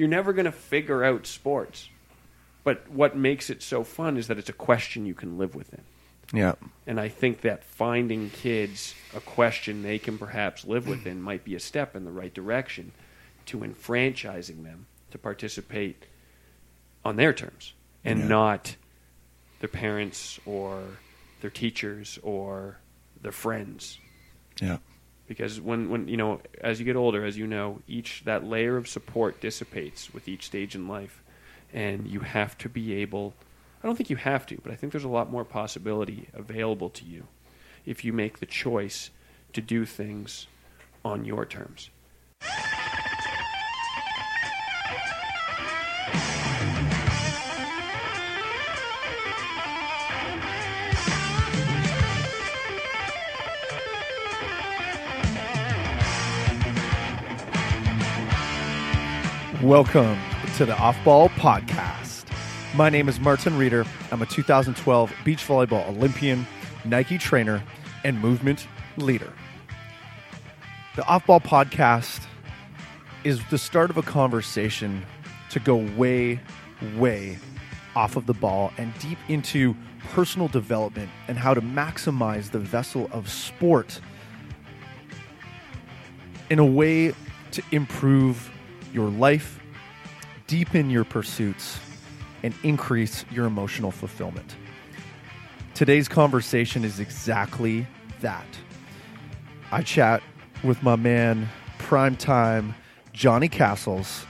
you're 0.00 0.08
never 0.08 0.32
going 0.32 0.46
to 0.46 0.52
figure 0.52 1.04
out 1.04 1.26
sports. 1.26 1.90
But 2.64 2.90
what 2.90 3.14
makes 3.14 3.50
it 3.50 3.62
so 3.62 3.84
fun 3.84 4.16
is 4.16 4.28
that 4.28 4.38
it's 4.38 4.48
a 4.48 4.54
question 4.54 5.04
you 5.04 5.12
can 5.14 5.36
live 5.36 5.54
within. 5.54 5.82
Yeah. 6.32 6.54
And 6.86 6.98
I 6.98 7.08
think 7.08 7.42
that 7.42 7.64
finding 7.64 8.30
kids 8.30 8.94
a 9.14 9.20
question 9.20 9.82
they 9.82 9.98
can 9.98 10.16
perhaps 10.16 10.64
live 10.64 10.88
within 10.88 11.20
might 11.20 11.44
be 11.44 11.54
a 11.54 11.60
step 11.60 11.94
in 11.94 12.04
the 12.06 12.10
right 12.10 12.32
direction 12.32 12.92
to 13.46 13.62
enfranchising 13.62 14.62
them 14.62 14.86
to 15.10 15.18
participate 15.18 16.04
on 17.04 17.16
their 17.16 17.34
terms 17.34 17.74
and 18.02 18.20
Yeah. 18.20 18.28
not 18.28 18.76
their 19.58 19.68
parents 19.68 20.40
or 20.46 20.82
their 21.42 21.50
teachers 21.50 22.18
or 22.22 22.78
their 23.20 23.32
friends. 23.32 23.98
Yeah. 24.62 24.78
Because 25.30 25.60
when, 25.60 25.88
when 25.90 26.08
you 26.08 26.16
know, 26.16 26.40
as 26.60 26.80
you 26.80 26.84
get 26.84 26.96
older, 26.96 27.24
as 27.24 27.38
you 27.38 27.46
know, 27.46 27.78
each 27.86 28.22
that 28.24 28.42
layer 28.42 28.76
of 28.76 28.88
support 28.88 29.40
dissipates 29.40 30.12
with 30.12 30.26
each 30.26 30.44
stage 30.44 30.74
in 30.74 30.88
life, 30.88 31.22
and 31.72 32.08
you 32.08 32.18
have 32.18 32.58
to 32.58 32.68
be 32.68 32.94
able. 32.94 33.34
I 33.80 33.86
don't 33.86 33.94
think 33.94 34.10
you 34.10 34.16
have 34.16 34.44
to, 34.46 34.58
but 34.60 34.72
I 34.72 34.74
think 34.74 34.90
there's 34.90 35.04
a 35.04 35.08
lot 35.08 35.30
more 35.30 35.44
possibility 35.44 36.28
available 36.34 36.90
to 36.90 37.04
you 37.04 37.28
if 37.86 38.04
you 38.04 38.12
make 38.12 38.40
the 38.40 38.46
choice 38.46 39.10
to 39.52 39.60
do 39.60 39.84
things 39.84 40.48
on 41.04 41.24
your 41.24 41.46
terms. 41.46 41.90
Welcome 59.62 60.18
to 60.56 60.64
the 60.64 60.74
Off 60.78 60.96
Ball 61.04 61.28
Podcast. 61.28 62.24
My 62.74 62.88
name 62.88 63.10
is 63.10 63.20
Martin 63.20 63.58
Reader. 63.58 63.84
I'm 64.10 64.22
a 64.22 64.26
2012 64.26 65.12
beach 65.22 65.46
volleyball 65.46 65.86
Olympian, 65.86 66.46
Nike 66.86 67.18
trainer, 67.18 67.62
and 68.02 68.18
movement 68.18 68.66
leader. 68.96 69.30
The 70.96 71.04
Off 71.04 71.26
Ball 71.26 71.40
Podcast 71.40 72.22
is 73.22 73.44
the 73.50 73.58
start 73.58 73.90
of 73.90 73.98
a 73.98 74.02
conversation 74.02 75.04
to 75.50 75.60
go 75.60 75.76
way, 75.76 76.40
way 76.96 77.38
off 77.94 78.16
of 78.16 78.24
the 78.24 78.32
ball 78.32 78.72
and 78.78 78.98
deep 78.98 79.18
into 79.28 79.76
personal 80.08 80.48
development 80.48 81.10
and 81.28 81.36
how 81.36 81.52
to 81.52 81.60
maximize 81.60 82.50
the 82.50 82.58
vessel 82.58 83.10
of 83.12 83.28
sport 83.28 84.00
in 86.48 86.58
a 86.58 86.64
way 86.64 87.12
to 87.50 87.62
improve 87.72 88.50
your 88.92 89.08
life, 89.08 89.60
deepen 90.46 90.90
your 90.90 91.04
pursuits, 91.04 91.78
and 92.42 92.54
increase 92.62 93.24
your 93.30 93.46
emotional 93.46 93.90
fulfillment. 93.90 94.56
Today's 95.74 96.08
conversation 96.08 96.84
is 96.84 97.00
exactly 97.00 97.86
that. 98.20 98.46
I 99.72 99.82
chat 99.82 100.22
with 100.62 100.82
my 100.82 100.96
man, 100.96 101.48
primetime 101.78 102.74
Johnny 103.12 103.48
Castles, 103.48 104.26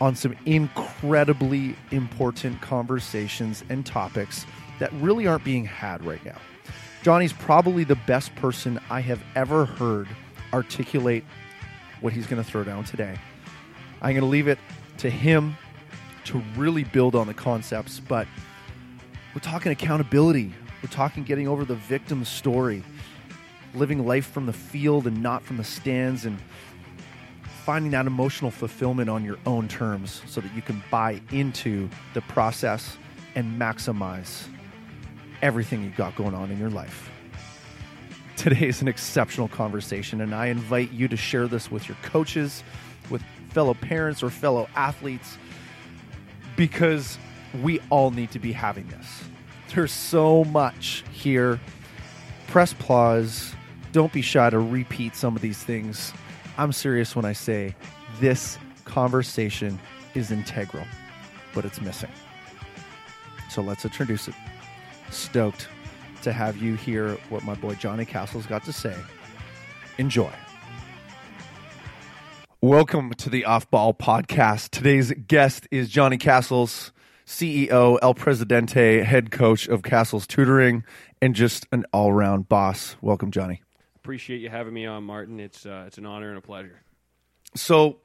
on 0.00 0.14
some 0.14 0.34
incredibly 0.46 1.76
important 1.90 2.60
conversations 2.62 3.62
and 3.68 3.84
topics 3.84 4.46
that 4.78 4.92
really 4.94 5.26
aren't 5.26 5.44
being 5.44 5.64
had 5.64 6.04
right 6.04 6.24
now. 6.24 6.38
Johnny's 7.02 7.32
probably 7.32 7.84
the 7.84 7.96
best 7.96 8.34
person 8.36 8.80
I 8.90 9.00
have 9.00 9.22
ever 9.34 9.64
heard 9.64 10.08
articulate 10.52 11.24
what 12.00 12.12
he's 12.12 12.26
going 12.26 12.42
to 12.42 12.48
throw 12.48 12.64
down 12.64 12.84
today. 12.84 13.18
I'm 14.02 14.12
going 14.12 14.22
to 14.22 14.30
leave 14.30 14.48
it 14.48 14.58
to 14.98 15.10
him 15.10 15.56
to 16.24 16.42
really 16.56 16.84
build 16.84 17.14
on 17.14 17.26
the 17.26 17.34
concepts, 17.34 18.00
but 18.00 18.26
we're 19.34 19.40
talking 19.40 19.72
accountability. 19.72 20.52
We're 20.82 20.90
talking 20.90 21.24
getting 21.24 21.46
over 21.46 21.64
the 21.64 21.74
victim 21.74 22.24
story, 22.24 22.82
living 23.74 24.06
life 24.06 24.26
from 24.26 24.46
the 24.46 24.52
field 24.52 25.06
and 25.06 25.22
not 25.22 25.42
from 25.42 25.56
the 25.56 25.64
stands, 25.64 26.24
and 26.24 26.38
finding 27.64 27.90
that 27.92 28.06
emotional 28.06 28.50
fulfillment 28.50 29.10
on 29.10 29.24
your 29.24 29.38
own 29.44 29.68
terms 29.68 30.22
so 30.26 30.40
that 30.40 30.54
you 30.54 30.62
can 30.62 30.82
buy 30.90 31.20
into 31.30 31.88
the 32.14 32.22
process 32.22 32.96
and 33.34 33.60
maximize 33.60 34.46
everything 35.42 35.82
you've 35.82 35.96
got 35.96 36.16
going 36.16 36.34
on 36.34 36.50
in 36.50 36.58
your 36.58 36.70
life. 36.70 37.10
Today 38.36 38.66
is 38.66 38.80
an 38.80 38.88
exceptional 38.88 39.48
conversation, 39.48 40.22
and 40.22 40.34
I 40.34 40.46
invite 40.46 40.90
you 40.92 41.08
to 41.08 41.16
share 41.16 41.46
this 41.46 41.70
with 41.70 41.86
your 41.86 41.98
coaches, 42.02 42.64
fellow 43.50 43.74
parents, 43.74 44.22
or 44.22 44.30
fellow 44.30 44.68
athletes 44.74 45.36
because 46.56 47.18
we 47.62 47.80
all 47.90 48.10
need 48.10 48.30
to 48.30 48.38
be 48.38 48.52
having 48.52 48.86
this. 48.88 49.24
There's 49.74 49.92
so 49.92 50.44
much 50.44 51.04
here. 51.12 51.60
Press 52.48 52.72
pause. 52.74 53.54
Don't 53.92 54.12
be 54.12 54.22
shy 54.22 54.50
to 54.50 54.58
repeat 54.58 55.16
some 55.16 55.36
of 55.36 55.42
these 55.42 55.62
things. 55.62 56.12
I'm 56.58 56.72
serious 56.72 57.16
when 57.16 57.24
I 57.24 57.32
say 57.32 57.74
this 58.20 58.58
conversation 58.84 59.78
is 60.14 60.30
integral, 60.30 60.84
but 61.54 61.64
it's 61.64 61.80
missing. 61.80 62.10
So 63.48 63.62
let's 63.62 63.84
introduce 63.84 64.28
it. 64.28 64.34
Stoked 65.10 65.68
to 66.22 66.32
have 66.32 66.56
you 66.58 66.74
hear 66.74 67.12
what 67.30 67.42
my 67.44 67.54
boy 67.54 67.74
Johnny 67.74 68.04
Castle's 68.04 68.46
got 68.46 68.64
to 68.64 68.72
say. 68.72 68.96
Enjoy. 69.98 70.30
Welcome 72.62 73.14
to 73.14 73.30
the 73.30 73.46
Off 73.46 73.70
Ball 73.70 73.94
Podcast. 73.94 74.68
Today's 74.68 75.12
guest 75.12 75.66
is 75.70 75.88
Johnny 75.88 76.18
Castles, 76.18 76.92
CEO, 77.24 77.98
El 78.02 78.12
Presidente, 78.12 79.02
head 79.02 79.30
coach 79.30 79.66
of 79.66 79.82
Castles 79.82 80.26
Tutoring, 80.26 80.84
and 81.22 81.34
just 81.34 81.66
an 81.72 81.86
all 81.90 82.12
round 82.12 82.50
boss. 82.50 82.96
Welcome, 83.00 83.30
Johnny. 83.30 83.62
Appreciate 83.96 84.42
you 84.42 84.50
having 84.50 84.74
me 84.74 84.84
on, 84.84 85.04
Martin. 85.04 85.40
It's 85.40 85.64
uh, 85.64 85.84
it's 85.86 85.96
an 85.96 86.04
honor 86.04 86.28
and 86.28 86.36
a 86.36 86.42
pleasure. 86.42 86.82
So, 87.54 87.96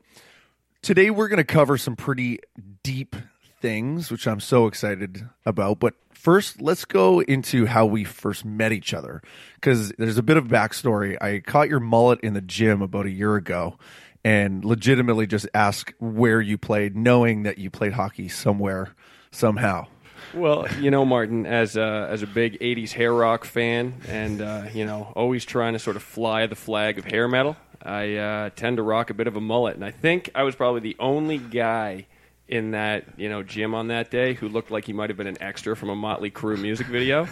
today 0.82 1.10
we're 1.10 1.28
going 1.28 1.36
to 1.36 1.44
cover 1.44 1.78
some 1.78 1.98
pretty 1.98 2.40
deep 2.82 3.18
things, 3.60 4.10
which 4.10 4.26
I'm 4.26 4.40
so 4.40 4.68
excited 4.68 5.28
about. 5.46 5.82
But 5.82 5.96
first, 6.14 6.62
let's 6.62 6.86
go 6.86 7.20
into 7.20 7.66
how 7.66 7.86
we 7.86 8.06
first 8.06 8.46
met 8.46 8.72
each 8.72 8.94
other 8.94 9.22
because 9.56 9.90
there's 9.98 10.18
a 10.18 10.24
bit 10.24 10.38
of 10.38 10.46
backstory. 10.46 11.22
I 11.22 11.42
caught 11.42 11.68
your 11.68 11.82
mullet 11.82 12.22
in 12.22 12.36
the 12.36 12.42
gym 12.42 12.82
about 12.82 13.06
a 13.06 13.12
year 13.12 13.36
ago 13.36 13.78
and 14.26 14.66
legitimately 14.66 15.28
just 15.28 15.48
ask 15.54 15.94
where 16.00 16.42
you 16.42 16.58
played, 16.58 16.98
knowing 16.98 17.44
that 17.44 17.60
you 17.60 17.70
played 17.70 17.94
hockey 17.94 18.28
somewhere, 18.28 18.96
somehow. 19.30 19.86
Well, 20.34 20.68
you 20.82 20.90
know, 20.90 21.06
Martin, 21.06 21.46
as 21.46 21.78
a, 21.78 22.08
as 22.10 22.24
a 22.24 22.28
big 22.28 22.60
'80s 22.60 22.92
hair 22.92 23.14
rock 23.14 23.46
fan, 23.46 23.94
and 24.08 24.42
uh, 24.42 24.64
you 24.74 24.84
know, 24.84 25.14
always 25.16 25.46
trying 25.46 25.74
to 25.74 25.80
sort 25.80 25.96
of 25.96 26.02
fly 26.02 26.48
the 26.48 26.56
flag 26.56 26.98
of 26.98 27.06
hair 27.06 27.28
metal, 27.28 27.56
I 27.84 28.16
uh, 28.16 28.50
tend 28.56 28.78
to 28.78 28.84
rock 28.84 29.12
a 29.12 29.14
bit 29.14 29.28
of 29.28 29.36
a 29.36 29.42
mullet, 29.42 29.76
and 29.76 29.86
I 29.86 29.92
think 29.92 30.32
I 30.34 30.42
was 30.42 30.56
probably 30.56 30.82
the 30.82 30.96
only 31.00 31.38
guy 31.38 32.08
in 32.48 32.72
that 32.72 33.06
you 33.18 33.30
know 33.30 33.44
gym 33.44 33.76
on 33.76 33.88
that 33.90 34.10
day 34.10 34.34
who 34.34 34.50
looked 34.50 34.72
like 34.72 34.86
he 34.86 34.94
might 34.94 35.12
have 35.12 35.18
been 35.18 35.28
an 35.28 35.42
extra 35.42 35.76
from 35.76 35.90
a 35.90 35.96
Motley 35.96 36.32
Crue 36.32 36.60
music 36.60 36.88
video. 36.88 37.28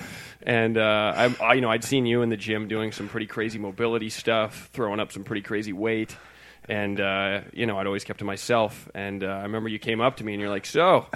And 0.46 0.78
uh, 0.78 1.14
I, 1.16 1.36
I, 1.42 1.54
you 1.56 1.62
know, 1.62 1.72
I'd 1.72 1.84
seen 1.84 2.06
you 2.06 2.22
in 2.22 2.30
the 2.30 2.38
gym 2.38 2.68
doing 2.68 2.92
some 2.92 3.08
pretty 3.08 3.28
crazy 3.28 3.58
mobility 3.58 4.10
stuff, 4.10 4.70
throwing 4.74 5.00
up 5.00 5.12
some 5.12 5.24
pretty 5.24 5.42
crazy 5.42 5.74
weight. 5.74 6.16
And 6.70 7.00
uh, 7.00 7.42
you 7.54 7.66
know, 7.66 7.78
I'd 7.78 7.88
always 7.88 8.04
kept 8.04 8.20
to 8.20 8.26
myself. 8.26 8.90
And 8.94 9.24
uh, 9.24 9.28
I 9.28 9.44
remember 9.44 9.70
you 9.70 9.80
came 9.80 10.02
up 10.02 10.18
to 10.18 10.24
me 10.24 10.34
and 10.34 10.42
you're 10.42 10.50
like, 10.50 10.66
"So, 10.66 11.08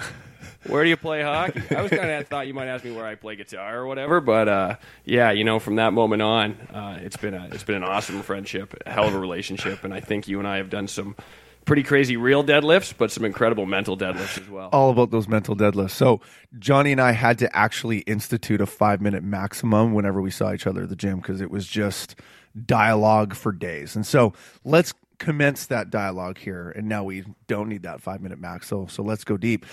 where 0.66 0.84
do 0.84 0.90
you 0.90 0.96
play 0.96 1.22
hockey?" 1.22 1.62
I 1.74 1.82
was 1.82 1.90
kind 1.90 2.10
of 2.10 2.28
thought 2.28 2.46
you 2.46 2.54
might 2.54 2.66
ask 2.68 2.84
me 2.84 2.92
where 2.92 3.06
I 3.06 3.14
play 3.14 3.36
guitar 3.36 3.78
or 3.78 3.86
whatever, 3.86 4.20
but 4.20 4.48
uh, 4.48 4.76
yeah, 5.04 5.30
you 5.30 5.44
know, 5.44 5.58
from 5.58 5.76
that 5.76 5.92
moment 5.92 6.22
on, 6.22 6.52
uh, 6.72 6.98
it's 7.00 7.16
been 7.16 7.34
a 7.34 7.48
it's 7.52 7.64
been 7.64 7.76
an 7.76 7.84
awesome 7.84 8.22
friendship, 8.22 8.74
a 8.84 8.90
hell 8.90 9.08
of 9.08 9.14
a 9.14 9.18
relationship, 9.18 9.84
and 9.84 9.94
I 9.94 10.00
think 10.00 10.28
you 10.28 10.38
and 10.38 10.46
I 10.46 10.58
have 10.58 10.70
done 10.70 10.86
some 10.88 11.16
pretty 11.64 11.82
crazy 11.82 12.16
real 12.16 12.42
deadlifts, 12.42 12.94
but 12.96 13.10
some 13.10 13.26
incredible 13.26 13.66
mental 13.66 13.94
deadlifts 13.96 14.40
as 14.40 14.48
well. 14.48 14.70
all 14.72 14.90
about 14.90 15.10
those 15.10 15.28
mental 15.28 15.54
deadlifts. 15.54 15.90
So 15.90 16.20
Johnny 16.58 16.92
and 16.92 17.00
I 17.00 17.12
had 17.12 17.38
to 17.40 17.56
actually 17.56 17.98
institute 18.00 18.62
a 18.62 18.66
five 18.66 19.02
minute 19.02 19.22
maximum 19.22 19.92
whenever 19.92 20.22
we 20.22 20.30
saw 20.30 20.52
each 20.54 20.66
other 20.66 20.84
at 20.84 20.88
the 20.88 20.96
gym 20.96 21.18
because 21.18 21.42
it 21.42 21.50
was 21.50 21.66
just 21.66 22.16
dialogue 22.64 23.34
for 23.34 23.52
days. 23.52 23.94
And 23.96 24.06
so 24.06 24.32
let's 24.64 24.94
commence 25.18 25.66
that 25.66 25.90
dialogue 25.90 26.38
here. 26.38 26.70
And 26.70 26.88
now 26.88 27.04
we 27.04 27.24
don't 27.46 27.68
need 27.68 27.82
that 27.82 28.00
five 28.00 28.20
minute 28.20 28.38
max. 28.38 28.68
So 28.68 28.86
so 28.86 29.02
let's 29.02 29.24
go 29.24 29.36
deep. 29.36 29.66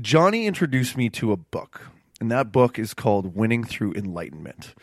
Johnny 0.00 0.46
introduced 0.46 0.96
me 0.96 1.10
to 1.10 1.32
a 1.32 1.36
book, 1.36 1.88
and 2.20 2.30
that 2.30 2.52
book 2.52 2.78
is 2.78 2.94
called 2.94 3.34
Winning 3.36 3.64
Through 3.64 3.94
Enlightenment 3.94 4.74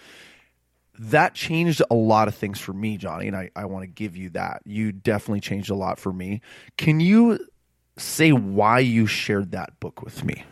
that 0.99 1.33
changed 1.33 1.81
a 1.89 1.95
lot 1.95 2.27
of 2.27 2.35
things 2.35 2.59
for 2.59 2.73
me, 2.73 2.97
Johnny, 2.97 3.27
and 3.27 3.35
I, 3.35 3.49
I 3.55 3.65
want 3.65 3.83
to 3.83 3.87
give 3.87 4.17
you 4.17 4.29
that. 4.31 4.61
You 4.65 4.91
definitely 4.91 5.39
changed 5.39 5.69
a 5.69 5.75
lot 5.75 5.97
for 5.97 6.11
me. 6.11 6.41
Can 6.77 6.99
you 6.99 7.39
say 7.97 8.33
why 8.33 8.79
you 8.79 9.07
shared 9.07 9.51
that 9.51 9.79
book 9.79 10.01
with 10.01 10.25
me? 10.25 10.43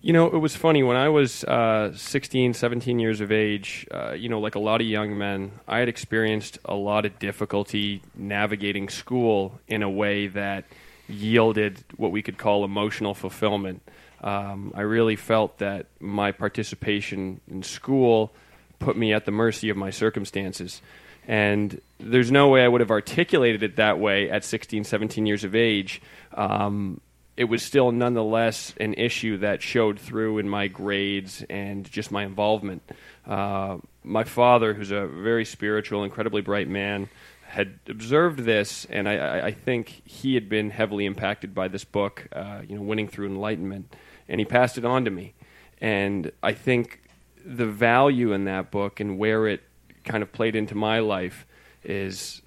You 0.00 0.12
know, 0.12 0.26
it 0.26 0.38
was 0.38 0.54
funny 0.54 0.84
when 0.84 0.96
I 0.96 1.08
was 1.08 1.42
uh, 1.42 1.92
16, 1.92 2.54
17 2.54 3.00
years 3.00 3.20
of 3.20 3.32
age. 3.32 3.84
Uh, 3.90 4.12
you 4.12 4.28
know, 4.28 4.38
like 4.38 4.54
a 4.54 4.60
lot 4.60 4.80
of 4.80 4.86
young 4.86 5.18
men, 5.18 5.50
I 5.66 5.80
had 5.80 5.88
experienced 5.88 6.56
a 6.64 6.74
lot 6.74 7.04
of 7.04 7.18
difficulty 7.18 8.02
navigating 8.14 8.88
school 8.88 9.58
in 9.66 9.82
a 9.82 9.90
way 9.90 10.28
that 10.28 10.66
yielded 11.08 11.82
what 11.96 12.12
we 12.12 12.22
could 12.22 12.38
call 12.38 12.64
emotional 12.64 13.12
fulfillment. 13.12 13.82
Um, 14.22 14.72
I 14.76 14.82
really 14.82 15.16
felt 15.16 15.58
that 15.58 15.86
my 15.98 16.30
participation 16.30 17.40
in 17.48 17.64
school 17.64 18.32
put 18.78 18.96
me 18.96 19.12
at 19.12 19.24
the 19.24 19.32
mercy 19.32 19.68
of 19.68 19.76
my 19.76 19.90
circumstances. 19.90 20.80
And 21.26 21.80
there's 21.98 22.30
no 22.30 22.48
way 22.48 22.62
I 22.62 22.68
would 22.68 22.80
have 22.80 22.92
articulated 22.92 23.64
it 23.64 23.76
that 23.76 23.98
way 23.98 24.30
at 24.30 24.44
16, 24.44 24.84
17 24.84 25.26
years 25.26 25.42
of 25.42 25.56
age. 25.56 26.00
Um, 26.34 27.00
it 27.38 27.44
was 27.44 27.62
still 27.62 27.92
nonetheless 27.92 28.74
an 28.80 28.94
issue 28.94 29.36
that 29.36 29.62
showed 29.62 30.00
through 30.00 30.38
in 30.38 30.48
my 30.48 30.66
grades 30.66 31.44
and 31.48 31.88
just 31.88 32.10
my 32.10 32.24
involvement. 32.24 32.82
Uh, 33.24 33.78
my 34.02 34.24
father, 34.24 34.74
who's 34.74 34.90
a 34.90 35.06
very 35.06 35.44
spiritual, 35.44 36.02
incredibly 36.02 36.42
bright 36.42 36.66
man, 36.68 37.08
had 37.46 37.78
observed 37.88 38.40
this, 38.40 38.86
and 38.86 39.08
I, 39.08 39.46
I 39.46 39.52
think 39.52 40.02
he 40.04 40.34
had 40.34 40.48
been 40.48 40.70
heavily 40.70 41.06
impacted 41.06 41.54
by 41.54 41.68
this 41.68 41.84
book, 41.84 42.26
uh, 42.32 42.62
you 42.68 42.74
know, 42.74 42.82
Winning 42.82 43.06
Through 43.06 43.28
Enlightenment, 43.28 43.94
and 44.28 44.40
he 44.40 44.44
passed 44.44 44.76
it 44.76 44.84
on 44.84 45.04
to 45.04 45.10
me. 45.12 45.34
And 45.80 46.32
I 46.42 46.54
think 46.54 47.00
the 47.46 47.66
value 47.66 48.32
in 48.32 48.46
that 48.46 48.72
book 48.72 48.98
and 48.98 49.16
where 49.16 49.46
it 49.46 49.62
kind 50.02 50.24
of 50.24 50.32
played 50.32 50.56
into 50.56 50.74
my 50.74 50.98
life 50.98 51.46
is 51.84 52.42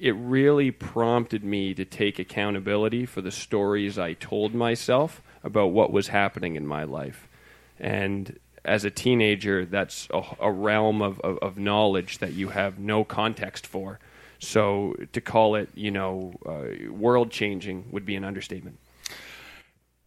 it 0.00 0.12
really 0.12 0.70
prompted 0.70 1.44
me 1.44 1.74
to 1.74 1.84
take 1.84 2.18
accountability 2.18 3.04
for 3.04 3.20
the 3.20 3.30
stories 3.30 3.98
I 3.98 4.14
told 4.14 4.54
myself 4.54 5.20
about 5.44 5.72
what 5.72 5.92
was 5.92 6.08
happening 6.08 6.56
in 6.56 6.66
my 6.66 6.84
life. 6.84 7.28
And 7.78 8.38
as 8.64 8.84
a 8.84 8.90
teenager, 8.90 9.66
that's 9.66 10.08
a, 10.12 10.22
a 10.40 10.50
realm 10.50 11.02
of, 11.02 11.20
of, 11.20 11.38
of, 11.38 11.58
knowledge 11.58 12.18
that 12.18 12.32
you 12.32 12.48
have 12.48 12.78
no 12.78 13.04
context 13.04 13.66
for. 13.66 13.98
So 14.38 14.94
to 15.12 15.20
call 15.20 15.54
it, 15.54 15.68
you 15.74 15.90
know, 15.90 16.32
uh, 16.46 16.90
world 16.90 17.30
changing 17.30 17.88
would 17.90 18.06
be 18.06 18.16
an 18.16 18.24
understatement. 18.24 18.78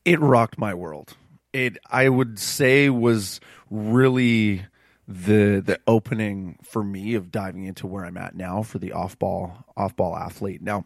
It 0.05 0.19
rocked 0.19 0.57
my 0.57 0.73
world. 0.73 1.15
It, 1.53 1.77
I 1.89 2.09
would 2.09 2.39
say, 2.39 2.89
was 2.89 3.39
really 3.69 4.65
the 5.07 5.61
the 5.65 5.79
opening 5.87 6.57
for 6.63 6.83
me 6.83 7.13
of 7.15 7.31
diving 7.31 7.65
into 7.65 7.87
where 7.87 8.05
I'm 8.05 8.17
at 8.17 8.35
now 8.35 8.63
for 8.63 8.79
the 8.79 8.91
off 8.93 9.17
ball 9.19 9.65
off 9.75 9.95
ball 9.95 10.15
athlete. 10.15 10.61
Now, 10.61 10.85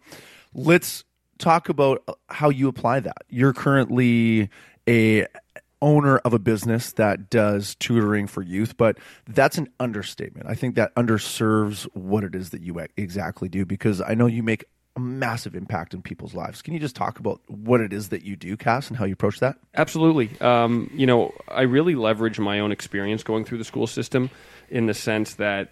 let's 0.53 1.03
talk 1.37 1.69
about 1.69 2.03
how 2.27 2.49
you 2.49 2.67
apply 2.67 3.01
that. 3.01 3.23
You're 3.29 3.53
currently 3.53 4.49
a 4.87 5.27
owner 5.81 6.17
of 6.19 6.33
a 6.33 6.39
business 6.39 6.91
that 6.93 7.29
does 7.29 7.75
tutoring 7.75 8.27
for 8.27 8.41
youth, 8.41 8.77
but 8.77 8.97
that's 9.27 9.57
an 9.57 9.69
understatement. 9.79 10.47
I 10.49 10.55
think 10.55 10.75
that 10.75 10.95
underserves 10.95 11.83
what 11.93 12.23
it 12.23 12.33
is 12.33 12.49
that 12.49 12.61
you 12.61 12.79
exactly 12.97 13.49
do 13.49 13.65
because 13.65 14.01
I 14.01 14.15
know 14.15 14.25
you 14.25 14.41
make 14.41 14.65
a 14.97 14.99
massive 14.99 15.55
impact 15.55 15.93
in 15.93 16.01
people's 16.01 16.33
lives. 16.33 16.63
Can 16.63 16.73
you 16.73 16.79
just 16.79 16.95
talk 16.95 17.19
about 17.19 17.39
what 17.47 17.81
it 17.81 17.93
is 17.93 18.09
that 18.09 18.23
you 18.23 18.35
do, 18.35 18.57
Cass, 18.57 18.87
and 18.87 18.97
how 18.97 19.05
you 19.05 19.13
approach 19.13 19.39
that? 19.39 19.55
Absolutely. 19.75 20.31
Um, 20.41 20.89
you 20.91 21.05
know, 21.05 21.35
I 21.47 21.61
really 21.61 21.93
leverage 21.93 22.39
my 22.39 22.59
own 22.59 22.71
experience 22.71 23.21
going 23.21 23.45
through 23.45 23.59
the 23.59 23.63
school 23.63 23.85
system 23.85 24.31
in 24.69 24.87
the 24.87 24.95
sense 24.95 25.35
that 25.35 25.69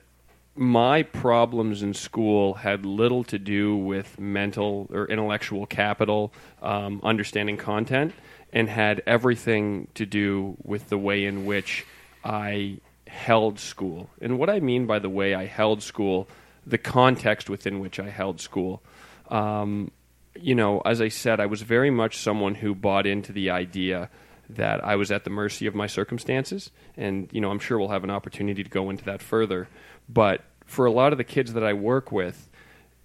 my 0.56 1.01
problems 1.01 1.81
in 1.81 1.95
school 1.95 2.54
had 2.54 2.86
little 2.86 3.24
to 3.25 3.39
do 3.39 3.75
with 3.75 4.19
mental 4.19 4.88
or 4.94 5.07
intellectual 5.07 5.66
capital, 5.66 6.31
um, 6.62 7.01
understanding 7.04 7.57
content, 7.57 8.13
and 8.54 8.69
had 8.69 9.01
everything 9.07 9.88
to 9.95 10.06
do 10.06 10.56
with 10.63 10.89
the 10.89 11.00
way 11.00 11.25
in 11.25 11.45
which 11.45 11.83
I 12.24 12.77
held 13.07 13.57
school. 13.60 14.07
And 14.22 14.38
what 14.38 14.51
I 14.51 14.60
mean 14.60 14.86
by 14.86 15.00
the 15.00 15.10
way 15.10 15.33
I 15.33 15.45
held 15.45 15.81
school, 15.81 16.27
the 16.66 16.77
context 16.77 17.50
within 17.50 17.80
which 17.80 18.00
I 18.00 18.10
held 18.10 18.39
school 18.39 18.83
um, 19.30 19.92
you 20.36 20.56
know, 20.56 20.81
as 20.81 21.01
I 21.01 21.07
said, 21.07 21.39
I 21.39 21.45
was 21.45 21.62
very 21.62 21.89
much 21.89 22.18
someone 22.18 22.56
who 22.56 22.75
bought 22.75 23.06
into 23.06 23.31
the 23.31 23.50
idea 23.50 24.10
that 24.50 24.83
I 24.83 24.95
was 24.95 25.12
at 25.12 25.24
the 25.24 25.30
mercy 25.30 25.66
of 25.66 25.75
my 25.75 25.88
circumstances. 25.88 26.72
And, 26.98 27.30
you 27.31 27.42
know, 27.42 27.51
I'm 27.51 27.60
sure 27.60 27.80
we'll 27.80 27.89
have 27.89 28.04
an 28.04 28.12
opportunity 28.12 28.63
to 28.63 28.69
go 28.69 28.89
into 28.89 29.06
that 29.06 29.22
further. 29.22 29.68
But 30.07 30.44
for 30.66 30.86
a 30.86 30.92
lot 30.92 31.12
of 31.12 31.18
the 31.18 31.24
kids 31.24 31.54
that 31.54 31.63
I 31.63 31.74
work 31.74 32.12
with, 32.12 32.50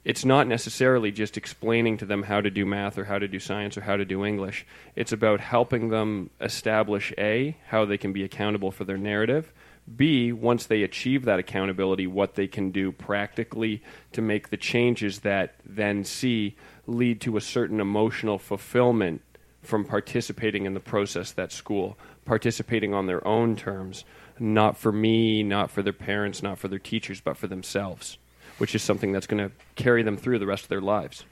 it's 0.04 0.24
not 0.24 0.46
necessarily 0.46 1.12
just 1.12 1.36
explaining 1.36 1.98
to 1.98 2.06
them 2.06 2.22
how 2.22 2.40
to 2.40 2.50
do 2.50 2.64
math 2.64 2.98
or 2.98 3.04
how 3.04 3.18
to 3.18 3.28
do 3.28 3.38
science 3.38 3.76
or 3.76 3.82
how 3.82 3.96
to 3.96 4.04
do 4.04 4.24
English. 4.24 4.66
It's 4.96 5.12
about 5.12 5.40
helping 5.40 5.90
them 5.90 6.30
establish 6.40 7.12
A, 7.18 7.56
how 7.68 7.84
they 7.84 7.98
can 7.98 8.12
be 8.12 8.24
accountable 8.24 8.70
for 8.70 8.84
their 8.84 8.96
narrative, 8.96 9.52
B, 9.96 10.32
once 10.32 10.66
they 10.66 10.82
achieve 10.82 11.24
that 11.24 11.38
accountability, 11.38 12.06
what 12.06 12.34
they 12.34 12.46
can 12.46 12.70
do 12.70 12.92
practically 12.92 13.82
to 14.12 14.22
make 14.22 14.50
the 14.50 14.56
changes 14.56 15.20
that 15.20 15.54
then 15.64 16.04
C 16.04 16.56
lead 16.86 17.20
to 17.22 17.36
a 17.36 17.40
certain 17.40 17.80
emotional 17.80 18.38
fulfillment 18.38 19.22
from 19.62 19.84
participating 19.84 20.64
in 20.64 20.74
the 20.74 20.80
process 20.80 21.32
that 21.32 21.52
school, 21.52 21.98
participating 22.24 22.94
on 22.94 23.06
their 23.06 23.26
own 23.26 23.56
terms, 23.56 24.04
not 24.38 24.76
for 24.76 24.92
me, 24.92 25.42
not 25.42 25.70
for 25.70 25.82
their 25.82 25.92
parents, 25.92 26.42
not 26.42 26.58
for 26.58 26.68
their 26.68 26.78
teachers, 26.78 27.20
but 27.20 27.36
for 27.36 27.46
themselves, 27.46 28.16
which 28.58 28.74
is 28.74 28.82
something 28.82 29.12
that's 29.12 29.26
going 29.26 29.42
to 29.48 29.54
carry 29.74 30.02
them 30.02 30.16
through 30.16 30.38
the 30.38 30.46
rest 30.46 30.64
of 30.64 30.68
their 30.68 30.80
lives. 30.80 31.24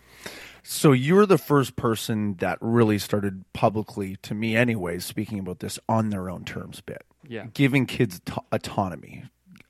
So 0.70 0.92
you're 0.92 1.24
the 1.24 1.38
first 1.38 1.76
person 1.76 2.34
that 2.40 2.58
really 2.60 2.98
started 2.98 3.42
publicly, 3.54 4.16
to 4.16 4.34
me 4.34 4.54
anyways, 4.54 5.02
speaking 5.02 5.38
about 5.38 5.60
this 5.60 5.78
on 5.88 6.10
their 6.10 6.28
own 6.28 6.44
terms 6.44 6.82
bit. 6.82 7.06
Yeah. 7.26 7.46
Giving 7.54 7.86
kids 7.86 8.20
t- 8.22 8.34
autonomy, 8.52 9.24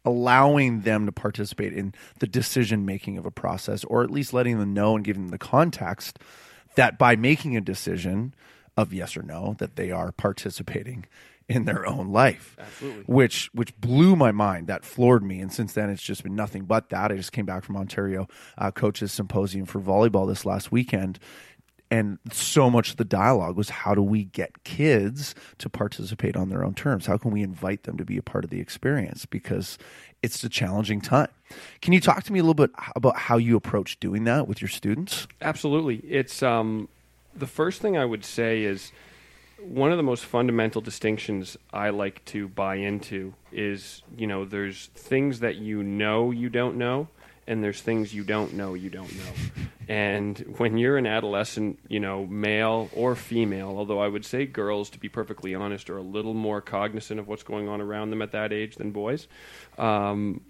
allowing 0.05 0.81
them 0.81 1.07
to 1.07 1.13
participate 1.13 1.73
in 1.73 1.95
the 2.19 2.27
decision 2.27 2.85
making 2.85 3.17
of 3.17 3.25
a 3.25 3.31
process, 3.31 3.85
or 3.85 4.03
at 4.03 4.11
least 4.11 4.33
letting 4.33 4.59
them 4.59 4.75
know 4.75 4.97
and 4.97 5.05
giving 5.05 5.23
them 5.23 5.31
the 5.31 5.39
context 5.39 6.19
that 6.75 6.99
by 6.99 7.15
making 7.15 7.57
a 7.57 7.61
decision 7.61 8.35
of 8.79 8.93
yes 8.93 9.17
or 9.17 9.23
no, 9.23 9.57
that 9.59 9.75
they 9.75 9.91
are 9.91 10.13
participating 10.13 11.05
in 11.49 11.65
their 11.65 11.85
own 11.85 12.13
life. 12.13 12.57
Absolutely. 12.59 13.03
Which 13.07 13.51
which 13.53 13.79
blew 13.81 14.15
my 14.15 14.31
mind. 14.31 14.69
That 14.69 14.85
floored 14.85 15.25
me. 15.25 15.41
And 15.41 15.53
since 15.53 15.73
then, 15.73 15.91
it's 15.91 16.03
just 16.03 16.23
been 16.23 16.37
nothing 16.37 16.65
but 16.65 16.89
that. 16.91 17.11
I 17.11 17.17
just 17.17 17.33
came 17.33 17.45
back 17.45 17.65
from 17.65 17.77
Ontario 17.77 18.29
uh, 18.57 18.71
Coaches 18.71 19.11
Symposium 19.11 19.67
for 19.67 19.81
volleyball 19.81 20.29
this 20.29 20.47
last 20.47 20.71
weekend. 20.71 21.19
And 21.91 22.19
so 22.31 22.71
much 22.71 22.91
of 22.91 22.97
the 22.99 23.05
dialogue 23.05 23.57
was 23.57 23.71
how 23.71 23.95
do 23.95 24.03
we 24.03 24.25
get 24.25 24.63
kids 24.63 25.35
to 25.57 25.71
participate 25.71 26.37
on 26.37 26.51
their 26.51 26.63
own 26.63 26.75
terms? 26.75 27.07
How 27.07 27.17
can 27.17 27.31
we 27.31 27.43
invite 27.43 27.85
them 27.85 27.97
to 27.97 28.05
be 28.05 28.19
a 28.19 28.23
part 28.23 28.45
of 28.45 28.51
the 28.51 28.61
experience? 28.61 29.25
Because 29.25 29.79
it's 30.23 30.45
a 30.45 30.51
challenging 30.51 31.01
time. 31.01 31.29
Can 31.81 31.95
you 31.95 32.01
talk 32.01 32.23
to 32.25 32.33
me 32.33 32.39
a 32.41 32.43
little 32.43 32.53
bit 32.53 32.71
about 32.95 33.17
how 33.17 33.39
you 33.39 33.57
approach 33.57 33.99
doing 34.01 34.25
that 34.25 34.47
with 34.47 34.61
your 34.61 34.69
students? 34.69 35.27
Absolutely. 35.41 35.97
It's 36.07 36.43
um, 36.43 36.91
the 37.39 37.47
first 37.47 37.81
thing 37.81 37.97
I 37.97 38.05
would 38.05 38.25
say 38.25 38.63
is 38.63 38.93
one 39.61 39.91
of 39.91 39.97
the 39.97 40.03
most 40.03 40.25
fundamental 40.25 40.81
distinctions 40.81 41.57
I 41.73 41.91
like 41.91 42.25
to 42.27 42.49
buy 42.49 42.77
into 42.77 43.35
is, 43.51 44.03
you 44.17 44.27
know, 44.27 44.45
there's 44.45 44.87
things 44.95 45.41
that 45.41 45.57
you 45.57 45.83
know 45.83 46.31
you 46.31 46.49
don't 46.49 46.77
know, 46.77 47.09
and 47.47 47.63
there's 47.63 47.81
things 47.81 48.15
you 48.15 48.25
don't 48.25 48.55
know 48.55 48.75
you 48.75 48.91
don't 48.91 49.13
know. 49.17 49.33
And 49.89 50.39
when 50.59 50.77
you're 50.77 50.99
an 50.99 51.07
adolescent, 51.07 51.79
you 51.89 51.99
know, 51.99 52.27
male 52.27 52.91
or 52.95 53.17
female, 53.17 53.75
although 53.77 54.01
I 54.01 54.07
would 54.07 54.25
say 54.25 54.45
girls, 54.45 54.91
to 54.91 54.99
be 54.99 55.09
perfectly 55.09 55.55
honest, 55.55 55.89
are 55.89 55.97
a 55.97 56.03
little 56.03 56.35
more 56.35 56.61
cognizant 56.61 57.19
of 57.19 57.27
what's 57.27 57.43
going 57.43 57.69
on 57.69 57.81
around 57.81 58.11
them 58.11 58.21
at 58.21 58.33
that 58.33 58.53
age 58.53 58.77
than 58.77 58.91
boys. 58.91 59.27
Um, 59.79 60.43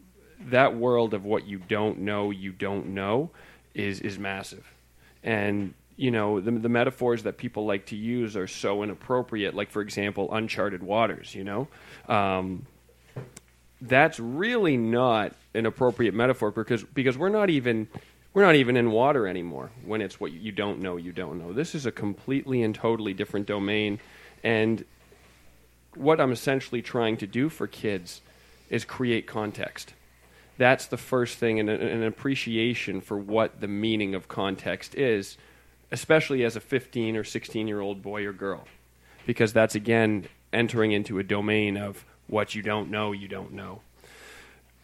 that 0.47 0.77
world 0.77 1.15
of 1.15 1.25
what 1.25 1.47
you 1.47 1.59
don't 1.59 2.01
know, 2.01 2.31
you 2.31 2.53
don't 2.53 2.89
know, 2.89 3.31
is 3.75 4.01
is 4.01 4.19
massive. 4.19 4.67
And 5.23 5.75
you 5.99 6.11
know 6.11 6.41
the, 6.41 6.51
the 6.51 6.69
metaphors 6.71 7.25
that 7.25 7.37
people 7.37 7.67
like 7.67 7.85
to 7.87 7.97
use 7.97 8.37
are 8.37 8.47
so 8.47 8.83
inappropriate 8.83 9.55
like 9.55 9.71
for 9.71 9.83
example 9.83 10.33
uncharted 10.33 10.83
waters 10.83 11.35
you 11.35 11.45
know? 11.45 11.69
Um, 12.09 12.67
that's 13.81 14.19
really 14.19 14.77
not 14.77 15.35
an 15.55 15.67
appropriate 15.67 16.15
metaphor 16.15 16.51
because 16.51 16.83
because 16.83 17.17
we're 17.17 17.29
not 17.29 17.51
even 17.51 17.89
we're 18.35 18.45
not 18.45 18.57
even 18.57 18.77
in 18.77 18.91
water 18.91 19.27
anymore 19.27 19.71
when 19.85 20.01
it's 20.01 20.19
what 20.21 20.33
you 20.33 20.53
don't 20.53 20.81
know 20.81 20.97
you 20.97 21.13
don't 21.13 21.39
know. 21.39 21.53
This 21.53 21.75
is 21.75 21.87
a 21.87 21.93
completely 21.93 22.63
and 22.63 22.75
totally 22.75 23.15
different 23.15 23.47
domain. 23.47 24.01
And 24.43 24.85
what 25.95 26.21
i'm 26.21 26.31
essentially 26.31 26.83
trying 26.83 27.17
to 27.17 27.27
do 27.27 27.49
for 27.49 27.67
kids 27.67 28.21
is 28.71 28.85
create 28.85 29.27
context. 29.27 29.95
That's 30.59 30.87
the 30.87 30.97
first 30.97 31.39
thing 31.39 31.61
and 31.61 31.71
an 31.71 32.03
appreciation 32.03 33.01
for 33.01 33.17
what 33.17 33.61
the 33.61 33.69
meaning 33.69 34.15
of 34.15 34.29
context 34.29 34.95
is 34.97 35.39
especially 35.91 36.45
as 36.45 36.57
a 36.57 36.61
15 36.61 37.17
or 37.17 37.25
16 37.25 37.69
year 37.69 37.81
old 37.81 38.03
boy 38.03 38.25
or 38.25 38.33
girl, 38.33 38.65
because 39.27 39.53
that's 39.53 39.75
again 39.75 40.27
entering 40.53 40.93
into 40.93 41.19
a 41.19 41.23
domain 41.23 41.77
of 41.77 42.05
what 42.27 42.55
you 42.55 42.63
don't 42.63 42.91
know, 42.91 43.13
you 43.13 43.29
don't 43.29 43.53
know. 43.53 43.81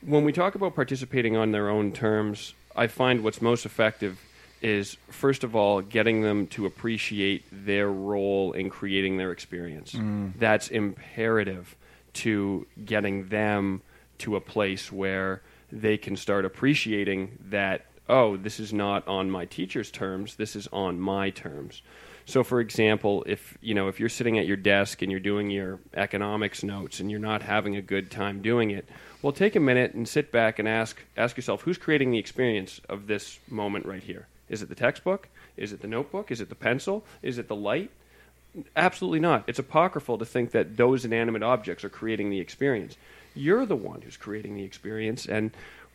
When 0.00 0.24
we 0.24 0.32
talk 0.32 0.54
about 0.54 0.74
participating 0.74 1.36
on 1.36 1.52
their 1.52 1.68
own 1.68 1.92
terms, 1.92 2.54
I 2.76 2.86
find 2.86 3.22
what's 3.22 3.40
most 3.40 3.64
effective 3.64 4.18
is 4.60 4.96
first 5.10 5.44
of 5.44 5.54
all 5.54 5.82
getting 5.82 6.22
them 6.22 6.46
to 6.46 6.64
appreciate 6.64 7.44
their 7.52 7.90
role 7.90 8.52
in 8.52 8.70
creating 8.70 9.18
their 9.18 9.30
experience. 9.30 9.92
Mm. 9.92 10.32
That's 10.38 10.68
imperative 10.68 11.76
to 12.14 12.66
getting 12.84 13.28
them 13.28 13.82
to 14.18 14.36
a 14.36 14.40
place 14.40 14.90
where 14.90 15.42
they 15.70 15.98
can 15.98 16.16
start 16.16 16.44
appreciating 16.44 17.38
that 17.50 17.84
oh, 18.08 18.36
this 18.36 18.60
is 18.60 18.72
not 18.72 19.06
on 19.08 19.30
my 19.30 19.44
teacher's 19.44 19.90
terms, 19.90 20.36
this 20.36 20.56
is 20.56 20.68
on 20.72 21.00
my 21.00 21.30
terms. 21.30 21.82
So, 22.26 22.42
for 22.42 22.60
example, 22.60 23.22
if 23.26 23.58
you 23.60 23.74
know 23.74 23.88
if 23.88 24.00
you're 24.00 24.08
sitting 24.08 24.38
at 24.38 24.46
your 24.46 24.56
desk 24.56 25.02
and 25.02 25.10
you're 25.10 25.20
doing 25.20 25.50
your 25.50 25.78
economics 25.94 26.62
notes 26.62 27.00
and 27.00 27.10
you're 27.10 27.20
not 27.20 27.42
having 27.42 27.76
a 27.76 27.82
good 27.82 28.10
time 28.10 28.40
doing 28.40 28.70
it, 28.70 28.88
well, 29.20 29.32
take 29.32 29.56
a 29.56 29.60
minute 29.60 29.94
and 29.94 30.08
sit 30.08 30.32
back 30.32 30.58
and 30.58 30.66
ask 30.66 30.98
ask 31.16 31.36
yourself 31.36 31.62
who's 31.62 31.78
creating 31.78 32.10
the 32.10 32.18
experience 32.18 32.80
of 32.88 33.06
this 33.06 33.38
moment 33.48 33.84
right 33.84 34.02
here. 34.02 34.26
Is 34.48 34.62
it 34.62 34.68
the 34.68 34.74
textbook? 34.74 35.28
Is 35.56 35.72
it 35.72 35.82
the 35.82 35.88
notebook? 35.88 36.30
Is 36.30 36.40
it 36.40 36.48
the 36.48 36.54
pencil? 36.54 37.04
Is 37.22 37.38
it 37.38 37.48
the 37.48 37.56
light? 37.56 37.90
Absolutely 38.76 39.20
not. 39.20 39.44
It's 39.46 39.58
apocryphal 39.58 40.18
to 40.18 40.24
think 40.24 40.52
that 40.52 40.76
those 40.76 41.04
inanimate 41.04 41.42
objects 41.42 41.84
are 41.84 41.88
creating 41.88 42.30
the 42.30 42.40
experience. 42.40 42.96
You're 43.34 43.66
the 43.66 43.76
one 43.76 44.00
who's 44.02 44.16
creating 44.16 44.54
the 44.54 44.62
experience, 44.62 45.26
and 45.26 45.50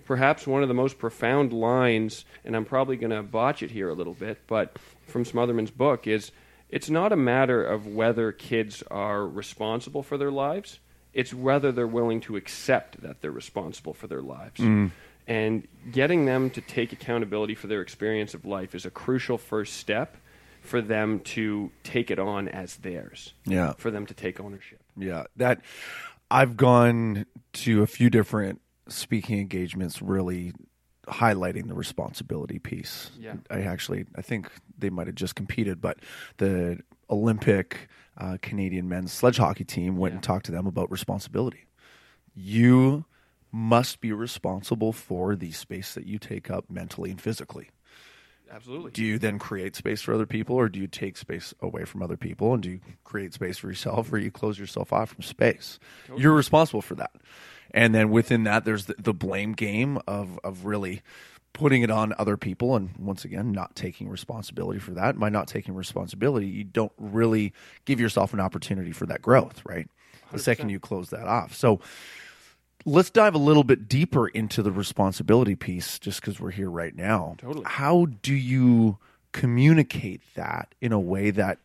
perhaps 0.10 0.48
one 0.48 0.64
of 0.64 0.68
the 0.68 0.74
most 0.74 0.98
profound 0.98 1.54
lines, 1.54 2.26
and 2.44 2.56
I'm 2.56 2.66
probably 2.66 2.98
going 2.98 3.12
to 3.12 3.22
botch 3.22 3.62
it 3.62 3.70
here 3.70 3.90
a 3.90 3.94
little 3.94 4.16
bit, 4.16 4.40
but 4.48 4.76
from 5.06 5.24
Smothermon's 5.24 5.70
book 5.70 6.08
is 6.08 6.32
it's 6.68 6.90
not 6.90 7.12
a 7.12 7.16
matter 7.16 7.64
of 7.64 7.86
whether 7.86 8.32
kids 8.32 8.82
are 8.90 9.28
responsible 9.28 10.02
for 10.02 10.18
their 10.18 10.32
lives, 10.32 10.80
it's 11.14 11.32
whether 11.32 11.72
they're 11.72 11.86
willing 11.86 12.22
to 12.22 12.38
accept 12.38 13.00
that 13.04 13.22
they're 13.22 13.30
responsible 13.30 13.94
for 13.94 14.08
their 14.08 14.24
lives. 14.24 14.60
Mm. 14.60 14.90
And 15.28 15.68
getting 15.92 16.26
them 16.26 16.50
to 16.50 16.62
take 16.62 16.92
accountability 16.92 17.54
for 17.54 17.68
their 17.68 17.84
experience 17.84 18.34
of 18.34 18.46
life 18.46 18.74
is 18.74 18.88
a 18.88 18.90
crucial 18.90 19.38
first 19.38 19.78
step 19.78 20.18
for 20.62 20.82
them 20.82 21.20
to 21.20 21.70
take 21.84 22.10
it 22.10 22.18
on 22.18 22.48
as 22.48 22.78
theirs. 22.78 23.34
Yeah. 23.46 23.74
For 23.78 23.92
them 23.92 24.08
to 24.08 24.16
take 24.16 24.40
ownership. 24.40 24.82
Yeah, 24.98 25.26
that 25.36 25.62
I've 26.32 26.58
gone 26.58 27.28
to 27.54 27.84
a 27.84 27.88
few 27.88 28.10
different 28.10 28.60
speaking 28.90 29.40
engagements, 29.40 30.02
really 30.02 30.54
highlighting 31.08 31.68
the 31.68 31.74
responsibility 31.74 32.60
piece. 32.60 33.12
Yeah. 33.20 33.36
I 33.50 33.62
actually, 33.62 34.06
I 34.16 34.22
think 34.22 34.50
they 34.78 34.90
might 34.90 35.08
have 35.08 35.16
just 35.16 35.36
competed, 35.36 35.82
but 35.82 35.98
the 36.38 36.80
Olympic 37.10 37.90
uh, 38.18 38.38
Canadian 38.42 38.88
men's 38.90 39.12
sledge 39.14 39.38
hockey 39.38 39.64
team 39.64 39.98
went 39.98 40.12
Yeah. 40.12 40.18
and 40.18 40.24
talked 40.24 40.46
to 40.48 40.52
them 40.52 40.68
about 40.68 40.92
responsibility. 40.92 41.66
You 42.36 43.06
must 43.52 44.00
be 44.02 44.12
responsible 44.12 44.94
for 44.94 45.36
the 45.36 45.52
space 45.52 45.96
that 45.96 46.06
you 46.06 46.20
take 46.20 46.52
up 46.52 46.70
mentally 46.70 47.10
and 47.10 47.20
physically 47.20 47.70
Absolutely. 48.52 48.92
do 48.92 49.04
you 49.04 49.18
then 49.18 49.40
create 49.40 49.76
space 49.76 50.02
for 50.04 50.14
other 50.14 50.28
people 50.28 50.56
or 50.56 50.70
do 50.70 50.80
you 50.80 50.86
take 50.86 51.18
space 51.18 51.52
away 51.60 51.84
from 51.84 52.04
other 52.04 52.16
people 52.18 52.54
and 52.54 52.62
do 52.62 52.70
you 52.70 52.80
create 53.04 53.34
space 53.34 53.58
for 53.58 53.68
yourself 53.68 54.14
or 54.14 54.20
you 54.20 54.30
close 54.30 54.60
yourself 54.60 54.94
off 54.94 55.10
from 55.14 55.24
space 55.24 55.80
you're 56.16 56.34
responsible 56.34 56.82
for 56.84 56.94
that 56.94 57.10
and 57.72 57.94
then 57.94 58.10
within 58.10 58.44
that 58.44 58.66
there's 58.66 58.86
the, 58.86 58.96
the 58.98 59.14
blame 59.14 59.54
game 59.54 60.00
of 60.08 60.40
of 60.44 60.66
really 60.66 61.02
putting 61.54 61.82
it 61.82 61.90
on 61.92 62.14
other 62.18 62.38
people. 62.38 62.76
And 62.76 62.92
once 62.98 63.26
again 63.26 63.52
not 63.52 63.76
taking 63.76 64.08
responsibility 64.08 64.80
for 64.80 64.92
that. 64.92 65.20
By 65.20 65.30
not 65.30 65.48
taking 65.48 65.76
responsibility 65.76 66.48
you 66.48 66.64
don't 66.64 66.94
really 66.98 67.54
give 67.86 68.00
yourself 68.00 68.34
an 68.34 68.40
opportunity 68.40 68.92
for 68.92 69.06
that 69.08 69.22
growth 69.22 69.62
right? 69.66 69.88
The 70.32 70.40
second 70.40 70.70
you 70.70 70.80
close 70.80 71.10
that 71.10 71.28
off. 71.28 71.56
So 71.56 71.80
let's 72.86 73.10
dive 73.10 73.34
a 73.34 73.40
little 73.40 73.64
bit 73.64 73.90
deeper 73.90 74.28
into 74.28 74.62
the 74.62 74.72
responsibility 74.72 75.56
piece 75.56 75.98
just 75.98 76.22
because 76.22 76.40
we're 76.40 76.52
here 76.52 76.70
right 76.70 76.96
now. 76.96 77.36
Totally. 77.40 77.66
how 77.68 78.06
do 78.22 78.34
you 78.34 78.98
communicate 79.32 80.22
that 80.36 80.74
in 80.82 80.92
a 80.92 81.00
way 81.00 81.32
that 81.32 81.60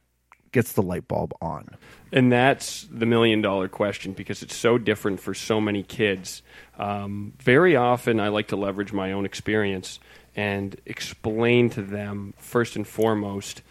gets 0.54 0.72
the 0.72 0.82
light 0.82 1.06
bulb 1.06 1.34
on 1.42 1.68
And 2.12 2.32
that's 2.32 2.86
the 2.90 3.04
million 3.04 3.42
dollar 3.42 3.68
question 3.68 4.12
because 4.12 4.42
it's 4.42 4.54
so 4.54 4.78
different 4.78 5.20
for 5.20 5.34
so 5.34 5.60
many 5.60 5.82
kids. 5.82 6.42
Um, 6.78 7.34
very 7.40 7.76
often, 7.76 8.20
I 8.20 8.28
like 8.28 8.48
to 8.48 8.56
leverage 8.56 8.92
my 8.92 9.12
own 9.12 9.26
experience 9.26 9.98
and 10.36 10.80
explain 10.86 11.70
to 11.70 11.82
them, 11.82 12.34
first 12.38 12.76
and 12.76 12.86
foremost, 12.86 13.62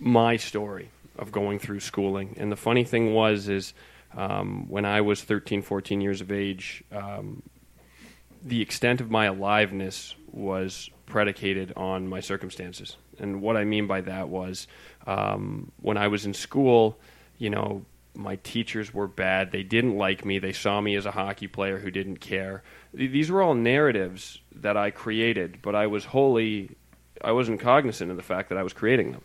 my 0.00 0.36
story 0.36 0.90
of 1.18 1.30
going 1.30 1.58
through 1.58 1.80
schooling. 1.80 2.36
And 2.38 2.50
the 2.50 2.56
funny 2.56 2.84
thing 2.84 3.14
was, 3.14 3.48
is 3.48 3.74
um, 4.16 4.68
when 4.68 4.84
I 4.84 5.02
was 5.02 5.22
13, 5.22 5.62
14 5.62 6.00
years 6.00 6.20
of 6.22 6.32
age, 6.32 6.84
um, 6.90 7.42
the 8.42 8.62
extent 8.62 9.00
of 9.00 9.10
my 9.10 9.26
aliveness 9.26 10.14
was 10.32 10.90
predicated 11.04 11.72
on 11.76 12.08
my 12.08 12.20
circumstances. 12.20 12.96
And 13.18 13.40
what 13.40 13.56
I 13.56 13.64
mean 13.64 13.86
by 13.86 14.00
that 14.02 14.28
was 14.28 14.66
um, 15.06 15.72
when 15.80 15.96
I 15.96 16.08
was 16.08 16.26
in 16.26 16.34
school, 16.34 16.98
you 17.38 17.50
know, 17.50 17.84
my 18.14 18.36
teachers 18.36 18.92
were 18.94 19.06
bad. 19.06 19.52
They 19.52 19.62
didn't 19.62 19.96
like 19.96 20.24
me. 20.24 20.38
They 20.38 20.52
saw 20.52 20.80
me 20.80 20.96
as 20.96 21.06
a 21.06 21.10
hockey 21.10 21.46
player 21.46 21.78
who 21.78 21.90
didn't 21.90 22.16
care. 22.16 22.62
These 22.94 23.30
were 23.30 23.42
all 23.42 23.54
narratives 23.54 24.40
that 24.54 24.76
I 24.76 24.90
created, 24.90 25.58
but 25.62 25.74
I 25.74 25.86
was 25.86 26.06
wholly, 26.06 26.70
I 27.22 27.32
wasn't 27.32 27.60
cognizant 27.60 28.10
of 28.10 28.16
the 28.16 28.22
fact 28.22 28.48
that 28.48 28.58
I 28.58 28.62
was 28.62 28.72
creating 28.72 29.12
them. 29.12 29.22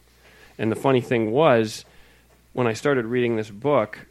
And 0.57 0.71
the 0.71 0.75
funny 0.75 1.01
thing 1.01 1.31
was, 1.31 1.85
when 2.53 2.67
I 2.67 2.73
started 2.73 3.05
reading 3.05 3.37
this 3.37 3.49
book, 3.49 4.07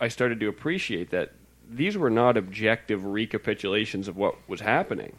I 0.00 0.08
started 0.08 0.40
to 0.40 0.48
appreciate 0.48 1.10
that 1.10 1.32
these 1.70 1.98
were 1.98 2.10
not 2.10 2.36
objective 2.36 3.04
recapitulations 3.04 4.08
of 4.08 4.16
what 4.16 4.36
was 4.48 4.60
happening. 4.60 5.16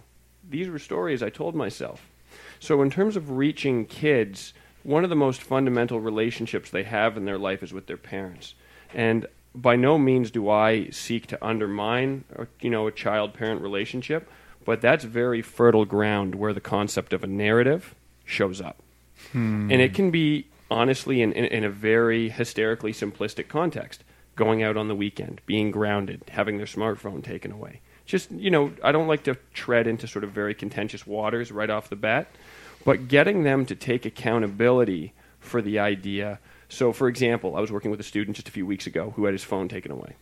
These 0.49 0.67
were 0.67 0.79
stories 0.79 1.21
I 1.21 1.29
told 1.29 1.53
myself. 1.53 2.09
So, 2.59 2.81
in 2.81 2.89
terms 2.89 3.15
of 3.15 3.31
reaching 3.31 3.85
kids, 3.85 4.53
one 4.83 5.03
of 5.03 5.09
the 5.09 5.15
most 5.15 5.41
fundamental 5.41 5.99
relationships 5.99 6.69
they 6.69 6.83
have 6.83 7.17
in 7.17 7.25
their 7.25 7.37
life 7.37 7.63
is 7.63 7.73
with 7.73 7.87
their 7.87 7.97
parents. 7.97 8.55
And 8.93 9.27
by 9.55 9.75
no 9.75 9.97
means 9.97 10.31
do 10.31 10.49
I 10.49 10.89
seek 10.89 11.27
to 11.27 11.45
undermine, 11.45 12.23
uh, 12.37 12.45
you 12.61 12.69
know, 12.69 12.87
a 12.87 12.91
child-parent 12.91 13.61
relationship, 13.61 14.29
but 14.65 14.81
that's 14.81 15.03
very 15.03 15.41
fertile 15.41 15.85
ground 15.85 16.35
where 16.35 16.53
the 16.53 16.61
concept 16.61 17.13
of 17.13 17.23
a 17.23 17.27
narrative 17.27 17.95
shows 18.25 18.61
up. 18.61 18.77
And 19.71 19.81
it 19.81 19.93
can 19.93 20.11
be 20.11 20.47
honestly 20.71 21.21
in, 21.21 21.33
in, 21.33 21.45
in 21.45 21.63
a 21.63 21.69
very 21.69 22.29
hysterically 22.29 22.93
simplistic 22.93 23.47
context 23.47 24.03
going 24.35 24.63
out 24.63 24.77
on 24.77 24.87
the 24.87 24.95
weekend 24.95 25.41
being 25.45 25.71
grounded 25.71 26.21
having 26.29 26.57
their 26.57 26.65
smartphone 26.65 27.23
taken 27.23 27.51
away 27.51 27.81
just 28.09 28.31
you 28.31 28.51
know 28.51 28.71
i 28.83 28.91
don't 28.91 29.07
like 29.07 29.23
to 29.23 29.35
tread 29.53 29.87
into 29.87 30.07
sort 30.07 30.23
of 30.23 30.31
very 30.31 30.53
contentious 30.53 31.05
waters 31.05 31.51
right 31.51 31.69
off 31.69 31.89
the 31.89 31.95
bat 31.95 32.27
but 32.85 33.07
getting 33.07 33.43
them 33.43 33.65
to 33.65 33.75
take 33.75 34.05
accountability 34.05 35.13
for 35.39 35.61
the 35.61 35.79
idea 35.79 36.39
so 36.67 36.91
for 36.91 37.07
example 37.07 37.55
i 37.55 37.59
was 37.59 37.71
working 37.71 37.91
with 37.91 37.99
a 37.99 38.03
student 38.03 38.35
just 38.35 38.47
a 38.47 38.51
few 38.51 38.65
weeks 38.65 38.87
ago 38.87 39.13
who 39.15 39.25
had 39.25 39.33
his 39.33 39.43
phone 39.43 39.67
taken 39.67 39.91
away 39.91 40.15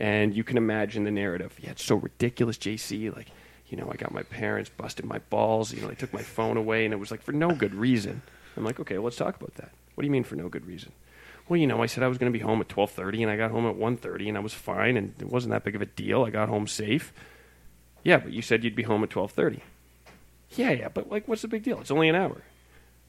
and 0.00 0.34
you 0.34 0.44
can 0.44 0.56
imagine 0.56 1.04
the 1.04 1.10
narrative. 1.10 1.56
Yeah, 1.62 1.70
it's 1.70 1.84
so 1.84 1.96
ridiculous, 1.96 2.58
JC. 2.58 3.14
Like, 3.14 3.28
you 3.68 3.76
know, 3.76 3.88
I 3.90 3.96
got 3.96 4.12
my 4.12 4.24
parents 4.24 4.70
busted 4.70 5.04
my 5.04 5.18
balls. 5.30 5.72
You 5.72 5.82
know, 5.82 5.88
they 5.88 5.94
took 5.94 6.12
my 6.12 6.22
phone 6.22 6.56
away, 6.56 6.84
and 6.84 6.92
it 6.92 6.96
was 6.96 7.10
like 7.10 7.22
for 7.22 7.32
no 7.32 7.54
good 7.54 7.74
reason. 7.74 8.22
I'm 8.56 8.64
like, 8.64 8.80
okay, 8.80 8.98
well, 8.98 9.04
let's 9.04 9.16
talk 9.16 9.40
about 9.40 9.54
that. 9.54 9.70
What 9.94 10.02
do 10.02 10.06
you 10.06 10.10
mean 10.10 10.24
for 10.24 10.36
no 10.36 10.48
good 10.48 10.66
reason? 10.66 10.92
Well, 11.48 11.58
you 11.58 11.66
know, 11.66 11.82
I 11.82 11.86
said 11.86 12.02
I 12.04 12.08
was 12.08 12.18
going 12.18 12.32
to 12.32 12.38
be 12.38 12.44
home 12.44 12.60
at 12.60 12.68
12:30, 12.68 13.22
and 13.22 13.30
I 13.30 13.36
got 13.36 13.50
home 13.50 13.66
at 13.66 13.76
1:30, 13.76 14.28
and 14.28 14.36
I 14.36 14.40
was 14.40 14.54
fine, 14.54 14.96
and 14.96 15.14
it 15.18 15.28
wasn't 15.28 15.52
that 15.52 15.64
big 15.64 15.74
of 15.74 15.82
a 15.82 15.86
deal. 15.86 16.24
I 16.24 16.30
got 16.30 16.48
home 16.48 16.66
safe. 16.66 17.12
Yeah, 18.04 18.18
but 18.18 18.32
you 18.32 18.42
said 18.42 18.64
you'd 18.64 18.74
be 18.74 18.84
home 18.84 19.02
at 19.02 19.10
12:30. 19.10 19.60
Yeah, 20.50 20.70
yeah, 20.70 20.88
but 20.88 21.10
like, 21.10 21.26
what's 21.26 21.42
the 21.42 21.48
big 21.48 21.62
deal? 21.62 21.80
It's 21.80 21.90
only 21.90 22.08
an 22.08 22.14
hour. 22.14 22.42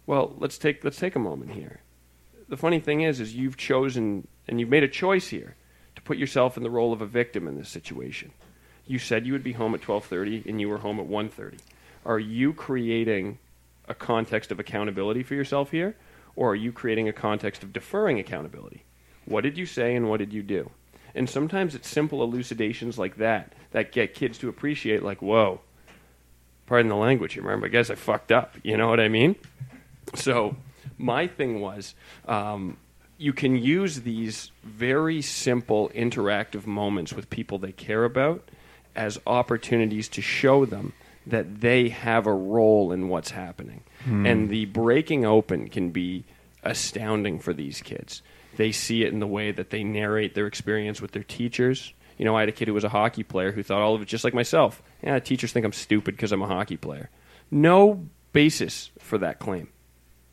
Well, 0.06 0.36
let's 0.38 0.58
take 0.58 0.84
let's 0.84 1.00
take 1.00 1.16
a 1.16 1.20
moment 1.20 1.52
here. 1.52 1.82
The 2.50 2.58
funny 2.58 2.80
thing 2.80 3.02
is, 3.02 3.20
is 3.20 3.36
you've 3.36 3.58
chosen 3.58 4.28
and 4.48 4.60
you've 4.60 4.70
made 4.70 4.84
a 4.84 4.88
choice 4.88 5.30
here 5.30 5.56
to 5.96 6.02
put 6.02 6.18
yourself 6.18 6.58
in 6.58 6.64
the 6.64 6.70
role 6.70 6.92
of 6.92 7.02
a 7.02 7.06
victim 7.06 7.48
in 7.48 7.58
this 7.58 7.70
situation. 7.70 8.32
You 8.86 9.00
said 9.00 9.26
you 9.26 9.32
would 9.34 9.44
be 9.44 9.54
home 9.54 9.74
at 9.76 9.82
12:30 9.82 10.46
and 10.46 10.60
you 10.60 10.70
were 10.70 10.80
home 10.80 11.00
at 11.00 11.08
1:30. 11.08 11.60
Are 12.06 12.20
you 12.20 12.54
creating 12.54 13.40
a 13.88 13.94
context 13.94 14.52
of 14.52 14.60
accountability 14.60 15.24
for 15.24 15.36
yourself 15.36 15.72
here 15.72 15.96
or 16.36 16.52
are 16.52 16.56
you 16.56 16.72
creating 16.72 17.08
a 17.08 17.14
context 17.14 17.64
of 17.64 17.74
deferring 17.74 18.20
accountability? 18.20 18.84
What 19.26 19.42
did 19.42 19.58
you 19.58 19.66
say 19.66 19.96
and 19.96 20.10
what 20.10 20.18
did 20.18 20.34
you 20.34 20.44
do? 20.44 20.72
And 21.16 21.30
sometimes 21.30 21.76
it's 21.76 21.88
simple 21.88 22.24
elucidations 22.24 22.98
like 22.98 23.18
that 23.18 23.54
that 23.72 23.92
get 23.92 24.14
kids 24.14 24.38
to 24.40 24.50
appreciate 24.50 25.04
like, 25.04 25.22
"Whoa, 25.22 25.62
pardon 26.66 26.90
the 26.90 26.96
language 26.96 27.34
here, 27.34 27.44
remember, 27.44 27.68
I 27.68 27.70
guess 27.70 27.90
I 27.90 27.96
fucked 27.96 28.32
up." 28.32 28.56
You 28.64 28.78
know 28.78 28.88
what 28.88 29.00
I 29.00 29.10
mean? 29.10 29.36
So 30.16 30.56
my 30.98 31.28
thing 31.28 31.62
was, 31.62 31.96
um, 32.28 32.78
you 33.18 33.32
can 33.32 33.56
use 33.56 34.02
these 34.02 34.52
very 34.64 35.22
simple 35.22 35.90
interactive 35.96 36.66
moments 36.66 37.14
with 37.14 37.30
people 37.30 37.60
they 37.60 37.72
care 37.72 38.04
about 38.04 38.50
as 38.96 39.20
opportunities 39.26 40.10
to 40.10 40.22
show 40.22 40.66
them 40.66 40.94
that 41.26 41.62
they 41.62 41.90
have 41.90 42.28
a 42.28 42.34
role 42.34 42.92
in 42.92 43.08
what's 43.08 43.32
happening. 43.32 43.84
Hmm. 44.06 44.26
And 44.26 44.50
the 44.50 44.66
breaking 44.66 45.26
open 45.26 45.70
can 45.70 45.92
be 45.92 46.26
astounding 46.64 47.40
for 47.40 47.54
these 47.54 47.82
kids. 47.82 48.22
They 48.58 48.72
see 48.72 49.04
it 49.04 49.14
in 49.14 49.20
the 49.20 49.28
way 49.28 49.52
that 49.52 49.70
they 49.70 49.84
narrate 49.84 50.36
their 50.36 50.48
experience 50.48 51.02
with 51.02 51.12
their 51.12 51.24
teachers. 51.24 51.94
You 52.18 52.26
know, 52.26 52.38
I 52.38 52.42
had 52.42 52.50
a 52.50 52.54
kid 52.54 52.68
who 52.68 52.74
was 52.74 52.84
a 52.84 52.90
hockey 52.90 53.24
player 53.24 53.52
who 53.52 53.64
thought 53.64 53.82
all 53.82 53.96
of 53.96 54.02
it 54.02 54.08
just 54.08 54.24
like 54.24 54.34
myself. 54.34 54.84
Yeah, 55.02 55.18
teachers 55.20 55.52
think 55.52 55.66
I'm 55.66 55.74
stupid 55.74 56.16
because 56.16 56.32
I'm 56.32 56.42
a 56.42 56.48
hockey 56.48 56.78
player. 56.78 57.10
No 57.50 58.06
basis 58.32 58.92
for 59.00 59.18
that 59.18 59.40
claim. 59.40 59.70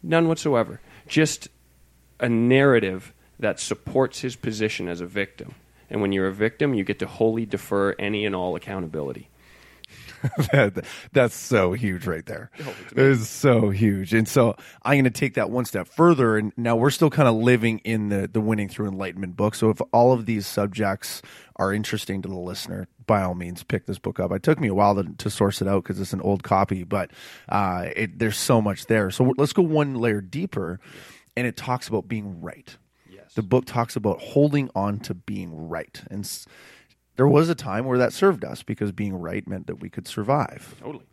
None 0.03 0.29
whatsoever. 0.29 0.81
Just 1.07 1.49
a 2.19 2.29
narrative 2.29 3.13
that 3.39 3.59
supports 3.59 4.21
his 4.21 4.37
position 4.37 4.89
as 4.89 5.01
a 5.01 5.07
victim. 5.07 5.55
And 5.89 6.03
when 6.03 6.13
you're 6.13 6.29
a 6.29 6.33
victim, 6.33 6.75
you 6.75 6.85
get 6.85 6.99
to 7.01 7.07
wholly 7.07 7.47
defer 7.47 7.95
any 7.99 8.27
and 8.27 8.37
all 8.37 8.55
accountability. 8.55 9.30
that, 10.53 10.85
that's 11.13 11.35
so 11.35 11.73
huge 11.73 12.07
right 12.07 12.25
there. 12.27 12.51
It's 12.59 12.93
it 12.93 12.99
is 12.99 13.29
so 13.29 13.71
huge. 13.71 14.13
And 14.13 14.29
so 14.29 14.57
I'm 14.83 14.95
going 14.95 15.05
to 15.05 15.11
take 15.11 15.35
that 15.35 15.51
one 15.51 15.65
step 15.65 15.89
further. 15.89 16.37
And 16.37 16.53
now 16.57 16.77
we're 16.77 16.91
still 16.91 17.11
kind 17.11 17.29
of 17.29 17.35
living 17.35 17.79
in 17.81 18.09
the, 18.09 18.29
the 18.29 18.41
Winning 18.41 18.69
Through 18.69 18.89
Enlightenment 18.89 19.37
book. 19.37 19.55
So 19.55 19.71
if 19.71 19.81
all 19.93 20.13
of 20.13 20.27
these 20.27 20.47
subjects 20.47 21.23
are 21.57 21.73
interesting 21.73 22.23
to 22.23 22.29
the 22.29 22.39
listener, 22.39 22.89
by 23.07 23.23
all 23.23 23.35
means, 23.35 23.63
pick 23.63 23.87
this 23.87 23.99
book 23.99 24.21
up. 24.21 24.33
It 24.33 24.43
took 24.43 24.61
me 24.61 24.69
a 24.69 24.75
while 24.75 24.95
to, 24.95 25.05
to 25.19 25.31
source 25.31 25.61
it 25.61 25.69
out 25.69 25.83
because 25.83 26.01
it's 26.01 26.13
an 26.13 26.21
old 26.21 26.43
copy, 26.43 26.85
but 26.85 27.11
uh, 27.49 27.87
it, 27.97 28.19
there's 28.19 28.39
so 28.39 28.61
much 28.63 28.87
there. 28.87 29.11
So 29.11 29.35
let's 29.37 29.53
go 29.53 29.63
one 29.63 29.95
layer 29.95 30.21
deeper. 30.21 30.81
And 31.37 31.47
it 31.47 31.57
talks 31.57 31.89
about 31.89 32.09
being 32.09 32.41
right. 32.41 32.77
Yes. 33.09 33.35
The 33.35 33.43
book 33.43 33.65
talks 33.65 33.97
about 33.97 34.21
holding 34.21 34.69
on 34.75 34.99
to 35.01 35.15
being 35.15 35.69
right. 35.69 36.01
And 36.11 36.27
there 37.21 37.29
was 37.29 37.51
a 37.51 37.55
time 37.55 37.85
where 37.85 37.99
that 37.99 38.15
served 38.15 38.47
us 38.47 38.63
because 38.63 38.93
being 38.93 39.15
right 39.15 39.47
meant 39.47 39.67
that 39.67 39.79
we 39.79 39.91
could 39.91 40.09
survive 40.09 40.75
Totally. 40.81 41.05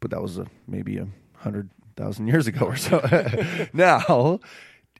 but 0.00 0.10
that 0.10 0.22
was 0.22 0.38
a, 0.38 0.46
maybe 0.66 0.96
a 0.96 1.06
hundred 1.36 1.68
thousand 1.94 2.26
years 2.26 2.46
ago 2.46 2.64
or 2.64 2.76
so. 2.76 3.68
now, 3.74 4.40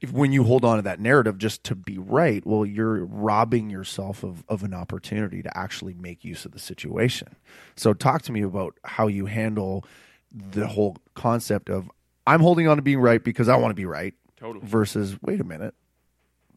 if 0.03 0.13
when 0.13 0.31
you 0.31 0.45
hold 0.45 0.63
on 0.63 0.77
to 0.77 0.83
that 0.83 1.01
narrative 1.01 1.39
just 1.39 1.65
to 1.65 1.75
be 1.75 1.97
right, 1.97 2.45
well, 2.45 2.67
you're 2.67 3.03
robbing 3.07 3.71
yourself 3.71 4.23
of, 4.23 4.45
of 4.47 4.63
an 4.63 4.75
opportunity 4.75 5.43
to 5.43 5.57
actually 5.57 5.95
make 5.95 6.23
use 6.23 6.45
of 6.45 6.53
the 6.53 6.59
situation. 6.59 7.35
So, 7.75 7.95
talk 7.95 8.21
to 8.25 8.33
me 8.33 8.43
about 8.43 8.77
how 8.85 9.07
you 9.07 9.25
handle 9.25 9.87
the 10.31 10.67
whole 10.67 10.99
concept 11.15 11.71
of 11.71 11.91
I'm 12.27 12.41
holding 12.41 12.69
on 12.69 12.77
to 12.77 12.83
being 12.83 13.01
right 13.01 13.25
because 13.25 13.49
I 13.49 13.57
want 13.57 13.71
to 13.71 13.75
be 13.75 13.87
right, 13.87 14.13
Totally. 14.37 14.67
versus 14.67 15.17
wait 15.23 15.41
a 15.41 15.45
minute, 15.45 15.75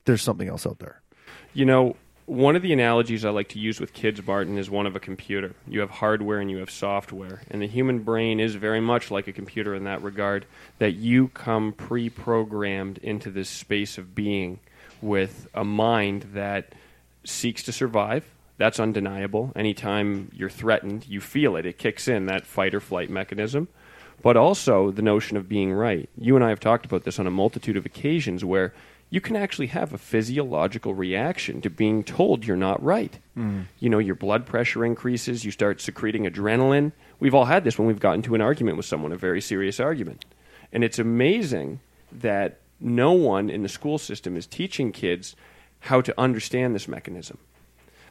there's 0.03 0.21
something 0.21 0.49
else 0.49 0.67
out 0.67 0.79
there. 0.79 1.01
You 1.53 1.63
know, 1.63 1.95
one 2.25 2.55
of 2.55 2.63
the 2.63 2.73
analogies 2.73 3.23
I 3.23 3.29
like 3.29 3.49
to 3.49 3.59
use 3.59 3.79
with 3.79 3.93
kids, 3.93 4.25
Martin, 4.25 4.57
is 4.57 4.69
one 4.69 4.87
of 4.87 4.95
a 4.95 4.99
computer. 4.99 5.53
You 5.67 5.81
have 5.81 5.91
hardware 5.91 6.39
and 6.39 6.49
you 6.49 6.57
have 6.57 6.71
software. 6.71 7.41
And 7.51 7.61
the 7.61 7.67
human 7.67 7.99
brain 7.99 8.39
is 8.39 8.55
very 8.55 8.81
much 8.81 9.11
like 9.11 9.27
a 9.27 9.33
computer 9.33 9.75
in 9.75 9.83
that 9.83 10.01
regard, 10.01 10.45
that 10.79 10.93
you 10.93 11.27
come 11.29 11.71
pre 11.71 12.09
programmed 12.09 12.97
into 12.99 13.29
this 13.29 13.49
space 13.49 13.97
of 13.97 14.15
being 14.15 14.59
with 15.01 15.47
a 15.53 15.63
mind 15.63 16.23
that 16.33 16.73
seeks 17.23 17.61
to 17.63 17.71
survive. 17.71 18.25
That's 18.57 18.79
undeniable. 18.79 19.51
Anytime 19.55 20.31
you're 20.33 20.49
threatened, 20.49 21.05
you 21.07 21.21
feel 21.21 21.55
it. 21.57 21.65
It 21.65 21.77
kicks 21.77 22.07
in, 22.07 22.25
that 22.25 22.47
fight 22.47 22.73
or 22.73 22.79
flight 22.79 23.09
mechanism. 23.09 23.67
But 24.23 24.37
also 24.37 24.89
the 24.89 25.03
notion 25.03 25.37
of 25.37 25.47
being 25.47 25.73
right. 25.73 26.09
You 26.17 26.35
and 26.35 26.43
I 26.43 26.49
have 26.49 26.59
talked 26.59 26.85
about 26.85 27.03
this 27.03 27.19
on 27.19 27.27
a 27.27 27.31
multitude 27.31 27.77
of 27.77 27.85
occasions 27.85 28.43
where 28.43 28.73
you 29.15 29.21
can 29.21 29.37
actually 29.37 29.67
have 29.67 29.93
a 29.93 29.97
physiological 29.97 30.93
reaction 30.93 31.61
to 31.61 31.69
being 31.69 32.03
told 32.03 32.45
you're 32.45 32.57
not 32.57 32.83
right. 32.83 33.17
Mm. 33.37 33.67
You 33.79 33.89
know, 33.89 33.97
your 33.97 34.13
blood 34.13 34.45
pressure 34.45 34.83
increases, 34.83 35.45
you 35.45 35.51
start 35.51 35.79
secreting 35.79 36.25
adrenaline. 36.25 36.91
We've 37.21 37.33
all 37.33 37.45
had 37.45 37.63
this 37.63 37.79
when 37.79 37.87
we've 37.87 37.97
gotten 37.97 38.23
to 38.23 38.35
an 38.35 38.41
argument 38.41 38.75
with 38.75 38.85
someone, 38.85 39.13
a 39.13 39.17
very 39.17 39.39
serious 39.39 39.79
argument. 39.79 40.25
And 40.73 40.83
it's 40.83 40.99
amazing 40.99 41.79
that 42.11 42.59
no 42.81 43.13
one 43.13 43.49
in 43.49 43.63
the 43.63 43.69
school 43.69 43.97
system 43.97 44.35
is 44.35 44.45
teaching 44.45 44.91
kids 44.91 45.37
how 45.79 46.01
to 46.01 46.13
understand 46.19 46.75
this 46.75 46.89
mechanism. 46.89 47.37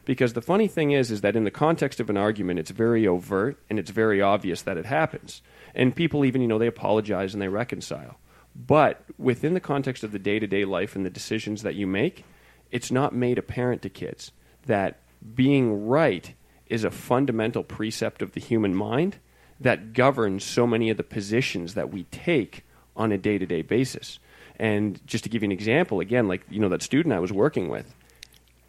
Because 0.05 0.33
the 0.33 0.41
funny 0.41 0.67
thing 0.67 0.89
is, 0.89 1.11
is 1.11 1.21
that 1.21 1.35
in 1.35 1.43
the 1.43 1.51
context 1.51 1.99
of 1.99 2.09
an 2.09 2.17
argument, 2.17 2.57
it's 2.57 2.71
very 2.71 3.05
overt 3.05 3.59
and 3.69 3.77
it's 3.77 3.91
very 3.91 4.23
obvious 4.23 4.63
that 4.63 4.77
it 4.77 4.87
happens. 4.87 5.43
And 5.75 5.95
people 5.95 6.25
even, 6.25 6.41
you 6.41 6.47
know, 6.47 6.57
they 6.57 6.65
apologize 6.65 7.33
and 7.33 7.41
they 7.43 7.47
reconcile. 7.47 8.17
But 8.55 9.03
within 9.17 9.53
the 9.53 9.59
context 9.59 10.03
of 10.03 10.11
the 10.11 10.19
day 10.19 10.39
to 10.39 10.47
day 10.47 10.65
life 10.65 10.95
and 10.95 11.05
the 11.05 11.09
decisions 11.09 11.63
that 11.63 11.75
you 11.75 11.85
make, 11.85 12.23
it's 12.71 12.91
not 12.91 13.13
made 13.13 13.37
apparent 13.37 13.81
to 13.81 13.89
kids 13.89 14.31
that 14.65 14.99
being 15.33 15.87
right 15.87 16.33
is 16.67 16.83
a 16.83 16.91
fundamental 16.91 17.63
precept 17.63 18.21
of 18.21 18.31
the 18.31 18.39
human 18.39 18.73
mind 18.73 19.17
that 19.59 19.93
governs 19.93 20.43
so 20.43 20.65
many 20.65 20.89
of 20.89 20.97
the 20.97 21.03
positions 21.03 21.73
that 21.73 21.91
we 21.91 22.03
take 22.05 22.65
on 22.95 23.11
a 23.11 23.17
day 23.17 23.37
to 23.37 23.45
day 23.45 23.61
basis. 23.61 24.19
And 24.57 25.05
just 25.05 25.23
to 25.25 25.29
give 25.29 25.43
you 25.43 25.47
an 25.47 25.51
example, 25.51 25.99
again, 25.99 26.27
like, 26.27 26.45
you 26.49 26.59
know, 26.59 26.69
that 26.69 26.81
student 26.81 27.13
I 27.13 27.19
was 27.19 27.31
working 27.31 27.69
with, 27.69 27.93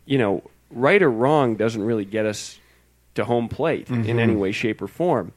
you 0.05 0.19
know, 0.19 0.43
right 0.71 1.01
or 1.01 1.11
wrong 1.11 1.57
doesn't 1.57 1.83
really 1.83 2.05
get 2.05 2.27
us 2.27 2.59
to 3.15 3.25
home 3.25 3.49
plate 3.49 3.89
in 3.89 4.05
mm-hmm. 4.05 4.19
any 4.19 4.37
way, 4.37 4.53
shape, 4.53 4.83
or 4.83 4.89
form. 4.89 5.33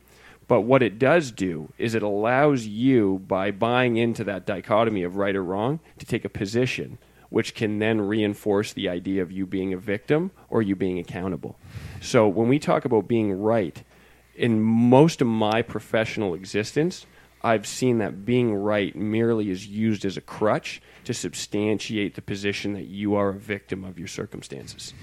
But 0.49 0.61
what 0.61 0.81
it 0.81 0.97
does 0.97 1.31
do 1.31 1.71
is 1.77 1.93
it 1.93 2.01
allows 2.01 2.65
you, 2.65 3.21
by 3.27 3.51
buying 3.51 3.97
into 3.97 4.23
that 4.23 4.47
dichotomy 4.47 5.03
of 5.03 5.15
right 5.15 5.35
or 5.35 5.43
wrong, 5.43 5.79
to 5.99 6.07
take 6.07 6.25
a 6.25 6.29
position 6.29 6.97
which 7.29 7.53
can 7.53 7.77
then 7.77 8.01
reinforce 8.01 8.73
the 8.73 8.89
idea 8.89 9.21
of 9.21 9.31
you 9.31 9.45
being 9.45 9.73
a 9.73 9.77
victim 9.77 10.31
or 10.49 10.63
you 10.63 10.75
being 10.75 10.97
accountable. 10.97 11.59
So 12.01 12.27
when 12.27 12.47
we 12.47 12.57
talk 12.57 12.83
about 12.83 13.07
being 13.07 13.31
right, 13.31 13.83
in 14.33 14.59
most 14.59 15.21
of 15.21 15.27
my 15.27 15.61
professional 15.61 16.33
existence, 16.33 17.05
I've 17.43 17.67
seen 17.67 17.99
that 17.99 18.25
being 18.25 18.55
right 18.55 18.95
merely 18.95 19.51
is 19.51 19.67
used 19.67 20.03
as 20.03 20.17
a 20.17 20.21
crutch 20.21 20.81
to 21.03 21.13
substantiate 21.13 22.15
the 22.15 22.23
position 22.23 22.73
that 22.73 22.87
you 22.87 23.13
are 23.13 23.29
a 23.29 23.33
victim 23.35 23.83
of 23.83 23.99
your 23.99 24.07
circumstances. 24.07 24.95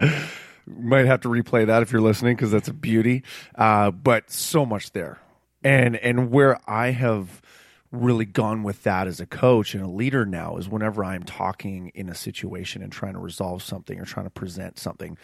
might 0.76 1.06
have 1.06 1.20
to 1.22 1.28
replay 1.28 1.66
that 1.66 1.82
if 1.82 1.92
you're 1.92 2.00
listening 2.00 2.36
because 2.36 2.50
that's 2.50 2.68
a 2.68 2.72
beauty. 2.72 3.22
Uh, 3.54 3.90
but 3.90 4.30
so 4.30 4.66
much 4.66 4.92
there, 4.92 5.20
and 5.62 5.96
and 5.96 6.30
where 6.30 6.58
I 6.68 6.90
have 6.90 7.42
really 7.90 8.26
gone 8.26 8.62
with 8.62 8.82
that 8.82 9.06
as 9.06 9.18
a 9.18 9.26
coach 9.26 9.74
and 9.74 9.82
a 9.82 9.88
leader 9.88 10.26
now 10.26 10.58
is 10.58 10.68
whenever 10.68 11.02
I'm 11.02 11.22
talking 11.22 11.90
in 11.94 12.10
a 12.10 12.14
situation 12.14 12.82
and 12.82 12.92
trying 12.92 13.14
to 13.14 13.18
resolve 13.18 13.62
something 13.62 13.98
or 13.98 14.04
trying 14.04 14.26
to 14.26 14.30
present 14.30 14.78
something, 14.78 15.16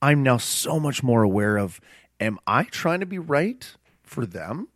I'm 0.00 0.22
now 0.22 0.38
so 0.38 0.80
much 0.80 1.02
more 1.02 1.22
aware 1.22 1.56
of: 1.58 1.80
Am 2.20 2.38
I 2.46 2.64
trying 2.64 3.00
to 3.00 3.06
be 3.06 3.18
right 3.18 3.76
for 4.02 4.26
them? 4.26 4.68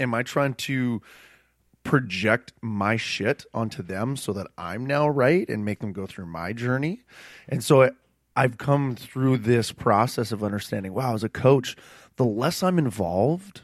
Am 0.00 0.14
I 0.14 0.22
trying 0.22 0.54
to 0.54 1.00
project 1.84 2.52
my 2.60 2.96
shit 2.96 3.44
onto 3.52 3.82
them 3.82 4.16
so 4.16 4.32
that 4.32 4.46
I'm 4.56 4.86
now 4.86 5.08
right 5.08 5.48
and 5.48 5.64
make 5.64 5.80
them 5.80 5.92
go 5.92 6.06
through 6.06 6.26
my 6.26 6.52
journey. 6.52 7.02
And 7.48 7.62
so 7.62 7.90
I've 8.34 8.58
come 8.58 8.96
through 8.96 9.38
this 9.38 9.72
process 9.72 10.32
of 10.32 10.42
understanding 10.42 10.94
wow, 10.94 11.14
as 11.14 11.24
a 11.24 11.28
coach, 11.28 11.76
the 12.16 12.24
less 12.24 12.62
I'm 12.62 12.78
involved, 12.78 13.62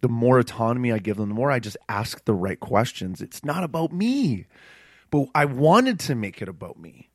the 0.00 0.08
more 0.08 0.38
autonomy 0.38 0.92
I 0.92 0.98
give 0.98 1.16
them, 1.16 1.28
the 1.28 1.34
more 1.34 1.50
I 1.50 1.58
just 1.58 1.76
ask 1.88 2.24
the 2.24 2.34
right 2.34 2.58
questions. 2.58 3.20
It's 3.20 3.44
not 3.44 3.62
about 3.64 3.92
me, 3.92 4.46
but 5.10 5.26
I 5.34 5.44
wanted 5.44 5.98
to 6.00 6.14
make 6.14 6.40
it 6.42 6.48
about 6.48 6.78
me, 6.78 7.10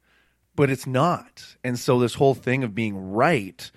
but 0.55 0.69
it's 0.69 0.85
not. 0.87 1.57
And 1.63 1.77
so 1.79 1.99
this 1.99 2.13
whole 2.15 2.35
thing 2.35 2.63
of 2.63 2.75
being 2.75 2.95
right, 3.11 3.69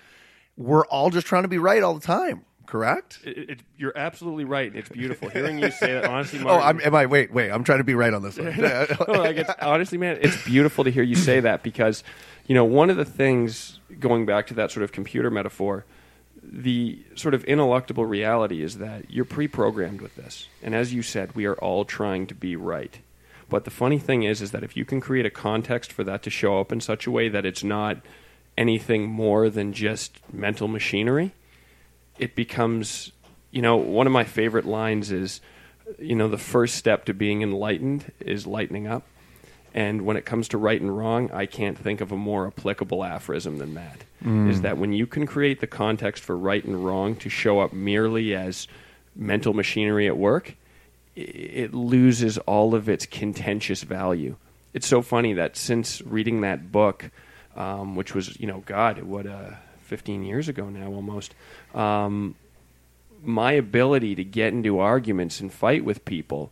we're 0.55 0.85
all 0.85 1.09
just 1.09 1.25
trying 1.27 1.43
to 1.43 1.49
be 1.49 1.57
right 1.57 1.81
all 1.83 1.93
the 1.95 2.05
time. 2.05 2.45
Correct? 2.65 3.19
It, 3.23 3.49
it, 3.49 3.59
you're 3.77 3.97
absolutely 3.97 4.43
right. 4.43 4.71
It's 4.75 4.89
beautiful 4.89 5.27
hearing 5.29 5.57
you 5.57 5.71
say 5.71 5.93
that. 5.93 6.05
Honestly, 6.09 6.39
Oh, 6.45 6.59
I'm, 6.59 6.79
am 6.81 6.93
I? 6.93 7.07
Wait, 7.07 7.33
wait. 7.33 7.49
I'm 7.49 7.63
trying 7.63 7.79
to 7.79 7.83
be 7.83 7.95
right 7.95 8.13
on 8.13 8.21
this 8.21 8.37
one. 8.37 8.55
no, 8.61 8.85
like 9.07 9.43
honestly, 9.59 9.97
man, 9.97 10.19
it's 10.21 10.45
beautiful 10.45 10.83
to 10.83 10.91
hear 10.91 11.01
you 11.01 11.15
say 11.15 11.39
that 11.39 11.63
because, 11.63 12.03
you 12.49 12.55
know, 12.55 12.65
one 12.65 12.89
of 12.89 12.97
the 12.97 13.05
things 13.05 13.79
going 13.99 14.25
back 14.25 14.47
to 14.47 14.55
that 14.55 14.71
sort 14.71 14.83
of 14.83 14.91
computer 14.91 15.29
metaphor, 15.29 15.85
the 16.41 16.99
sort 17.13 17.35
of 17.35 17.45
ineluctable 17.45 18.09
reality 18.09 18.63
is 18.63 18.79
that 18.79 19.11
you're 19.11 19.23
pre-programmed 19.23 20.01
with 20.01 20.15
this, 20.15 20.47
and 20.63 20.73
as 20.73 20.91
you 20.91 21.03
said, 21.03 21.35
we 21.35 21.45
are 21.45 21.53
all 21.53 21.85
trying 21.85 22.25
to 22.25 22.33
be 22.33 22.55
right. 22.55 23.01
But 23.49 23.65
the 23.65 23.71
funny 23.71 23.99
thing 23.99 24.23
is, 24.23 24.41
is 24.41 24.49
that 24.49 24.63
if 24.63 24.75
you 24.75 24.83
can 24.83 24.99
create 24.99 25.27
a 25.27 25.29
context 25.29 25.93
for 25.93 26.03
that 26.05 26.23
to 26.23 26.31
show 26.31 26.59
up 26.59 26.71
in 26.71 26.81
such 26.81 27.05
a 27.05 27.11
way 27.11 27.29
that 27.29 27.45
it's 27.45 27.63
not 27.63 27.97
anything 28.57 29.07
more 29.07 29.51
than 29.51 29.71
just 29.71 30.19
mental 30.33 30.67
machinery, 30.67 31.33
it 32.17 32.33
becomes, 32.33 33.11
you 33.51 33.61
know, 33.61 33.77
one 33.77 34.07
of 34.07 34.13
my 34.13 34.23
favorite 34.23 34.65
lines 34.65 35.11
is, 35.11 35.39
you 35.99 36.15
know, 36.15 36.27
the 36.27 36.37
first 36.39 36.75
step 36.75 37.05
to 37.05 37.13
being 37.13 37.43
enlightened 37.43 38.11
is 38.19 38.47
lightening 38.47 38.87
up. 38.87 39.03
And 39.73 40.01
when 40.01 40.17
it 40.17 40.25
comes 40.25 40.47
to 40.49 40.57
right 40.57 40.79
and 40.81 40.95
wrong, 40.95 41.31
I 41.31 41.45
can't 41.45 41.77
think 41.77 42.01
of 42.01 42.11
a 42.11 42.17
more 42.17 42.47
applicable 42.47 43.03
aphorism 43.03 43.57
than 43.57 43.75
that. 43.75 44.03
Is 44.49 44.61
that 44.61 44.77
when 44.77 44.93
you 44.93 45.05
can 45.07 45.25
create 45.25 45.59
the 45.61 45.67
context 45.67 46.23
for 46.23 46.35
right 46.35 46.63
and 46.63 46.83
wrong 46.83 47.15
to 47.17 47.29
show 47.29 47.59
up 47.59 47.71
merely 47.71 48.35
as 48.35 48.67
mental 49.15 49.53
machinery 49.53 50.07
at 50.07 50.17
work, 50.17 50.55
it 51.15 51.73
loses 51.73 52.37
all 52.39 52.73
of 52.75 52.89
its 52.89 53.05
contentious 53.05 53.83
value. 53.83 54.35
It's 54.73 54.87
so 54.87 55.01
funny 55.01 55.33
that 55.33 55.57
since 55.57 56.01
reading 56.01 56.41
that 56.41 56.71
book, 56.71 57.11
um, 57.55 57.95
which 57.95 58.15
was, 58.15 58.39
you 58.39 58.47
know, 58.47 58.63
God, 58.65 59.01
what, 59.03 59.27
uh, 59.27 59.51
15 59.83 60.23
years 60.23 60.47
ago 60.47 60.69
now 60.69 60.87
almost, 60.87 61.33
um, 61.73 62.35
my 63.23 63.51
ability 63.53 64.15
to 64.15 64.23
get 64.23 64.53
into 64.53 64.79
arguments 64.79 65.39
and 65.41 65.51
fight 65.51 65.83
with 65.83 66.05
people 66.05 66.51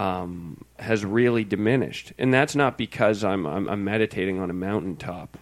um, 0.00 0.64
has 0.78 1.04
really 1.04 1.44
diminished. 1.44 2.14
And 2.18 2.32
that's 2.32 2.56
not 2.56 2.78
because 2.78 3.22
I'm, 3.22 3.46
I'm, 3.46 3.68
I'm 3.68 3.84
meditating 3.84 4.40
on 4.40 4.48
a 4.48 4.54
mountaintop, 4.54 5.36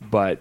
but 0.00 0.40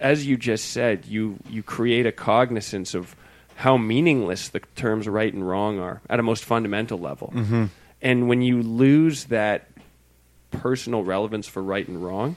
as 0.00 0.26
you 0.26 0.36
just 0.36 0.72
said, 0.72 1.06
you, 1.06 1.38
you 1.48 1.62
create 1.62 2.04
a 2.06 2.10
cognizance 2.10 2.94
of 2.94 3.14
how 3.54 3.76
meaningless 3.76 4.48
the 4.48 4.58
terms 4.74 5.06
right 5.06 5.32
and 5.32 5.46
wrong 5.46 5.78
are 5.78 6.00
at 6.10 6.18
a 6.18 6.24
most 6.24 6.44
fundamental 6.44 6.98
level. 6.98 7.32
And 8.02 8.28
when 8.28 8.42
you 8.42 8.60
lose 8.60 9.26
that 9.26 9.68
personal 10.50 11.04
relevance 11.04 11.46
for 11.46 11.62
right 11.62 11.86
and 11.86 12.02
wrong, 12.02 12.34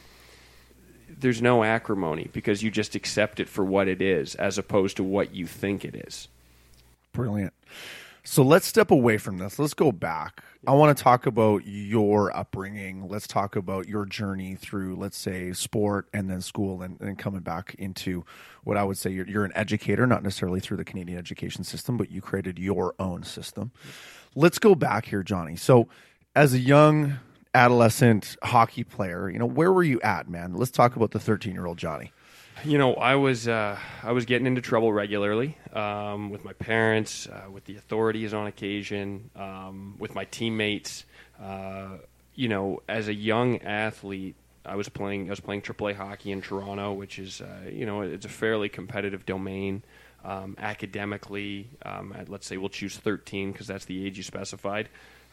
there's 1.10 1.42
no 1.42 1.64
acrimony 1.64 2.30
because 2.32 2.62
you 2.62 2.70
just 2.70 2.94
accept 2.94 3.40
it 3.40 3.50
for 3.50 3.66
what 3.66 3.88
it 3.88 4.04
is 4.04 4.36
as 4.36 4.60
opposed 4.60 4.98
to 4.98 5.04
what 5.04 5.34
you 5.34 5.48
think 5.48 5.84
it 5.84 5.96
is. 5.96 6.28
Brilliant. 7.12 7.54
So 8.26 8.42
let's 8.42 8.66
step 8.66 8.90
away 8.90 9.18
from 9.18 9.38
this. 9.38 9.60
Let's 9.60 9.74
go 9.74 9.92
back. 9.92 10.42
I 10.66 10.72
want 10.72 10.98
to 10.98 11.04
talk 11.04 11.26
about 11.26 11.64
your 11.66 12.36
upbringing. 12.36 13.10
Let's 13.10 13.28
talk 13.28 13.58
about 13.58 13.90
your 13.90 14.06
journey 14.06 14.56
through, 14.56 14.96
let's 14.96 15.18
say, 15.18 15.52
sport 15.52 16.08
and 16.14 16.30
then 16.30 16.40
school, 16.40 16.82
and, 16.82 17.00
and 17.02 17.18
coming 17.18 17.42
back 17.42 17.76
into 17.78 18.24
what 18.64 18.78
I 18.78 18.86
would 18.86 18.98
say 18.98 19.10
you're, 19.10 19.28
you're 19.28 19.44
an 19.44 19.52
educator, 19.56 20.08
not 20.08 20.24
necessarily 20.24 20.62
through 20.62 20.78
the 20.78 20.86
Canadian 20.86 21.20
education 21.20 21.66
system, 21.66 21.98
but 21.98 22.12
you 22.12 22.22
created 22.22 22.58
your 22.58 22.96
own 22.98 23.24
system. 23.24 23.72
Let's 24.36 24.58
go 24.58 24.74
back 24.74 25.06
here, 25.08 25.22
Johnny. 25.22 25.58
So, 25.58 25.90
as 26.34 26.54
a 26.54 26.60
young 26.60 27.20
adolescent 27.54 28.38
hockey 28.42 28.86
player, 28.86 29.30
you 29.30 29.38
know, 29.38 29.46
where 29.46 29.74
were 29.74 29.84
you 29.84 30.00
at, 30.00 30.30
man? 30.30 30.54
Let's 30.54 30.72
talk 30.72 30.96
about 30.96 31.12
the 31.12 31.20
13 31.20 31.54
year 31.54 31.66
old 31.66 31.78
Johnny. 31.78 32.14
You 32.64 32.78
know, 32.78 32.94
I 32.96 33.16
was 33.16 33.48
uh, 33.48 33.78
I 34.02 34.12
was 34.14 34.26
getting 34.26 34.48
into 34.48 34.62
trouble 34.62 34.94
regularly 34.94 35.58
um, 35.74 36.30
with 36.30 36.46
my 36.46 36.54
parents, 36.54 37.28
uh, 37.28 37.50
with 37.52 37.66
the 37.66 37.76
authorities 37.76 38.34
on 38.34 38.48
occasion, 38.48 39.30
um, 39.36 39.96
with 40.00 40.16
my 40.16 40.24
teammates. 40.26 41.06
Uh, 41.42 41.98
you 42.36 42.48
know, 42.48 42.82
as 42.88 43.10
a 43.10 43.14
young 43.14 43.62
athlete, 43.64 44.36
I 44.66 44.78
was 44.78 44.88
playing 44.88 45.28
I 45.28 45.32
was 45.32 45.42
playing 45.42 45.62
AAA 45.62 45.96
hockey 45.96 46.32
in 46.32 46.42
Toronto, 46.42 46.94
which 46.94 47.20
is 47.20 47.42
uh, 47.42 47.70
you 47.70 47.86
know 47.86 48.02
it's 48.02 48.26
a 48.26 48.30
fairly 48.30 48.70
competitive 48.70 49.26
domain. 49.26 49.84
Um, 50.24 50.56
academically, 50.58 51.68
um, 51.86 52.16
let's 52.30 52.48
say 52.48 52.56
we'll 52.56 52.70
choose 52.70 52.96
13 52.96 53.52
because 53.52 53.68
that's 53.68 53.84
the 53.84 54.06
age 54.06 54.16
you 54.16 54.24
specified 54.24 54.88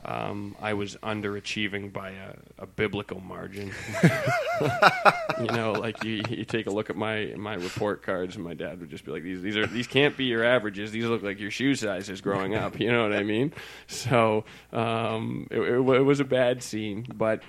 um, 0.04 0.56
I 0.60 0.74
was 0.74 0.96
underachieving 0.96 1.92
by 1.92 2.10
a, 2.10 2.62
a 2.62 2.66
biblical 2.66 3.20
margin. 3.20 3.72
you 5.40 5.46
know, 5.46 5.72
like 5.72 6.02
you, 6.04 6.22
you 6.28 6.44
take 6.44 6.66
a 6.66 6.70
look 6.70 6.90
at 6.90 6.96
my 6.96 7.34
my 7.36 7.54
report 7.54 8.02
cards, 8.02 8.36
and 8.36 8.44
my 8.44 8.54
dad 8.54 8.80
would 8.80 8.90
just 8.90 9.04
be 9.04 9.12
like, 9.12 9.22
"These 9.22 9.42
these 9.42 9.56
are 9.56 9.66
these 9.66 9.86
can't 9.86 10.16
be 10.16 10.24
your 10.24 10.42
averages. 10.42 10.90
These 10.90 11.04
look 11.04 11.22
like 11.22 11.38
your 11.38 11.50
shoe 11.50 11.74
sizes 11.74 12.20
growing 12.20 12.54
up." 12.54 12.80
You 12.80 12.90
know 12.90 13.02
what 13.02 13.12
I 13.12 13.22
mean? 13.22 13.52
So 13.86 14.44
um, 14.72 15.46
it, 15.50 15.60
it, 15.60 15.74
it 15.74 16.04
was 16.04 16.20
a 16.20 16.24
bad 16.24 16.62
scene, 16.62 17.06
but 17.14 17.42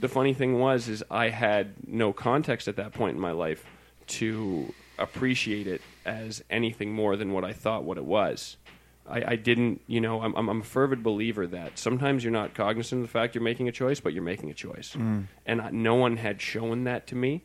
the 0.00 0.08
funny 0.08 0.34
thing 0.34 0.58
was, 0.58 0.88
is 0.88 1.04
I 1.10 1.28
had 1.28 1.74
no 1.86 2.12
context 2.12 2.66
at 2.66 2.76
that 2.76 2.92
point 2.92 3.14
in 3.14 3.20
my 3.20 3.30
life 3.30 3.64
to 4.06 4.74
appreciate 4.98 5.66
it 5.66 5.80
as 6.04 6.42
anything 6.50 6.92
more 6.92 7.16
than 7.16 7.32
what 7.32 7.44
I 7.44 7.52
thought 7.52 7.84
what 7.84 7.98
it 7.98 8.04
was. 8.04 8.56
I, 9.08 9.32
I 9.32 9.36
didn't, 9.36 9.82
you 9.86 10.00
know, 10.00 10.22
I'm, 10.22 10.34
I'm, 10.34 10.60
a 10.60 10.64
fervent 10.64 11.02
believer 11.02 11.46
that 11.48 11.78
sometimes 11.78 12.24
you're 12.24 12.32
not 12.32 12.54
cognizant 12.54 13.02
of 13.02 13.06
the 13.06 13.12
fact 13.12 13.34
you're 13.34 13.44
making 13.44 13.68
a 13.68 13.72
choice, 13.72 14.00
but 14.00 14.12
you're 14.12 14.22
making 14.22 14.50
a 14.50 14.54
choice. 14.54 14.94
Mm. 14.94 15.26
And 15.44 15.60
I, 15.60 15.70
no 15.70 15.94
one 15.94 16.16
had 16.16 16.40
shown 16.40 16.84
that 16.84 17.06
to 17.08 17.14
me. 17.14 17.42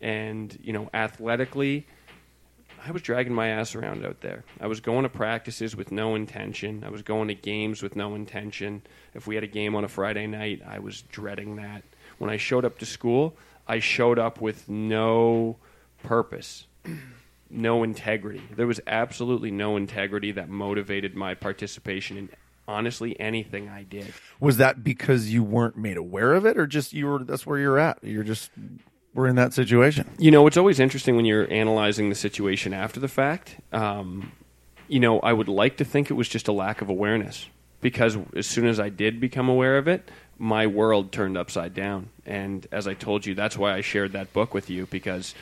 And, 0.00 0.56
you 0.62 0.72
know, 0.72 0.88
athletically, 0.94 1.86
I 2.86 2.92
was 2.92 3.02
dragging 3.02 3.34
my 3.34 3.48
ass 3.48 3.74
around 3.74 4.06
out 4.06 4.20
there. 4.20 4.44
I 4.60 4.66
was 4.66 4.80
going 4.80 5.02
to 5.02 5.08
practices 5.08 5.76
with 5.76 5.92
no 5.92 6.14
intention. 6.14 6.84
I 6.84 6.90
was 6.90 7.02
going 7.02 7.28
to 7.28 7.34
games 7.34 7.82
with 7.82 7.96
no 7.96 8.14
intention. 8.14 8.82
If 9.12 9.26
we 9.26 9.34
had 9.34 9.44
a 9.44 9.48
game 9.48 9.74
on 9.74 9.84
a 9.84 9.88
Friday 9.88 10.26
night, 10.26 10.62
I 10.66 10.78
was 10.78 11.02
dreading 11.02 11.56
that. 11.56 11.82
When 12.18 12.30
I 12.30 12.36
showed 12.36 12.64
up 12.64 12.78
to 12.78 12.86
school, 12.86 13.36
I 13.66 13.80
showed 13.80 14.18
up 14.18 14.40
with 14.40 14.68
no 14.68 15.56
purpose 16.02 16.66
no 17.50 17.82
integrity. 17.82 18.42
There 18.54 18.66
was 18.66 18.80
absolutely 18.86 19.50
no 19.50 19.76
integrity 19.76 20.32
that 20.32 20.48
motivated 20.48 21.14
my 21.14 21.34
participation 21.34 22.16
in 22.16 22.28
honestly 22.68 23.18
anything 23.18 23.68
I 23.68 23.82
did. 23.82 24.12
Was 24.38 24.58
that 24.58 24.84
because 24.84 25.32
you 25.32 25.42
weren't 25.42 25.76
made 25.76 25.96
aware 25.96 26.34
of 26.34 26.46
it 26.46 26.56
or 26.56 26.66
just 26.66 26.92
you 26.92 27.06
were 27.06 27.24
that's 27.24 27.46
where 27.46 27.58
you're 27.58 27.78
at? 27.78 27.98
You're 28.02 28.24
just 28.24 28.50
we're 29.14 29.26
in 29.26 29.36
that 29.36 29.52
situation. 29.52 30.08
You 30.18 30.30
know, 30.30 30.46
it's 30.46 30.56
always 30.56 30.78
interesting 30.78 31.16
when 31.16 31.24
you're 31.24 31.50
analyzing 31.52 32.08
the 32.08 32.14
situation 32.14 32.72
after 32.72 33.00
the 33.00 33.08
fact. 33.08 33.56
Um, 33.72 34.32
you 34.88 35.00
know, 35.00 35.20
I 35.20 35.32
would 35.32 35.48
like 35.48 35.76
to 35.78 35.84
think 35.84 36.10
it 36.10 36.14
was 36.14 36.28
just 36.28 36.48
a 36.48 36.52
lack 36.52 36.80
of 36.80 36.88
awareness 36.88 37.46
because 37.80 38.16
as 38.36 38.46
soon 38.46 38.66
as 38.66 38.78
I 38.78 38.88
did 38.88 39.20
become 39.20 39.48
aware 39.48 39.78
of 39.78 39.88
it, 39.88 40.10
my 40.38 40.66
world 40.66 41.12
turned 41.12 41.36
upside 41.36 41.74
down. 41.74 42.08
And 42.24 42.66
as 42.72 42.86
I 42.86 42.94
told 42.94 43.26
you, 43.26 43.34
that's 43.34 43.56
why 43.58 43.74
I 43.74 43.80
shared 43.80 44.12
that 44.12 44.32
book 44.32 44.54
with 44.54 44.70
you 44.70 44.86
because 44.86 45.34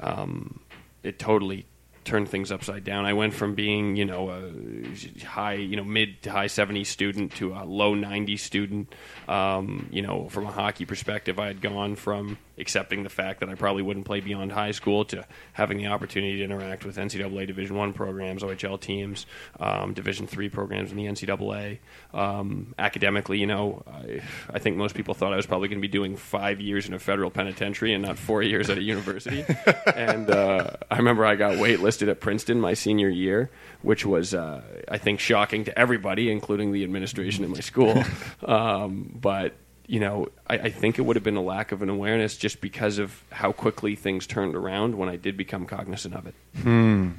um, 0.00 0.60
it 1.02 1.18
totally 1.18 1.66
turned 2.04 2.28
things 2.28 2.50
upside 2.50 2.84
down. 2.84 3.04
I 3.04 3.12
went 3.12 3.34
from 3.34 3.54
being, 3.54 3.96
you 3.96 4.04
know, 4.04 4.30
a 4.30 5.24
high, 5.24 5.54
you 5.54 5.76
know, 5.76 5.84
mid 5.84 6.22
to 6.22 6.30
high 6.30 6.46
70 6.46 6.84
student 6.84 7.34
to 7.34 7.52
a 7.52 7.64
low 7.64 7.94
90 7.94 8.36
student. 8.38 8.94
Um, 9.28 9.88
you 9.92 10.02
know, 10.02 10.28
from 10.28 10.46
a 10.46 10.50
hockey 10.50 10.86
perspective, 10.86 11.38
I 11.38 11.46
had 11.48 11.60
gone 11.60 11.96
from 11.96 12.38
accepting 12.58 13.02
the 13.02 13.08
fact 13.08 13.40
that 13.40 13.48
I 13.48 13.54
probably 13.54 13.82
wouldn't 13.82 14.06
play 14.06 14.20
beyond 14.20 14.52
high 14.52 14.72
school 14.72 15.04
to 15.06 15.24
having 15.52 15.78
the 15.78 15.86
opportunity 15.86 16.38
to 16.38 16.44
interact 16.44 16.84
with 16.84 16.96
NCAA 16.96 17.46
Division 17.46 17.76
One 17.76 17.92
programs, 17.92 18.42
OHL 18.42 18.80
teams, 18.80 19.26
um, 19.60 19.94
Division 19.94 20.26
Three 20.26 20.48
programs 20.48 20.90
in 20.90 20.96
the 20.96 21.06
NCAA. 21.06 21.78
Um, 22.12 22.74
academically, 22.78 23.38
you 23.38 23.46
know, 23.46 23.82
I, 23.86 24.22
I, 24.50 24.58
think 24.58 24.76
most 24.76 24.94
people 24.94 25.14
thought 25.14 25.32
I 25.32 25.36
was 25.36 25.46
probably 25.46 25.68
going 25.68 25.78
to 25.78 25.86
be 25.86 25.88
doing 25.88 26.16
five 26.16 26.60
years 26.60 26.88
in 26.88 26.94
a 26.94 26.98
federal 26.98 27.30
penitentiary 27.30 27.92
and 27.92 28.04
not 28.04 28.18
four 28.18 28.42
years 28.42 28.70
at 28.70 28.78
a 28.78 28.82
university. 28.82 29.44
and 29.94 30.30
uh, 30.30 30.70
I 30.90 30.96
remember 30.96 31.24
I 31.24 31.36
got 31.36 31.56
waitlisted 31.56 32.08
at 32.08 32.20
Princeton 32.20 32.60
my 32.60 32.74
senior 32.74 33.08
year, 33.08 33.50
which 33.82 34.06
was, 34.06 34.34
uh, 34.34 34.62
I 34.88 34.98
think, 34.98 35.20
shocking 35.20 35.64
to 35.64 35.78
everybody, 35.78 36.30
including 36.30 36.72
the 36.72 36.82
administration 36.84 37.44
in 37.44 37.50
my 37.50 37.60
school. 37.60 38.02
Um, 38.44 39.12
but 39.20 39.54
you 39.88 40.00
know, 40.00 40.28
I, 40.46 40.58
I, 40.58 40.70
think 40.70 40.98
it 40.98 41.02
would 41.02 41.16
have 41.16 41.24
been 41.24 41.36
a 41.36 41.42
lack 41.42 41.72
of 41.72 41.80
an 41.80 41.88
awareness 41.88 42.36
just 42.36 42.60
because 42.60 42.98
of 42.98 43.24
how 43.32 43.52
quickly 43.52 43.96
things 43.96 44.26
turned 44.26 44.54
around 44.54 44.94
when 44.94 45.08
I 45.08 45.16
did 45.16 45.36
become 45.36 45.64
cognizant 45.64 46.14
of 46.14 46.26
it. 46.26 46.34
Hmm. 46.62 47.12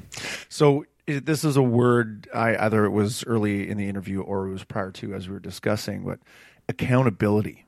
So 0.49 0.85
this 1.07 1.43
is 1.43 1.57
a 1.57 1.63
word 1.63 2.29
I 2.33 2.55
either 2.55 2.85
it 2.85 2.91
was 2.91 3.23
early 3.25 3.67
in 3.67 3.77
the 3.77 3.89
interview 3.89 4.21
or 4.21 4.47
it 4.47 4.51
was 4.51 4.63
prior 4.63 4.91
to 4.91 5.15
as 5.15 5.27
we 5.27 5.33
were 5.33 5.39
discussing, 5.39 6.05
but 6.05 6.19
accountability. 6.69 7.65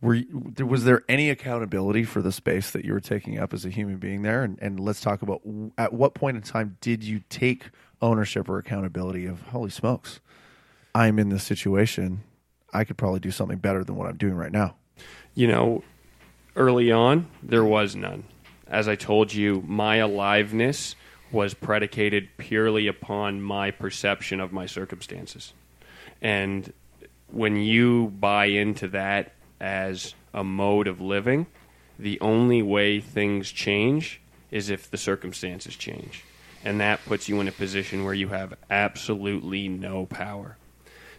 Were 0.00 0.20
was 0.58 0.84
there 0.84 1.04
any 1.08 1.30
accountability 1.30 2.04
for 2.04 2.20
the 2.20 2.32
space 2.32 2.72
that 2.72 2.84
you 2.84 2.92
were 2.92 3.00
taking 3.00 3.38
up 3.38 3.54
as 3.54 3.64
a 3.64 3.70
human 3.70 3.96
being 3.96 4.22
there? 4.22 4.42
And, 4.42 4.58
and 4.60 4.80
let's 4.80 5.00
talk 5.00 5.22
about 5.22 5.40
at 5.78 5.92
what 5.92 6.14
point 6.14 6.36
in 6.36 6.42
time 6.42 6.76
did 6.80 7.04
you 7.04 7.22
take 7.30 7.70
ownership 8.02 8.48
or 8.48 8.58
accountability 8.58 9.24
of 9.24 9.40
holy 9.42 9.70
smokes, 9.70 10.20
I'm 10.94 11.18
in 11.18 11.28
this 11.28 11.44
situation 11.44 12.24
I 12.76 12.84
could 12.84 12.98
probably 12.98 13.20
do 13.20 13.30
something 13.30 13.56
better 13.56 13.82
than 13.82 13.96
what 13.96 14.06
I'm 14.06 14.18
doing 14.18 14.34
right 14.34 14.52
now. 14.52 14.76
You 15.34 15.46
know, 15.48 15.82
early 16.54 16.92
on, 16.92 17.26
there 17.42 17.64
was 17.64 17.96
none. 17.96 18.24
As 18.68 18.86
I 18.86 18.96
told 18.96 19.32
you, 19.32 19.64
my 19.66 19.96
aliveness 19.96 20.94
was 21.32 21.54
predicated 21.54 22.28
purely 22.36 22.86
upon 22.86 23.40
my 23.40 23.70
perception 23.70 24.40
of 24.40 24.52
my 24.52 24.66
circumstances. 24.66 25.54
And 26.20 26.70
when 27.28 27.56
you 27.56 28.08
buy 28.08 28.46
into 28.46 28.88
that 28.88 29.32
as 29.58 30.14
a 30.34 30.44
mode 30.44 30.86
of 30.86 31.00
living, 31.00 31.46
the 31.98 32.20
only 32.20 32.60
way 32.60 33.00
things 33.00 33.50
change 33.50 34.20
is 34.50 34.68
if 34.68 34.90
the 34.90 34.98
circumstances 34.98 35.76
change. 35.76 36.24
And 36.62 36.80
that 36.80 37.04
puts 37.06 37.28
you 37.28 37.40
in 37.40 37.48
a 37.48 37.52
position 37.52 38.04
where 38.04 38.14
you 38.14 38.28
have 38.28 38.54
absolutely 38.70 39.68
no 39.68 40.04
power. 40.04 40.56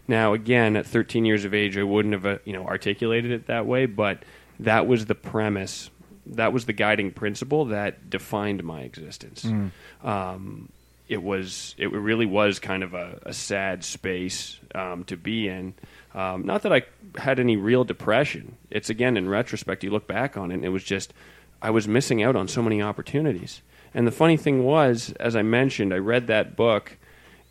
Now, 0.08 0.32
again, 0.32 0.74
at 0.76 0.86
13 0.86 1.26
years 1.26 1.44
of 1.44 1.52
age, 1.52 1.76
I 1.76 1.82
wouldn't 1.82 2.14
have 2.14 2.26
uh, 2.26 2.38
you 2.44 2.54
know 2.54 2.64
articulated 2.64 3.30
it 3.30 3.46
that 3.46 3.66
way, 3.66 3.86
but 3.86 4.24
that 4.60 4.86
was 4.86 5.06
the 5.06 5.14
premise. 5.14 5.90
That 6.26 6.52
was 6.52 6.64
the 6.64 6.72
guiding 6.72 7.12
principle 7.12 7.66
that 7.66 8.10
defined 8.10 8.64
my 8.64 8.80
existence. 8.80 9.44
Mm. 9.44 9.70
Um, 10.02 10.70
it 11.08 11.22
was 11.22 11.74
it 11.78 11.92
really 11.92 12.26
was 12.26 12.58
kind 12.58 12.82
of 12.82 12.94
a, 12.94 13.20
a 13.24 13.32
sad 13.32 13.84
space 13.84 14.58
um, 14.74 15.04
to 15.04 15.16
be 15.16 15.48
in. 15.48 15.74
Um, 16.14 16.44
not 16.44 16.62
that 16.62 16.72
I 16.72 16.82
had 17.16 17.38
any 17.38 17.56
real 17.56 17.84
depression. 17.84 18.56
It's 18.70 18.90
again 18.90 19.16
in 19.16 19.28
retrospect, 19.28 19.84
you 19.84 19.90
look 19.90 20.06
back 20.06 20.36
on 20.36 20.50
it, 20.50 20.54
and 20.54 20.64
it 20.64 20.70
was 20.70 20.84
just 20.84 21.12
I 21.60 21.70
was 21.70 21.86
missing 21.86 22.22
out 22.22 22.36
on 22.36 22.48
so 22.48 22.62
many 22.62 22.80
opportunities. 22.80 23.62
And 23.94 24.06
the 24.06 24.12
funny 24.12 24.36
thing 24.36 24.64
was, 24.64 25.12
as 25.18 25.34
I 25.34 25.42
mentioned, 25.42 25.94
I 25.94 25.98
read 25.98 26.26
that 26.26 26.56
book, 26.56 26.96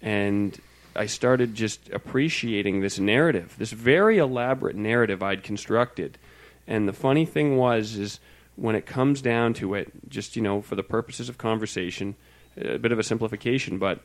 and 0.02 0.58
I 0.98 1.06
started 1.06 1.56
just 1.56 1.90
appreciating 1.92 2.82
this 2.82 3.00
narrative, 3.00 3.56
this 3.58 3.72
very 3.72 4.18
elaborate 4.18 4.76
narrative 4.76 5.22
I'd 5.22 5.44
constructed. 5.44 6.18
And 6.66 6.88
the 6.88 6.94
funny 6.94 7.26
thing 7.26 7.58
was, 7.58 7.96
is 7.96 8.20
when 8.56 8.76
it 8.76 8.86
comes 8.86 9.22
down 9.22 9.54
to 9.56 9.76
it, 9.76 9.92
just 10.10 10.36
you 10.36 10.42
know, 10.42 10.62
for 10.62 10.76
the 10.76 10.84
purposes 10.84 11.30
of 11.30 11.38
conversation, 11.38 12.16
a 12.60 12.78
bit 12.78 12.92
of 12.92 13.00
a 13.00 13.04
simplification, 13.04 13.78
but 13.78 14.02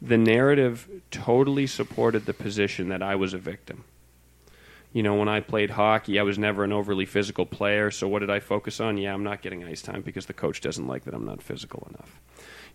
the 0.00 0.16
narrative 0.16 0.88
totally 1.10 1.66
supported 1.66 2.24
the 2.24 2.32
position 2.32 2.88
that 2.88 3.02
I 3.02 3.14
was 3.14 3.34
a 3.34 3.38
victim. 3.38 3.84
You 4.92 5.02
know, 5.02 5.14
when 5.14 5.28
I 5.28 5.40
played 5.40 5.70
hockey, 5.70 6.18
I 6.18 6.22
was 6.22 6.38
never 6.38 6.64
an 6.64 6.72
overly 6.72 7.06
physical 7.06 7.46
player. 7.46 7.90
So 7.90 8.08
what 8.08 8.20
did 8.20 8.30
I 8.30 8.40
focus 8.40 8.80
on? 8.80 8.96
Yeah, 8.96 9.14
I'm 9.14 9.22
not 9.22 9.42
getting 9.42 9.62
ice 9.62 9.82
time 9.82 10.02
because 10.02 10.26
the 10.26 10.32
coach 10.32 10.60
doesn't 10.60 10.88
like 10.88 11.04
that 11.04 11.14
I'm 11.14 11.26
not 11.26 11.42
physical 11.42 11.86
enough 11.90 12.18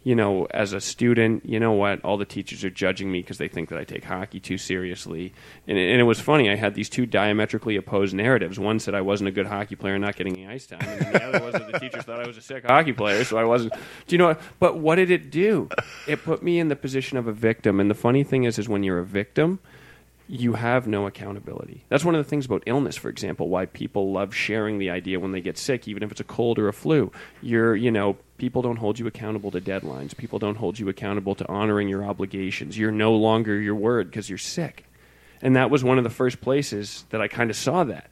you 0.05 0.13
know, 0.13 0.45
as 0.51 0.71
a 0.71 0.79
student, 0.79 1.43
you 1.47 1.59
know 1.59 1.71
what? 1.71 1.99
All 2.05 2.15
the 2.15 2.25
teachers 2.25 2.63
are 2.63 2.69
judging 2.69 3.11
me 3.11 3.21
because 3.21 3.39
they 3.39 3.47
think 3.47 3.69
that 3.69 3.79
I 3.79 3.83
take 3.83 4.03
hockey 4.03 4.39
too 4.39 4.59
seriously. 4.59 5.33
And, 5.67 5.79
and 5.79 5.99
it 5.99 6.03
was 6.03 6.19
funny. 6.19 6.47
I 6.47 6.55
had 6.55 6.75
these 6.75 6.89
two 6.89 7.07
diametrically 7.07 7.75
opposed 7.75 8.13
narratives. 8.13 8.59
One 8.59 8.79
said 8.79 8.93
I 8.93 9.01
wasn't 9.01 9.29
a 9.29 9.31
good 9.31 9.47
hockey 9.47 9.75
player, 9.75 9.97
not 9.97 10.15
getting 10.15 10.37
any 10.37 10.47
ice 10.47 10.67
time, 10.67 10.79
and 10.83 11.15
the 11.15 11.23
other 11.23 11.43
was 11.43 11.53
that 11.53 11.71
the 11.71 11.79
teachers 11.79 12.03
thought 12.03 12.19
I 12.19 12.27
was 12.27 12.37
a 12.37 12.41
sick 12.41 12.65
hockey 12.67 12.93
player, 12.93 13.23
so 13.23 13.37
I 13.37 13.45
wasn't. 13.45 13.73
Do 13.73 14.13
you 14.13 14.19
know? 14.19 14.27
What? 14.27 14.41
But 14.59 14.77
what 14.77 14.95
did 14.95 15.09
it 15.09 15.31
do? 15.31 15.69
It 16.07 16.23
put 16.23 16.43
me 16.43 16.59
in 16.59 16.67
the 16.67 16.75
position 16.75 17.17
of 17.17 17.27
a 17.27 17.33
victim. 17.33 17.79
And 17.79 17.89
the 17.89 17.95
funny 17.95 18.23
thing 18.23 18.43
is, 18.43 18.59
is 18.59 18.69
when 18.69 18.83
you're 18.83 18.99
a 18.99 19.05
victim 19.05 19.59
you 20.27 20.53
have 20.53 20.87
no 20.87 21.05
accountability. 21.05 21.83
That's 21.89 22.03
one 22.03 22.15
of 22.15 22.23
the 22.23 22.29
things 22.29 22.45
about 22.45 22.63
illness, 22.65 22.95
for 22.95 23.09
example, 23.09 23.47
why 23.49 23.65
people 23.67 24.11
love 24.11 24.33
sharing 24.33 24.79
the 24.79 24.89
idea 24.89 25.19
when 25.19 25.31
they 25.33 25.41
get 25.41 25.57
sick, 25.57 25.87
even 25.87 26.01
if 26.03 26.11
it's 26.11 26.19
a 26.19 26.23
cold 26.25 26.57
or 26.57 26.67
a 26.67 26.73
flu. 26.73 27.11
You're, 27.41 27.75
you 27.75 27.91
know, 27.91 28.17
people 28.37 28.61
don't 28.63 28.77
hold 28.77 28.97
you 28.97 29.05
accountable 29.05 29.51
to 29.51 29.61
deadlines. 29.61 30.17
People 30.17 30.39
don't 30.39 30.55
hold 30.55 30.79
you 30.79 30.89
accountable 30.89 31.35
to 31.35 31.47
honoring 31.47 31.87
your 31.89 32.03
obligations. 32.03 32.77
You're 32.77 32.91
no 32.91 33.13
longer 33.13 33.59
your 33.59 33.75
word 33.75 34.09
because 34.09 34.27
you're 34.29 34.37
sick. 34.39 34.85
And 35.41 35.55
that 35.55 35.69
was 35.69 35.83
one 35.83 35.97
of 35.99 36.03
the 36.03 36.09
first 36.09 36.41
places 36.41 37.05
that 37.11 37.21
I 37.21 37.27
kind 37.27 37.49
of 37.51 37.55
saw 37.55 37.83
that. 37.83 38.09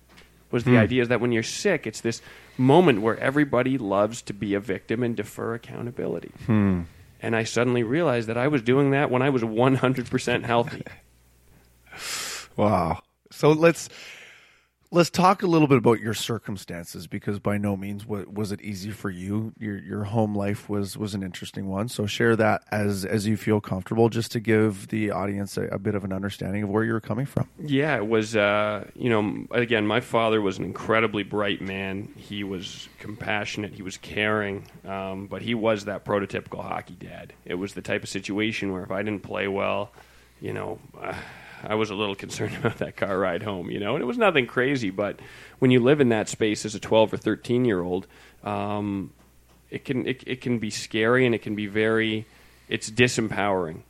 Was 0.52 0.66
the 0.66 0.72
Hmm. 0.72 0.78
idea 0.78 1.02
is 1.02 1.08
that 1.08 1.20
when 1.20 1.32
you're 1.32 1.42
sick, 1.42 1.88
it's 1.88 2.02
this 2.02 2.22
moment 2.60 3.02
where 3.02 3.18
everybody 3.18 3.80
loves 3.80 4.22
to 4.24 4.34
be 4.34 4.54
a 4.54 4.60
victim 4.60 5.02
and 5.02 5.16
defer 5.16 5.56
accountability. 5.56 6.30
Hmm. 6.46 6.82
And 7.24 7.36
I 7.36 7.44
suddenly 7.44 7.82
realized 7.82 8.28
that 8.30 8.38
I 8.38 8.48
was 8.50 8.62
doing 8.62 8.92
that 8.92 9.10
when 9.10 9.24
I 9.24 9.30
was 9.32 9.44
100% 9.44 10.44
healthy. 10.46 10.84
Wow. 12.56 13.02
So 13.32 13.52
let's 13.52 13.90
let's 14.94 15.10
talk 15.10 15.42
a 15.42 15.48
little 15.48 15.68
bit 15.68 15.80
about 15.80 16.00
your 16.00 16.14
circumstances 16.14 17.08
because 17.08 17.40
by 17.40 17.58
no 17.58 17.76
means 17.76 18.06
wa- 18.06 18.26
was 18.32 18.52
it 18.52 18.62
easy 18.62 18.92
for 18.92 19.10
you. 19.10 19.52
Your 19.58 19.78
your 19.80 20.04
home 20.04 20.36
life 20.36 20.70
was 20.70 20.96
was 20.96 21.16
an 21.16 21.24
interesting 21.24 21.68
one. 21.68 21.90
So 21.90 22.06
share 22.06 22.36
that 22.36 22.64
as 22.72 23.04
as 23.04 23.28
you 23.28 23.36
feel 23.36 23.60
comfortable, 23.60 24.10
just 24.10 24.32
to 24.34 24.40
give 24.40 24.88
the 24.90 25.10
audience 25.12 25.58
a, 25.58 25.64
a 25.64 25.80
bit 25.80 25.96
of 25.96 26.04
an 26.04 26.14
understanding 26.14 26.64
of 26.64 26.70
where 26.70 26.84
you 26.84 26.94
were 26.94 27.02
coming 27.02 27.26
from. 27.26 27.50
Yeah, 27.60 27.98
it 27.98 28.08
was. 28.08 28.36
Uh, 28.36 28.86
you 28.96 29.10
know, 29.10 29.48
again, 29.52 29.88
my 29.88 30.00
father 30.00 30.42
was 30.42 30.60
an 30.60 30.64
incredibly 30.64 31.24
bright 31.24 31.62
man. 31.62 32.14
He 32.16 32.44
was 32.44 32.88
compassionate. 33.00 33.74
He 33.74 33.82
was 33.82 33.98
caring, 33.98 34.68
um, 34.86 35.26
but 35.28 35.42
he 35.42 35.56
was 35.56 35.86
that 35.86 36.06
prototypical 36.06 36.62
hockey 36.62 36.96
dad. 37.00 37.34
It 37.46 37.56
was 37.56 37.74
the 37.74 37.82
type 37.82 38.04
of 38.04 38.10
situation 38.10 38.72
where 38.72 38.84
if 38.84 38.92
I 38.92 39.02
didn't 39.02 39.24
play 39.24 39.48
well, 39.48 39.92
you 40.40 40.54
know, 40.54 40.80
uh, 41.02 41.16
I 41.64 41.76
was 41.76 41.90
a 41.90 41.96
little 41.96 42.16
concerned 42.16 42.56
about 42.60 42.78
that 42.78 42.96
car 42.96 43.18
ride 43.18 43.44
home. 43.44 43.70
You 43.70 43.80
know, 43.80 43.96
and 43.96 44.02
it 44.02 44.06
was 44.06 44.18
nothing 44.18 44.48
crazy, 44.48 44.90
but 44.90 45.20
when 45.60 45.72
you 45.72 45.80
live 45.80 46.02
in 46.02 46.10
that 46.10 46.30
space 46.30 46.66
as 46.66 46.76
a 46.76 46.80
twelve 46.80 47.14
or 47.14 47.18
thirteen 47.18 47.66
year 47.66 47.82
old, 47.82 48.08
um, 48.44 49.12
it 49.70 49.86
can 49.86 50.08
it, 50.08 50.24
it 50.28 50.42
can 50.42 50.60
be 50.60 50.70
scary 50.70 51.26
and 51.26 51.34
it 51.34 51.42
can 51.42 51.56
be 51.56 51.68
very, 51.68 52.26
it's 52.70 52.90
disempowering 52.90 53.82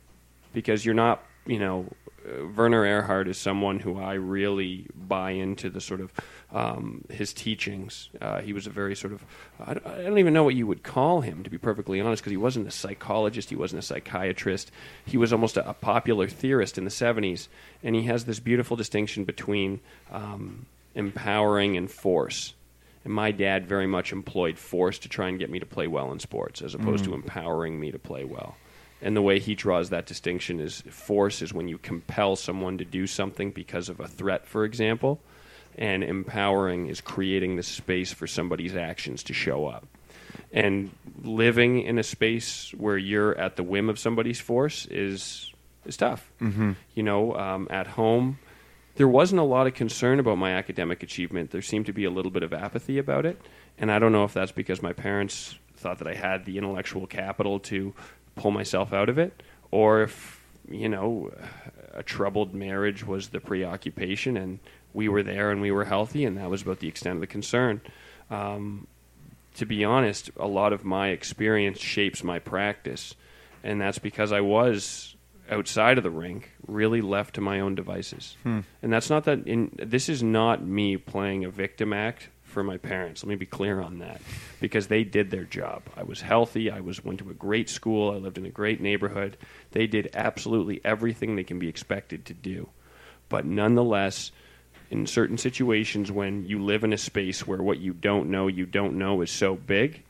because 0.52 0.84
you're 0.84 0.94
not, 0.94 1.22
you 1.46 1.58
know, 1.58 1.86
uh, 2.26 2.46
Werner 2.56 2.84
Erhard 2.84 3.28
is 3.28 3.36
someone 3.36 3.80
who 3.80 4.00
I 4.00 4.14
really 4.14 4.86
buy 4.94 5.32
into 5.32 5.68
the 5.68 5.80
sort 5.80 6.00
of 6.00 6.10
um, 6.54 7.04
his 7.10 7.32
teachings. 7.32 8.08
Uh, 8.20 8.40
he 8.40 8.52
was 8.52 8.66
a 8.66 8.70
very 8.70 8.94
sort 8.94 9.12
of, 9.12 9.24
I 9.58 9.74
don't, 9.74 9.86
I 9.86 10.02
don't 10.02 10.18
even 10.18 10.32
know 10.32 10.44
what 10.44 10.54
you 10.54 10.68
would 10.68 10.84
call 10.84 11.20
him, 11.20 11.42
to 11.42 11.50
be 11.50 11.58
perfectly 11.58 12.00
honest, 12.00 12.22
because 12.22 12.30
he 12.30 12.36
wasn't 12.36 12.68
a 12.68 12.70
psychologist, 12.70 13.50
he 13.50 13.56
wasn't 13.56 13.80
a 13.80 13.86
psychiatrist. 13.86 14.70
He 15.04 15.16
was 15.16 15.32
almost 15.32 15.56
a, 15.56 15.68
a 15.68 15.74
popular 15.74 16.28
theorist 16.28 16.78
in 16.78 16.84
the 16.84 16.90
70s. 16.90 17.48
And 17.82 17.96
he 17.96 18.04
has 18.04 18.24
this 18.24 18.38
beautiful 18.38 18.76
distinction 18.76 19.24
between 19.24 19.80
um, 20.12 20.66
empowering 20.94 21.76
and 21.76 21.90
force. 21.90 22.54
And 23.02 23.12
my 23.12 23.32
dad 23.32 23.66
very 23.66 23.88
much 23.88 24.12
employed 24.12 24.56
force 24.56 24.98
to 25.00 25.08
try 25.08 25.28
and 25.28 25.38
get 25.38 25.50
me 25.50 25.58
to 25.58 25.66
play 25.66 25.88
well 25.88 26.12
in 26.12 26.20
sports, 26.20 26.62
as 26.62 26.74
opposed 26.74 27.04
to 27.04 27.14
empowering 27.14 27.78
me 27.78 27.90
to 27.90 27.98
play 27.98 28.24
well. 28.24 28.56
And 29.02 29.14
the 29.14 29.20
way 29.22 29.38
he 29.40 29.54
draws 29.54 29.90
that 29.90 30.06
distinction 30.06 30.60
is 30.60 30.82
force 30.82 31.42
is 31.42 31.52
when 31.52 31.68
you 31.68 31.76
compel 31.76 32.36
someone 32.36 32.78
to 32.78 32.84
do 32.86 33.06
something 33.06 33.50
because 33.50 33.90
of 33.90 34.00
a 34.00 34.08
threat, 34.08 34.46
for 34.46 34.64
example, 34.64 35.20
and 35.76 36.04
empowering 36.04 36.86
is 36.86 37.00
creating 37.00 37.56
the 37.56 37.62
space 37.62 38.12
for 38.12 38.26
somebody's 38.26 38.76
actions 38.76 39.22
to 39.24 39.32
show 39.32 39.66
up. 39.66 39.86
And 40.52 40.90
living 41.22 41.82
in 41.82 41.98
a 41.98 42.02
space 42.02 42.72
where 42.76 42.96
you're 42.96 43.36
at 43.36 43.56
the 43.56 43.62
whim 43.62 43.88
of 43.88 43.98
somebody's 43.98 44.40
force 44.40 44.86
is 44.86 45.52
is 45.84 45.96
tough. 45.96 46.30
Mm-hmm. 46.40 46.72
You 46.94 47.02
know, 47.02 47.34
um, 47.36 47.68
at 47.70 47.86
home, 47.86 48.38
there 48.96 49.08
wasn't 49.08 49.40
a 49.40 49.44
lot 49.44 49.66
of 49.66 49.74
concern 49.74 50.18
about 50.18 50.38
my 50.38 50.52
academic 50.52 51.02
achievement. 51.02 51.50
There 51.50 51.62
seemed 51.62 51.86
to 51.86 51.92
be 51.92 52.04
a 52.04 52.10
little 52.10 52.30
bit 52.30 52.42
of 52.42 52.52
apathy 52.52 52.98
about 52.98 53.26
it, 53.26 53.40
and 53.78 53.90
I 53.90 53.98
don't 53.98 54.12
know 54.12 54.24
if 54.24 54.32
that's 54.32 54.52
because 54.52 54.80
my 54.80 54.92
parents 54.92 55.56
thought 55.76 55.98
that 55.98 56.08
I 56.08 56.14
had 56.14 56.44
the 56.44 56.56
intellectual 56.56 57.06
capital 57.06 57.58
to 57.60 57.92
pull 58.36 58.50
myself 58.50 58.92
out 58.92 59.08
of 59.08 59.18
it, 59.18 59.42
or 59.70 60.02
if 60.02 60.42
you 60.70 60.88
know 60.88 61.32
a 61.92 62.02
troubled 62.02 62.54
marriage 62.54 63.04
was 63.06 63.28
the 63.28 63.40
preoccupation, 63.40 64.36
and 64.36 64.60
we 64.94 65.08
were 65.08 65.22
there 65.22 65.50
and 65.50 65.60
we 65.60 65.70
were 65.70 65.84
healthy, 65.84 66.24
and 66.24 66.38
that 66.38 66.48
was 66.48 66.62
about 66.62 66.78
the 66.78 66.88
extent 66.88 67.16
of 67.16 67.20
the 67.20 67.26
concern. 67.26 67.82
Um, 68.30 68.86
to 69.56 69.66
be 69.66 69.84
honest, 69.84 70.30
a 70.38 70.46
lot 70.46 70.72
of 70.72 70.84
my 70.84 71.08
experience 71.08 71.78
shapes 71.78 72.24
my 72.24 72.38
practice, 72.38 73.14
and 73.62 73.80
that's 73.80 73.98
because 73.98 74.32
I 74.32 74.40
was 74.40 75.14
outside 75.50 75.98
of 75.98 76.04
the 76.04 76.10
rink, 76.10 76.50
really 76.66 77.02
left 77.02 77.34
to 77.34 77.40
my 77.42 77.60
own 77.60 77.74
devices. 77.74 78.36
And 78.44 78.64
that's 78.92 79.10
not 79.10 79.24
that. 79.24 79.46
In, 79.46 79.70
this 79.76 80.08
is 80.08 80.22
not 80.22 80.64
me 80.64 80.96
playing 80.96 81.44
a 81.44 81.50
victim 81.50 81.92
act 81.92 82.30
for 82.44 82.64
my 82.64 82.78
parents. 82.78 83.22
Let 83.22 83.28
me 83.28 83.34
be 83.34 83.46
clear 83.46 83.80
on 83.80 83.98
that, 83.98 84.22
because 84.60 84.86
they 84.86 85.04
did 85.04 85.30
their 85.30 85.44
job. 85.44 85.82
I 85.96 86.04
was 86.04 86.20
healthy. 86.20 86.70
I 86.70 86.80
was 86.80 87.04
went 87.04 87.18
to 87.18 87.30
a 87.30 87.34
great 87.34 87.68
school. 87.68 88.12
I 88.12 88.16
lived 88.16 88.38
in 88.38 88.46
a 88.46 88.50
great 88.50 88.80
neighborhood. 88.80 89.36
They 89.72 89.86
did 89.86 90.10
absolutely 90.14 90.80
everything 90.84 91.36
they 91.36 91.44
can 91.44 91.58
be 91.58 91.68
expected 91.68 92.24
to 92.26 92.34
do, 92.34 92.68
but 93.28 93.44
nonetheless 93.44 94.32
in 94.90 95.06
certain 95.06 95.38
situations 95.38 96.12
when 96.12 96.44
you 96.44 96.62
live 96.62 96.84
in 96.84 96.92
a 96.92 96.98
space 96.98 97.46
where 97.46 97.62
what 97.62 97.78
you 97.78 97.92
don't 97.92 98.30
know 98.30 98.46
you 98.46 98.66
don't 98.66 98.96
know 98.96 99.20
is 99.20 99.30
so 99.30 99.54
big 99.54 100.02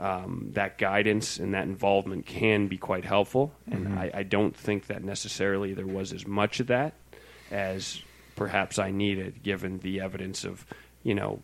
um, 0.00 0.50
that 0.52 0.76
guidance 0.76 1.38
and 1.38 1.54
that 1.54 1.64
involvement 1.64 2.26
can 2.26 2.66
be 2.66 2.76
quite 2.76 3.04
helpful 3.04 3.52
and 3.70 3.98
I, 3.98 4.10
I 4.12 4.22
don't 4.22 4.56
think 4.56 4.88
that 4.88 5.04
necessarily 5.04 5.72
there 5.72 5.86
was 5.86 6.12
as 6.12 6.26
much 6.26 6.60
of 6.60 6.66
that 6.68 6.94
as 7.50 8.00
perhaps 8.34 8.78
i 8.78 8.90
needed 8.90 9.42
given 9.42 9.78
the 9.78 10.00
evidence 10.00 10.44
of 10.44 10.66
you 11.04 11.14
know 11.14 11.40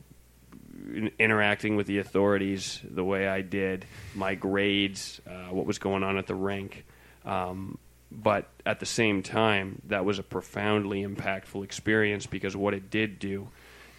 in- 0.94 1.12
interacting 1.18 1.76
with 1.76 1.86
the 1.86 1.98
authorities 1.98 2.80
the 2.88 3.04
way 3.04 3.28
I 3.28 3.42
did, 3.42 3.84
my 4.14 4.34
grades, 4.34 5.20
uh, 5.26 5.52
what 5.52 5.66
was 5.66 5.78
going 5.78 6.02
on 6.02 6.16
at 6.16 6.26
the 6.26 6.34
rink. 6.34 6.84
Um, 7.24 7.78
but 8.10 8.48
at 8.66 8.80
the 8.80 8.86
same 8.86 9.22
time, 9.22 9.82
that 9.88 10.04
was 10.04 10.18
a 10.18 10.22
profoundly 10.22 11.04
impactful 11.04 11.62
experience 11.62 12.26
because 12.26 12.56
what 12.56 12.74
it 12.74 12.90
did 12.90 13.18
do 13.18 13.48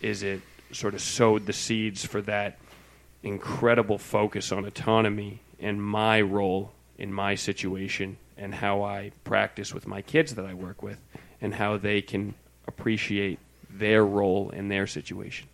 is 0.02 0.24
it 0.24 0.42
sort 0.72 0.94
of 0.94 1.02
sowed 1.02 1.46
the 1.46 1.54
seeds 1.54 2.06
for 2.06 2.22
that 2.22 2.58
incredible 3.24 3.98
focus 3.98 4.52
on 4.52 4.66
autonomy 4.66 5.40
and 5.60 5.84
my 5.84 6.20
role 6.20 6.72
in 6.98 7.14
my 7.14 7.36
situation 7.36 8.18
and 8.38 8.56
how 8.56 8.84
I 8.84 9.12
practice 9.24 9.74
with 9.74 9.88
my 9.88 10.02
kids 10.02 10.36
that 10.36 10.46
I 10.46 10.54
work 10.54 10.82
with 10.82 11.00
and 11.40 11.56
how 11.56 11.78
they 11.78 12.02
can 12.02 12.34
appreciate 12.68 13.40
their 13.74 14.06
role 14.06 14.50
in 14.50 14.68
their 14.68 14.88
situation. 14.88 15.48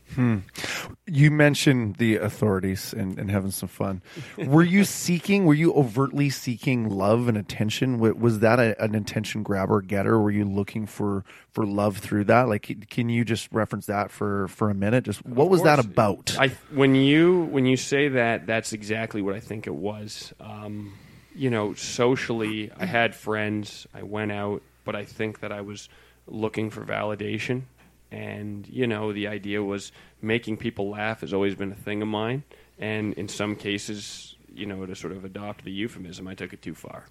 You 1.06 1.32
mentioned 1.32 1.97
the 1.97 2.15
authorities 2.15 2.93
and, 2.93 3.19
and 3.19 3.30
having 3.30 3.51
some 3.51 3.69
fun. 3.69 4.01
Were 4.38 4.63
you 4.63 4.84
seeking? 4.84 5.45
Were 5.45 5.53
you 5.53 5.73
overtly 5.73 6.30
seeking 6.30 6.89
love 6.89 7.27
and 7.27 7.38
attention? 7.38 7.99
Was 7.99 8.39
that 8.39 8.60
a, 8.60 8.82
an 8.82 8.95
attention 8.95 9.43
grabber 9.43 9.82
getter? 9.82 10.19
Were 10.19 10.32
you 10.32 10.45
looking 10.45 10.86
for 10.86 11.25
for 11.51 11.65
love 11.65 11.97
through 11.97 12.25
that? 12.25 12.47
Like, 12.47 12.89
can 12.89 13.10
you 13.10 13.25
just 13.25 13.49
reference 13.51 13.86
that 13.88 14.10
for 14.12 14.47
for 14.47 14.69
a 14.69 14.73
minute? 14.73 15.03
Just 15.03 15.25
what 15.25 15.49
was 15.49 15.63
that 15.63 15.80
about? 15.80 16.36
I 16.39 16.49
when 16.73 16.95
you 16.95 17.43
when 17.51 17.65
you 17.65 17.77
say 17.77 18.08
that, 18.10 18.47
that's 18.47 18.73
exactly 18.73 19.21
what 19.21 19.36
I 19.36 19.39
think 19.39 19.67
it 19.67 19.75
was. 19.75 20.34
Um, 20.39 20.93
you 21.36 21.49
know, 21.49 21.73
socially, 21.75 22.71
I 22.77 22.86
had 22.86 23.13
friends. 23.13 23.86
I 23.93 24.03
went 24.03 24.32
out, 24.32 24.63
but 24.86 24.95
I 24.95 25.06
think 25.06 25.41
that 25.41 25.51
I 25.51 25.62
was 25.62 25.89
looking 26.25 26.69
for 26.69 26.82
validation, 26.82 27.63
and 28.12 28.67
you 28.67 28.88
know, 28.88 29.13
the 29.13 29.28
idea 29.28 29.63
was 29.63 29.91
making 30.22 30.58
people 30.58 30.89
laugh 30.89 31.22
has 31.22 31.34
always 31.34 31.56
been 31.56 31.72
a 31.72 31.76
thing 31.76 32.02
of 32.02 32.08
mine. 32.08 32.43
And 32.80 33.13
in 33.13 33.28
some 33.28 33.56
cases, 33.56 34.36
you 34.54 34.65
know, 34.65 34.86
to 34.86 34.96
sort 34.96 35.13
of 35.13 35.26
adopt 35.26 35.63
the 35.63 35.72
euphemism, 35.72 36.28
I 36.28 36.36
took 36.36 36.54
it 36.54 36.62
too 36.62 36.76
far. 36.76 37.06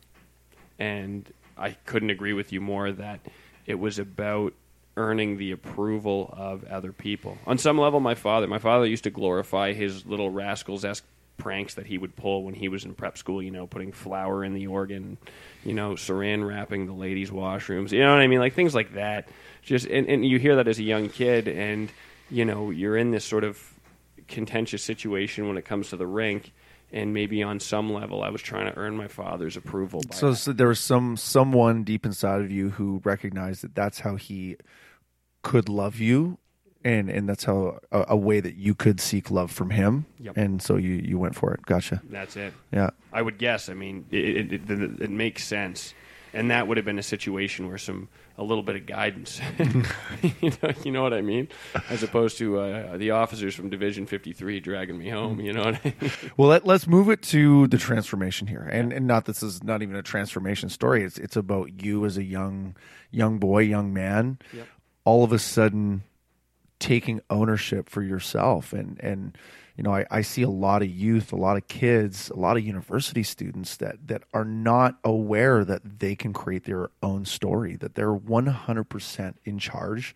And 0.79 1.31
I 1.57 1.71
couldn't 1.87 2.11
agree 2.11 2.33
with 2.33 2.53
you 2.53 2.61
more 2.61 2.93
that 2.93 3.21
it 3.67 3.77
was 3.77 3.99
about 3.99 4.53
earning 4.97 5.37
the 5.37 5.53
approval 5.53 6.33
of 6.37 6.65
other 6.65 6.93
people. 6.93 7.37
On 7.47 7.59
some 7.59 7.79
level, 7.79 8.01
my 8.01 8.15
father, 8.15 8.47
my 8.47 8.59
father 8.59 8.87
used 8.87 9.05
to 9.05 9.11
glorify 9.11 9.73
his 9.73 10.07
little 10.07 10.31
rascals 10.31 10.85
esque 10.85 11.05
pranks 11.37 11.75
that 11.75 11.87
he 11.87 11.99
would 11.99 12.17
pull 12.17 12.45
when 12.45 12.55
he 12.55 12.69
was 12.69 12.85
in 12.85 12.95
prep 12.95 13.19
school. 13.19 13.43
You 13.43 13.51
know, 13.51 13.67
putting 13.67 13.93
flour 13.93 14.45
in 14.45 14.55
the 14.55 14.67
organ, 14.69 15.19
you 15.65 15.75
know, 15.75 15.93
saran 15.93 16.47
wrapping 16.47 16.87
the 16.87 16.95
ladies' 16.95 17.31
washrooms. 17.31 17.93
You 17.93 18.01
know 18.01 18.13
what 18.13 18.23
I 18.23 18.27
mean? 18.27 18.41
Like 18.41 18.55
things 18.55 18.75
like 18.75 18.95
that. 18.95 19.29
Just 19.67 19.87
and, 19.87 20.09
and 20.09 20.25
you 20.25 20.39
hear 20.39 20.57
that 20.57 20.69
as 20.69 20.79
a 20.79 20.83
young 20.83 21.11
kid, 21.11 21.49
and 21.49 21.91
you 22.31 22.45
know, 22.45 22.71
you're 22.71 22.97
in 22.97 23.11
this 23.11 23.25
sort 23.25 23.45
of 23.45 23.61
contentious 24.29 24.83
situation 24.83 25.47
when 25.47 25.59
it 25.59 25.65
comes 25.65 25.91
to 25.91 25.97
the 25.97 26.07
rink 26.07 26.53
and 26.93 27.13
maybe 27.13 27.43
on 27.43 27.61
some 27.61 27.93
level 27.93 28.23
I 28.23 28.31
was 28.31 28.43
trying 28.43 28.73
to 28.73 28.79
earn 28.79 28.97
my 28.97 29.09
father's 29.09 29.57
approval. 29.57 30.03
By 30.09 30.15
So, 30.15 30.35
so 30.35 30.53
there 30.53 30.69
was 30.69 30.81
some 30.81 31.17
someone 31.17 31.85
deep 31.85 32.07
inside 32.07 32.41
of 32.41 32.51
you 32.51 32.71
who 32.71 33.01
recognized 33.05 33.63
that 33.63 33.75
that's 33.75 34.01
how 34.01 34.17
he 34.17 34.57
could 35.43 35.69
love 35.69 35.99
you, 36.01 36.39
and 36.85 37.11
and 37.11 37.29
that's 37.29 37.45
how 37.45 37.81
a, 37.91 38.07
a 38.11 38.17
way 38.17 38.41
that 38.41 38.55
you 38.55 38.75
could 38.75 39.01
seek 39.01 39.31
love 39.31 39.51
from 39.51 39.71
him. 39.71 40.07
Yep. 40.21 40.37
And 40.37 40.63
so 40.63 40.77
you 40.77 40.95
you 40.95 41.19
went 41.19 41.35
for 41.35 41.53
it. 41.53 41.63
Gotcha. 41.67 42.01
that's 42.09 42.37
it. 42.37 42.53
Yeah. 42.73 42.91
I 43.13 43.23
would 43.23 43.39
guess. 43.39 43.69
I 43.69 43.75
mean, 43.75 44.07
it, 44.11 44.53
it, 44.53 44.71
it, 44.71 45.01
it 45.03 45.11
makes 45.11 45.45
sense, 45.45 45.93
and 46.37 46.51
that 46.51 46.69
would 46.69 46.77
have 46.77 46.85
been 46.87 46.99
a 46.99 47.03
situation 47.03 47.69
where 47.69 47.79
some 47.79 48.09
a 48.39 48.45
little 48.45 48.63
bit 48.63 48.77
of 48.77 48.85
guidance, 48.87 49.41
you 50.41 50.51
know, 50.63 50.71
you 50.85 50.93
know 50.93 51.03
what 51.03 51.15
I 51.15 51.23
mean, 51.23 51.49
as 51.89 52.03
opposed 52.03 52.37
to 52.39 52.59
uh, 52.59 52.97
the 52.99 53.11
officers 53.13 53.55
from 53.55 53.71
Division 53.71 54.07
Fifty 54.07 54.33
Three 54.33 54.61
dragging 54.61 54.99
me 54.99 55.09
home. 55.09 55.41
You 55.41 55.53
know 55.53 55.65
what 55.65 55.75
I 55.85 55.95
mean? 56.01 56.11
Well, 56.37 56.51
let, 56.51 56.67
let's 56.67 56.87
move 56.87 57.09
it 57.09 57.23
to 57.23 57.67
the 57.69 57.79
transformation 57.79 58.47
here, 58.47 58.69
and 58.71 58.93
and 58.93 59.07
not 59.07 59.25
this 59.25 59.43
is 59.43 59.65
not 59.65 59.83
even 59.83 59.97
a 59.97 60.03
transformation 60.03 60.69
story. 60.69 61.03
It's 61.03 61.19
it's 61.19 61.37
about 61.37 61.83
you 61.83 62.05
as 62.05 62.17
a 62.19 62.25
young 62.25 62.77
young 63.11 63.39
boy, 63.39 63.61
young 63.61 63.93
man, 63.95 64.39
Yep. 64.53 64.67
all 65.05 65.25
of 65.25 65.33
a 65.33 65.39
sudden 65.39 66.03
taking 66.79 67.21
ownership 67.31 67.89
for 67.89 68.03
yourself, 68.03 68.73
and 68.73 69.01
and 69.03 69.37
you 69.77 69.83
know 69.83 69.95
I, 69.95 70.07
I 70.11 70.23
see 70.23 70.43
a 70.43 70.51
lot 70.51 70.83
of 70.83 70.91
youth, 70.91 71.33
a 71.33 71.37
lot 71.37 71.57
of 71.57 71.69
kids, 71.69 72.31
a 72.31 72.37
lot 72.37 72.57
of 72.57 72.65
university 72.65 73.23
students 73.23 73.77
that 73.77 74.09
that 74.09 74.23
are 74.33 74.45
not 74.45 74.99
aware 75.05 75.65
that 75.65 75.99
they 76.01 76.15
can 76.15 76.33
create 76.33 76.65
their 76.65 76.91
own 77.03 77.25
story, 77.25 77.77
that 77.77 77.95
they're 77.95 78.15
one 78.15 78.47
hundred 78.47 78.85
percent 78.85 79.39
in 79.45 79.59
charge 79.59 80.15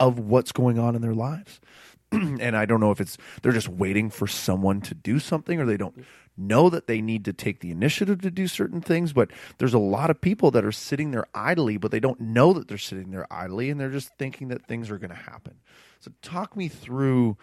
of 0.00 0.18
what's 0.18 0.52
going 0.52 0.78
on 0.78 0.94
in 0.94 1.02
their 1.02 1.14
lives. 1.14 1.60
and 2.12 2.56
I 2.56 2.64
don't 2.64 2.80
know 2.80 2.90
if 2.90 3.00
it's 3.00 3.18
they're 3.42 3.52
just 3.52 3.68
waiting 3.68 4.10
for 4.10 4.26
someone 4.26 4.80
to 4.82 4.94
do 4.94 5.18
something 5.18 5.60
or 5.60 5.66
they 5.66 5.76
don't 5.76 6.04
know 6.38 6.70
that 6.70 6.86
they 6.86 7.02
need 7.02 7.24
to 7.24 7.32
take 7.32 7.60
the 7.60 7.70
initiative 7.70 8.22
to 8.22 8.30
do 8.30 8.46
certain 8.46 8.80
things, 8.80 9.12
but 9.12 9.30
there's 9.58 9.74
a 9.74 9.78
lot 9.78 10.08
of 10.08 10.20
people 10.20 10.50
that 10.52 10.64
are 10.64 10.72
sitting 10.72 11.10
there 11.10 11.26
idly, 11.34 11.76
but 11.76 11.90
they 11.90 12.00
don't 12.00 12.20
know 12.20 12.52
that 12.52 12.68
they're 12.68 12.78
sitting 12.78 13.10
there 13.10 13.26
idly 13.30 13.70
and 13.70 13.80
they're 13.80 13.90
just 13.90 14.10
thinking 14.18 14.48
that 14.48 14.64
things 14.66 14.90
are 14.90 14.98
going 14.98 15.10
to 15.10 15.16
happen. 15.16 15.54
So 16.00 16.12
talk 16.22 16.56
me 16.56 16.68
through 16.68 17.36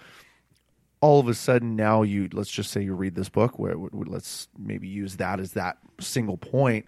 all 1.05 1.19
of 1.19 1.27
a 1.27 1.35
sudden 1.35 1.75
now 1.75 2.01
you 2.01 2.27
let's 2.33 2.49
just 2.49 2.71
say 2.71 2.81
you 2.81 2.95
read 2.95 3.13
this 3.13 3.29
book 3.29 3.59
where 3.59 3.75
let's 3.93 4.47
maybe 4.57 4.87
use 4.87 5.17
that 5.17 5.39
as 5.39 5.51
that 5.51 5.77
single 5.99 6.35
point 6.35 6.83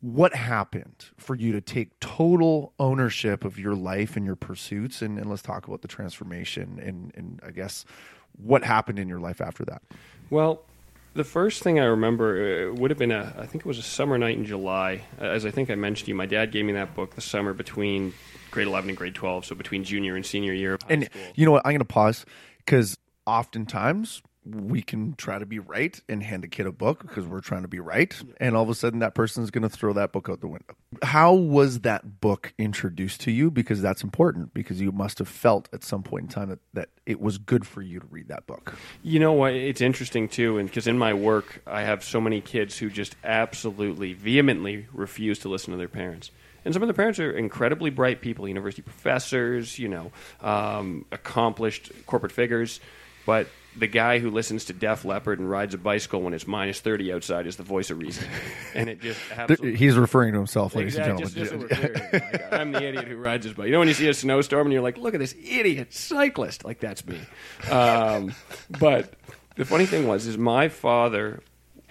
what 0.00 0.32
happened 0.32 1.06
for 1.16 1.34
you 1.34 1.50
to 1.50 1.60
take 1.60 1.98
total 1.98 2.72
ownership 2.78 3.44
of 3.44 3.58
your 3.58 3.74
life 3.74 4.16
and 4.16 4.24
your 4.24 4.36
pursuits 4.36 5.02
and, 5.02 5.18
and 5.18 5.28
let's 5.28 5.42
talk 5.42 5.66
about 5.66 5.82
the 5.82 5.88
transformation 5.88 6.80
and, 6.80 7.10
and 7.16 7.40
i 7.44 7.50
guess 7.50 7.84
what 8.40 8.62
happened 8.62 8.96
in 8.96 9.08
your 9.08 9.18
life 9.18 9.40
after 9.40 9.64
that 9.64 9.82
Well, 10.30 10.62
the 11.14 11.24
first 11.24 11.62
thing 11.62 11.80
I 11.80 11.84
remember 11.86 12.68
uh, 12.70 12.74
would 12.74 12.90
have 12.90 12.98
been 12.98 13.10
a, 13.10 13.34
I 13.38 13.46
think 13.46 13.64
it 13.64 13.66
was 13.66 13.78
a 13.78 13.82
summer 13.82 14.18
night 14.18 14.36
in 14.36 14.44
July. 14.44 15.00
As 15.18 15.46
I 15.46 15.50
think 15.50 15.70
I 15.70 15.74
mentioned 15.74 16.04
to 16.04 16.10
you, 16.10 16.14
my 16.14 16.26
dad 16.26 16.52
gave 16.52 16.66
me 16.66 16.74
that 16.74 16.94
book 16.94 17.14
the 17.14 17.22
summer 17.22 17.54
between 17.54 18.12
grade 18.50 18.66
11 18.66 18.90
and 18.90 18.98
grade 18.98 19.14
12, 19.14 19.46
so 19.46 19.54
between 19.54 19.82
junior 19.82 20.14
and 20.14 20.26
senior 20.26 20.52
year 20.52 20.74
of 20.74 20.82
high 20.82 20.92
and 20.92 21.04
school. 21.04 21.22
you 21.34 21.46
know 21.46 21.52
what 21.52 21.62
i'm 21.64 21.72
going 21.72 21.78
to 21.78 21.84
pause 21.86 22.26
because 22.58 22.98
oftentimes 23.26 24.22
we 24.44 24.80
can 24.80 25.12
try 25.16 25.38
to 25.40 25.46
be 25.46 25.58
right 25.58 26.00
and 26.08 26.22
hand 26.22 26.44
a 26.44 26.48
kid 26.48 26.66
a 26.66 26.72
book 26.72 27.02
because 27.02 27.26
we're 27.26 27.40
trying 27.40 27.62
to 27.62 27.68
be 27.68 27.80
right 27.80 28.14
and 28.38 28.56
all 28.56 28.62
of 28.62 28.68
a 28.68 28.74
sudden 28.76 29.00
that 29.00 29.12
person 29.12 29.42
is 29.42 29.50
going 29.50 29.62
to 29.62 29.68
throw 29.68 29.92
that 29.92 30.12
book 30.12 30.28
out 30.30 30.40
the 30.40 30.46
window 30.46 30.76
how 31.02 31.34
was 31.34 31.80
that 31.80 32.20
book 32.20 32.54
introduced 32.56 33.20
to 33.20 33.32
you 33.32 33.50
because 33.50 33.82
that's 33.82 34.04
important 34.04 34.54
because 34.54 34.80
you 34.80 34.92
must 34.92 35.18
have 35.18 35.26
felt 35.26 35.68
at 35.72 35.82
some 35.82 36.04
point 36.04 36.22
in 36.22 36.28
time 36.28 36.48
that, 36.48 36.60
that 36.74 36.88
it 37.06 37.20
was 37.20 37.38
good 37.38 37.66
for 37.66 37.82
you 37.82 37.98
to 37.98 38.06
read 38.06 38.28
that 38.28 38.46
book 38.46 38.76
You 39.02 39.20
know 39.20 39.32
what? 39.32 39.52
It's 39.52 39.80
interesting 39.80 40.28
too, 40.28 40.58
and 40.58 40.68
because 40.68 40.86
in 40.86 40.98
my 40.98 41.14
work, 41.14 41.62
I 41.66 41.82
have 41.82 42.04
so 42.04 42.20
many 42.20 42.40
kids 42.40 42.78
who 42.78 42.90
just 42.90 43.16
absolutely 43.24 44.12
vehemently 44.12 44.86
refuse 44.92 45.38
to 45.40 45.48
listen 45.48 45.72
to 45.72 45.76
their 45.76 45.88
parents. 45.88 46.30
And 46.64 46.74
some 46.74 46.82
of 46.82 46.88
the 46.88 46.94
parents 46.94 47.20
are 47.20 47.30
incredibly 47.30 47.90
bright 47.90 48.20
people, 48.20 48.48
university 48.48 48.82
professors, 48.82 49.78
you 49.78 49.88
know, 49.88 50.10
um, 50.40 51.04
accomplished 51.12 51.92
corporate 52.06 52.32
figures. 52.32 52.80
But 53.26 53.48
the 53.76 53.86
guy 53.86 54.18
who 54.18 54.30
listens 54.30 54.64
to 54.66 54.72
Def 54.72 55.04
Leppard 55.04 55.38
and 55.38 55.50
rides 55.50 55.74
a 55.74 55.78
bicycle 55.78 56.22
when 56.22 56.32
it's 56.32 56.46
minus 56.46 56.80
30 56.80 57.12
outside 57.12 57.46
is 57.46 57.56
the 57.56 57.62
voice 57.62 57.90
of 57.90 57.98
reason. 57.98 58.26
And 58.74 58.90
it 58.90 59.00
just 59.00 59.20
absolutely. 59.32 59.76
he's 59.76 59.96
referring 59.96 60.32
to 60.32 60.38
himself 60.38 60.74
ladies 60.74 60.96
Exactly, 60.96 61.22
and 61.22 61.34
gentlemen 61.34 61.68
just 61.68 61.80
so 61.80 62.12
we're. 62.12 62.20
Like, 62.20 62.52
I'm 62.52 62.72
the 62.72 62.82
idiot 62.82 63.08
who 63.08 63.16
rides 63.16 63.46
his 63.46 63.54
bike. 63.54 63.66
You 63.66 63.72
know 63.72 63.78
when 63.78 63.88
you 63.88 63.94
see 63.94 64.08
a 64.08 64.14
snowstorm 64.14 64.66
and 64.66 64.72
you're 64.72 64.82
like, 64.82 64.98
look 64.98 65.14
at 65.14 65.20
this 65.20 65.34
idiot 65.34 65.94
cyclist. 65.94 66.64
Like 66.64 66.80
that's 66.80 67.06
me. 67.06 67.20
Um, 67.70 68.34
but 68.78 69.14
the 69.56 69.64
funny 69.64 69.86
thing 69.86 70.06
was, 70.06 70.26
is 70.26 70.36
my 70.36 70.68
father, 70.68 71.42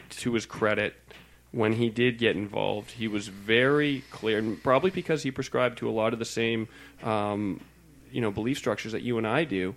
to 0.10 0.34
his 0.34 0.46
credit, 0.46 0.94
when 1.52 1.74
he 1.74 1.90
did 1.90 2.18
get 2.18 2.36
involved, 2.36 2.92
he 2.92 3.08
was 3.08 3.28
very 3.28 4.04
clear, 4.12 4.38
and 4.38 4.62
probably 4.62 4.92
because 4.92 5.24
he 5.24 5.32
prescribed 5.32 5.80
to 5.80 5.90
a 5.90 5.92
lot 5.92 6.14
of 6.14 6.20
the 6.20 6.26
same, 6.26 6.68
um, 7.02 7.62
you 8.12 8.22
know, 8.22 8.30
belief 8.30 8.58
structures 8.58 8.92
that 8.92 9.02
you 9.02 9.18
and 9.18 9.26
I 9.26 9.46
do. 9.46 9.76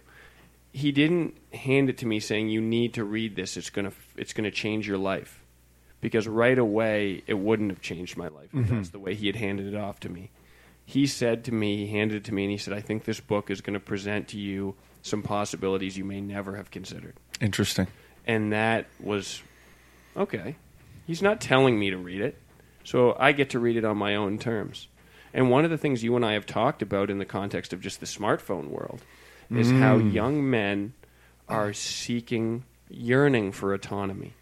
He 0.73 0.93
didn't 0.93 1.37
hand 1.53 1.89
it 1.89 1.99
to 1.99 2.07
me 2.07 2.21
saying, 2.21 2.49
"You 2.49 2.61
need 2.61 2.95
to 2.95 3.05
read 3.05 3.37
this. 3.37 3.57
It's 3.57 3.71
gonna, 3.71 3.93
it's 4.17 4.33
gonna 4.33 4.51
change 4.51 4.87
your 4.87 4.99
life." 4.99 5.43
because 6.01 6.29
right 6.29 6.59
away 6.59 7.23
it 7.27 7.35
wouldn't 7.35 7.71
have 7.71 7.81
changed 7.81 8.17
my 8.17 8.29
life 8.29 8.49
if 8.53 8.61
mm-hmm. 8.61 8.77
that's 8.77 8.91
the 8.91 8.99
way 8.99 9.15
he 9.15 9.27
had 9.27 9.37
handed 9.37 9.67
it 9.67 9.77
off 9.77 10.01
to 10.01 10.09
me. 10.09 10.31
He 10.85 11.07
said 11.07 11.45
to 11.45 11.53
me, 11.53 11.77
he 11.77 11.87
handed 11.89 12.19
it 12.19 12.25
to 12.25 12.35
me, 12.35 12.45
and 12.45 12.51
he 12.51 12.57
said, 12.57 12.73
I 12.73 12.81
think 12.81 13.05
this 13.05 13.21
book 13.21 13.51
is 13.51 13.61
going 13.61 13.75
to 13.75 13.81
present 13.81 14.29
to 14.29 14.39
you 14.39 14.75
some 15.03 15.23
possibilities 15.23 15.99
you 15.99 16.05
may 16.05 16.21
never 16.21 16.57
have 16.57 16.71
considered. 16.71 17.15
interesting 17.41 17.89
And 18.27 18.53
that 18.53 18.87
was 19.01 19.43
okay. 20.17 20.57
He's 21.07 21.23
not 21.23 21.41
telling 21.41 21.79
me 21.79 21.91
to 21.91 21.97
read 21.97 22.21
it, 22.21 22.39
so 22.85 23.17
I 23.19 23.33
get 23.33 23.51
to 23.51 23.59
read 23.59 23.77
it 23.77 23.85
on 23.85 23.97
my 23.97 24.15
own 24.15 24.39
terms. 24.39 24.89
And 25.35 25.51
one 25.51 25.65
of 25.65 25.71
the 25.71 25.79
things 25.79 26.03
you 26.03 26.17
and 26.17 26.25
I 26.25 26.33
have 26.33 26.47
talked 26.47 26.81
about 26.81 27.11
in 27.11 27.19
the 27.19 27.27
context 27.27 27.73
of 27.73 27.81
just 27.83 28.01
the 28.01 28.07
smartphone 28.07 28.69
world 28.69 29.03
is 29.51 29.71
how 29.71 29.99
mm. 29.99 30.13
young 30.13 30.49
men 30.49 30.93
are 31.49 31.73
seeking, 31.73 32.65
yearning 32.89 33.53
for 33.53 33.73
autonomy. 33.73 34.35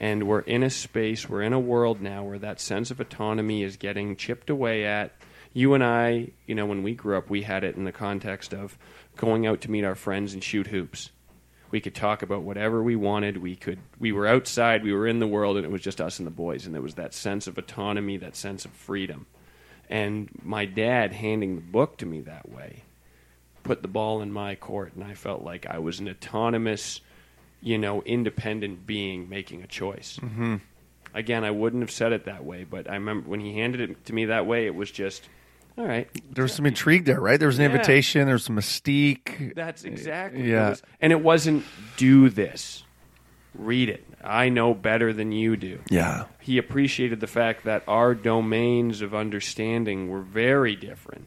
And 0.00 0.26
we're 0.26 0.40
in 0.40 0.64
a 0.64 0.70
space, 0.70 1.28
we're 1.28 1.42
in 1.42 1.52
a 1.52 1.60
world 1.60 2.00
now 2.00 2.24
where 2.24 2.38
that 2.40 2.60
sense 2.60 2.90
of 2.90 2.98
autonomy 2.98 3.62
is 3.62 3.76
getting 3.76 4.16
chipped 4.16 4.50
away 4.50 4.84
at. 4.84 5.12
You 5.52 5.74
and 5.74 5.84
I, 5.84 6.30
you 6.46 6.54
know, 6.54 6.66
when 6.66 6.82
we 6.82 6.94
grew 6.94 7.16
up, 7.16 7.30
we 7.30 7.42
had 7.42 7.62
it 7.62 7.76
in 7.76 7.84
the 7.84 7.92
context 7.92 8.52
of 8.52 8.76
going 9.16 9.46
out 9.46 9.60
to 9.60 9.70
meet 9.70 9.84
our 9.84 9.94
friends 9.94 10.34
and 10.34 10.42
shoot 10.42 10.66
hoops. 10.68 11.10
We 11.70 11.80
could 11.80 11.94
talk 11.94 12.22
about 12.22 12.42
whatever 12.42 12.82
we 12.82 12.96
wanted. 12.96 13.38
We 13.38 13.54
could 13.54 13.78
we 13.98 14.12
were 14.12 14.26
outside, 14.26 14.82
we 14.82 14.92
were 14.92 15.06
in 15.06 15.20
the 15.20 15.26
world, 15.26 15.56
and 15.56 15.64
it 15.64 15.70
was 15.70 15.82
just 15.82 16.00
us 16.00 16.18
and 16.18 16.26
the 16.26 16.32
boys. 16.32 16.66
And 16.66 16.74
there 16.74 16.82
was 16.82 16.96
that 16.96 17.14
sense 17.14 17.46
of 17.46 17.56
autonomy, 17.56 18.16
that 18.18 18.34
sense 18.34 18.64
of 18.64 18.72
freedom. 18.72 19.26
And 19.88 20.30
my 20.42 20.64
dad 20.64 21.12
handing 21.12 21.54
the 21.54 21.62
book 21.62 21.96
to 21.98 22.06
me 22.06 22.22
that 22.22 22.48
way 22.48 22.82
put 23.62 23.82
the 23.82 23.88
ball 23.88 24.22
in 24.22 24.32
my 24.32 24.54
court, 24.54 24.92
and 24.94 25.04
I 25.04 25.14
felt 25.14 25.42
like 25.42 25.66
I 25.66 25.78
was 25.78 26.00
an 26.00 26.08
autonomous, 26.08 27.00
you 27.60 27.78
know, 27.78 28.02
independent 28.02 28.86
being 28.86 29.28
making 29.28 29.62
a 29.62 29.66
choice. 29.66 30.18
Mm-hmm. 30.22 30.56
Again, 31.14 31.44
I 31.44 31.50
wouldn't 31.50 31.82
have 31.82 31.90
said 31.90 32.12
it 32.12 32.24
that 32.24 32.44
way, 32.44 32.64
but 32.64 32.88
I 32.88 32.94
remember 32.94 33.28
when 33.28 33.40
he 33.40 33.58
handed 33.58 33.80
it 33.90 34.04
to 34.06 34.14
me 34.14 34.26
that 34.26 34.46
way, 34.46 34.66
it 34.66 34.74
was 34.74 34.90
just, 34.90 35.28
all 35.76 35.84
right. 35.86 36.08
there 36.34 36.42
was 36.42 36.54
some 36.54 36.66
intrigue 36.66 37.04
there 37.04 37.20
right 37.20 37.38
there 37.38 37.46
was 37.48 37.58
an 37.58 37.64
Yeah. 37.64 37.72
invitation 37.76 38.26
there 38.26 38.34
was 38.34 38.44
some 38.44 38.56
mystique 38.56 39.54
That's 39.54 39.84
exactly. 39.84 40.50
Yeah. 40.50 40.66
It 40.66 40.70
was, 40.70 40.82
and 41.00 41.12
it 41.12 41.20
wasn't 41.22 41.64
do 41.96 42.28
this, 42.30 42.84
read 43.54 43.88
it. 43.90 44.04
I 44.24 44.48
know 44.50 44.72
better 44.74 45.12
than 45.12 45.32
you 45.32 45.56
do. 45.56 45.80
yeah 45.90 46.24
He 46.40 46.56
appreciated 46.58 47.20
the 47.20 47.26
fact 47.26 47.64
that 47.64 47.82
our 47.86 48.14
domains 48.14 49.02
of 49.02 49.14
understanding 49.14 50.08
were 50.08 50.20
very 50.22 50.76
different. 50.76 51.26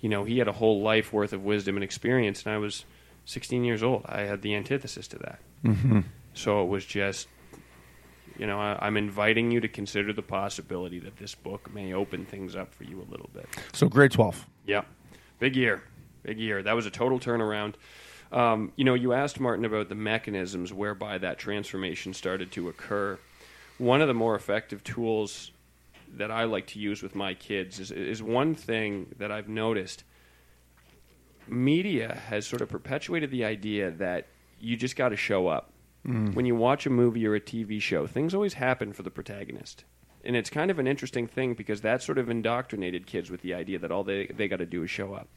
You 0.00 0.08
know, 0.08 0.24
he 0.24 0.38
had 0.38 0.48
a 0.48 0.52
whole 0.52 0.82
life 0.82 1.12
worth 1.12 1.32
of 1.32 1.44
wisdom 1.44 1.76
and 1.76 1.84
experience, 1.84 2.44
and 2.44 2.54
I 2.54 2.58
was 2.58 2.84
16 3.24 3.64
years 3.64 3.82
old. 3.82 4.04
I 4.06 4.22
had 4.22 4.42
the 4.42 4.54
antithesis 4.54 5.08
to 5.08 5.18
that. 5.18 5.40
mm-hmm. 5.64 6.00
So 6.34 6.62
it 6.62 6.66
was 6.66 6.84
just, 6.84 7.28
you 8.38 8.46
know, 8.46 8.60
I, 8.60 8.78
I'm 8.80 8.96
inviting 8.96 9.50
you 9.50 9.60
to 9.60 9.68
consider 9.68 10.12
the 10.12 10.22
possibility 10.22 10.98
that 11.00 11.16
this 11.16 11.34
book 11.34 11.72
may 11.72 11.94
open 11.94 12.26
things 12.26 12.54
up 12.54 12.74
for 12.74 12.84
you 12.84 13.00
a 13.00 13.08
little 13.10 13.30
bit. 13.32 13.48
so 13.72 13.88
grade 13.88 14.12
12 14.12 14.46
Yeah, 14.66 14.82
big 15.38 15.56
year, 15.56 15.82
big 16.22 16.38
year. 16.38 16.62
That 16.62 16.74
was 16.74 16.86
a 16.86 16.90
total 16.90 17.18
turnaround. 17.18 17.74
Um, 18.32 18.72
you 18.76 18.84
know, 18.84 18.94
you 18.94 19.12
asked 19.12 19.40
Martin 19.40 19.64
about 19.64 19.88
the 19.88 19.94
mechanisms 19.94 20.72
whereby 20.72 21.18
that 21.18 21.38
transformation 21.38 22.12
started 22.12 22.52
to 22.52 22.68
occur. 22.68 23.18
One 23.78 24.00
of 24.00 24.08
the 24.08 24.14
more 24.14 24.34
effective 24.34 24.82
tools 24.84 25.52
that 26.16 26.30
I 26.30 26.44
like 26.44 26.66
to 26.68 26.78
use 26.78 27.02
with 27.02 27.14
my 27.14 27.34
kids 27.34 27.78
is, 27.78 27.90
is 27.90 28.22
one 28.22 28.54
thing 28.54 29.14
that 29.18 29.30
I've 29.30 29.48
noticed. 29.48 30.04
Media 31.46 32.20
has 32.28 32.46
sort 32.46 32.62
of 32.62 32.68
perpetuated 32.68 33.30
the 33.30 33.44
idea 33.44 33.90
that 33.92 34.26
you 34.60 34.76
just 34.76 34.96
got 34.96 35.10
to 35.10 35.16
show 35.16 35.46
up. 35.46 35.72
Mm. 36.06 36.34
When 36.34 36.46
you 36.46 36.54
watch 36.54 36.86
a 36.86 36.90
movie 36.90 37.26
or 37.26 37.34
a 37.34 37.40
TV 37.40 37.80
show, 37.80 38.06
things 38.06 38.34
always 38.34 38.54
happen 38.54 38.92
for 38.92 39.02
the 39.02 39.10
protagonist. 39.10 39.84
And 40.24 40.34
it's 40.34 40.50
kind 40.50 40.70
of 40.70 40.78
an 40.78 40.86
interesting 40.86 41.26
thing 41.26 41.54
because 41.54 41.82
that 41.82 42.02
sort 42.02 42.18
of 42.18 42.28
indoctrinated 42.28 43.06
kids 43.06 43.30
with 43.30 43.42
the 43.42 43.54
idea 43.54 43.78
that 43.78 43.92
all 43.92 44.02
they, 44.02 44.26
they 44.26 44.48
got 44.48 44.56
to 44.56 44.66
do 44.66 44.82
is 44.82 44.90
show 44.90 45.14
up. 45.14 45.28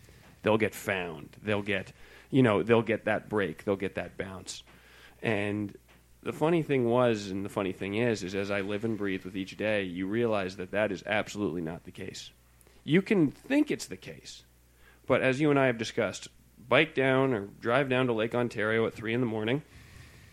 They'll 0.42 0.58
get 0.58 0.74
found. 0.74 1.38
They'll 1.44 1.62
get, 1.62 1.92
you 2.32 2.42
know, 2.42 2.64
they'll 2.64 2.82
get 2.82 3.06
that 3.06 3.30
break. 3.30 3.66
They'll 3.66 3.76
get 3.76 3.96
that 3.96 4.18
bounce. 4.18 4.64
And 5.22 5.76
the 6.22 6.34
funny 6.34 6.64
thing 6.64 6.86
was, 6.86 7.30
and 7.30 7.46
the 7.46 7.50
funny 7.50 7.72
thing 7.72 7.96
is, 7.96 8.24
is 8.24 8.36
as 8.36 8.52
I 8.52 8.62
live 8.62 8.84
and 8.84 8.98
breathe 8.98 9.24
with 9.24 9.38
each 9.38 9.56
day, 9.56 9.84
you 9.84 10.08
realize 10.08 10.58
that 10.58 10.72
that 10.72 10.92
is 10.92 11.04
absolutely 11.06 11.62
not 11.62 11.86
the 11.86 11.92
case. 11.92 12.32
You 12.84 13.02
can 13.02 13.32
think 13.32 13.72
it's 13.72 13.88
the 13.88 13.98
case, 13.98 14.44
but 15.08 15.22
as 15.22 15.40
you 15.40 15.50
and 15.50 15.60
I 15.60 15.68
have 15.68 15.78
discussed, 15.78 16.28
bike 16.68 16.94
down 16.94 17.34
or 17.34 17.48
drive 17.62 17.90
down 17.90 18.08
to 18.08 18.14
Lake 18.14 18.36
Ontario 18.36 18.86
at 18.86 18.94
three 18.94 19.14
in 19.14 19.22
the 19.22 19.26
morning 19.26 19.62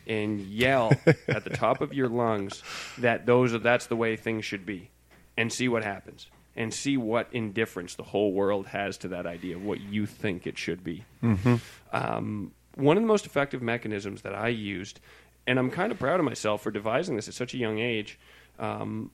and 0.07 0.41
yell 0.41 0.93
at 1.29 1.45
the 1.45 1.51
top 1.51 1.81
of 1.81 1.93
your 1.93 2.09
lungs 2.09 2.63
that 2.99 3.27
those 3.27 3.55
are, 3.55 3.59
that's 3.59 3.87
the 3.87 3.97
way 3.97 4.17
things 4.17 4.45
should 4.45 4.67
be, 4.67 4.91
and 5.37 5.53
see 5.53 5.69
what 5.69 5.85
happens, 5.85 6.29
and 6.57 6.73
see 6.73 6.97
what 6.97 7.29
indifference 7.33 7.95
the 7.95 8.03
whole 8.03 8.33
world 8.33 8.67
has 8.69 8.97
to 8.99 9.09
that 9.09 9.27
idea 9.27 9.57
of 9.57 9.65
what 9.65 9.81
you 9.81 10.07
think 10.07 10.47
it 10.47 10.59
should 10.59 10.83
be. 10.83 11.05
Um, 11.93 12.53
one 12.75 12.97
of 12.97 13.03
the 13.03 13.07
most 13.09 13.25
effective 13.27 13.63
mechanisms 13.63 14.23
that 14.23 14.35
I 14.35 14.49
used, 14.49 15.01
and 15.47 15.59
I'm 15.59 15.71
kind 15.71 15.93
of 15.93 15.99
proud 15.99 16.21
of 16.21 16.25
myself 16.25 16.63
for 16.63 16.71
devising 16.71 17.17
this 17.17 17.29
at 17.29 17.35
such 17.35 17.55
a 17.55 17.59
young 17.59 17.79
age. 17.79 18.19
Um, 18.59 19.11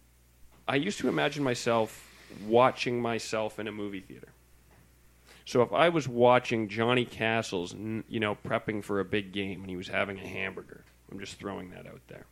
I 0.67 0.77
used 0.77 0.99
to 1.01 1.09
imagine 1.09 1.43
myself 1.43 2.09
watching 2.47 3.01
myself 3.03 3.59
in 3.59 3.69
a 3.69 3.73
movie 3.73 4.01
theater. 4.01 4.29
So 5.45 5.63
if 5.63 5.73
I 5.73 5.89
was 5.89 6.07
watching 6.07 6.69
Johnny 6.69 7.05
Castles, 7.05 7.75
you 7.75 8.21
know, 8.21 8.37
prepping 8.37 8.85
for 8.85 9.01
a 9.01 9.05
big 9.05 9.33
game 9.33 9.63
and 9.63 9.71
he 9.71 9.77
was 9.77 9.89
having 9.89 10.19
a 10.19 10.27
hamburger, 10.27 10.85
I'm 11.11 11.19
just 11.19 11.39
throwing 11.39 11.71
that 11.71 11.87
out 11.87 12.01
there. 12.09 12.27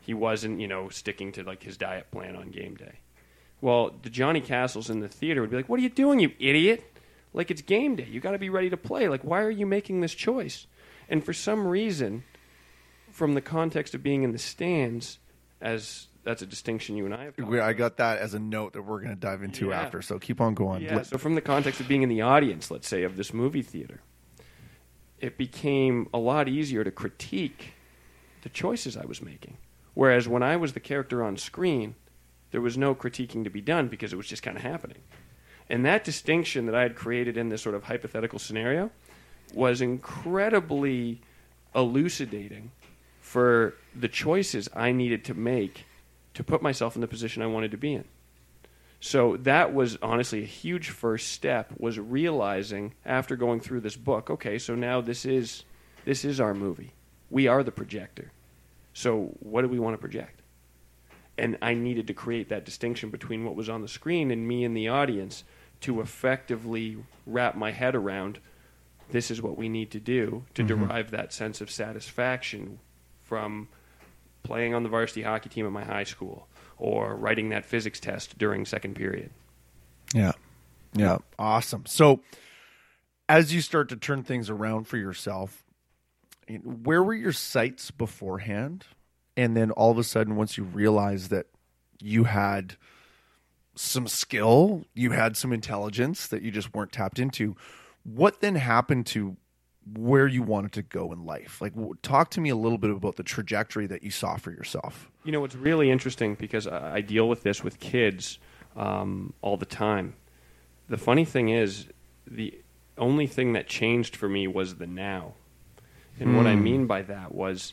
He 0.00 0.14
wasn't, 0.14 0.60
you 0.60 0.68
know, 0.68 0.88
sticking 0.88 1.32
to 1.32 1.42
like 1.42 1.62
his 1.62 1.76
diet 1.76 2.10
plan 2.10 2.36
on 2.36 2.50
game 2.50 2.74
day. 2.76 3.00
Well, 3.60 3.94
the 4.02 4.10
Johnny 4.10 4.40
Castles 4.40 4.90
in 4.90 5.00
the 5.00 5.08
theater 5.08 5.40
would 5.40 5.50
be 5.50 5.56
like, 5.56 5.68
"What 5.68 5.78
are 5.78 5.82
you 5.82 5.90
doing, 5.90 6.20
you 6.20 6.32
idiot? 6.38 6.84
Like 7.32 7.50
it's 7.50 7.62
game 7.62 7.96
day. 7.96 8.06
You 8.10 8.20
got 8.20 8.32
to 8.32 8.38
be 8.38 8.50
ready 8.50 8.70
to 8.70 8.76
play. 8.76 9.08
Like 9.08 9.22
why 9.22 9.42
are 9.42 9.50
you 9.50 9.66
making 9.66 10.00
this 10.00 10.14
choice?" 10.14 10.66
And 11.08 11.24
for 11.24 11.32
some 11.32 11.66
reason, 11.66 12.24
from 13.20 13.34
the 13.34 13.42
context 13.42 13.94
of 13.94 14.02
being 14.02 14.22
in 14.22 14.32
the 14.32 14.38
stands, 14.38 15.18
as 15.60 16.06
that's 16.24 16.40
a 16.40 16.46
distinction 16.46 16.96
you 16.96 17.04
and 17.04 17.12
I 17.14 17.24
have. 17.24 17.36
We- 17.36 17.60
I 17.60 17.74
got 17.74 17.98
that 17.98 18.16
as 18.18 18.32
a 18.32 18.38
note 18.38 18.72
that 18.72 18.80
we're 18.80 19.00
going 19.00 19.14
to 19.14 19.20
dive 19.20 19.42
into 19.42 19.68
Yeah. 19.68 19.82
after. 19.82 20.00
So 20.00 20.18
keep 20.18 20.40
on 20.40 20.54
going. 20.54 20.80
Yeah. 20.80 20.96
Let- 20.96 21.06
So 21.06 21.18
from 21.18 21.34
the 21.34 21.42
context 21.42 21.80
of 21.82 21.86
being 21.86 22.00
in 22.02 22.08
the 22.08 22.22
audience, 22.22 22.70
let's 22.70 22.88
say, 22.88 23.02
of 23.02 23.18
this 23.18 23.34
movie 23.34 23.60
theater, 23.60 24.00
it 25.18 25.36
became 25.36 26.08
a 26.14 26.18
lot 26.18 26.48
easier 26.48 26.82
to 26.82 26.90
critique 26.90 27.74
the 28.40 28.48
choices 28.48 28.96
I 28.96 29.04
was 29.04 29.20
making. 29.20 29.58
Whereas 29.92 30.26
when 30.26 30.42
I 30.42 30.56
was 30.56 30.72
the 30.72 30.80
character 30.80 31.22
on 31.22 31.36
screen, 31.36 31.96
there 32.52 32.62
was 32.62 32.78
no 32.78 32.94
critiquing 32.94 33.44
to 33.44 33.50
be 33.50 33.60
done 33.60 33.88
because 33.88 34.14
it 34.14 34.16
was 34.16 34.28
just 34.28 34.42
kind 34.42 34.56
of 34.56 34.62
happening. 34.62 35.02
And 35.68 35.84
that 35.84 36.04
distinction 36.04 36.64
that 36.64 36.74
I 36.74 36.80
had 36.84 36.96
created 36.96 37.36
in 37.36 37.50
this 37.50 37.60
sort 37.60 37.74
of 37.74 37.84
hypothetical 37.84 38.38
scenario 38.38 38.90
was 39.52 39.82
incredibly 39.82 41.20
elucidating 41.74 42.70
for 43.30 43.74
the 43.94 44.08
choices 44.08 44.68
I 44.74 44.90
needed 44.90 45.24
to 45.26 45.34
make 45.34 45.84
to 46.34 46.42
put 46.42 46.62
myself 46.62 46.96
in 46.96 47.00
the 47.00 47.06
position 47.06 47.44
I 47.44 47.46
wanted 47.46 47.70
to 47.70 47.76
be 47.76 47.94
in. 47.94 48.04
So 48.98 49.36
that 49.36 49.72
was 49.72 49.96
honestly 50.02 50.42
a 50.42 50.46
huge 50.46 50.90
first 50.90 51.28
step 51.28 51.70
was 51.78 51.96
realizing 51.96 52.92
after 53.06 53.36
going 53.36 53.60
through 53.60 53.82
this 53.82 53.94
book, 53.94 54.30
okay, 54.30 54.58
so 54.58 54.74
now 54.74 55.00
this 55.00 55.24
is 55.24 55.62
this 56.04 56.24
is 56.24 56.40
our 56.40 56.54
movie. 56.54 56.92
We 57.30 57.46
are 57.46 57.62
the 57.62 57.70
projector. 57.70 58.32
So 58.94 59.36
what 59.38 59.62
do 59.62 59.68
we 59.68 59.78
want 59.78 59.94
to 59.94 59.98
project? 59.98 60.42
And 61.38 61.56
I 61.62 61.74
needed 61.74 62.08
to 62.08 62.14
create 62.14 62.48
that 62.48 62.64
distinction 62.64 63.10
between 63.10 63.44
what 63.44 63.54
was 63.54 63.68
on 63.68 63.80
the 63.80 63.86
screen 63.86 64.32
and 64.32 64.48
me 64.48 64.64
in 64.64 64.74
the 64.74 64.88
audience 64.88 65.44
to 65.82 66.00
effectively 66.00 66.96
wrap 67.26 67.54
my 67.54 67.70
head 67.70 67.94
around 67.94 68.40
this 69.10 69.30
is 69.30 69.40
what 69.40 69.56
we 69.56 69.68
need 69.68 69.92
to 69.92 70.00
do 70.00 70.44
to 70.54 70.64
mm-hmm. 70.64 70.84
derive 70.84 71.12
that 71.12 71.32
sense 71.32 71.60
of 71.60 71.70
satisfaction 71.70 72.80
from 73.30 73.68
playing 74.42 74.74
on 74.74 74.82
the 74.82 74.88
varsity 74.88 75.22
hockey 75.22 75.48
team 75.48 75.64
at 75.64 75.70
my 75.70 75.84
high 75.84 76.02
school 76.02 76.48
or 76.78 77.14
writing 77.14 77.50
that 77.50 77.64
physics 77.64 78.00
test 78.00 78.36
during 78.36 78.66
second 78.66 78.94
period. 78.96 79.30
Yeah. 80.12 80.32
Yeah. 80.94 81.18
Awesome. 81.38 81.86
So, 81.86 82.20
as 83.28 83.54
you 83.54 83.60
start 83.60 83.88
to 83.90 83.96
turn 83.96 84.24
things 84.24 84.50
around 84.50 84.88
for 84.88 84.96
yourself, 84.96 85.62
where 86.64 87.04
were 87.04 87.14
your 87.14 87.32
sights 87.32 87.92
beforehand? 87.92 88.84
And 89.36 89.56
then 89.56 89.70
all 89.70 89.92
of 89.92 89.98
a 89.98 90.04
sudden, 90.04 90.34
once 90.34 90.58
you 90.58 90.64
realized 90.64 91.30
that 91.30 91.46
you 92.02 92.24
had 92.24 92.74
some 93.76 94.08
skill, 94.08 94.84
you 94.92 95.12
had 95.12 95.36
some 95.36 95.52
intelligence 95.52 96.26
that 96.26 96.42
you 96.42 96.50
just 96.50 96.74
weren't 96.74 96.90
tapped 96.90 97.20
into, 97.20 97.54
what 98.02 98.40
then 98.40 98.56
happened 98.56 99.06
to 99.06 99.36
where 99.96 100.26
you 100.26 100.42
wanted 100.42 100.72
to 100.72 100.82
go 100.82 101.12
in 101.12 101.24
life? 101.24 101.60
Like, 101.60 101.72
talk 102.02 102.30
to 102.30 102.40
me 102.40 102.50
a 102.50 102.56
little 102.56 102.78
bit 102.78 102.90
about 102.90 103.16
the 103.16 103.22
trajectory 103.22 103.86
that 103.86 104.02
you 104.02 104.10
saw 104.10 104.36
for 104.36 104.50
yourself. 104.50 105.10
You 105.24 105.32
know, 105.32 105.44
it's 105.44 105.54
really 105.54 105.90
interesting 105.90 106.34
because 106.34 106.66
I 106.66 107.00
deal 107.00 107.28
with 107.28 107.42
this 107.42 107.64
with 107.64 107.80
kids 107.80 108.38
um, 108.76 109.32
all 109.42 109.56
the 109.56 109.66
time. 109.66 110.14
The 110.88 110.98
funny 110.98 111.24
thing 111.24 111.48
is, 111.48 111.86
the 112.26 112.60
only 112.98 113.26
thing 113.26 113.54
that 113.54 113.66
changed 113.66 114.16
for 114.16 114.28
me 114.28 114.46
was 114.46 114.76
the 114.76 114.86
now. 114.86 115.34
And 116.18 116.36
what 116.36 116.46
I 116.46 116.54
mean 116.54 116.86
by 116.86 117.02
that 117.02 117.34
was 117.34 117.72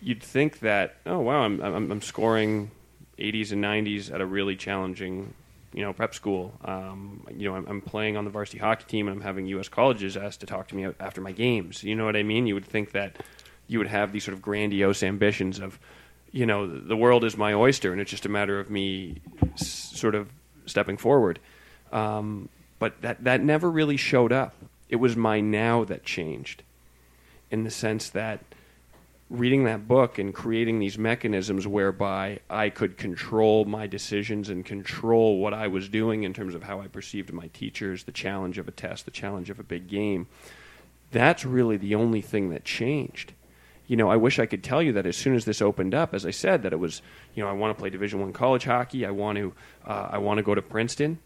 you'd 0.00 0.22
think 0.22 0.60
that, 0.60 0.96
oh, 1.06 1.18
wow, 1.18 1.42
I'm, 1.42 1.60
I'm, 1.60 1.90
I'm 1.90 2.02
scoring 2.02 2.70
80s 3.18 3.50
and 3.52 3.64
90s 3.64 4.12
at 4.12 4.20
a 4.20 4.26
really 4.26 4.54
challenging 4.54 5.34
you 5.74 5.82
know, 5.82 5.92
prep 5.92 6.14
school. 6.14 6.54
Um, 6.64 7.26
you 7.36 7.48
know, 7.50 7.56
I'm, 7.56 7.66
I'm 7.66 7.80
playing 7.80 8.16
on 8.16 8.24
the 8.24 8.30
varsity 8.30 8.58
hockey 8.58 8.84
team, 8.86 9.08
and 9.08 9.16
I'm 9.16 9.22
having 9.22 9.46
U.S. 9.46 9.68
colleges 9.68 10.16
asked 10.16 10.40
to 10.40 10.46
talk 10.46 10.68
to 10.68 10.76
me 10.76 10.86
after 11.00 11.20
my 11.20 11.32
games. 11.32 11.82
You 11.82 11.96
know 11.96 12.04
what 12.04 12.16
I 12.16 12.22
mean? 12.22 12.46
You 12.46 12.54
would 12.54 12.64
think 12.64 12.92
that 12.92 13.16
you 13.66 13.78
would 13.78 13.88
have 13.88 14.12
these 14.12 14.24
sort 14.24 14.34
of 14.34 14.42
grandiose 14.42 15.02
ambitions 15.02 15.58
of, 15.58 15.78
you 16.30 16.46
know, 16.46 16.66
the 16.66 16.96
world 16.96 17.24
is 17.24 17.36
my 17.36 17.52
oyster, 17.52 17.90
and 17.90 18.00
it's 18.00 18.10
just 18.10 18.24
a 18.24 18.28
matter 18.28 18.60
of 18.60 18.70
me 18.70 19.20
s- 19.54 19.90
sort 19.94 20.14
of 20.14 20.30
stepping 20.66 20.96
forward. 20.96 21.40
Um, 21.90 22.48
but 22.78 23.00
that 23.02 23.24
that 23.24 23.42
never 23.42 23.70
really 23.70 23.96
showed 23.96 24.32
up. 24.32 24.54
It 24.88 24.96
was 24.96 25.16
my 25.16 25.40
now 25.40 25.84
that 25.84 26.04
changed, 26.04 26.62
in 27.50 27.64
the 27.64 27.70
sense 27.70 28.10
that 28.10 28.40
reading 29.38 29.64
that 29.64 29.88
book 29.88 30.18
and 30.18 30.32
creating 30.32 30.78
these 30.78 30.96
mechanisms 30.96 31.66
whereby 31.66 32.38
I 32.48 32.70
could 32.70 32.96
control 32.96 33.64
my 33.64 33.86
decisions 33.86 34.48
and 34.48 34.64
control 34.64 35.38
what 35.38 35.52
I 35.52 35.68
was 35.68 35.88
doing 35.88 36.22
in 36.22 36.32
terms 36.32 36.54
of 36.54 36.62
how 36.62 36.80
I 36.80 36.86
perceived 36.86 37.32
my 37.32 37.48
teachers, 37.48 38.04
the 38.04 38.12
challenge 38.12 38.58
of 38.58 38.68
a 38.68 38.70
test, 38.70 39.04
the 39.04 39.10
challenge 39.10 39.50
of 39.50 39.58
a 39.58 39.64
big 39.64 39.88
game. 39.88 40.28
That's 41.10 41.44
really 41.44 41.76
the 41.76 41.94
only 41.94 42.20
thing 42.20 42.50
that 42.50 42.64
changed. 42.64 43.32
You 43.86 43.96
know, 43.96 44.08
I 44.08 44.16
wish 44.16 44.38
I 44.38 44.46
could 44.46 44.64
tell 44.64 44.82
you 44.82 44.92
that 44.92 45.06
as 45.06 45.16
soon 45.16 45.34
as 45.34 45.44
this 45.44 45.60
opened 45.60 45.94
up, 45.94 46.14
as 46.14 46.24
I 46.24 46.30
said, 46.30 46.62
that 46.62 46.72
it 46.72 46.78
was, 46.78 47.02
you 47.34 47.42
know, 47.42 47.50
I 47.50 47.52
want 47.52 47.76
to 47.76 47.80
play 47.80 47.90
Division 47.90 48.20
One 48.20 48.32
college 48.32 48.64
hockey. 48.64 49.04
I 49.04 49.10
want 49.10 49.36
to, 49.36 49.52
uh, 49.84 50.08
I 50.12 50.18
want 50.18 50.38
to 50.38 50.42
go 50.42 50.54
to 50.54 50.62
Princeton. 50.62 51.18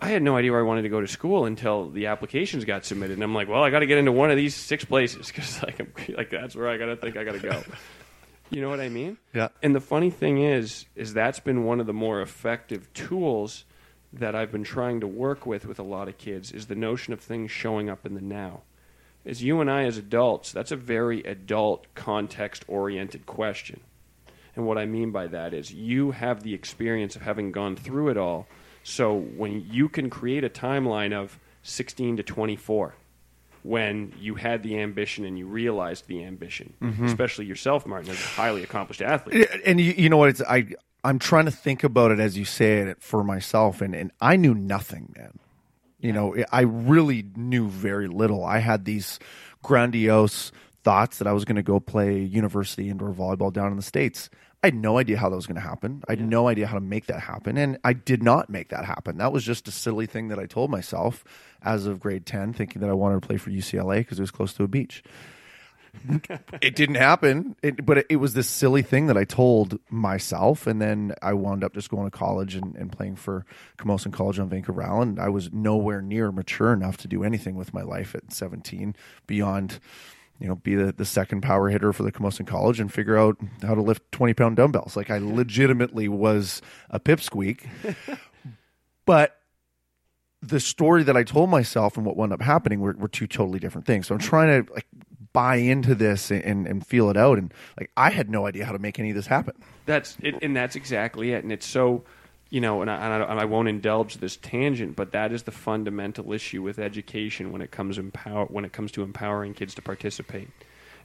I 0.00 0.08
had 0.08 0.22
no 0.22 0.36
idea 0.36 0.50
where 0.50 0.60
I 0.60 0.64
wanted 0.64 0.82
to 0.82 0.88
go 0.88 1.00
to 1.00 1.06
school 1.06 1.46
until 1.46 1.88
the 1.88 2.06
applications 2.06 2.64
got 2.64 2.84
submitted, 2.84 3.14
and 3.14 3.22
I'm 3.22 3.34
like, 3.34 3.48
well, 3.48 3.62
I 3.62 3.70
got 3.70 3.80
to 3.80 3.86
get 3.86 3.98
into 3.98 4.12
one 4.12 4.30
of 4.30 4.36
these 4.36 4.54
six 4.54 4.84
places 4.84 5.28
because 5.28 5.62
like, 5.62 5.80
I'm, 5.80 5.92
like 6.16 6.30
that's 6.30 6.54
where 6.54 6.68
I 6.68 6.76
got 6.76 6.86
to 6.86 6.96
think 6.96 7.16
I 7.16 7.24
got 7.24 7.32
to 7.32 7.38
go. 7.38 7.62
you 8.50 8.60
know 8.60 8.68
what 8.68 8.80
I 8.80 8.88
mean? 8.88 9.16
Yeah. 9.32 9.48
And 9.62 9.74
the 9.74 9.80
funny 9.80 10.10
thing 10.10 10.42
is, 10.42 10.86
is 10.94 11.14
that's 11.14 11.40
been 11.40 11.64
one 11.64 11.80
of 11.80 11.86
the 11.86 11.92
more 11.92 12.20
effective 12.20 12.92
tools 12.92 13.64
that 14.12 14.34
I've 14.34 14.52
been 14.52 14.64
trying 14.64 15.00
to 15.00 15.06
work 15.06 15.46
with 15.46 15.66
with 15.66 15.78
a 15.78 15.82
lot 15.82 16.08
of 16.08 16.18
kids 16.18 16.52
is 16.52 16.66
the 16.66 16.74
notion 16.74 17.12
of 17.12 17.20
things 17.20 17.50
showing 17.50 17.90
up 17.90 18.06
in 18.06 18.14
the 18.14 18.20
now. 18.20 18.62
As 19.26 19.42
you 19.42 19.60
and 19.60 19.70
I 19.70 19.84
as 19.84 19.96
adults, 19.96 20.52
that's 20.52 20.70
a 20.70 20.76
very 20.76 21.22
adult 21.22 21.86
context 21.94 22.64
oriented 22.68 23.26
question. 23.26 23.80
And 24.54 24.66
what 24.66 24.78
I 24.78 24.86
mean 24.86 25.10
by 25.10 25.26
that 25.28 25.52
is 25.52 25.72
you 25.72 26.12
have 26.12 26.42
the 26.42 26.54
experience 26.54 27.16
of 27.16 27.22
having 27.22 27.50
gone 27.50 27.74
through 27.74 28.10
it 28.10 28.16
all. 28.16 28.46
So 28.84 29.14
when 29.14 29.66
you 29.68 29.88
can 29.88 30.10
create 30.10 30.44
a 30.44 30.50
timeline 30.50 31.12
of 31.12 31.40
16 31.62 32.18
to 32.18 32.22
24, 32.22 32.94
when 33.62 34.12
you 34.20 34.34
had 34.34 34.62
the 34.62 34.78
ambition 34.78 35.24
and 35.24 35.38
you 35.38 35.46
realized 35.46 36.06
the 36.06 36.22
ambition, 36.22 36.74
mm-hmm. 36.80 37.06
especially 37.06 37.46
yourself, 37.46 37.86
Martin, 37.86 38.10
as 38.10 38.20
a 38.20 38.28
highly 38.28 38.62
accomplished 38.62 39.00
athlete. 39.00 39.48
And 39.64 39.80
you, 39.80 39.94
you 39.96 40.08
know 40.08 40.18
what? 40.18 40.28
It's 40.28 40.42
I. 40.42 40.68
I'm 41.02 41.18
trying 41.18 41.44
to 41.46 41.50
think 41.50 41.84
about 41.84 42.12
it 42.12 42.20
as 42.20 42.38
you 42.38 42.44
say 42.46 42.78
it 42.78 43.02
for 43.02 43.24
myself, 43.24 43.80
and 43.80 43.94
and 43.94 44.12
I 44.20 44.36
knew 44.36 44.54
nothing, 44.54 45.14
man. 45.16 45.38
You 45.98 46.12
know, 46.12 46.36
I 46.52 46.60
really 46.60 47.24
knew 47.34 47.68
very 47.68 48.08
little. 48.08 48.44
I 48.44 48.58
had 48.58 48.84
these 48.84 49.18
grandiose 49.62 50.52
thoughts 50.82 51.16
that 51.18 51.26
I 51.26 51.32
was 51.32 51.46
going 51.46 51.56
to 51.56 51.62
go 51.62 51.80
play 51.80 52.20
university 52.20 52.90
indoor 52.90 53.14
volleyball 53.14 53.50
down 53.50 53.70
in 53.70 53.76
the 53.76 53.82
states. 53.82 54.28
I 54.64 54.68
had 54.68 54.74
no 54.74 54.96
idea 54.96 55.18
how 55.18 55.28
that 55.28 55.36
was 55.36 55.46
going 55.46 55.60
to 55.60 55.60
happen. 55.60 56.02
I 56.08 56.12
had 56.12 56.22
no 56.22 56.48
idea 56.48 56.66
how 56.66 56.76
to 56.76 56.80
make 56.80 57.04
that 57.08 57.20
happen, 57.20 57.58
and 57.58 57.76
I 57.84 57.92
did 57.92 58.22
not 58.22 58.48
make 58.48 58.70
that 58.70 58.86
happen. 58.86 59.18
That 59.18 59.30
was 59.30 59.44
just 59.44 59.68
a 59.68 59.70
silly 59.70 60.06
thing 60.06 60.28
that 60.28 60.38
I 60.38 60.46
told 60.46 60.70
myself 60.70 61.22
as 61.60 61.84
of 61.84 62.00
grade 62.00 62.24
ten, 62.24 62.54
thinking 62.54 62.80
that 62.80 62.88
I 62.88 62.94
wanted 62.94 63.20
to 63.20 63.26
play 63.26 63.36
for 63.36 63.50
UCLA 63.50 63.98
because 63.98 64.18
it 64.18 64.22
was 64.22 64.30
close 64.30 64.54
to 64.54 64.62
a 64.62 64.68
beach 64.68 65.04
it 66.60 66.74
didn't 66.74 66.96
happen 66.96 67.54
it, 67.62 67.84
but 67.84 67.98
it, 67.98 68.06
it 68.10 68.16
was 68.16 68.34
this 68.34 68.48
silly 68.48 68.82
thing 68.82 69.06
that 69.06 69.16
i 69.16 69.22
told 69.22 69.78
myself 69.90 70.66
and 70.66 70.82
then 70.82 71.14
i 71.22 71.32
wound 71.32 71.62
up 71.62 71.72
just 71.72 71.88
going 71.88 72.04
to 72.04 72.10
college 72.10 72.56
and, 72.56 72.74
and 72.74 72.90
playing 72.90 73.14
for 73.14 73.46
camosun 73.78 74.12
college 74.12 74.40
on 74.40 74.48
vancouver 74.48 74.82
island 74.82 75.20
i 75.20 75.28
was 75.28 75.52
nowhere 75.52 76.02
near 76.02 76.32
mature 76.32 76.72
enough 76.72 76.96
to 76.96 77.06
do 77.06 77.22
anything 77.22 77.54
with 77.54 77.72
my 77.72 77.82
life 77.82 78.14
at 78.14 78.32
17 78.32 78.96
beyond 79.28 79.78
you 80.44 80.50
know, 80.50 80.56
be 80.56 80.74
the, 80.74 80.92
the 80.92 81.06
second 81.06 81.40
power 81.40 81.70
hitter 81.70 81.90
for 81.90 82.02
the 82.02 82.12
Camosun 82.12 82.46
College 82.46 82.78
and 82.78 82.92
figure 82.92 83.16
out 83.16 83.38
how 83.62 83.74
to 83.74 83.80
lift 83.80 84.12
20 84.12 84.34
pound 84.34 84.56
dumbbells. 84.56 84.94
Like 84.94 85.10
I 85.10 85.16
legitimately 85.22 86.06
was 86.06 86.60
a 86.90 87.00
pipsqueak. 87.00 87.66
but 89.06 89.40
the 90.42 90.60
story 90.60 91.02
that 91.04 91.16
I 91.16 91.22
told 91.22 91.48
myself 91.48 91.96
and 91.96 92.04
what 92.04 92.18
wound 92.18 92.34
up 92.34 92.42
happening 92.42 92.80
were, 92.80 92.92
were 92.92 93.08
two 93.08 93.26
totally 93.26 93.58
different 93.58 93.86
things. 93.86 94.06
So 94.06 94.14
I'm 94.14 94.20
trying 94.20 94.66
to 94.66 94.70
like 94.74 94.86
buy 95.32 95.56
into 95.56 95.94
this 95.94 96.30
and, 96.30 96.66
and 96.66 96.86
feel 96.86 97.08
it 97.08 97.16
out. 97.16 97.38
And 97.38 97.50
like, 97.80 97.90
I 97.96 98.10
had 98.10 98.28
no 98.28 98.46
idea 98.46 98.66
how 98.66 98.72
to 98.72 98.78
make 98.78 98.98
any 98.98 99.08
of 99.08 99.16
this 99.16 99.28
happen. 99.28 99.54
That's 99.86 100.18
it, 100.20 100.34
and 100.42 100.54
that's 100.54 100.76
exactly 100.76 101.32
it. 101.32 101.42
And 101.42 101.52
it's 101.54 101.66
so, 101.66 102.04
you 102.54 102.60
know, 102.60 102.82
and 102.82 102.88
I, 102.88 102.94
and 102.94 103.24
I, 103.24 103.42
I 103.42 103.44
won't 103.46 103.66
indulge 103.66 104.18
this 104.18 104.36
tangent, 104.36 104.94
but 104.94 105.10
that 105.10 105.32
is 105.32 105.42
the 105.42 105.50
fundamental 105.50 106.32
issue 106.32 106.62
with 106.62 106.78
education 106.78 107.50
when 107.50 107.60
it 107.60 107.72
comes 107.72 107.98
empower 107.98 108.46
when 108.46 108.64
it 108.64 108.72
comes 108.72 108.92
to 108.92 109.02
empowering 109.02 109.54
kids 109.54 109.74
to 109.74 109.82
participate. 109.82 110.48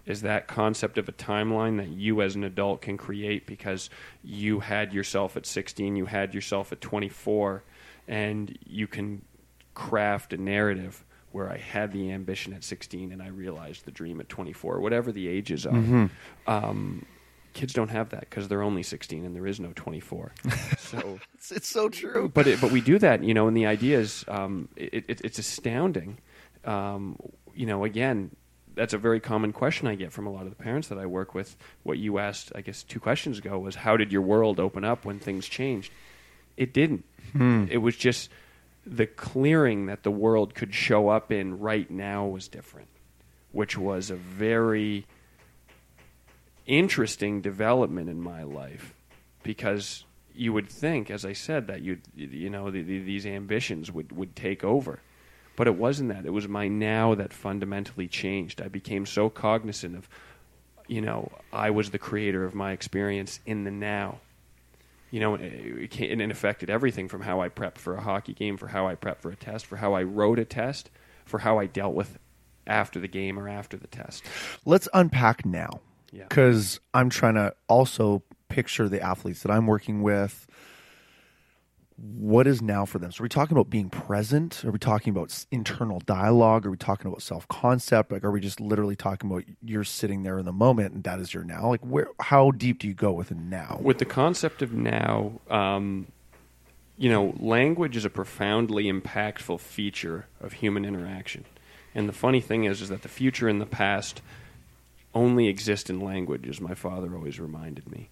Is 0.06 0.22
that 0.22 0.47
concept 0.47 1.00
of 1.00 1.10
a 1.10 1.12
timeline 1.12 1.78
that 1.78 1.88
you 1.88 2.22
as 2.22 2.36
an 2.36 2.43
adult 2.43 2.82
can 2.82 2.97
create 2.97 3.47
because 3.47 3.89
you 4.24 4.60
had 4.60 4.93
yourself 4.93 5.36
at 5.36 5.47
16, 5.47 5.95
you 5.95 6.06
had 6.06 6.36
yourself 6.36 6.72
at 6.72 6.82
24, 6.82 7.64
and 8.08 8.56
you 8.68 8.86
can 8.86 9.24
craft 9.74 10.34
a 10.34 10.38
narrative 10.38 11.04
where 11.32 11.52
I 11.52 11.58
had 11.58 11.91
the 11.91 12.12
ambition 12.12 12.54
at 12.54 12.64
16 12.64 13.12
and 13.12 13.24
I 13.24 13.30
realized 13.30 13.86
the 13.86 13.91
dream 13.91 14.20
at 14.20 14.30
24, 14.30 14.82
whatever 14.82 15.12
the 15.12 15.28
ages 15.28 15.66
are. 15.66 15.74
Um, 16.45 17.08
kids 17.54 17.74
don't 17.74 17.89
have 17.89 18.10
that 18.10 18.22
because 18.22 18.47
they're 18.47 18.62
only 18.62 18.84
16 18.84 19.26
and 19.26 19.36
there 19.36 19.47
is 19.47 19.60
no 19.60 19.72
24. 19.76 20.32
so, 20.78 21.20
It's, 21.36 21.52
it's 21.52 21.68
so 21.68 21.89
true. 21.89 22.30
but 22.34 22.47
it, 22.47 22.62
but 22.62 22.72
we 22.72 22.82
do 22.82 23.00
that, 23.00 23.24
you 23.24 23.34
know, 23.34 23.47
and 23.47 23.56
the 23.58 23.66
idea 23.66 24.00
is 24.00 24.26
um, 24.28 24.70
it, 24.76 25.06
it, 25.08 25.22
it's 25.24 25.39
astounding. 25.39 26.18
Um, 26.66 27.18
you 27.56 27.66
know, 27.66 27.84
again, 27.84 28.36
that's 28.76 28.93
a 28.93 28.97
very 28.97 29.20
common 29.20 29.52
question 29.52 29.88
I 29.88 29.95
get 29.95 30.12
from 30.14 30.26
a 30.28 30.32
lot 30.32 30.43
of 30.43 30.50
the 30.52 30.56
parents 30.64 30.88
that 30.89 30.97
I 30.97 31.06
work 31.06 31.34
with. 31.34 31.58
What 31.84 31.97
you 31.97 32.18
asked, 32.20 32.52
I 32.56 32.62
guess, 32.62 32.84
two 32.84 33.00
questions 33.00 33.38
ago 33.39 33.60
was, 33.60 33.76
"How 33.76 33.97
did 33.97 34.12
your 34.12 34.22
world 34.22 34.60
open 34.60 34.86
up 34.86 35.04
when 35.06 35.20
things 35.20 35.47
changed?" 35.47 35.91
It 36.56 36.74
didn't. 36.74 37.04
It 37.70 37.80
was 37.80 37.95
just 37.95 38.30
the 38.86 39.06
clearing 39.06 39.86
that 39.88 40.04
the 40.04 40.12
world 40.12 40.56
could 40.56 40.74
show 40.74 41.10
up 41.10 41.32
in 41.32 41.60
right 41.60 41.89
now 41.91 42.26
was 42.26 42.47
different, 42.47 42.88
which 43.52 43.78
was 43.78 44.10
a 44.10 44.16
very 44.16 45.06
interesting 46.70 47.41
development 47.41 48.07
in 48.07 48.22
my 48.22 48.43
life 48.43 48.93
because 49.43 50.05
you 50.34 50.53
would 50.53 50.70
think, 50.70 51.09
as 51.09 51.26
I 51.26 51.34
said, 51.34 51.67
that 51.67 51.82
you 51.82 51.97
you 52.15 52.49
know 52.49 52.72
the, 52.72 52.82
the, 52.82 53.03
these 53.03 53.26
ambitions 53.26 53.91
would 53.91 54.11
would 54.13 54.36
take 54.36 54.63
over, 54.63 54.99
but 55.57 55.67
it 55.67 55.76
wasn't 55.76 56.09
that. 56.09 56.26
It 56.26 56.32
was 56.32 56.47
my 56.47 56.70
now 56.70 57.15
that 57.15 57.34
fundamentally 57.34 58.07
changed. 58.07 58.61
I 58.61 58.70
became 58.70 59.05
so 59.05 59.30
cognizant 59.30 59.97
of, 59.97 60.07
you 60.88 61.01
know, 61.01 61.32
I 61.51 61.72
was 61.72 61.89
the 61.89 61.97
creator 61.97 62.45
of 62.45 62.55
my 62.55 62.72
experience 62.72 63.39
in 63.45 63.65
the 63.65 63.72
now. 63.72 64.20
You 65.11 65.20
know, 65.22 65.36
it, 65.36 65.41
it, 65.41 66.22
it 66.22 66.32
affected 66.32 66.70
everything 66.70 67.09
from 67.09 67.22
how 67.22 67.41
I 67.41 67.49
prepped 67.49 67.80
for 67.80 67.95
a 67.95 68.01
hockey 68.01 68.34
game, 68.34 68.57
for 68.57 68.67
how 68.67 68.88
I 68.88 68.93
prepped 68.93 69.22
for 69.22 69.32
a 69.32 69.36
test, 69.36 69.65
for 69.65 69.78
how 69.78 69.93
I 69.93 70.03
wrote 70.03 70.38
a 70.38 70.45
test, 70.45 70.91
for 71.26 71.39
how 71.39 71.57
I 71.57 71.65
dealt 71.65 71.95
with 71.95 72.20
after 72.67 72.99
the 72.99 73.07
game 73.07 73.39
or 73.39 73.49
after 73.49 73.76
the 73.76 73.88
test. 73.88 74.24
Let's 74.65 74.88
unpack 74.93 75.47
now. 75.47 75.82
Yeah. 76.12 76.24
Because 76.24 76.80
I'm 76.93 77.10
trying 77.10 77.36
to 77.36 77.53
also 77.68 78.24
picture 78.49 78.89
the 78.89 79.01
athletes 79.01 79.43
that 79.43 79.51
I'm 79.51 79.68
working 79.68 80.01
with. 80.01 80.47
What 81.97 82.47
is 82.47 82.62
now 82.62 82.86
for 82.86 82.97
them? 82.97 83.12
So, 83.12 83.22
are 83.22 83.24
we 83.24 83.30
talking 83.30 83.57
about 83.57 83.70
being 83.70 83.89
present? 83.89 84.64
Are 84.64 84.72
we 84.72 84.80
talking 84.80 85.12
about 85.12 85.45
internal 85.51 85.99
dialogue? 85.99 86.66
Are 86.66 86.72
we 86.72 86.78
talking 86.78 87.07
about 87.07 87.22
self 87.22 87.45
concept? 87.49 88.14
Like, 88.14 88.24
are 88.24 88.32
we 88.32 88.39
just 88.39 88.62
literally 88.62 88.95
talking 88.95 89.30
about 89.30 89.43
you're 89.62 89.84
sitting 89.84 90.24
there 90.24 90.39
in 90.39 90.45
the 90.45 90.53
moment 90.53 90.93
and 90.93 91.03
that 91.03 91.20
is 91.20 91.34
your 91.34 91.43
now? 91.43 91.68
Like, 91.68 91.82
where? 91.82 92.07
How 92.22 92.51
deep 92.51 92.80
do 92.80 92.88
you 92.88 92.93
go 92.93 93.12
with 93.12 93.32
a 93.32 93.36
now? 93.36 93.80
with 93.82 93.97
the 93.97 94.05
concept 94.05 94.62
of 94.62 94.72
now, 94.72 95.34
um, 95.49 96.07
you 96.97 97.10
know, 97.10 97.34
language 97.38 97.97
is 97.97 98.05
a 98.05 98.10
profoundly 98.10 98.86
impactful 98.86 99.60
feature 99.60 100.28
of 100.39 100.53
human 100.53 100.86
interaction. 100.86 101.43
And 101.93 102.07
the 102.07 102.14
funny 102.14 102.39
thing 102.39 102.64
is, 102.64 102.82
is 102.82 102.89
that 102.89 103.01
the 103.01 103.10
future 103.10 103.49
and 103.49 103.60
the 103.60 103.66
past 103.66 104.22
only 105.14 105.47
exist 105.47 105.89
in 105.89 105.99
language, 105.99 106.47
as 106.47 106.62
my 106.62 106.74
father 106.74 107.16
always 107.16 107.39
reminded 107.39 107.91
me. 107.91 108.10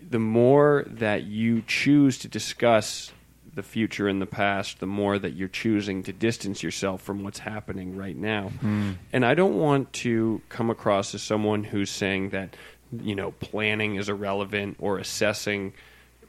The 0.00 0.18
more 0.18 0.84
that 0.86 1.24
you 1.24 1.62
choose 1.66 2.18
to 2.18 2.28
discuss 2.28 3.12
the 3.54 3.62
future 3.62 4.08
and 4.08 4.20
the 4.20 4.26
past, 4.26 4.80
the 4.80 4.86
more 4.86 5.18
that 5.18 5.34
you're 5.34 5.48
choosing 5.48 6.02
to 6.02 6.12
distance 6.12 6.62
yourself 6.62 7.00
from 7.02 7.22
what's 7.22 7.38
happening 7.38 7.96
right 7.96 8.16
now. 8.16 8.48
Hmm. 8.60 8.92
And 9.12 9.24
I 9.24 9.34
don't 9.34 9.56
want 9.56 9.92
to 9.94 10.42
come 10.48 10.70
across 10.70 11.14
as 11.14 11.22
someone 11.22 11.64
who's 11.64 11.90
saying 11.90 12.30
that, 12.30 12.56
you 12.92 13.14
know, 13.14 13.30
planning 13.32 13.94
is 13.94 14.08
irrelevant 14.08 14.76
or 14.80 14.98
assessing 14.98 15.72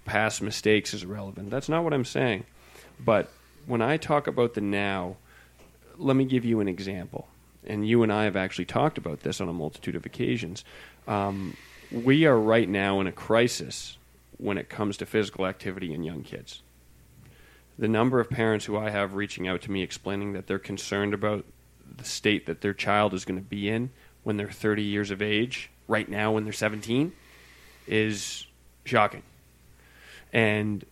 past 0.06 0.42
mistakes 0.42 0.94
is 0.94 1.04
irrelevant. 1.04 1.50
That's 1.50 1.68
not 1.68 1.84
what 1.84 1.94
I'm 1.94 2.06
saying. 2.06 2.46
But 3.00 3.32
when 3.66 3.82
I 3.82 3.98
talk 3.98 4.28
about 4.28 4.54
the 4.54 4.62
now, 4.62 5.18
let 5.98 6.16
me 6.16 6.26
give 6.26 6.46
you 6.46 6.60
an 6.60 6.68
example. 6.68 7.28
And 7.66 7.88
you 7.88 8.04
and 8.04 8.12
I 8.12 8.26
have 8.26 8.36
actually 8.36 8.66
talked 8.66 8.98
about 8.98 9.22
this 9.22 9.42
on 9.42 9.50
a 9.50 9.54
multitude 9.54 9.96
of 9.96 10.06
occasions. 10.06 10.64
Um, 11.08 11.58
we 11.92 12.26
are 12.26 12.38
right 12.38 12.68
now 12.68 13.00
in 13.00 13.08
a 13.08 13.12
crisis 13.12 13.98
when 14.38 14.58
it 14.58 14.70
comes 14.70 14.98
to 14.98 15.06
physical 15.06 15.46
activity 15.46 15.94
in 15.94 16.04
young 16.04 16.24
kids. 16.24 16.62
The 17.78 17.88
number 17.88 18.20
of 18.20 18.30
parents 18.30 18.66
who 18.66 18.78
I 18.78 18.90
have 18.90 19.16
reaching 19.16 19.48
out 19.48 19.62
to 19.64 19.72
me 19.72 19.82
explaining 19.82 20.34
that 20.34 20.48
they're 20.48 20.60
concerned 20.60 21.14
about 21.14 21.46
the 21.98 22.06
state 22.06 22.46
that 22.46 22.62
their 22.62 22.74
child 22.74 23.14
is 23.14 23.26
going 23.26 23.40
to 23.40 23.46
be 23.46 23.70
in 23.70 23.92
when 24.24 24.38
they're 24.38 24.50
30 24.50 24.82
years 24.82 25.12
of 25.12 25.22
age, 25.22 25.70
right 25.88 26.10
now 26.10 26.32
when 26.32 26.44
they're 26.44 26.54
17, 26.54 27.14
is 27.88 28.48
shocking. 28.86 29.24
And 30.34 30.84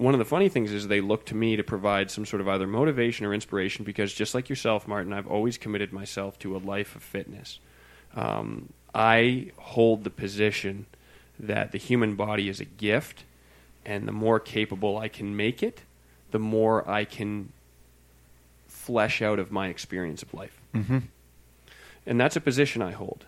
one 0.00 0.14
of 0.14 0.18
the 0.18 0.24
funny 0.24 0.48
things 0.48 0.72
is 0.72 0.88
they 0.88 1.02
look 1.02 1.26
to 1.26 1.34
me 1.34 1.56
to 1.56 1.62
provide 1.62 2.10
some 2.10 2.24
sort 2.24 2.40
of 2.40 2.48
either 2.48 2.66
motivation 2.66 3.26
or 3.26 3.34
inspiration 3.34 3.84
because 3.84 4.14
just 4.14 4.34
like 4.34 4.48
yourself, 4.48 4.88
Martin, 4.88 5.12
I've 5.12 5.26
always 5.26 5.58
committed 5.58 5.92
myself 5.92 6.38
to 6.38 6.56
a 6.56 6.58
life 6.58 6.96
of 6.96 7.02
fitness. 7.02 7.58
Um, 8.16 8.70
I 8.94 9.52
hold 9.58 10.04
the 10.04 10.10
position 10.10 10.86
that 11.38 11.72
the 11.72 11.78
human 11.78 12.16
body 12.16 12.48
is 12.48 12.60
a 12.60 12.64
gift, 12.64 13.24
and 13.84 14.08
the 14.08 14.12
more 14.12 14.40
capable 14.40 14.96
I 14.96 15.08
can 15.08 15.36
make 15.36 15.62
it, 15.62 15.82
the 16.30 16.38
more 16.38 16.88
I 16.88 17.04
can 17.04 17.52
flesh 18.68 19.20
out 19.20 19.38
of 19.38 19.52
my 19.52 19.68
experience 19.68 20.22
of 20.22 20.32
life. 20.32 20.58
Mm-hmm. 20.74 20.98
And 22.06 22.18
that's 22.18 22.36
a 22.36 22.40
position 22.40 22.80
I 22.80 22.92
hold. 22.92 23.26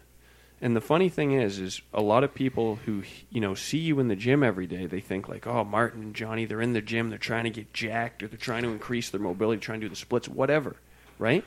And 0.63 0.77
the 0.77 0.81
funny 0.81 1.09
thing 1.09 1.33
is, 1.33 1.59
is 1.59 1.83
a 1.93 2.01
lot 2.01 2.23
of 2.23 2.35
people 2.35 2.77
who 2.87 3.03
you 3.31 3.41
know 3.41 3.55
see 3.55 3.79
you 3.79 3.99
in 3.99 4.07
the 4.07 4.15
gym 4.15 4.45
every 4.45 4.69
day, 4.69 4.87
they 4.87 5.01
think 5.01 5.29
like, 5.29 5.45
oh, 5.45 5.65
Martin 5.65 6.03
and 6.03 6.15
Johnny, 6.15 6.45
they're 6.45 6.63
in 6.63 6.73
the 6.73 6.81
gym, 6.81 7.11
they're 7.11 7.19
trying 7.19 7.45
to 7.45 7.51
get 7.51 7.73
jacked, 7.73 8.23
or 8.23 8.29
they're 8.29 8.39
trying 8.39 8.63
to 8.63 8.69
increase 8.69 9.11
their 9.11 9.21
mobility, 9.21 9.61
trying 9.61 9.81
to 9.81 9.87
do 9.87 9.91
the 9.91 9.97
splits, 9.97 10.29
whatever, 10.29 10.77
right? 11.19 11.45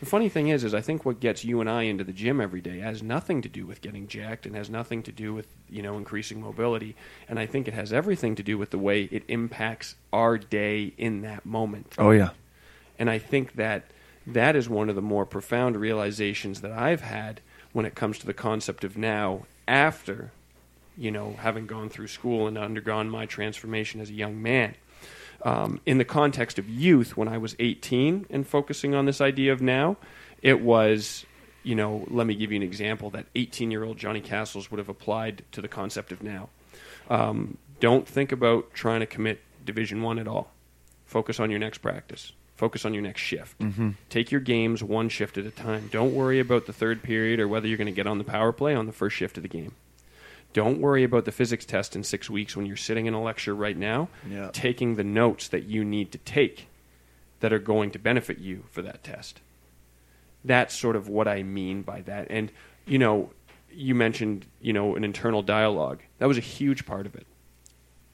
The 0.00 0.06
funny 0.06 0.28
thing 0.28 0.48
is, 0.48 0.64
is 0.64 0.74
I 0.74 0.80
think 0.80 1.04
what 1.04 1.20
gets 1.20 1.44
you 1.44 1.60
and 1.60 1.70
I 1.70 1.82
into 1.82 2.04
the 2.04 2.12
gym 2.12 2.40
every 2.40 2.60
day 2.60 2.78
has 2.80 3.02
nothing 3.02 3.42
to 3.42 3.48
do 3.48 3.64
with 3.64 3.80
getting 3.80 4.08
jacked, 4.08 4.44
and 4.44 4.56
has 4.56 4.68
nothing 4.68 5.04
to 5.04 5.12
do 5.12 5.32
with 5.32 5.46
you 5.70 5.82
know 5.82 5.96
increasing 5.96 6.40
mobility, 6.40 6.96
and 7.28 7.38
I 7.38 7.46
think 7.46 7.68
it 7.68 7.74
has 7.74 7.92
everything 7.92 8.34
to 8.34 8.42
do 8.42 8.58
with 8.58 8.70
the 8.70 8.78
way 8.78 9.04
it 9.04 9.22
impacts 9.28 9.94
our 10.12 10.36
day 10.36 10.94
in 10.98 11.20
that 11.20 11.46
moment. 11.46 11.94
Oh 11.96 12.10
yeah. 12.10 12.30
And 12.98 13.08
I 13.08 13.20
think 13.20 13.54
that 13.54 13.84
that 14.26 14.56
is 14.56 14.68
one 14.68 14.88
of 14.88 14.96
the 14.96 15.02
more 15.02 15.24
profound 15.24 15.76
realizations 15.76 16.60
that 16.62 16.72
I've 16.72 17.02
had 17.02 17.40
when 17.72 17.86
it 17.86 17.94
comes 17.94 18.18
to 18.18 18.26
the 18.26 18.34
concept 18.34 18.84
of 18.84 18.96
now 18.96 19.46
after, 19.66 20.32
you 20.96 21.10
know, 21.10 21.36
having 21.38 21.66
gone 21.66 21.88
through 21.88 22.08
school 22.08 22.46
and 22.46 22.56
undergone 22.56 23.08
my 23.10 23.26
transformation 23.26 24.00
as 24.00 24.10
a 24.10 24.14
young 24.14 24.40
man. 24.40 24.74
Um, 25.42 25.80
in 25.86 25.98
the 25.98 26.04
context 26.04 26.58
of 26.58 26.68
youth, 26.68 27.16
when 27.16 27.28
I 27.28 27.38
was 27.38 27.54
18 27.58 28.26
and 28.30 28.46
focusing 28.46 28.94
on 28.94 29.06
this 29.06 29.20
idea 29.20 29.52
of 29.52 29.60
now, 29.60 29.96
it 30.42 30.60
was, 30.60 31.24
you 31.62 31.74
know, 31.74 32.04
let 32.08 32.26
me 32.26 32.34
give 32.34 32.50
you 32.50 32.56
an 32.56 32.62
example 32.62 33.10
that 33.10 33.26
18 33.34 33.70
year 33.70 33.84
old 33.84 33.98
Johnny 33.98 34.20
Castles 34.20 34.70
would 34.70 34.78
have 34.78 34.88
applied 34.88 35.44
to 35.52 35.60
the 35.60 35.68
concept 35.68 36.10
of 36.10 36.22
now. 36.22 36.48
Um, 37.08 37.58
don't 37.80 38.06
think 38.06 38.32
about 38.32 38.74
trying 38.74 39.00
to 39.00 39.06
commit 39.06 39.40
Division 39.64 40.02
One 40.02 40.18
at 40.18 40.26
all. 40.26 40.50
Focus 41.04 41.38
on 41.38 41.50
your 41.50 41.60
next 41.60 41.78
practice. 41.78 42.32
Focus 42.58 42.84
on 42.84 42.92
your 42.92 43.02
next 43.04 43.20
shift. 43.22 43.56
Mm-hmm. 43.60 43.90
Take 44.10 44.32
your 44.32 44.40
games 44.40 44.82
one 44.82 45.08
shift 45.08 45.38
at 45.38 45.46
a 45.46 45.50
time. 45.52 45.88
Don't 45.92 46.12
worry 46.12 46.40
about 46.40 46.66
the 46.66 46.72
third 46.72 47.02
period 47.04 47.38
or 47.38 47.46
whether 47.48 47.68
you're 47.68 47.78
going 47.78 47.86
to 47.86 47.92
get 47.92 48.08
on 48.08 48.18
the 48.18 48.24
power 48.24 48.50
play 48.52 48.74
on 48.74 48.86
the 48.86 48.92
first 48.92 49.14
shift 49.16 49.36
of 49.36 49.44
the 49.44 49.48
game. 49.48 49.72
Don't 50.52 50.80
worry 50.80 51.04
about 51.04 51.24
the 51.24 51.30
physics 51.30 51.64
test 51.64 51.94
in 51.94 52.02
six 52.02 52.28
weeks 52.28 52.56
when 52.56 52.66
you're 52.66 52.76
sitting 52.76 53.06
in 53.06 53.14
a 53.14 53.22
lecture 53.22 53.54
right 53.54 53.76
now, 53.76 54.08
Yeah. 54.28 54.50
taking 54.52 54.96
the 54.96 55.04
notes 55.04 55.46
that 55.48 55.64
you 55.66 55.84
need 55.84 56.10
to 56.12 56.18
take 56.18 56.66
that 57.40 57.52
are 57.52 57.58
going 57.60 57.92
to 57.92 57.98
benefit 57.98 58.38
you 58.38 58.64
for 58.70 58.82
that 58.82 59.04
test. 59.04 59.40
That's 60.44 60.74
sort 60.74 60.96
of 60.96 61.08
what 61.08 61.28
I 61.28 61.44
mean 61.44 61.82
by 61.82 62.00
that. 62.02 62.26
And, 62.30 62.50
you 62.86 62.98
know, 62.98 63.30
you 63.70 63.94
mentioned, 63.94 64.46
you 64.60 64.72
know, 64.72 64.96
an 64.96 65.04
internal 65.04 65.42
dialogue. 65.42 66.00
That 66.18 66.26
was 66.26 66.38
a 66.38 66.40
huge 66.40 66.86
part 66.86 67.06
of 67.06 67.14
it. 67.14 67.26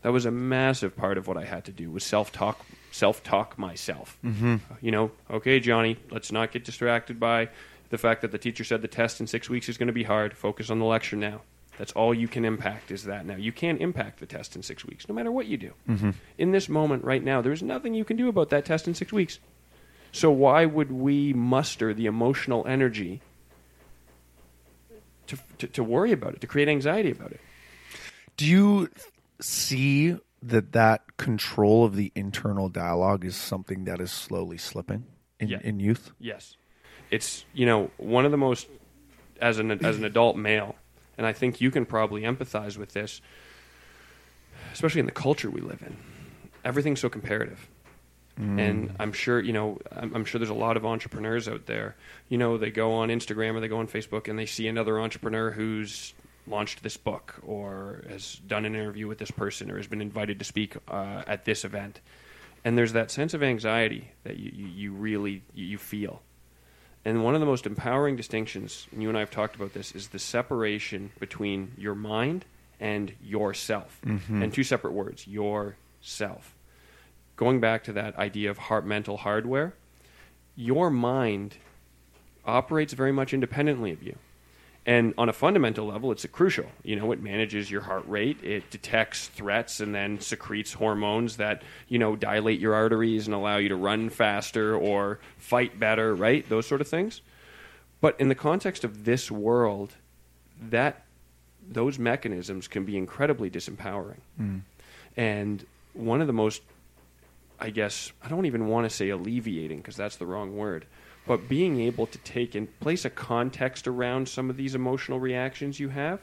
That 0.04 0.12
was 0.12 0.26
a 0.26 0.30
massive 0.30 0.94
part 0.94 1.16
of 1.16 1.26
what 1.26 1.38
I 1.38 1.46
had 1.46 1.64
to 1.64 1.72
do 1.72 1.90
was 1.90 2.04
self 2.04 2.30
talk, 2.30 2.66
self 2.90 3.24
talk 3.24 3.58
myself. 3.58 4.18
Mm-hmm. 4.22 4.56
You 4.82 4.90
know, 4.90 5.10
okay, 5.30 5.58
Johnny, 5.60 5.96
let's 6.10 6.30
not 6.30 6.52
get 6.52 6.62
distracted 6.62 7.18
by, 7.18 7.48
The 7.88 7.96
fact 7.96 8.20
that 8.20 8.30
the 8.30 8.36
teacher 8.36 8.64
said 8.64 8.82
the 8.82 8.88
test 8.88 9.20
in 9.20 9.26
six 9.26 9.48
weeks 9.48 9.66
is 9.70 9.78
going 9.78 9.86
to 9.86 9.94
be 9.94 10.02
hard, 10.02 10.36
focus 10.36 10.68
on 10.68 10.78
the 10.78 10.84
lecture 10.84 11.16
now. 11.16 11.40
That's 11.78 11.92
all 11.92 12.12
you 12.12 12.28
can 12.28 12.44
impact 12.44 12.90
is 12.90 13.04
that 13.04 13.24
now. 13.24 13.36
You 13.36 13.50
can't 13.50 13.80
impact 13.80 14.20
the 14.20 14.26
test 14.26 14.54
in 14.56 14.62
six 14.62 14.84
weeks, 14.84 15.08
no 15.08 15.14
matter 15.14 15.32
what 15.32 15.46
you 15.46 15.56
do. 15.56 15.72
Mm-hmm. 15.88 16.10
In 16.36 16.52
this 16.52 16.68
moment 16.68 17.02
right 17.02 17.24
now, 17.24 17.40
there's 17.40 17.62
nothing 17.62 17.94
you 17.94 18.04
can 18.04 18.18
do 18.18 18.28
about 18.28 18.50
that 18.50 18.66
test 18.66 18.86
in 18.86 18.92
six 18.92 19.10
weeks. 19.10 19.38
So 20.12 20.30
why 20.30 20.66
would 20.66 20.92
we 20.92 21.32
muster 21.32 21.94
the 21.94 22.04
emotional 22.04 22.66
energy 22.66 23.22
to, 25.28 25.38
to, 25.58 25.66
to 25.66 25.82
worry 25.82 26.12
about 26.12 26.34
it, 26.34 26.42
to 26.42 26.46
create 26.46 26.68
anxiety 26.68 27.10
about 27.10 27.32
it? 27.32 27.40
Do 28.36 28.44
you 28.44 28.90
see 29.40 30.16
that 30.42 30.72
that 30.72 31.16
control 31.16 31.84
of 31.84 31.96
the 31.96 32.12
internal 32.14 32.68
dialogue 32.68 33.24
is 33.24 33.34
something 33.34 33.84
that 33.84 34.00
is 34.00 34.12
slowly 34.12 34.58
slipping 34.58 35.04
in, 35.40 35.48
Yeah. 35.48 35.58
in 35.62 35.80
youth? 35.80 36.12
Yes, 36.18 36.56
it's 37.10 37.44
you 37.54 37.66
know 37.66 37.90
one 37.96 38.24
of 38.24 38.30
the 38.30 38.36
most 38.36 38.68
as 39.40 39.58
an 39.58 39.70
as 39.84 39.96
an 39.96 40.04
adult 40.04 40.36
male, 40.36 40.76
and 41.16 41.26
I 41.26 41.32
think 41.32 41.60
you 41.60 41.70
can 41.70 41.86
probably 41.86 42.22
empathize 42.22 42.76
with 42.76 42.92
this, 42.92 43.20
especially 44.72 45.00
in 45.00 45.06
the 45.06 45.12
culture 45.12 45.50
we 45.50 45.60
live 45.60 45.82
in. 45.82 45.96
Everything's 46.64 47.00
so 47.00 47.08
comparative, 47.08 47.68
mm. 48.38 48.60
and 48.60 48.94
I'm 48.98 49.12
sure 49.12 49.40
you 49.40 49.52
know 49.52 49.78
I'm, 49.92 50.14
I'm 50.14 50.24
sure 50.24 50.38
there's 50.38 50.50
a 50.50 50.54
lot 50.54 50.76
of 50.76 50.84
entrepreneurs 50.84 51.48
out 51.48 51.66
there. 51.66 51.96
You 52.28 52.38
know, 52.38 52.58
they 52.58 52.70
go 52.70 52.92
on 52.92 53.08
Instagram 53.08 53.54
or 53.54 53.60
they 53.60 53.68
go 53.68 53.78
on 53.78 53.88
Facebook 53.88 54.28
and 54.28 54.38
they 54.38 54.46
see 54.46 54.68
another 54.68 55.00
entrepreneur 55.00 55.50
who's 55.50 56.14
launched 56.46 56.82
this 56.82 56.96
book 56.96 57.36
or 57.42 58.04
has 58.08 58.36
done 58.46 58.64
an 58.64 58.74
interview 58.74 59.06
with 59.06 59.18
this 59.18 59.30
person 59.30 59.70
or 59.70 59.76
has 59.76 59.86
been 59.86 60.00
invited 60.00 60.38
to 60.38 60.44
speak 60.44 60.76
uh, 60.88 61.22
at 61.26 61.44
this 61.44 61.64
event. 61.64 62.00
And 62.64 62.78
there's 62.78 62.92
that 62.92 63.10
sense 63.10 63.34
of 63.34 63.42
anxiety 63.42 64.12
that 64.24 64.38
you, 64.38 64.50
you, 64.54 64.66
you 64.66 64.92
really 64.92 65.42
you 65.54 65.64
you 65.66 65.78
feel. 65.78 66.22
And 67.04 67.22
one 67.22 67.34
of 67.34 67.40
the 67.40 67.46
most 67.46 67.66
empowering 67.66 68.16
distinctions 68.16 68.86
and 68.92 69.02
you 69.02 69.08
and 69.08 69.16
i 69.16 69.20
have 69.20 69.30
talked 69.30 69.56
about 69.56 69.74
this 69.74 69.92
is 69.92 70.08
the 70.08 70.18
separation 70.18 71.10
between 71.20 71.72
your 71.76 71.94
mind 71.94 72.44
and 72.80 73.12
yourself. 73.22 74.00
And 74.42 74.52
two 74.52 74.64
separate 74.64 74.92
words 74.92 75.26
yourself. 75.26 76.54
Going 77.36 77.60
back 77.60 77.84
to 77.84 77.92
that 77.92 78.16
idea 78.16 78.50
of 78.50 78.58
heart 78.58 78.86
mental 78.86 79.18
hardware 79.18 79.74
your 80.56 80.90
mind 80.90 81.56
operates 82.44 82.92
very 82.92 83.12
much 83.12 83.34
independently 83.34 83.90
of 83.90 84.02
you 84.02 84.16
and 84.86 85.14
on 85.16 85.28
a 85.28 85.32
fundamental 85.32 85.86
level, 85.86 86.12
it's 86.12 86.24
a 86.24 86.28
crucial. 86.28 86.66
You 86.82 86.96
know, 86.96 87.10
it 87.12 87.22
manages 87.22 87.70
your 87.70 87.80
heart 87.80 88.04
rate, 88.06 88.42
it 88.42 88.70
detects 88.70 89.28
threats, 89.28 89.80
and 89.80 89.94
then 89.94 90.20
secretes 90.20 90.74
hormones 90.74 91.38
that 91.38 91.62
you 91.88 91.98
know 91.98 92.16
dilate 92.16 92.60
your 92.60 92.74
arteries 92.74 93.26
and 93.26 93.34
allow 93.34 93.56
you 93.56 93.70
to 93.70 93.76
run 93.76 94.10
faster 94.10 94.76
or 94.76 95.20
fight 95.38 95.78
better. 95.80 96.14
Right, 96.14 96.46
those 96.48 96.66
sort 96.66 96.80
of 96.80 96.88
things. 96.88 97.22
But 98.00 98.20
in 98.20 98.28
the 98.28 98.34
context 98.34 98.84
of 98.84 99.04
this 99.06 99.30
world, 99.30 99.94
that 100.60 101.04
those 101.66 101.98
mechanisms 101.98 102.68
can 102.68 102.84
be 102.84 102.98
incredibly 102.98 103.50
disempowering. 103.50 104.20
Mm. 104.38 104.60
And 105.16 105.64
one 105.94 106.20
of 106.20 106.26
the 106.26 106.32
most, 106.32 106.60
I 107.58 107.70
guess, 107.70 108.12
I 108.22 108.28
don't 108.28 108.44
even 108.44 108.68
want 108.68 108.84
to 108.84 108.94
say 108.94 109.08
alleviating 109.08 109.78
because 109.78 109.96
that's 109.96 110.16
the 110.16 110.26
wrong 110.26 110.56
word, 110.56 110.84
but 111.26 111.48
being 111.48 111.80
able 111.80 112.06
to 112.06 112.18
take 112.18 112.54
and 112.54 112.78
place 112.80 113.04
a 113.04 113.10
context 113.10 113.86
around 113.86 114.28
some 114.28 114.50
of 114.50 114.56
these 114.56 114.74
emotional 114.74 115.18
reactions 115.18 115.80
you 115.80 115.88
have 115.90 116.20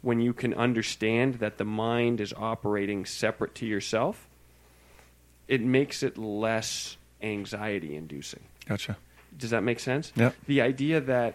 when 0.00 0.20
you 0.20 0.32
can 0.32 0.54
understand 0.54 1.34
that 1.34 1.58
the 1.58 1.64
mind 1.64 2.20
is 2.20 2.32
operating 2.36 3.04
separate 3.04 3.54
to 3.56 3.66
yourself, 3.66 4.28
it 5.48 5.60
makes 5.60 6.02
it 6.02 6.16
less 6.16 6.96
anxiety 7.20 7.96
inducing. 7.96 8.40
Gotcha. 8.66 8.96
Does 9.36 9.50
that 9.50 9.62
make 9.62 9.80
sense? 9.80 10.12
Yep. 10.16 10.34
The 10.46 10.60
idea 10.60 11.00
that 11.00 11.34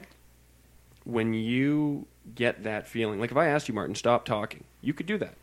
when 1.03 1.33
you 1.33 2.05
get 2.35 2.63
that 2.63 2.87
feeling, 2.87 3.19
like 3.19 3.31
if 3.31 3.37
I 3.37 3.47
asked 3.47 3.67
you, 3.67 3.73
Martin, 3.73 3.95
stop 3.95 4.25
talking, 4.25 4.63
you 4.81 4.93
could 4.93 5.05
do 5.05 5.17
that. 5.17 5.35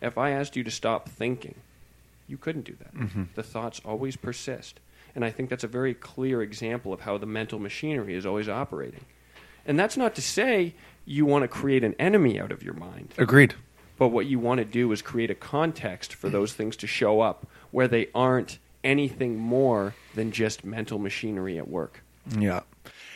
If 0.00 0.18
I 0.18 0.30
asked 0.30 0.56
you 0.56 0.64
to 0.64 0.70
stop 0.70 1.08
thinking, 1.08 1.54
you 2.26 2.36
couldn't 2.36 2.64
do 2.64 2.76
that. 2.78 2.94
Mm-hmm. 2.94 3.22
The 3.34 3.42
thoughts 3.42 3.80
always 3.84 4.16
persist. 4.16 4.80
And 5.14 5.24
I 5.24 5.30
think 5.30 5.50
that's 5.50 5.64
a 5.64 5.68
very 5.68 5.94
clear 5.94 6.42
example 6.42 6.92
of 6.92 7.00
how 7.00 7.18
the 7.18 7.26
mental 7.26 7.58
machinery 7.58 8.14
is 8.14 8.24
always 8.24 8.48
operating. 8.48 9.04
And 9.66 9.78
that's 9.78 9.96
not 9.96 10.14
to 10.16 10.22
say 10.22 10.74
you 11.04 11.26
want 11.26 11.42
to 11.42 11.48
create 11.48 11.84
an 11.84 11.94
enemy 11.98 12.40
out 12.40 12.50
of 12.52 12.62
your 12.62 12.74
mind. 12.74 13.12
Agreed. 13.18 13.54
But 13.98 14.08
what 14.08 14.26
you 14.26 14.38
want 14.38 14.58
to 14.58 14.64
do 14.64 14.90
is 14.90 15.02
create 15.02 15.30
a 15.30 15.34
context 15.34 16.14
for 16.14 16.28
those 16.28 16.52
things 16.54 16.76
to 16.76 16.86
show 16.86 17.20
up 17.20 17.46
where 17.70 17.86
they 17.86 18.08
aren't 18.14 18.58
anything 18.82 19.36
more 19.38 19.94
than 20.14 20.32
just 20.32 20.64
mental 20.64 20.98
machinery 20.98 21.58
at 21.58 21.68
work. 21.68 22.02
Yeah. 22.36 22.60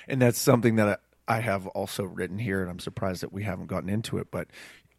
And 0.07 0.23
that's 0.23 0.39
something 0.39 0.77
that 0.77 1.01
I 1.27 1.41
have 1.41 1.67
also 1.69 2.05
written 2.05 2.39
here, 2.39 2.61
and 2.61 2.71
I'm 2.71 2.79
surprised 2.79 3.23
that 3.23 3.33
we 3.33 3.43
haven't 3.43 3.67
gotten 3.67 3.89
into 3.89 4.19
it. 4.19 4.31
But 4.31 4.47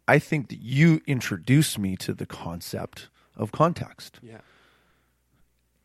I 0.06 0.18
think 0.18 0.48
that 0.48 0.60
you 0.60 1.00
introduced 1.06 1.78
me 1.78 1.96
to 1.96 2.12
the 2.12 2.26
concept 2.26 3.08
of 3.36 3.52
context 3.52 4.18
Yeah. 4.22 4.40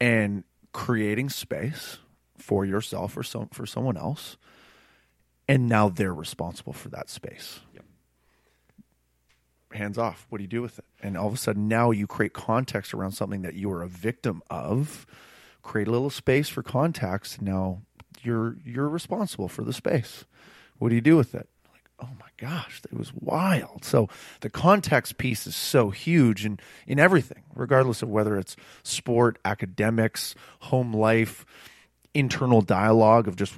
and 0.01 0.43
creating 0.73 1.29
space 1.29 1.99
for 2.37 2.65
yourself 2.65 3.15
or 3.15 3.23
some, 3.23 3.47
for 3.49 3.65
someone 3.65 3.95
else. 3.95 4.37
And 5.47 5.69
now 5.69 5.89
they're 5.89 6.13
responsible 6.13 6.73
for 6.73 6.89
that 6.89 7.09
space. 7.09 7.59
Yep. 7.73 7.85
Hands 9.73 9.97
off. 9.97 10.25
What 10.29 10.37
do 10.37 10.43
you 10.43 10.49
do 10.49 10.61
with 10.61 10.79
it? 10.79 10.85
And 11.01 11.17
all 11.17 11.27
of 11.27 11.33
a 11.33 11.37
sudden, 11.37 11.67
now 11.67 11.91
you 11.91 12.07
create 12.07 12.33
context 12.33 12.93
around 12.93 13.11
something 13.11 13.41
that 13.41 13.53
you 13.53 13.71
are 13.71 13.81
a 13.81 13.87
victim 13.87 14.41
of. 14.49 15.05
Create 15.61 15.87
a 15.87 15.91
little 15.91 16.09
space 16.09 16.49
for 16.49 16.63
context. 16.63 17.41
Now 17.41 17.81
you're 18.21 18.57
you're 18.65 18.89
responsible 18.89 19.47
for 19.47 19.63
the 19.63 19.73
space. 19.73 20.25
What 20.77 20.89
do 20.89 20.95
you 20.95 21.01
do 21.01 21.15
with 21.15 21.35
it? 21.35 21.47
Oh 22.03 22.09
my 22.19 22.27
gosh, 22.37 22.81
it 22.83 22.97
was 22.97 23.13
wild. 23.13 23.85
So 23.85 24.09
the 24.41 24.49
context 24.49 25.17
piece 25.17 25.47
is 25.47 25.55
so 25.55 25.89
huge 25.89 26.45
in 26.45 26.59
in 26.85 26.99
everything, 26.99 27.43
regardless 27.55 28.01
of 28.01 28.09
whether 28.09 28.37
it's 28.37 28.57
sport, 28.83 29.39
academics, 29.45 30.35
home 30.59 30.93
life, 30.93 31.45
internal 32.13 32.61
dialogue 32.61 33.27
of 33.27 33.37
just 33.37 33.57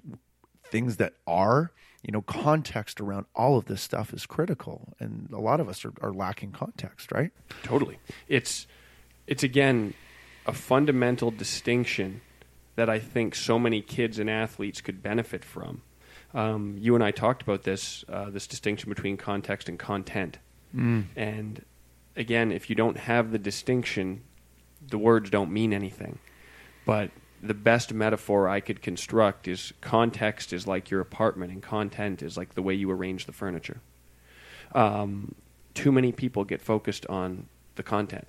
things 0.66 0.98
that 0.98 1.14
are. 1.26 1.72
You 2.04 2.12
know, 2.12 2.22
context 2.22 3.02
around 3.02 3.26
all 3.36 3.58
of 3.58 3.66
this 3.66 3.82
stuff 3.82 4.14
is 4.14 4.28
critical, 4.28 4.94
and 5.00 5.28
a 5.34 5.40
lot 5.40 5.60
of 5.60 5.68
us 5.68 5.84
are, 5.86 5.94
are 6.02 6.14
lacking 6.14 6.52
context, 6.52 7.12
right? 7.12 7.32
Totally. 7.64 7.98
It's 8.28 8.68
it's 9.26 9.42
again 9.42 9.96
a 10.46 10.54
fundamental 10.54 11.32
distinction 11.32 12.22
that 12.76 12.92
I 12.92 13.00
think 13.00 13.34
so 13.34 13.58
many 13.58 13.82
kids 13.82 14.20
and 14.20 14.30
athletes 14.30 14.82
could 14.82 15.02
benefit 15.02 15.44
from. 15.44 15.82
Um, 16.36 16.76
you 16.78 16.94
and 16.96 17.04
I 17.04 17.12
talked 17.12 17.42
about 17.42 17.64
this 17.64 18.04
uh, 18.10 18.30
this 18.30 18.46
distinction 18.46 18.90
between 18.90 19.18
context 19.18 19.70
and 19.70 19.80
content. 19.80 20.38
And 21.16 21.64
again, 22.18 22.52
if 22.52 22.70
you 22.70 22.76
don't 22.76 22.98
have 22.98 23.32
the 23.32 23.40
distinction, 23.40 24.22
the 24.86 24.98
words 24.98 25.30
don't 25.30 25.50
mean 25.52 25.74
anything. 25.74 26.20
But 26.86 27.10
the 27.42 27.54
best 27.54 27.94
metaphor 27.94 28.50
I 28.50 28.60
could 28.60 28.82
construct 28.82 29.48
is 29.48 29.74
context 29.80 30.52
is 30.52 30.68
like 30.68 30.92
your 30.92 31.00
apartment, 31.00 31.52
and 31.54 31.64
content 31.64 32.22
is 32.22 32.36
like 32.38 32.56
the 32.56 32.62
way 32.62 32.74
you 32.74 32.92
arrange 32.92 33.26
the 33.26 33.32
furniture. 33.32 33.80
Um, 34.74 35.36
too 35.74 35.92
many 35.92 36.12
people 36.12 36.44
get 36.44 36.62
focused 36.62 37.06
on 37.08 37.48
the 37.76 37.84
content. 37.84 38.28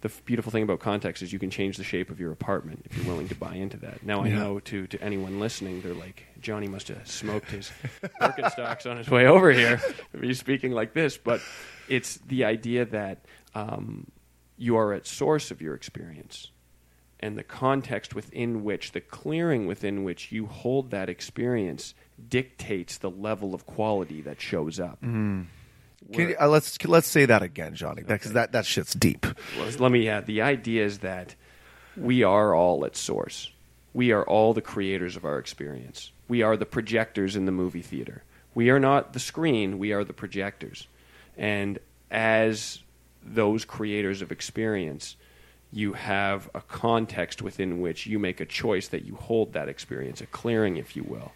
The 0.00 0.10
beautiful 0.24 0.52
thing 0.52 0.62
about 0.62 0.78
context 0.78 1.22
is 1.24 1.32
you 1.32 1.40
can 1.40 1.50
change 1.50 1.76
the 1.76 1.82
shape 1.82 2.08
of 2.10 2.20
your 2.20 2.30
apartment 2.30 2.86
if 2.88 2.96
you're 2.96 3.06
willing 3.06 3.28
to 3.28 3.34
buy 3.34 3.54
into 3.56 3.76
that. 3.78 4.04
Now 4.04 4.22
I 4.22 4.28
Yeah. 4.28 4.38
know 4.38 4.60
to 4.60 4.86
to 4.86 5.02
anyone 5.02 5.40
listening, 5.40 5.80
they're 5.80 5.92
like, 5.92 6.24
Johnny 6.40 6.68
must 6.68 6.86
have 6.88 7.06
smoked 7.08 7.50
his 7.50 7.72
Birkenstocks 8.20 8.88
on 8.88 8.96
his 8.96 9.10
way 9.10 9.26
over 9.26 9.50
here. 9.50 9.80
He's 10.20 10.38
speaking 10.38 10.70
like 10.70 10.92
this, 10.94 11.16
but 11.18 11.40
it's 11.88 12.18
the 12.18 12.44
idea 12.44 12.84
that 12.84 13.24
um, 13.56 14.06
you 14.56 14.76
are 14.76 14.92
at 14.92 15.04
source 15.06 15.50
of 15.50 15.60
your 15.60 15.74
experience, 15.74 16.52
and 17.18 17.36
the 17.36 17.42
context 17.42 18.14
within 18.14 18.62
which, 18.62 18.92
the 18.92 19.00
clearing 19.00 19.66
within 19.66 20.04
which 20.04 20.30
you 20.30 20.46
hold 20.46 20.92
that 20.92 21.08
experience, 21.08 21.94
dictates 22.28 22.98
the 22.98 23.10
level 23.10 23.52
of 23.52 23.66
quality 23.66 24.20
that 24.22 24.40
shows 24.40 24.78
up. 24.78 25.02
Can 26.12 26.30
you, 26.30 26.36
uh, 26.40 26.48
let's 26.48 26.82
let's 26.86 27.06
say 27.06 27.26
that 27.26 27.42
again, 27.42 27.74
Johnny, 27.74 28.02
because 28.02 28.32
that 28.32 28.52
that 28.52 28.64
shit's 28.64 28.94
deep. 28.94 29.26
Let 29.78 29.92
me 29.92 30.08
add 30.08 30.26
the 30.26 30.40
idea 30.40 30.84
is 30.84 30.98
that 30.98 31.34
we 31.96 32.22
are 32.22 32.54
all 32.54 32.84
at 32.86 32.96
source. 32.96 33.50
We 33.92 34.12
are 34.12 34.24
all 34.24 34.54
the 34.54 34.62
creators 34.62 35.16
of 35.16 35.24
our 35.24 35.38
experience. 35.38 36.12
We 36.26 36.42
are 36.42 36.56
the 36.56 36.66
projectors 36.66 37.36
in 37.36 37.44
the 37.46 37.52
movie 37.52 37.82
theater. 37.82 38.22
We 38.54 38.70
are 38.70 38.80
not 38.80 39.12
the 39.12 39.20
screen, 39.20 39.78
we 39.78 39.92
are 39.92 40.04
the 40.04 40.12
projectors. 40.12 40.86
And 41.36 41.78
as 42.10 42.80
those 43.22 43.64
creators 43.64 44.22
of 44.22 44.32
experience, 44.32 45.16
you 45.72 45.92
have 45.92 46.48
a 46.54 46.60
context 46.62 47.42
within 47.42 47.80
which 47.80 48.06
you 48.06 48.18
make 48.18 48.40
a 48.40 48.46
choice 48.46 48.88
that 48.88 49.04
you 49.04 49.14
hold 49.14 49.52
that 49.52 49.68
experience, 49.68 50.20
a 50.20 50.26
clearing, 50.26 50.76
if 50.76 50.96
you 50.96 51.02
will. 51.02 51.32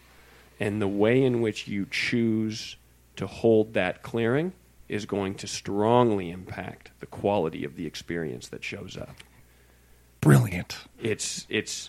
And 0.59 0.81
the 0.81 0.89
way 0.89 1.23
in 1.23 1.41
which 1.43 1.69
you 1.69 1.87
choose 1.91 2.77
to 3.17 3.27
hold 3.27 3.75
that 3.75 4.03
clearing 4.03 4.53
is 4.93 5.07
going 5.07 5.35
to 5.35 5.47
strongly 5.47 6.31
impact 6.31 6.91
the 7.01 7.07
quality 7.07 7.65
of 7.65 7.77
the 7.77 7.87
experience 7.87 8.49
that 8.49 8.63
shows 8.63 8.95
up. 8.95 9.17
Brilliant. 10.21 10.77
It's 11.01 11.47
it's 11.49 11.89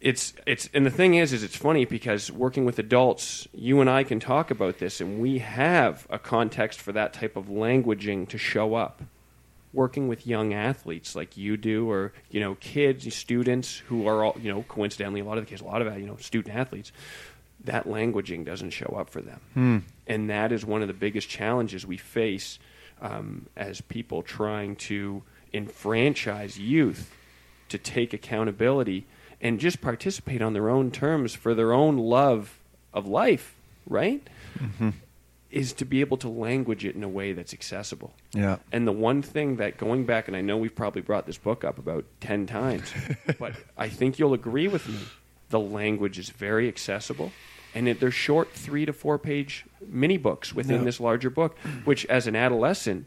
it's 0.00 0.32
it's 0.44 0.68
and 0.74 0.84
the 0.84 0.90
thing 0.90 1.14
is 1.14 1.32
is 1.32 1.44
it's 1.44 1.56
funny 1.56 1.84
because 1.84 2.32
working 2.32 2.64
with 2.64 2.80
adults 2.80 3.46
you 3.52 3.80
and 3.80 3.88
I 3.88 4.02
can 4.02 4.18
talk 4.18 4.50
about 4.50 4.78
this 4.78 5.00
and 5.00 5.20
we 5.20 5.38
have 5.38 6.04
a 6.10 6.18
context 6.18 6.80
for 6.80 6.90
that 6.92 7.12
type 7.12 7.36
of 7.36 7.46
languaging 7.46 8.28
to 8.28 8.38
show 8.38 8.74
up 8.74 9.02
working 9.72 10.08
with 10.08 10.26
young 10.26 10.52
athletes 10.52 11.14
like 11.14 11.36
you 11.36 11.56
do 11.56 11.90
or 11.90 12.12
you 12.30 12.40
know 12.40 12.56
kids 12.56 13.12
students 13.14 13.78
who 13.78 14.06
are 14.06 14.24
all 14.24 14.36
you 14.40 14.52
know 14.52 14.62
coincidentally 14.68 15.20
a 15.20 15.24
lot 15.24 15.38
of 15.38 15.44
the 15.44 15.50
cases 15.50 15.62
a 15.62 15.68
lot 15.68 15.80
of 15.80 15.98
you 15.98 16.06
know 16.06 16.16
student 16.16 16.54
athletes 16.54 16.92
that 17.64 17.86
languaging 17.86 18.44
doesn't 18.44 18.70
show 18.70 18.96
up 18.98 19.10
for 19.10 19.20
them 19.20 19.84
and 20.06 20.30
that 20.30 20.52
is 20.52 20.64
one 20.64 20.82
of 20.82 20.88
the 20.88 20.94
biggest 20.94 21.28
challenges 21.28 21.86
we 21.86 21.96
face 21.96 22.58
um, 23.00 23.46
as 23.56 23.80
people 23.80 24.22
trying 24.22 24.76
to 24.76 25.22
enfranchise 25.52 26.58
youth 26.58 27.14
to 27.68 27.78
take 27.78 28.12
accountability 28.12 29.06
and 29.40 29.60
just 29.60 29.80
participate 29.80 30.42
on 30.42 30.52
their 30.52 30.68
own 30.68 30.90
terms 30.90 31.34
for 31.34 31.54
their 31.54 31.72
own 31.72 31.96
love 31.96 32.58
of 32.92 33.06
life, 33.06 33.54
right? 33.86 34.26
Is 35.50 35.72
to 35.74 35.84
be 35.84 36.00
able 36.00 36.16
to 36.18 36.28
language 36.28 36.84
it 36.84 36.94
in 36.96 37.04
a 37.04 37.08
way 37.08 37.32
that's 37.32 37.54
accessible. 37.54 38.12
Yeah. 38.32 38.56
And 38.72 38.86
the 38.86 38.92
one 38.92 39.22
thing 39.22 39.56
that 39.56 39.78
going 39.78 40.04
back, 40.06 40.26
and 40.28 40.36
I 40.36 40.40
know 40.40 40.56
we've 40.56 40.74
probably 40.74 41.02
brought 41.02 41.26
this 41.26 41.38
book 41.38 41.64
up 41.64 41.78
about 41.78 42.04
10 42.20 42.46
times, 42.46 42.92
but 43.38 43.52
I 43.76 43.88
think 43.88 44.18
you'll 44.18 44.34
agree 44.34 44.68
with 44.68 44.88
me. 44.88 44.98
The 45.50 45.60
language 45.60 46.18
is 46.18 46.30
very 46.30 46.68
accessible, 46.68 47.32
and 47.74 47.88
it, 47.88 48.00
they're 48.00 48.10
short 48.10 48.52
three 48.52 48.84
to 48.86 48.92
four 48.92 49.18
page 49.18 49.64
mini 49.86 50.16
books 50.18 50.54
within 50.54 50.84
this 50.84 51.00
larger 51.00 51.30
book, 51.30 51.56
which 51.84 52.04
as 52.06 52.26
an 52.26 52.36
adolescent, 52.36 53.06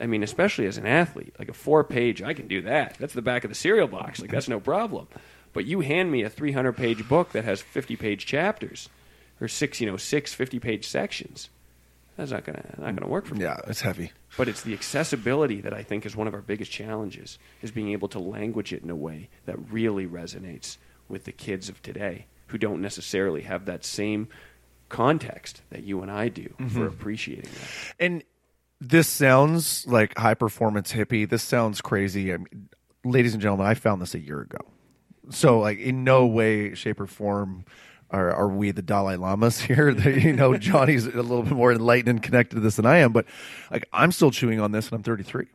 I 0.00 0.06
mean, 0.06 0.22
especially 0.22 0.66
as 0.66 0.76
an 0.78 0.86
athlete, 0.86 1.34
like 1.38 1.48
a 1.48 1.52
four 1.54 1.82
page, 1.84 2.22
I 2.22 2.32
can 2.34 2.46
do 2.48 2.62
that. 2.62 2.96
That's 2.98 3.14
the 3.14 3.22
back 3.22 3.44
of 3.44 3.50
the 3.50 3.54
cereal 3.56 3.88
box. 3.88 4.20
Like, 4.20 4.30
that's 4.30 4.48
no 4.48 4.60
problem. 4.60 5.08
But 5.52 5.66
you 5.66 5.80
hand 5.80 6.10
me 6.10 6.22
a 6.22 6.30
300 6.30 6.72
page 6.76 7.08
book 7.08 7.32
that 7.32 7.44
has 7.44 7.60
50 7.62 7.96
page 7.96 8.26
chapters 8.26 8.88
or 9.40 9.48
six, 9.48 9.80
you 9.80 9.86
know, 9.88 9.96
six 9.96 10.32
50 10.34 10.58
page 10.60 10.86
sections. 10.86 11.48
That's 12.16 12.30
not 12.30 12.44
going 12.44 12.56
to 12.56 12.80
not 12.80 12.94
gonna 12.94 13.10
work 13.10 13.26
for 13.26 13.34
me 13.34 13.42
Yeah, 13.42 13.56
it's 13.66 13.80
heavy. 13.80 14.12
but 14.36 14.46
it's 14.46 14.62
the 14.62 14.72
accessibility 14.72 15.60
that 15.60 15.74
I 15.74 15.82
think 15.82 16.06
is 16.06 16.14
one 16.14 16.28
of 16.28 16.34
our 16.34 16.40
biggest 16.40 16.70
challenges 16.70 17.38
is 17.62 17.72
being 17.72 17.90
able 17.90 18.06
to 18.08 18.20
language 18.20 18.72
it 18.72 18.84
in 18.84 18.90
a 18.90 18.94
way 18.96 19.28
that 19.46 19.56
really 19.72 20.06
resonates 20.06 20.76
with 21.08 21.24
the 21.24 21.32
kids 21.32 21.68
of 21.68 21.82
today 21.82 22.26
who 22.48 22.58
don't 22.58 22.80
necessarily 22.80 23.42
have 23.42 23.64
that 23.66 23.84
same 23.84 24.28
context 24.88 25.62
that 25.70 25.82
you 25.82 26.02
and 26.02 26.10
I 26.10 26.28
do 26.28 26.54
for 26.56 26.64
mm-hmm. 26.64 26.82
appreciating 26.82 27.50
that. 27.50 27.94
And 27.98 28.24
this 28.80 29.08
sounds 29.08 29.86
like 29.86 30.16
high 30.16 30.34
performance 30.34 30.92
hippie. 30.92 31.28
This 31.28 31.42
sounds 31.42 31.80
crazy. 31.80 32.32
I 32.32 32.36
mean, 32.36 32.68
ladies 33.04 33.32
and 33.32 33.42
gentlemen, 33.42 33.66
I 33.66 33.74
found 33.74 34.00
this 34.00 34.14
a 34.14 34.20
year 34.20 34.40
ago. 34.40 34.58
So, 35.30 35.58
like, 35.58 35.78
in 35.78 36.04
no 36.04 36.26
way, 36.26 36.74
shape, 36.74 37.00
or 37.00 37.06
form 37.06 37.64
are, 38.10 38.30
are 38.30 38.48
we 38.48 38.70
the 38.70 38.82
Dalai 38.82 39.16
Lamas 39.16 39.60
here. 39.60 39.90
you 39.90 40.32
know, 40.32 40.56
Johnny's 40.58 41.06
a 41.06 41.10
little 41.10 41.42
bit 41.42 41.52
more 41.52 41.72
enlightened 41.72 42.08
and 42.08 42.22
connected 42.22 42.56
to 42.56 42.60
this 42.60 42.76
than 42.76 42.86
I 42.86 42.98
am. 42.98 43.12
But, 43.12 43.26
like, 43.70 43.88
I'm 43.92 44.12
still 44.12 44.30
chewing 44.30 44.60
on 44.60 44.72
this 44.72 44.88
and 44.88 44.96
I'm 44.96 45.02
33. 45.02 45.46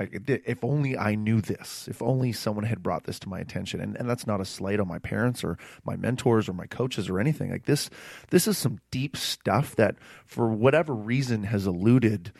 Like, 0.00 0.22
if 0.26 0.64
only 0.64 0.96
I 0.96 1.14
knew 1.14 1.42
this, 1.42 1.86
if 1.86 2.00
only 2.00 2.32
someone 2.32 2.64
had 2.64 2.82
brought 2.82 3.04
this 3.04 3.18
to 3.18 3.28
my 3.28 3.38
attention. 3.38 3.82
And, 3.82 3.96
and 3.98 4.08
that's 4.08 4.26
not 4.26 4.40
a 4.40 4.46
slight 4.46 4.80
on 4.80 4.88
my 4.88 4.98
parents 4.98 5.44
or 5.44 5.58
my 5.84 5.94
mentors 5.94 6.48
or 6.48 6.54
my 6.54 6.64
coaches 6.64 7.10
or 7.10 7.20
anything. 7.20 7.50
Like, 7.50 7.66
this, 7.66 7.90
this 8.30 8.48
is 8.48 8.56
some 8.56 8.78
deep 8.90 9.14
stuff 9.14 9.76
that, 9.76 9.96
for 10.24 10.48
whatever 10.48 10.94
reason, 10.94 11.42
has 11.44 11.66
eluded 11.66 12.32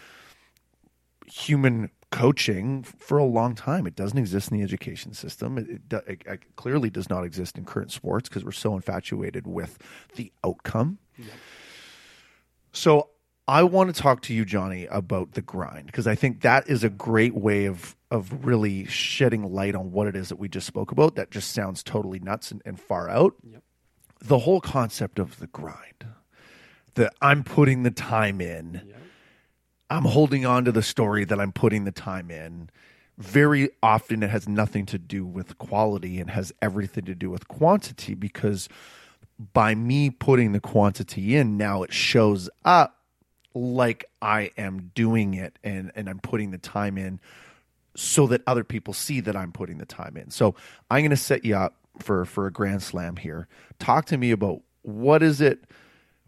human 1.26 1.90
coaching 2.10 2.82
for 2.82 3.18
a 3.18 3.24
long 3.24 3.54
time. 3.54 3.86
It 3.86 3.94
doesn't 3.94 4.18
exist 4.18 4.50
in 4.50 4.56
the 4.56 4.64
education 4.64 5.12
system. 5.12 5.58
It, 5.58 5.68
it, 5.68 6.04
it, 6.08 6.22
it 6.26 6.56
clearly 6.56 6.88
does 6.88 7.10
not 7.10 7.24
exist 7.24 7.58
in 7.58 7.66
current 7.66 7.92
sports 7.92 8.28
because 8.28 8.42
we're 8.42 8.52
so 8.52 8.74
infatuated 8.74 9.46
with 9.46 9.76
the 10.16 10.32
outcome. 10.42 10.98
So 12.72 13.10
I 13.50 13.64
want 13.64 13.92
to 13.92 14.00
talk 14.00 14.22
to 14.22 14.32
you, 14.32 14.44
Johnny, 14.44 14.86
about 14.86 15.32
the 15.32 15.42
grind 15.42 15.86
because 15.86 16.06
I 16.06 16.14
think 16.14 16.42
that 16.42 16.70
is 16.70 16.84
a 16.84 16.88
great 16.88 17.34
way 17.34 17.64
of 17.64 17.96
of 18.08 18.44
really 18.46 18.84
shedding 18.84 19.52
light 19.52 19.74
on 19.74 19.90
what 19.90 20.06
it 20.06 20.14
is 20.14 20.28
that 20.28 20.38
we 20.38 20.48
just 20.48 20.68
spoke 20.68 20.92
about. 20.92 21.16
That 21.16 21.32
just 21.32 21.50
sounds 21.50 21.82
totally 21.82 22.20
nuts 22.20 22.52
and, 22.52 22.62
and 22.64 22.78
far 22.78 23.08
out. 23.08 23.34
Yep. 23.42 23.62
The 24.20 24.38
whole 24.38 24.60
concept 24.60 25.18
of 25.18 25.40
the 25.40 25.48
grind, 25.48 26.06
that 26.94 27.12
I'm 27.20 27.42
putting 27.42 27.82
the 27.82 27.90
time 27.90 28.40
in. 28.40 28.94
I'm 29.90 30.04
holding 30.04 30.46
on 30.46 30.64
to 30.66 30.72
the 30.72 30.82
story 30.82 31.24
that 31.24 31.40
I'm 31.40 31.50
putting 31.50 31.84
the 31.84 31.90
time 31.90 32.30
in. 32.30 32.70
Very 33.18 33.70
often 33.82 34.22
it 34.22 34.30
has 34.30 34.48
nothing 34.48 34.86
to 34.86 34.98
do 34.98 35.26
with 35.26 35.58
quality 35.58 36.20
and 36.20 36.30
has 36.30 36.52
everything 36.62 37.04
to 37.06 37.16
do 37.16 37.30
with 37.30 37.48
quantity 37.48 38.14
because 38.14 38.68
by 39.52 39.74
me 39.74 40.08
putting 40.08 40.52
the 40.52 40.60
quantity 40.60 41.34
in, 41.34 41.56
now 41.56 41.82
it 41.82 41.92
shows 41.92 42.48
up 42.64 42.99
like 43.54 44.04
I 44.22 44.50
am 44.56 44.90
doing 44.94 45.34
it 45.34 45.58
and, 45.64 45.90
and 45.94 46.08
I'm 46.08 46.20
putting 46.20 46.50
the 46.50 46.58
time 46.58 46.96
in 46.96 47.20
so 47.96 48.26
that 48.28 48.42
other 48.46 48.64
people 48.64 48.94
see 48.94 49.20
that 49.20 49.36
I'm 49.36 49.52
putting 49.52 49.78
the 49.78 49.86
time 49.86 50.16
in. 50.16 50.30
So 50.30 50.54
I'm 50.90 51.00
going 51.00 51.10
to 51.10 51.16
set 51.16 51.44
you 51.44 51.56
up 51.56 51.74
for, 51.98 52.24
for 52.24 52.46
a 52.46 52.52
grand 52.52 52.82
slam 52.82 53.16
here. 53.16 53.48
Talk 53.78 54.06
to 54.06 54.16
me 54.16 54.30
about 54.30 54.62
what 54.82 55.22
is 55.22 55.40
it, 55.40 55.64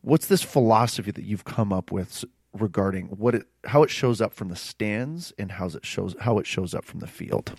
what's 0.03 0.27
this 0.27 0.43
philosophy 0.43 1.11
that 1.11 1.25
you've 1.25 1.45
come 1.45 1.73
up 1.73 1.93
with 1.93 2.25
regarding 2.53 3.07
what 3.07 3.35
it, 3.35 3.47
how 3.65 3.83
it 3.83 3.91
shows 3.91 4.21
up 4.21 4.35
from 4.35 4.49
the 4.49 4.57
stands 4.57 5.33
and 5.39 5.53
how's 5.53 5.75
it 5.75 5.87
shows, 5.87 6.15
how 6.21 6.39
it 6.39 6.47
shows 6.47 6.75
up 6.75 6.85
from 6.85 7.01
the 7.01 7.07
field. 7.07 7.55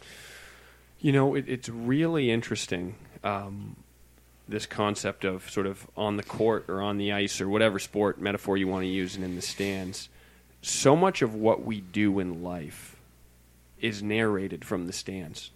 You 1.00 1.12
know, 1.12 1.36
it, 1.36 1.46
it's 1.48 1.70
really 1.70 2.30
interesting. 2.30 2.96
Um, 3.24 3.78
this 4.48 4.66
concept 4.66 5.24
of 5.24 5.50
sort 5.50 5.66
of 5.66 5.88
on 5.96 6.18
the 6.18 6.24
court 6.24 6.66
or 6.68 6.82
on 6.82 6.98
the 6.98 7.12
ice 7.12 7.40
or 7.40 7.48
whatever 7.48 7.80
sport 7.80 8.20
metaphor 8.20 8.58
you 8.58 8.68
want 8.68 8.84
to 8.84 8.90
use 8.90 9.16
and 9.16 9.24
in 9.24 9.36
the 9.36 9.42
stands. 9.42 10.10
So 10.62 10.96
much 10.96 11.22
of 11.22 11.36
what 11.36 11.64
we 11.64 11.82
do 11.82 12.20
in 12.20 12.44
life 12.44 12.98
is 13.80 14.04
narrated 14.04 14.64
from 14.66 14.88
the 14.88 14.94
stands. 14.94 15.52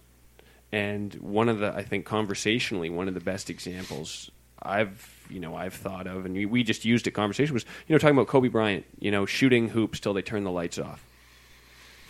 And 0.70 1.14
one 1.14 1.48
of 1.48 1.60
the, 1.60 1.74
I 1.74 1.82
think, 1.82 2.04
conversationally, 2.04 2.90
one 2.90 3.08
of 3.08 3.14
the 3.14 3.20
best 3.20 3.48
examples 3.48 4.30
I've, 4.62 5.26
you 5.30 5.40
know, 5.40 5.56
I've 5.56 5.74
thought 5.74 6.06
of, 6.06 6.26
and 6.26 6.34
we, 6.50 6.62
just 6.62 6.84
used 6.84 7.06
it 7.06 7.12
conversation 7.12 7.54
was, 7.54 7.64
you 7.86 7.94
know, 7.94 7.98
talking 7.98 8.16
about 8.16 8.26
Kobe 8.26 8.48
Bryant, 8.48 8.84
you 8.98 9.10
know, 9.10 9.24
shooting 9.24 9.68
hoops 9.70 10.00
till 10.00 10.12
they 10.12 10.20
turn 10.20 10.44
the 10.44 10.50
lights 10.50 10.78
off 10.78 11.07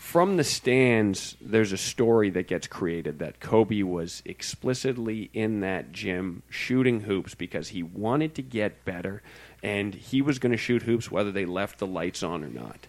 from 0.08 0.38
the 0.38 0.42
stands, 0.44 1.36
there's 1.38 1.70
a 1.70 1.76
story 1.76 2.30
that 2.30 2.48
gets 2.48 2.66
created 2.66 3.18
that 3.18 3.40
Kobe 3.40 3.82
was 3.82 4.22
explicitly 4.24 5.28
in 5.34 5.60
that 5.60 5.92
gym 5.92 6.42
shooting 6.48 7.00
hoops 7.00 7.34
because 7.34 7.68
he 7.68 7.82
wanted 7.82 8.34
to 8.36 8.42
get 8.42 8.86
better 8.86 9.22
and 9.62 9.94
he 9.94 10.22
was 10.22 10.38
going 10.38 10.52
to 10.52 10.56
shoot 10.56 10.80
hoops 10.80 11.10
whether 11.10 11.30
they 11.30 11.44
left 11.44 11.78
the 11.78 11.86
lights 11.86 12.22
on 12.22 12.42
or 12.42 12.48
not. 12.48 12.86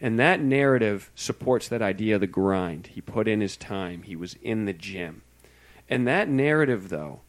And 0.00 0.18
that 0.18 0.40
narrative 0.40 1.10
supports 1.14 1.68
that 1.68 1.82
idea 1.82 2.14
of 2.14 2.22
the 2.22 2.26
grind. 2.26 2.86
He 2.86 3.02
put 3.02 3.28
in 3.28 3.42
his 3.42 3.58
time, 3.58 4.04
he 4.04 4.16
was 4.16 4.34
in 4.40 4.64
the 4.64 4.72
gym. 4.72 5.20
And 5.90 6.08
that 6.08 6.30
narrative, 6.30 6.88
though, 6.88 7.20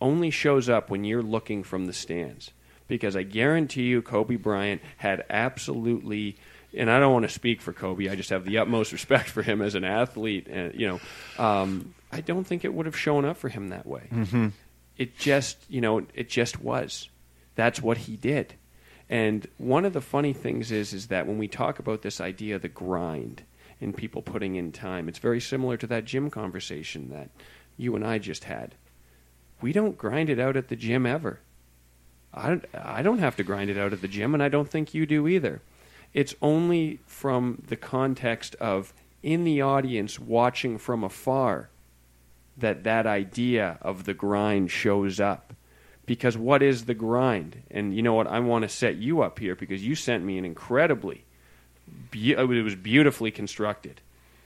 only 0.00 0.30
shows 0.30 0.68
up 0.68 0.88
when 0.88 1.02
you're 1.02 1.20
looking 1.20 1.64
from 1.64 1.86
the 1.86 1.92
stands. 1.92 2.52
Because 2.86 3.16
I 3.16 3.24
guarantee 3.24 3.86
you, 3.86 4.02
Kobe 4.02 4.36
Bryant 4.36 4.82
had 4.98 5.24
absolutely, 5.28 6.36
and 6.76 6.90
I 6.90 6.98
don't 7.00 7.12
want 7.12 7.24
to 7.24 7.28
speak 7.30 7.60
for 7.60 7.72
Kobe, 7.72 8.08
I 8.08 8.14
just 8.14 8.30
have 8.30 8.44
the 8.44 8.58
utmost 8.58 8.92
respect 8.92 9.28
for 9.28 9.42
him 9.42 9.62
as 9.62 9.74
an 9.74 9.84
athlete. 9.84 10.46
And, 10.48 10.74
you 10.78 10.86
know, 10.86 11.00
um, 11.42 11.94
I 12.12 12.20
don't 12.20 12.44
think 12.44 12.64
it 12.64 12.72
would 12.72 12.86
have 12.86 12.96
shown 12.96 13.24
up 13.24 13.36
for 13.36 13.48
him 13.48 13.68
that 13.68 13.86
way. 13.86 14.08
It 14.96 15.18
just, 15.18 15.58
you 15.68 15.80
know, 15.80 16.06
it 16.14 16.28
just 16.28 16.60
was. 16.60 17.08
That's 17.54 17.82
what 17.82 17.98
he 17.98 18.16
did. 18.16 18.54
And 19.08 19.46
one 19.58 19.84
of 19.84 19.92
the 19.92 20.00
funny 20.00 20.32
things 20.32 20.72
is, 20.72 20.92
is 20.92 21.08
that 21.08 21.26
when 21.26 21.38
we 21.38 21.48
talk 21.48 21.78
about 21.78 22.02
this 22.02 22.20
idea 22.20 22.56
of 22.56 22.62
the 22.62 22.68
grind 22.68 23.42
and 23.80 23.96
people 23.96 24.22
putting 24.22 24.56
in 24.56 24.72
time, 24.72 25.08
it's 25.08 25.18
very 25.18 25.40
similar 25.40 25.76
to 25.76 25.86
that 25.86 26.04
gym 26.04 26.30
conversation 26.30 27.10
that 27.10 27.30
you 27.76 27.94
and 27.94 28.04
I 28.04 28.18
just 28.18 28.44
had. 28.44 28.74
We 29.60 29.72
don't 29.72 29.96
grind 29.96 30.28
it 30.28 30.38
out 30.38 30.56
at 30.56 30.68
the 30.68 30.76
gym 30.76 31.06
ever. 31.06 31.40
I 32.34 32.48
don't, 32.48 32.64
I 32.74 33.02
don't 33.02 33.20
have 33.20 33.36
to 33.36 33.44
grind 33.44 33.70
it 33.70 33.78
out 33.78 33.92
at 33.92 34.00
the 34.00 34.08
gym, 34.08 34.34
and 34.34 34.42
I 34.42 34.48
don't 34.48 34.68
think 34.68 34.92
you 34.92 35.06
do 35.06 35.28
either. 35.28 35.62
It's 36.16 36.34
only 36.40 37.00
from 37.04 37.62
the 37.68 37.76
context 37.76 38.54
of 38.54 38.94
in 39.22 39.44
the 39.44 39.60
audience 39.60 40.18
watching 40.18 40.78
from 40.78 41.04
afar 41.04 41.68
that 42.56 42.84
that 42.84 43.06
idea 43.06 43.76
of 43.82 44.04
the 44.04 44.14
grind 44.14 44.70
shows 44.70 45.20
up. 45.20 45.52
Because 46.06 46.38
what 46.38 46.62
is 46.62 46.86
the 46.86 46.94
grind? 46.94 47.64
And 47.70 47.94
you 47.94 48.00
know 48.00 48.14
what? 48.14 48.28
I 48.28 48.40
want 48.40 48.62
to 48.62 48.68
set 48.70 48.96
you 48.96 49.20
up 49.20 49.38
here 49.38 49.54
because 49.54 49.86
you 49.86 49.94
sent 49.94 50.24
me 50.24 50.38
an 50.38 50.46
incredibly, 50.46 51.24
be- 52.10 52.32
it 52.32 52.64
was 52.64 52.76
beautifully 52.76 53.30
constructed 53.30 54.00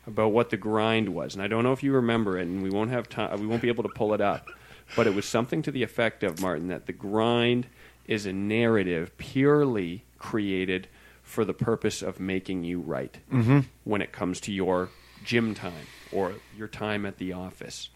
about 0.08 0.32
what 0.32 0.50
the 0.50 0.56
grind 0.56 1.10
was. 1.10 1.34
And 1.34 1.42
I 1.42 1.46
don't 1.46 1.62
know 1.62 1.72
if 1.72 1.84
you 1.84 1.92
remember 1.92 2.36
it, 2.36 2.48
and 2.48 2.64
we 2.64 2.70
won't 2.70 2.90
have 2.90 3.08
time. 3.08 3.38
We 3.38 3.46
won't 3.46 3.62
be 3.62 3.68
able 3.68 3.84
to 3.84 3.90
pull 3.90 4.12
it 4.12 4.20
up. 4.20 4.48
But 4.96 5.06
it 5.06 5.14
was 5.14 5.24
something 5.24 5.62
to 5.62 5.70
the 5.70 5.84
effect 5.84 6.24
of 6.24 6.40
Martin 6.40 6.66
that 6.66 6.86
the 6.86 6.92
grind 6.92 7.68
is 8.08 8.26
a 8.26 8.32
narrative 8.32 9.16
purely 9.18 10.02
created 10.18 10.88
for 11.30 11.44
the 11.44 11.54
purpose 11.54 12.02
of 12.02 12.20
making 12.20 12.64
you 12.64 12.80
right 12.80 13.16
mm-hmm. 13.32 13.60
when 13.84 14.02
it 14.02 14.12
comes 14.12 14.40
to 14.40 14.52
your 14.52 14.88
gym 15.24 15.54
time 15.54 15.86
or 16.12 16.34
your 16.56 16.68
time 16.68 17.06
at 17.06 17.18
the 17.18 17.32
office. 17.32 17.88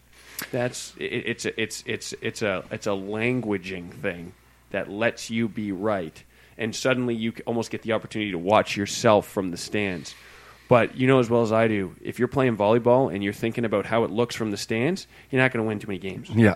That's 0.51 0.93
it, 0.97 1.03
it's 1.03 1.45
a, 1.45 1.61
it's 1.61 1.83
it's 1.85 2.13
it's 2.21 2.41
a 2.41 2.63
it's 2.71 2.87
a 2.87 2.91
languaging 2.91 3.91
thing 3.91 4.33
that 4.71 4.89
lets 4.89 5.29
you 5.29 5.47
be 5.47 5.71
right, 5.71 6.23
and 6.57 6.75
suddenly 6.75 7.15
you 7.15 7.33
almost 7.45 7.71
get 7.71 7.83
the 7.83 7.93
opportunity 7.93 8.31
to 8.31 8.37
watch 8.37 8.75
yourself 8.75 9.27
from 9.27 9.51
the 9.51 9.57
stands. 9.57 10.15
But 10.67 10.95
you 10.95 11.07
know 11.07 11.19
as 11.19 11.29
well 11.29 11.43
as 11.43 11.51
I 11.51 11.67
do, 11.67 11.95
if 12.01 12.17
you're 12.19 12.27
playing 12.27 12.57
volleyball 12.57 13.13
and 13.13 13.23
you're 13.23 13.33
thinking 13.33 13.65
about 13.65 13.85
how 13.85 14.03
it 14.03 14.11
looks 14.11 14.35
from 14.35 14.51
the 14.51 14.57
stands, 14.57 15.07
you're 15.29 15.41
not 15.41 15.51
going 15.51 15.63
to 15.63 15.67
win 15.67 15.79
too 15.79 15.87
many 15.87 15.99
games. 15.99 16.29
Yeah. 16.29 16.55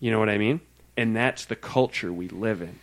You 0.00 0.10
know 0.10 0.18
what 0.18 0.28
I 0.28 0.38
mean? 0.38 0.60
And 0.96 1.14
that's 1.14 1.44
the 1.44 1.56
culture 1.56 2.12
we 2.12 2.28
live 2.28 2.60
in. 2.60 2.78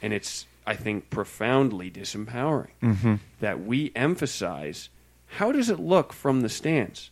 And 0.00 0.12
it's, 0.12 0.46
I 0.70 0.74
think, 0.76 1.10
profoundly 1.10 1.90
disempowering 1.90 3.18
that 3.40 3.60
we 3.64 3.90
emphasize 3.96 4.88
how 5.34 5.52
does 5.52 5.68
it 5.70 5.78
look 5.78 6.12
from 6.12 6.40
the 6.40 6.48
stands? 6.48 7.10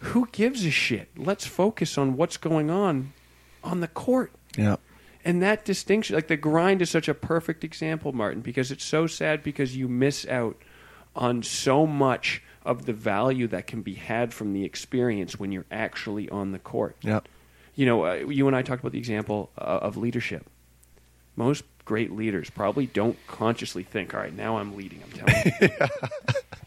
Who 0.00 0.28
gives 0.32 0.64
a 0.64 0.70
shit? 0.70 1.08
Let's 1.16 1.46
focus 1.46 1.96
on 1.98 2.16
what's 2.16 2.36
going 2.36 2.70
on 2.70 3.12
on 3.62 3.80
the 3.80 3.88
court. 3.88 4.32
Yeah. 4.56 4.76
And 5.24 5.40
that 5.42 5.64
distinction, 5.64 6.16
like 6.16 6.26
the 6.26 6.36
grind 6.36 6.82
is 6.82 6.90
such 6.90 7.08
a 7.08 7.14
perfect 7.14 7.62
example, 7.62 8.12
Martin, 8.12 8.40
because 8.42 8.72
it's 8.72 8.84
so 8.84 9.06
sad 9.06 9.42
because 9.44 9.76
you 9.76 9.86
miss 9.88 10.26
out 10.26 10.56
on 11.14 11.42
so 11.44 11.86
much 11.86 12.42
of 12.64 12.86
the 12.86 12.92
value 12.92 13.46
that 13.48 13.66
can 13.68 13.82
be 13.82 13.94
had 13.94 14.32
from 14.34 14.52
the 14.52 14.64
experience 14.64 15.38
when 15.38 15.52
you're 15.52 15.66
actually 15.70 16.28
on 16.30 16.52
the 16.52 16.58
court 16.58 16.96
Yeah. 17.02 17.20
you 17.74 17.86
know, 17.86 18.04
uh, 18.06 18.14
you 18.14 18.46
and 18.46 18.56
I 18.56 18.62
talked 18.62 18.80
about 18.82 18.92
the 18.92 18.98
example 18.98 19.50
uh, 19.58 19.62
of 19.82 19.96
leadership. 19.96 20.46
Most 21.36 21.64
great 21.84 22.12
leaders 22.12 22.50
probably 22.50 22.86
don't 22.86 23.16
consciously 23.26 23.82
think, 23.82 24.14
"All 24.14 24.20
right, 24.20 24.34
now 24.34 24.58
I'm 24.58 24.76
leading." 24.76 25.02
I'm 25.02 25.12
telling 25.26 25.52
you. 25.60 25.68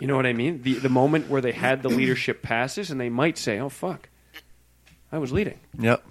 You 0.01 0.07
know 0.07 0.16
what 0.16 0.26
I 0.26 0.34
mean? 0.34 0.61
The 0.61 0.74
the 0.74 0.89
moment 0.89 1.30
where 1.30 1.41
they 1.41 1.51
had 1.53 1.82
the 1.82 1.89
leadership 1.89 2.41
passes, 2.41 2.91
and 2.91 2.99
they 2.99 3.09
might 3.09 3.38
say, 3.38 3.59
"Oh 3.59 3.70
fuck, 3.70 4.09
I 5.11 5.18
was 5.18 5.32
leading." 5.32 5.59
Yep. 5.80 6.03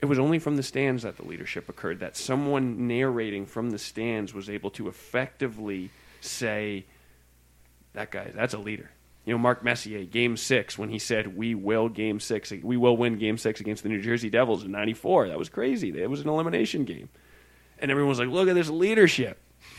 It 0.00 0.06
was 0.06 0.18
only 0.18 0.40
from 0.40 0.56
the 0.56 0.64
stands 0.64 1.04
that 1.04 1.16
the 1.16 1.24
leadership 1.24 1.68
occurred. 1.68 2.00
That 2.00 2.16
someone 2.16 2.88
narrating 2.88 3.46
from 3.46 3.70
the 3.70 3.78
stands 3.78 4.34
was 4.34 4.50
able 4.50 4.70
to 4.72 4.88
effectively 4.88 5.90
say, 6.20 6.84
"That 7.94 8.10
guy, 8.10 8.32
that's 8.34 8.54
a 8.54 8.58
leader." 8.58 8.90
You 9.24 9.32
know, 9.32 9.38
Mark 9.38 9.62
Messier, 9.62 10.04
Game 10.04 10.36
Six, 10.36 10.76
when 10.76 10.88
he 10.88 10.98
said, 10.98 11.36
"We 11.36 11.54
will 11.54 11.88
Game 11.88 12.18
Six, 12.18 12.50
we 12.50 12.76
will 12.76 12.96
win 12.96 13.18
Game 13.18 13.38
Six 13.38 13.60
against 13.60 13.84
the 13.84 13.88
New 13.88 14.02
Jersey 14.02 14.28
Devils 14.28 14.64
in 14.64 14.72
'94." 14.72 15.28
That 15.28 15.38
was 15.38 15.48
crazy. 15.48 15.90
It 15.96 16.10
was 16.10 16.20
an 16.20 16.28
elimination 16.28 16.84
game, 16.84 17.08
and 17.82 17.90
everyone 17.90 18.08
was 18.08 18.18
like, 18.18 18.28
"Look 18.28 18.48
at 18.48 18.54
this 18.54 18.70
leadership." 18.70 19.38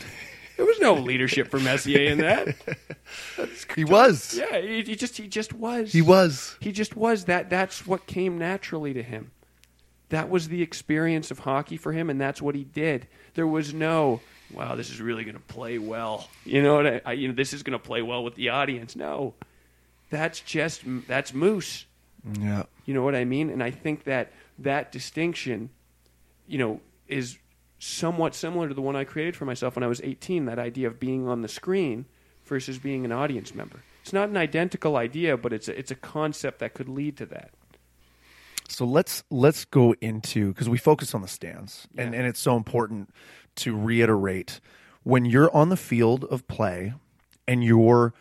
There 0.56 0.64
was 0.64 0.78
no 0.78 0.94
leadership 0.94 1.50
for 1.50 1.58
Messier 1.58 2.12
in 2.12 2.18
that. 2.18 2.54
He 3.74 3.82
was. 3.82 4.38
Yeah, 4.38 4.60
he, 4.60 4.82
he 4.82 4.94
just 4.94 5.16
he 5.16 5.26
just 5.26 5.52
was. 5.52 5.92
He 5.92 6.00
was. 6.00 6.56
He 6.60 6.70
just 6.70 6.96
was 6.96 7.24
that. 7.24 7.50
That's 7.50 7.84
what 7.84 8.06
came 8.06 8.38
naturally 8.38 8.94
to 8.94 9.02
him. 9.02 9.32
That 10.10 10.30
was 10.30 10.46
the 10.46 10.62
experience 10.62 11.32
of 11.32 11.40
hockey 11.40 11.76
for 11.76 11.92
him, 11.92 12.08
and 12.08 12.20
that's 12.20 12.40
what 12.40 12.54
he 12.54 12.62
did. 12.62 13.08
There 13.34 13.48
was 13.48 13.74
no, 13.74 14.20
wow, 14.52 14.76
this 14.76 14.90
is 14.90 15.00
really 15.00 15.24
going 15.24 15.34
to 15.34 15.40
play 15.40 15.78
well. 15.78 16.28
You 16.44 16.62
know 16.62 16.76
what? 16.76 16.86
I, 16.86 17.00
I, 17.04 17.12
you 17.14 17.26
know, 17.26 17.34
this 17.34 17.52
is 17.52 17.64
going 17.64 17.76
to 17.76 17.84
play 17.84 18.00
well 18.02 18.22
with 18.22 18.36
the 18.36 18.50
audience. 18.50 18.94
No, 18.94 19.34
that's 20.10 20.38
just 20.38 20.82
that's 21.08 21.34
Moose. 21.34 21.84
Yeah. 22.38 22.62
You 22.86 22.94
know 22.94 23.02
what 23.02 23.16
I 23.16 23.24
mean? 23.24 23.50
And 23.50 23.62
I 23.62 23.72
think 23.72 24.04
that 24.04 24.30
that 24.60 24.92
distinction, 24.92 25.70
you 26.46 26.58
know, 26.58 26.80
is 27.08 27.38
somewhat 27.84 28.34
similar 28.34 28.68
to 28.68 28.74
the 28.74 28.80
one 28.82 28.96
I 28.96 29.04
created 29.04 29.36
for 29.36 29.44
myself 29.44 29.76
when 29.76 29.82
I 29.82 29.86
was 29.86 30.00
18. 30.02 30.46
That 30.46 30.58
idea 30.58 30.86
of 30.88 30.98
being 30.98 31.28
on 31.28 31.42
the 31.42 31.48
screen 31.48 32.06
versus 32.44 32.78
being 32.78 33.04
an 33.04 33.12
audience 33.12 33.54
member. 33.54 33.82
It's 34.02 34.12
not 34.12 34.28
an 34.28 34.36
identical 34.36 34.96
idea, 34.96 35.36
but 35.36 35.52
it's 35.52 35.68
a, 35.68 35.78
it's 35.78 35.90
a 35.90 35.94
concept 35.94 36.58
that 36.58 36.74
could 36.74 36.88
lead 36.88 37.16
to 37.18 37.26
that. 37.26 37.50
So 38.68 38.86
let's 38.86 39.24
let's 39.30 39.64
go 39.66 39.94
into 40.00 40.48
because 40.48 40.68
we 40.68 40.78
focus 40.78 41.14
on 41.14 41.20
the 41.20 41.28
stands, 41.28 41.86
and 41.96 42.12
Yeah. 42.12 42.20
and 42.20 42.28
it's 42.28 42.40
so 42.40 42.56
important 42.56 43.10
to 43.56 43.76
reiterate 43.76 44.60
when 45.02 45.26
you're 45.26 45.54
on 45.54 45.68
the 45.68 45.76
field 45.76 46.24
of 46.24 46.46
play 46.48 46.94
and 47.46 47.62
you're 47.62 48.14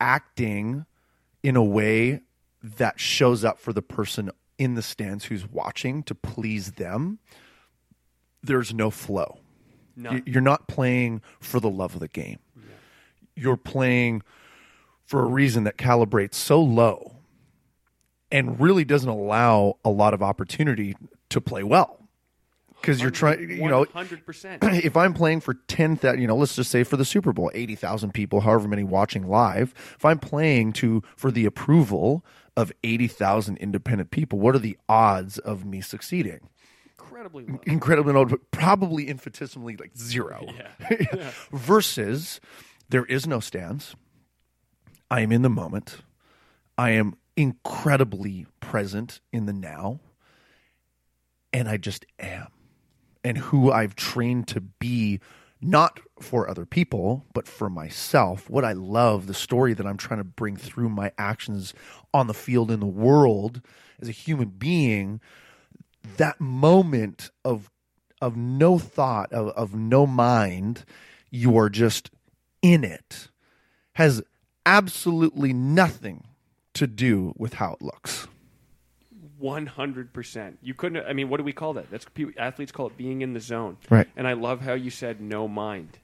acting 0.00 0.86
in 1.42 1.56
a 1.56 1.64
way 1.64 2.20
that 2.62 2.98
shows 2.98 3.44
up 3.44 3.58
for 3.58 3.72
the 3.72 3.82
person 3.82 4.30
in 4.58 4.74
the 4.74 4.82
stands 4.82 5.26
who's 5.26 5.46
watching 5.46 6.02
to 6.04 6.14
please 6.14 6.72
them. 6.72 7.18
There's 8.46 8.72
no 8.72 8.90
flow. 8.90 9.38
You're 10.26 10.42
not 10.42 10.68
playing 10.68 11.22
for 11.40 11.58
the 11.58 11.70
love 11.70 11.94
of 11.94 12.00
the 12.00 12.08
game. 12.08 12.38
You're 13.34 13.56
playing 13.56 14.22
for 15.04 15.22
a 15.22 15.26
reason 15.26 15.64
that 15.64 15.76
calibrates 15.76 16.34
so 16.34 16.60
low 16.60 17.16
and 18.30 18.58
really 18.60 18.84
doesn't 18.84 19.08
allow 19.08 19.78
a 19.84 19.90
lot 19.90 20.14
of 20.14 20.22
opportunity 20.22 20.96
to 21.30 21.40
play 21.40 21.62
well. 21.62 22.00
Because 22.80 23.00
you're 23.00 23.10
trying, 23.10 23.50
you 23.50 23.68
know, 23.68 23.84
hundred 23.92 24.24
percent. 24.26 24.62
if 24.62 24.96
I'm 24.96 25.14
playing 25.14 25.40
for 25.40 25.54
10,000, 25.54 26.20
you 26.20 26.26
know, 26.26 26.36
let's 26.36 26.54
just 26.54 26.70
say 26.70 26.84
for 26.84 26.96
the 26.96 27.04
Super 27.06 27.32
Bowl, 27.32 27.50
80,000 27.54 28.12
people, 28.12 28.42
however 28.42 28.68
many 28.68 28.84
watching 28.84 29.26
live, 29.26 29.72
if 29.96 30.04
I'm 30.04 30.18
playing 30.18 30.72
to 30.74 31.02
for 31.16 31.30
the 31.30 31.46
approval 31.46 32.24
of 32.56 32.72
80,000 32.84 33.56
independent 33.56 34.10
people, 34.10 34.38
what 34.38 34.54
are 34.54 34.60
the 34.60 34.76
odds 34.88 35.38
of 35.38 35.64
me 35.64 35.80
succeeding? 35.80 36.48
Incredibly 37.16 37.46
low. 37.46 37.60
incredibly 37.64 38.12
low, 38.12 38.24
but 38.26 38.50
probably 38.50 39.08
infinitesimally 39.08 39.76
like 39.76 39.96
zero. 39.96 40.46
Versus 41.50 42.40
there 42.90 43.06
is 43.06 43.26
no 43.26 43.40
stands. 43.40 43.96
I 45.10 45.22
am 45.22 45.32
in 45.32 45.40
the 45.40 45.48
moment. 45.48 45.98
I 46.76 46.90
am 46.90 47.16
incredibly 47.34 48.46
present 48.60 49.20
in 49.32 49.46
the 49.46 49.54
now. 49.54 50.00
And 51.54 51.70
I 51.70 51.78
just 51.78 52.04
am. 52.18 52.48
And 53.24 53.38
who 53.38 53.72
I've 53.72 53.96
trained 53.96 54.46
to 54.48 54.60
be, 54.60 55.20
not 55.58 56.00
for 56.20 56.46
other 56.50 56.66
people, 56.66 57.24
but 57.32 57.48
for 57.48 57.70
myself. 57.70 58.50
What 58.50 58.62
I 58.64 58.74
love, 58.74 59.26
the 59.26 59.32
story 59.32 59.72
that 59.72 59.86
I'm 59.86 59.96
trying 59.96 60.20
to 60.20 60.24
bring 60.24 60.58
through 60.58 60.90
my 60.90 61.12
actions 61.16 61.72
on 62.12 62.26
the 62.26 62.34
field 62.34 62.70
in 62.70 62.80
the 62.80 62.86
world 62.86 63.62
as 64.02 64.10
a 64.10 64.12
human 64.12 64.48
being 64.48 65.22
that 66.16 66.40
moment 66.40 67.30
of 67.44 67.70
of 68.20 68.36
no 68.36 68.78
thought 68.78 69.32
of, 69.32 69.48
of 69.48 69.74
no 69.74 70.06
mind 70.06 70.84
you 71.30 71.56
are 71.58 71.68
just 71.68 72.10
in 72.62 72.84
it 72.84 73.28
has 73.94 74.22
absolutely 74.64 75.52
nothing 75.52 76.24
to 76.74 76.86
do 76.86 77.32
with 77.36 77.54
how 77.54 77.72
it 77.72 77.82
looks 77.82 78.26
One 79.38 79.66
hundred 79.66 80.14
percent. 80.14 80.58
You 80.62 80.72
couldn't. 80.72 81.04
I 81.06 81.12
mean, 81.12 81.28
what 81.28 81.36
do 81.36 81.44
we 81.44 81.52
call 81.52 81.74
that? 81.74 81.90
That's 81.90 82.06
athletes 82.38 82.72
call 82.72 82.86
it 82.86 82.96
being 82.96 83.20
in 83.20 83.34
the 83.34 83.40
zone. 83.40 83.76
Right. 83.90 84.08
And 84.16 84.26
I 84.26 84.32
love 84.32 84.62
how 84.62 84.72
you 84.72 84.88
said 84.90 85.20
no 85.20 85.46
mind, 85.46 85.98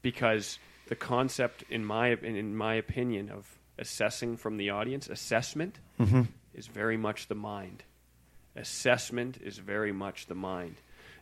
because 0.00 0.60
the 0.86 0.94
concept, 0.94 1.64
in 1.68 1.84
my 1.84 2.10
in, 2.10 2.36
in 2.36 2.54
my 2.54 2.74
opinion, 2.74 3.30
of 3.30 3.58
assessing 3.78 4.36
from 4.36 4.58
the 4.58 4.70
audience, 4.70 5.08
assessment 5.08 5.80
mm-hmm. 5.98 6.22
is 6.54 6.68
very 6.68 6.96
much 6.96 7.26
the 7.26 7.34
mind. 7.34 7.82
Assessment 8.56 9.38
is 9.42 9.58
very 9.58 9.92
much 9.92 10.26
the 10.26 10.34
mind. 10.34 10.76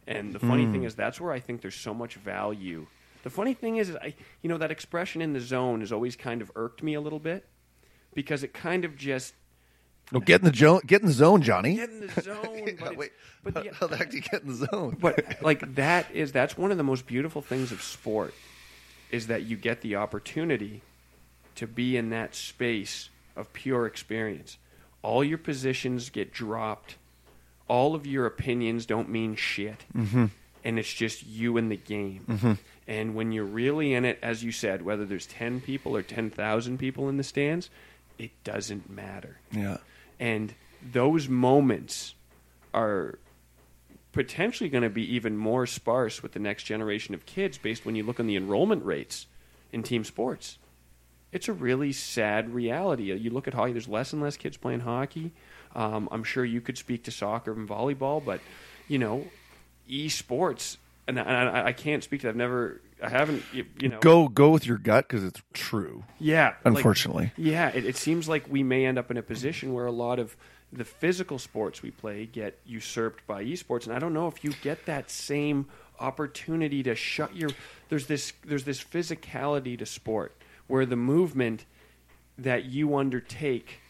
And 0.07 0.33
the 0.33 0.41
funny 0.41 0.65
thing 0.65 0.81
hmm. 0.81 0.87
is, 0.87 0.95
that's 0.95 1.21
where 1.21 1.33
I 1.33 1.41
think 1.41 1.61
there's 1.61 1.77
so 1.77 1.95
much 1.95 2.15
value. 2.17 2.87
The 3.23 3.31
funny 3.31 3.55
thing 3.55 3.77
is, 3.77 3.91
is 3.91 3.97
I, 3.97 4.15
you 4.43 4.49
know, 4.49 4.59
that 4.59 4.71
expression 4.71 5.23
in 5.23 5.33
the 5.33 5.41
zone 5.41 5.81
has 5.81 5.93
always 5.93 6.17
kind 6.17 6.43
of 6.43 6.51
irked 6.57 6.83
me 6.83 6.95
a 6.95 7.01
little 7.01 7.19
bit 7.19 7.45
because 8.15 8.43
it 8.43 8.53
kind 8.53 8.85
of 8.85 8.97
just 8.97 9.35
no 10.11 10.19
get 10.19 10.41
in 10.41 10.47
the 10.47 10.51
jo- 10.51 10.81
get 10.85 11.03
in 11.03 11.07
the 11.07 11.13
zone 11.13 11.41
johnny 11.41 11.77
get 11.77 11.91
in 11.91 12.01
the 12.01 12.21
zone. 12.23 12.77
But, 12.81 12.97
Wait, 12.97 13.13
but 13.45 13.55
the- 13.55 13.73
how 13.73 13.87
the 13.87 13.97
heck 13.97 14.11
do 14.11 14.17
you 14.17 14.23
get 14.23 14.43
in 14.43 14.49
the 14.49 14.67
zone 14.67 14.97
but 15.01 15.41
like 15.43 15.77
that 15.77 16.11
is 16.13 16.33
that's 16.33 16.59
one 16.59 16.73
of 16.73 16.79
the 16.79 16.83
most 16.83 17.07
beautiful 17.07 17.41
things 17.41 17.71
of 17.71 17.81
sport 17.81 18.35
is 19.13 19.29
that 19.29 19.43
you 19.43 19.57
get 19.57 19.81
the 19.83 19.95
opportunity 19.95 20.83
to 21.57 21.67
be 21.67 21.97
in 21.97 22.11
that 22.11 22.35
space 22.35 23.11
of 23.37 23.53
pure 23.53 23.87
experience. 23.87 24.59
All 25.03 25.25
your 25.25 25.39
positions 25.39 26.11
get 26.11 26.33
dropped. 26.33 26.97
All 27.71 27.95
of 27.95 28.05
your 28.07 28.27
opinions 28.27 28.85
don't 28.85 29.09
mean 29.09 29.37
shit. 29.37 29.85
Mm-hmm. 29.97 30.27
And 30.65 30.79
it's 30.79 30.93
just 30.93 31.25
you 31.27 31.57
and 31.57 31.71
the 31.71 31.77
game. 31.77 32.59
And 32.87 33.15
when 33.15 33.31
you're 33.31 33.45
really 33.45 33.95
in 33.95 34.05
it, 34.05 34.19
as 34.23 34.43
you 34.43 34.51
said, 34.51 34.83
whether 34.83 35.05
there's 35.07 35.27
10 35.27 35.61
people 35.61 35.97
or 35.97 36.03
10,000 36.03 36.79
people 36.79 37.09
in 37.09 37.17
the 37.17 37.23
stands, 37.23 37.71
it 38.19 38.33
doesn't 38.45 38.91
matter. 38.91 39.39
yeah 39.53 39.79
And 40.19 40.53
those 40.93 41.29
moments 41.29 42.15
are 42.75 43.19
potentially 44.13 44.69
going 44.69 44.83
to 44.83 44.91
be 44.91 45.15
even 45.15 45.37
more 45.37 45.67
sparse 45.67 46.23
with 46.23 46.33
the 46.33 46.41
next 46.41 46.65
generation 46.65 47.15
of 47.15 47.25
kids 47.27 47.57
based 47.59 47.87
when 47.87 47.95
you 47.95 48.03
look 48.03 48.19
on 48.19 48.27
the 48.27 48.37
enrollment 48.37 48.85
rates 48.85 49.27
in 49.73 49.83
team 49.85 50.03
sports. 50.05 50.59
It's 51.33 51.49
a 51.49 51.53
really 51.53 51.93
sad 51.93 52.53
reality. 52.53 53.15
You 53.15 53.31
look 53.31 53.47
at 53.47 53.55
hockey, 53.55 53.73
there's 53.73 53.89
less 53.89 54.13
and 54.13 54.21
less 54.21 54.37
kids 54.37 54.57
playing 54.57 54.81
hockey. 54.81 55.33
Um, 55.75 56.09
I'm 56.11 56.25
sure 56.25 56.45
you 56.45 56.61
could 56.61 56.79
speak 56.79 57.05
to 57.05 57.11
soccer 57.11 57.53
and 57.53 57.69
volleyball, 57.69 58.25
but, 58.25 58.41
you 58.89 58.99
know, 58.99 59.27
esports 59.89 60.77
and 61.11 61.29
I, 61.29 61.67
I, 61.67 61.73
can't 61.73 62.03
speak 62.05 62.21
to. 62.21 62.27
That. 62.27 62.31
I've 62.31 62.37
never. 62.37 62.81
I 63.03 63.09
haven't. 63.09 63.43
You, 63.53 63.67
you 63.79 63.89
know. 63.89 63.99
Go 64.01 64.29
go 64.29 64.51
with 64.51 64.67
your 64.67 64.79
gut 64.79 65.09
because 65.09 65.25
it's 65.25 65.43
true. 65.53 66.05
Yeah. 66.19 66.55
like- 66.65 66.77
Unfortunately. 66.77 67.33
yeah. 67.37 67.69
It, 67.69 67.85
it 67.85 67.97
seems 67.97 68.29
like 68.29 68.47
we 68.49 68.63
may 68.63 68.87
end 68.87 68.99
up 68.99 69.11
in 69.11 69.17
a 69.17 69.23
position 69.23 69.73
where 69.73 69.87
a 69.87 69.93
lot 69.93 70.19
of 70.19 70.37
the 70.73 70.85
physical 70.85 71.39
sports 71.39 71.83
we 71.83 71.91
play 71.91 72.27
get 72.27 72.59
usurped 72.65 73.27
by 73.27 73.45
esports, 73.45 73.87
and 73.87 73.95
I 73.95 73.99
don't 73.99 74.15
know 74.15 74.29
if 74.29 74.45
you 74.45 74.53
get 74.63 74.87
that 74.87 75.11
same 75.11 75.67
opportunity 75.99 76.83
to 76.85 76.95
shut 76.95 77.35
your. 77.35 77.51
There's 77.89 78.07
this. 78.07 78.33
There's 78.45 78.65
this 78.65 78.83
physicality 78.83 79.79
to 79.79 79.87
sport 79.87 80.37
where 80.69 80.87
the 80.87 80.97
movement 80.97 81.65
that 82.39 82.67
you 82.67 82.97
undertake 82.97 83.81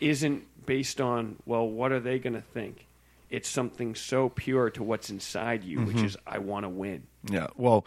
isn't 0.00 0.44
based 0.66 1.00
on 1.00 1.36
well, 1.46 1.66
what 1.68 1.92
are 1.92 2.00
they 2.00 2.18
going 2.18 2.34
to 2.34 2.42
think? 2.42 2.86
It's 3.30 3.48
something 3.48 3.94
so 3.94 4.30
pure 4.30 4.70
to 4.70 4.82
what's 4.82 5.10
inside 5.10 5.62
you, 5.62 5.80
which 5.80 6.00
is 6.02 6.16
I 6.26 6.38
want 6.38 6.64
to 6.64 6.68
win. 6.70 7.02
Yeah. 7.30 7.48
Well, 7.56 7.84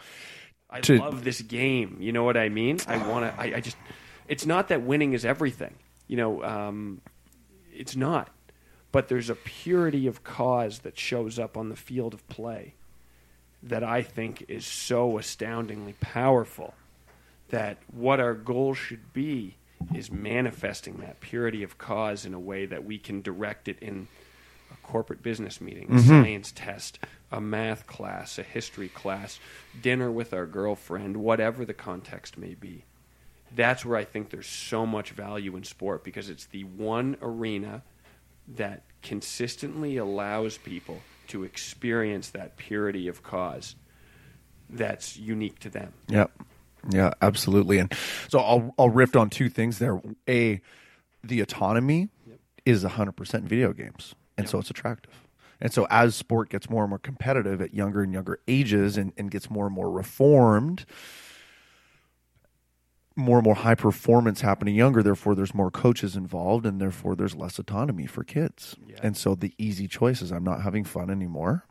I 0.70 0.80
To- 0.82 0.98
love 0.98 1.24
this 1.24 1.40
game. 1.40 1.96
You 2.00 2.12
know 2.12 2.22
what 2.22 2.36
I 2.36 2.48
mean? 2.48 2.78
I 2.86 2.96
want 3.08 3.24
to. 3.34 3.40
I, 3.40 3.56
I 3.56 3.60
just. 3.60 3.76
It's 4.28 4.46
not 4.46 4.68
that 4.68 4.82
winning 4.82 5.14
is 5.14 5.24
everything. 5.24 5.74
You 6.06 6.16
know, 6.16 6.42
um, 6.44 7.00
it's 7.74 7.96
not. 7.96 8.30
But 8.92 9.08
there's 9.08 9.30
a 9.30 9.34
purity 9.34 10.06
of 10.06 10.22
cause 10.22 10.80
that 10.80 10.98
shows 10.98 11.38
up 11.38 11.56
on 11.56 11.70
the 11.70 11.76
field 11.76 12.14
of 12.14 12.26
play 12.28 12.74
that 13.64 13.82
I 13.82 14.02
think 14.02 14.44
is 14.48 14.64
so 14.66 15.18
astoundingly 15.18 15.94
powerful. 16.00 16.74
That 17.48 17.78
what 17.92 18.20
our 18.20 18.34
goal 18.34 18.74
should 18.74 19.12
be 19.12 19.56
is 19.94 20.10
manifesting 20.10 20.98
that 20.98 21.20
purity 21.20 21.62
of 21.62 21.78
cause 21.78 22.24
in 22.24 22.34
a 22.34 22.40
way 22.40 22.66
that 22.66 22.84
we 22.84 22.98
can 22.98 23.22
direct 23.22 23.68
it 23.68 23.78
in 23.80 24.08
a 24.72 24.86
corporate 24.86 25.22
business 25.22 25.60
meeting, 25.60 25.84
a 25.84 25.94
mm-hmm. 25.94 26.08
science 26.08 26.52
test, 26.54 26.98
a 27.30 27.40
math 27.40 27.86
class, 27.86 28.38
a 28.38 28.42
history 28.42 28.88
class, 28.88 29.38
dinner 29.80 30.10
with 30.10 30.32
our 30.32 30.46
girlfriend, 30.46 31.16
whatever 31.16 31.64
the 31.64 31.74
context 31.74 32.38
may 32.38 32.54
be. 32.54 32.84
That's 33.54 33.84
where 33.84 33.98
I 33.98 34.04
think 34.04 34.30
there's 34.30 34.46
so 34.46 34.86
much 34.86 35.10
value 35.10 35.56
in 35.56 35.64
sport 35.64 36.04
because 36.04 36.30
it's 36.30 36.46
the 36.46 36.64
one 36.64 37.16
arena 37.20 37.82
that 38.48 38.82
consistently 39.02 39.96
allows 39.96 40.56
people 40.58 41.00
to 41.28 41.44
experience 41.44 42.30
that 42.30 42.56
purity 42.56 43.08
of 43.08 43.22
cause 43.22 43.74
that's 44.70 45.16
unique 45.16 45.58
to 45.60 45.70
them. 45.70 45.92
Yeah, 46.08 46.26
yeah, 46.90 47.12
absolutely. 47.20 47.78
And 47.78 47.92
so 48.28 48.38
I'll 48.38 48.74
I'll 48.78 48.88
riff 48.88 49.14
on 49.16 49.30
two 49.30 49.48
things 49.48 49.78
there. 49.78 50.00
A, 50.28 50.60
the 51.22 51.40
autonomy 51.40 52.08
is 52.64 52.82
hundred 52.82 53.12
percent 53.12 53.44
video 53.44 53.72
games, 53.72 54.14
and 54.36 54.48
so 54.48 54.58
it's 54.58 54.70
attractive. 54.70 55.14
And 55.60 55.72
so 55.72 55.86
as 55.90 56.16
sport 56.16 56.48
gets 56.48 56.68
more 56.68 56.82
and 56.82 56.90
more 56.90 56.98
competitive 56.98 57.60
at 57.60 57.72
younger 57.72 58.02
and 58.02 58.12
younger 58.12 58.40
ages, 58.48 58.96
and, 58.96 59.12
and 59.16 59.30
gets 59.30 59.48
more 59.48 59.66
and 59.66 59.74
more 59.74 59.90
reformed, 59.90 60.84
more 63.14 63.38
and 63.38 63.44
more 63.44 63.54
high 63.54 63.76
performance 63.76 64.40
happening 64.40 64.74
younger. 64.74 65.04
Therefore, 65.04 65.36
there's 65.36 65.54
more 65.54 65.70
coaches 65.70 66.16
involved, 66.16 66.66
and 66.66 66.80
therefore 66.80 67.14
there's 67.14 67.36
less 67.36 67.60
autonomy 67.60 68.06
for 68.06 68.24
kids. 68.24 68.74
Yeah. 68.84 68.96
And 69.02 69.16
so 69.16 69.36
the 69.36 69.54
easy 69.56 69.86
choice 69.86 70.20
is 70.20 70.32
I'm 70.32 70.44
not 70.44 70.62
having 70.62 70.82
fun 70.82 71.10
anymore 71.10 71.64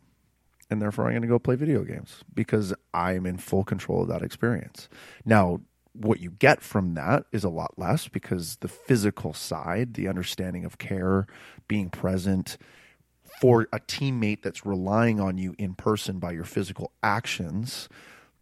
and 0.71 0.81
therefore 0.81 1.05
I'm 1.05 1.11
going 1.11 1.21
to 1.21 1.27
go 1.27 1.37
play 1.37 1.55
video 1.55 1.83
games 1.83 2.23
because 2.33 2.73
I'm 2.93 3.25
in 3.25 3.37
full 3.37 3.65
control 3.65 4.03
of 4.03 4.07
that 4.07 4.23
experience. 4.23 4.87
Now, 5.25 5.59
what 5.93 6.21
you 6.21 6.31
get 6.31 6.61
from 6.61 6.93
that 6.93 7.25
is 7.33 7.43
a 7.43 7.49
lot 7.49 7.77
less 7.77 8.07
because 8.07 8.55
the 8.57 8.69
physical 8.69 9.33
side, 9.33 9.95
the 9.95 10.07
understanding 10.07 10.63
of 10.63 10.77
care, 10.77 11.27
being 11.67 11.89
present 11.89 12.57
for 13.41 13.67
a 13.73 13.79
teammate 13.81 14.41
that's 14.41 14.65
relying 14.65 15.19
on 15.19 15.37
you 15.37 15.53
in 15.57 15.73
person 15.73 16.19
by 16.19 16.31
your 16.31 16.45
physical 16.45 16.91
actions, 17.03 17.89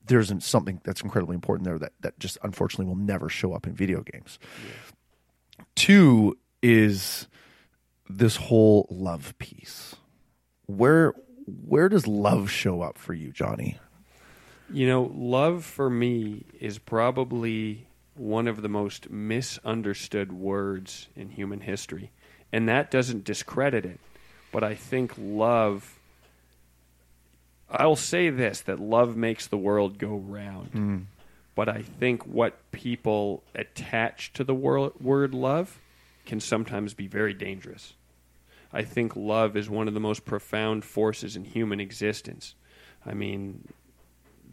there's 0.06 0.32
something 0.46 0.80
that's 0.84 1.02
incredibly 1.02 1.34
important 1.34 1.66
there 1.66 1.80
that, 1.80 1.94
that 2.02 2.20
just 2.20 2.38
unfortunately 2.44 2.86
will 2.86 2.96
never 2.96 3.28
show 3.28 3.54
up 3.54 3.66
in 3.66 3.74
video 3.74 4.02
games. 4.02 4.38
Two 5.76 6.38
is 6.62 7.28
this 8.08 8.36
whole 8.36 8.88
love 8.92 9.36
piece. 9.40 9.96
Where 10.68 11.14
where 11.66 11.90
does 11.90 12.08
love 12.08 12.50
show 12.50 12.82
up 12.82 12.98
for 12.98 13.14
you, 13.14 13.32
Johnny? 13.32 13.78
You 14.72 14.88
know, 14.88 15.12
love 15.16 15.66
for 15.66 15.90
me 15.90 16.46
is 16.60 16.78
probably 16.78 17.88
one 18.16 18.48
of 18.48 18.62
the 18.62 18.70
most 18.70 19.10
misunderstood 19.10 20.32
words 20.32 21.08
in 21.16 21.30
human 21.30 21.62
history. 21.62 22.12
And 22.52 22.68
that 22.68 22.92
doesn't 22.92 23.24
discredit 23.24 23.86
it. 23.86 24.00
But 24.52 24.64
I 24.64 24.76
think 24.76 25.14
love, 25.18 26.00
I'll 27.70 27.96
say 27.96 28.30
this 28.30 28.62
that 28.62 28.80
love 28.80 29.16
makes 29.16 29.48
the 29.48 29.58
world 29.58 29.98
go 29.98 30.16
round. 30.16 30.70
Hmm. 30.70 30.98
But 31.56 31.70
I 31.70 31.82
think 31.82 32.26
what 32.26 32.72
people 32.72 33.44
attach 33.54 34.34
to 34.34 34.44
the 34.44 34.54
word 34.54 35.34
love 35.34 35.80
can 36.26 36.40
sometimes 36.40 36.94
be 36.94 37.08
very 37.08 37.34
dangerous. 37.34 37.94
I 38.72 38.84
think 38.84 39.16
love 39.16 39.58
is 39.58 39.70
one 39.70 39.88
of 39.88 39.94
the 39.94 40.00
most 40.00 40.26
profound 40.26 40.86
forces 40.86 41.36
in 41.36 41.44
human 41.44 41.80
existence. 41.80 42.56
I 43.06 43.14
mean, 43.14 43.68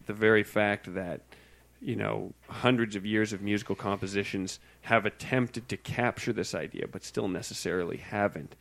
the 0.07 0.15
very 0.15 0.43
fact 0.43 0.95
that 0.95 1.21
you 1.81 1.97
know 1.97 2.33
hundreds 2.49 2.97
of 2.97 3.05
years 3.05 3.33
of 3.33 3.43
musical 3.43 3.75
compositions 3.75 4.59
have 4.83 5.05
attempted 5.05 5.69
to 5.69 5.77
capture 5.77 6.33
this 6.33 6.55
idea 6.55 6.87
but 6.91 7.05
still 7.05 7.29
necessarily 7.29 7.99
haven't 7.99 8.57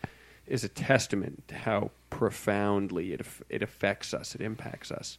is 0.47 0.63
a 0.63 0.69
testament 0.69 1.47
to 1.47 1.55
how 1.55 1.91
profoundly 2.09 3.13
it 3.13 3.25
it 3.49 3.63
affects 3.63 4.13
us 4.13 4.35
it 4.35 4.41
impacts 4.41 4.91
us 4.91 5.17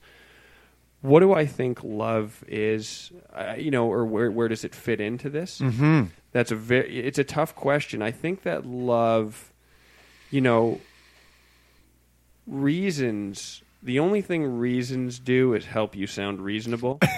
what 1.01 1.21
do 1.21 1.33
i 1.33 1.47
think 1.47 1.83
love 1.83 2.45
is 2.47 3.13
uh, 3.33 3.55
you 3.57 3.71
know 3.71 3.91
or 3.91 4.05
where 4.05 4.31
where 4.31 4.49
does 4.49 4.65
it 4.65 4.75
fit 4.75 5.01
into 5.01 5.31
this 5.31 5.61
mm-hmm. 5.61 6.05
that's 6.33 6.51
a 6.51 6.57
very 6.57 7.01
it's 7.01 7.19
a 7.19 7.25
tough 7.25 7.55
question 7.55 8.03
i 8.03 8.11
think 8.11 8.43
that 8.43 8.67
love 8.67 9.53
you 10.31 10.41
know 10.41 10.81
reasons 12.47 13.63
the 13.83 14.01
only 14.01 14.21
thing 14.21 14.59
reasons 14.59 15.19
do 15.21 15.55
is 15.55 15.65
help 15.65 15.95
you 15.95 16.07
sound 16.09 16.41
reasonable. 16.41 16.99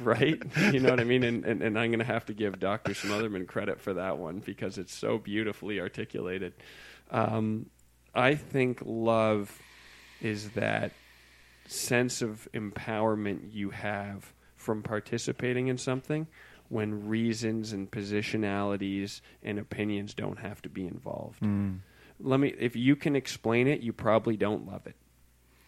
Right? 0.00 0.42
You 0.72 0.80
know 0.80 0.90
what 0.90 1.00
i 1.00 1.04
mean? 1.04 1.22
And, 1.22 1.44
and, 1.44 1.62
and 1.62 1.78
i'm 1.78 1.90
going 1.90 2.00
to 2.00 2.04
have 2.04 2.26
to 2.26 2.34
give 2.34 2.58
dr 2.58 2.92
Smothermon 2.92 3.46
credit 3.46 3.80
for 3.80 3.94
that 3.94 4.18
one 4.18 4.40
because 4.40 4.78
it's 4.78 4.92
so 4.94 5.16
beautifully 5.18 5.80
articulated. 5.80 6.52
Um, 7.10 7.66
i 8.14 8.34
think 8.34 8.82
love 8.84 9.56
is 10.20 10.50
that 10.50 10.92
sense 11.66 12.20
of 12.22 12.48
empowerment 12.52 13.52
you 13.52 13.70
have 13.70 14.32
from 14.56 14.82
participating 14.82 15.68
in 15.68 15.78
something 15.78 16.26
when 16.68 17.06
reasons 17.08 17.72
and 17.72 17.90
positionalities 17.90 19.20
and 19.42 19.58
opinions 19.58 20.14
don't 20.14 20.38
have 20.38 20.60
to 20.62 20.68
be 20.68 20.86
involved 20.86 21.40
let 22.20 22.40
me 22.40 22.54
if 22.58 22.76
you 22.76 22.96
can 22.96 23.16
explain 23.16 23.66
it 23.66 23.80
you 23.80 23.92
probably 23.92 24.36
don't 24.36 24.66
love 24.66 24.86
it. 24.86 24.96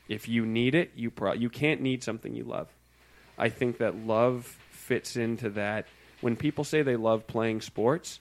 If 0.09 0.29
you 0.29 0.47
need 0.47 0.75
it 0.75 0.93
you 0.95 1.11
pro- 1.11 1.35
you 1.35 1.51
can't 1.51 1.81
need 1.81 2.03
something 2.03 2.35
you 2.35 2.45
love. 2.45 2.69
I 3.37 3.49
think 3.49 3.79
that 3.79 3.97
love 3.97 4.57
fits 4.71 5.17
into 5.17 5.51
that. 5.51 5.87
When 6.21 6.37
people 6.37 6.65
say 6.65 6.83
they 6.83 6.97
love 6.97 7.27
playing 7.27 7.61
sports 7.61 8.21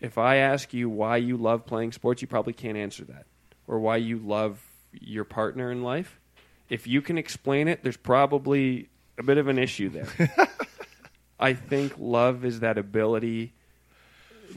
if 0.00 0.16
i 0.16 0.36
ask 0.36 0.72
you 0.72 0.88
why 0.88 1.16
you 1.16 1.36
love 1.36 1.66
playing 1.66 1.90
sports 1.90 2.22
you 2.22 2.28
probably 2.28 2.52
can't 2.52 2.76
answer 2.76 3.04
that. 3.04 3.26
Or 3.66 3.78
why 3.78 3.96
you 3.96 4.18
love 4.18 4.62
your 4.92 5.24
partner 5.24 5.70
in 5.70 5.82
life. 5.82 6.18
If 6.70 6.86
you 6.86 7.02
can 7.02 7.18
explain 7.18 7.68
it 7.68 7.82
there's 7.82 7.96
probably 7.96 8.88
a 9.18 9.22
bit 9.22 9.38
of 9.38 9.48
an 9.48 9.58
issue 9.58 9.88
there. 9.88 10.30
I 11.40 11.54
think 11.54 11.94
love 11.98 12.44
is 12.44 12.60
that 12.60 12.78
ability 12.78 13.52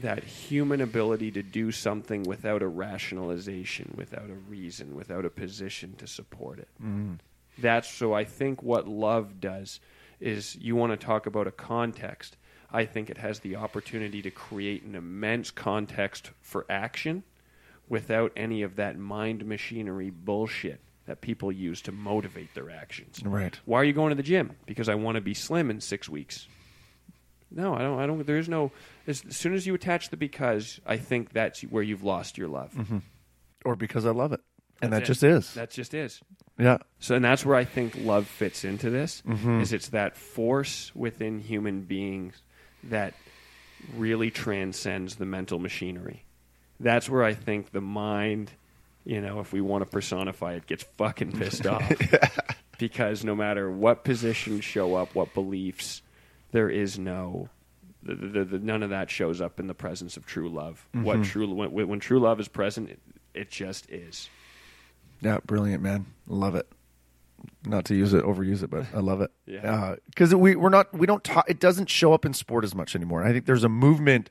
that 0.00 0.24
human 0.24 0.80
ability 0.80 1.30
to 1.32 1.42
do 1.42 1.70
something 1.70 2.22
without 2.22 2.62
a 2.62 2.68
rationalization, 2.68 3.94
without 3.96 4.30
a 4.30 4.34
reason, 4.48 4.94
without 4.94 5.24
a 5.24 5.30
position 5.30 5.94
to 5.98 6.06
support 6.06 6.58
it. 6.58 6.68
Mm. 6.82 7.18
That's 7.58 7.88
so 7.88 8.14
I 8.14 8.24
think 8.24 8.62
what 8.62 8.88
love 8.88 9.40
does 9.40 9.80
is 10.20 10.56
you 10.56 10.76
want 10.76 10.92
to 10.92 11.06
talk 11.06 11.26
about 11.26 11.46
a 11.46 11.52
context. 11.52 12.36
I 12.72 12.86
think 12.86 13.10
it 13.10 13.18
has 13.18 13.40
the 13.40 13.56
opportunity 13.56 14.22
to 14.22 14.30
create 14.30 14.82
an 14.82 14.94
immense 14.94 15.50
context 15.50 16.30
for 16.40 16.64
action 16.70 17.22
without 17.88 18.32
any 18.36 18.62
of 18.62 18.76
that 18.76 18.98
mind 18.98 19.44
machinery 19.44 20.10
bullshit 20.10 20.80
that 21.04 21.20
people 21.20 21.52
use 21.52 21.82
to 21.82 21.92
motivate 21.92 22.54
their 22.54 22.70
actions. 22.70 23.20
Right. 23.24 23.58
Why 23.66 23.80
are 23.80 23.84
you 23.84 23.92
going 23.92 24.10
to 24.10 24.14
the 24.14 24.22
gym? 24.22 24.52
Because 24.64 24.88
I 24.88 24.94
want 24.94 25.16
to 25.16 25.20
be 25.20 25.34
slim 25.34 25.68
in 25.70 25.80
6 25.80 26.08
weeks. 26.08 26.46
No, 27.50 27.74
I 27.74 27.80
don't. 27.80 27.98
I 27.98 28.06
don't. 28.06 28.26
There's 28.26 28.48
no. 28.48 28.72
As, 29.06 29.24
as 29.28 29.36
soon 29.36 29.54
as 29.54 29.66
you 29.66 29.74
attach 29.74 30.10
the 30.10 30.16
because, 30.16 30.80
I 30.86 30.96
think 30.96 31.32
that's 31.32 31.62
where 31.62 31.82
you've 31.82 32.04
lost 32.04 32.38
your 32.38 32.48
love. 32.48 32.72
Or 33.64 33.76
because 33.76 34.06
I 34.06 34.10
love 34.10 34.32
it. 34.32 34.40
And 34.80 34.92
that 34.92 34.98
That's 34.98 35.08
just 35.08 35.22
is. 35.22 35.54
That 35.54 35.70
just 35.70 35.94
is. 35.94 36.20
yeah. 36.58 36.78
So, 36.98 37.14
and 37.14 37.24
that's 37.24 37.46
where 37.46 37.54
I 37.54 37.64
think 37.64 37.94
love 38.00 38.26
fits 38.26 38.64
into 38.64 38.90
this. 38.90 39.22
Mm-hmm. 39.26 39.60
Is 39.60 39.72
it's 39.72 39.90
that 39.90 40.16
force 40.16 40.90
within 40.92 41.38
human 41.38 41.82
beings 41.82 42.42
that 42.84 43.14
really 43.96 44.32
transcends 44.32 45.14
the 45.16 45.24
mental 45.24 45.60
machinery. 45.60 46.24
That's 46.80 47.08
where 47.08 47.22
I 47.22 47.34
think 47.34 47.70
the 47.70 47.80
mind, 47.80 48.50
you 49.04 49.20
know, 49.20 49.38
if 49.38 49.52
we 49.52 49.60
want 49.60 49.84
to 49.84 49.90
personify 49.90 50.54
it, 50.54 50.66
gets 50.66 50.82
fucking 50.82 51.32
pissed 51.32 51.64
off. 51.64 51.92
because 52.78 53.24
no 53.24 53.36
matter 53.36 53.70
what 53.70 54.02
positions 54.02 54.64
show 54.64 54.96
up, 54.96 55.14
what 55.14 55.32
beliefs, 55.32 56.02
there 56.50 56.68
is 56.68 56.98
no. 56.98 57.48
The, 58.02 58.14
the, 58.14 58.44
the, 58.44 58.58
none 58.58 58.82
of 58.82 58.90
that 58.90 59.10
shows 59.10 59.40
up 59.40 59.60
in 59.60 59.66
the 59.68 59.74
presence 59.74 60.16
of 60.16 60.26
true 60.26 60.48
love. 60.48 60.86
What 60.92 61.18
mm-hmm. 61.18 61.22
true 61.22 61.54
when, 61.54 61.88
when 61.88 62.00
true 62.00 62.18
love 62.18 62.40
is 62.40 62.48
present, 62.48 62.90
it, 62.90 63.00
it 63.34 63.50
just 63.50 63.88
is. 63.90 64.28
Yeah, 65.20 65.38
brilliant, 65.46 65.82
man. 65.82 66.06
Love 66.26 66.56
it. 66.56 66.66
Not 67.64 67.84
to 67.86 67.94
use 67.94 68.12
it, 68.12 68.24
overuse 68.24 68.62
it, 68.62 68.70
but 68.70 68.86
I 68.94 68.98
love 68.98 69.20
it. 69.20 69.30
Yeah. 69.46 69.70
Uh, 69.70 69.96
because 70.06 70.34
we 70.34 70.56
we're 70.56 70.70
not 70.70 70.94
we 70.94 71.06
don't 71.06 71.22
talk. 71.22 71.44
It 71.50 71.60
doesn't 71.60 71.90
show 71.90 72.14
up 72.14 72.24
in 72.24 72.32
sport 72.32 72.64
as 72.64 72.74
much 72.74 72.96
anymore. 72.96 73.22
I 73.22 73.32
think 73.32 73.44
there's 73.44 73.64
a 73.64 73.68
movement. 73.68 74.30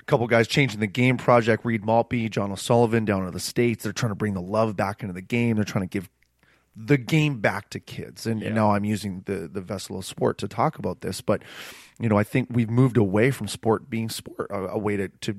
A 0.00 0.04
couple 0.04 0.26
guys 0.26 0.48
changing 0.48 0.80
the 0.80 0.88
game. 0.88 1.16
Project 1.18 1.64
Reed 1.64 1.82
Maltbie, 1.82 2.28
John 2.28 2.50
O'Sullivan 2.50 3.04
down 3.04 3.24
in 3.26 3.32
the 3.32 3.38
states. 3.38 3.84
They're 3.84 3.92
trying 3.92 4.10
to 4.10 4.16
bring 4.16 4.34
the 4.34 4.40
love 4.40 4.76
back 4.76 5.02
into 5.02 5.12
the 5.12 5.22
game. 5.22 5.54
They're 5.54 5.64
trying 5.64 5.84
to 5.84 5.88
give 5.88 6.10
the 6.80 6.96
game 6.96 7.40
back 7.40 7.70
to 7.70 7.80
kids. 7.80 8.26
And, 8.26 8.42
and 8.42 8.54
now 8.54 8.72
I'm 8.72 8.84
using 8.84 9.22
the 9.26 9.48
the 9.48 9.60
vessel 9.60 9.98
of 9.98 10.04
sport 10.04 10.38
to 10.38 10.48
talk 10.48 10.78
about 10.78 11.00
this. 11.00 11.20
But 11.20 11.42
you 11.98 12.08
know, 12.08 12.16
I 12.16 12.24
think 12.24 12.48
we've 12.50 12.70
moved 12.70 12.96
away 12.96 13.30
from 13.30 13.48
sport 13.48 13.90
being 13.90 14.08
sport, 14.08 14.50
a, 14.50 14.68
a 14.68 14.78
way 14.78 14.96
to 14.96 15.08
to 15.08 15.36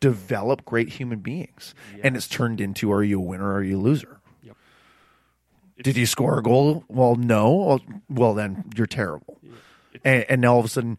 develop 0.00 0.64
great 0.64 0.88
human 0.90 1.20
beings, 1.20 1.74
and 2.02 2.16
it's 2.16 2.28
turned 2.28 2.60
into: 2.60 2.90
Are 2.90 3.04
you 3.04 3.18
a 3.18 3.22
winner? 3.22 3.48
or 3.48 3.54
Are 3.56 3.62
you 3.62 3.78
a 3.78 3.80
loser? 3.80 4.20
Yep. 4.42 4.56
Did 5.82 5.96
you 5.96 6.06
score 6.06 6.38
a 6.38 6.42
goal? 6.42 6.84
Well, 6.88 7.14
no. 7.14 7.52
Well, 7.52 7.80
well 8.08 8.34
then 8.34 8.64
you're 8.76 8.86
terrible. 8.86 9.40
And, 10.04 10.24
and 10.28 10.40
now 10.40 10.54
all 10.54 10.58
of 10.58 10.64
a 10.64 10.68
sudden, 10.68 10.98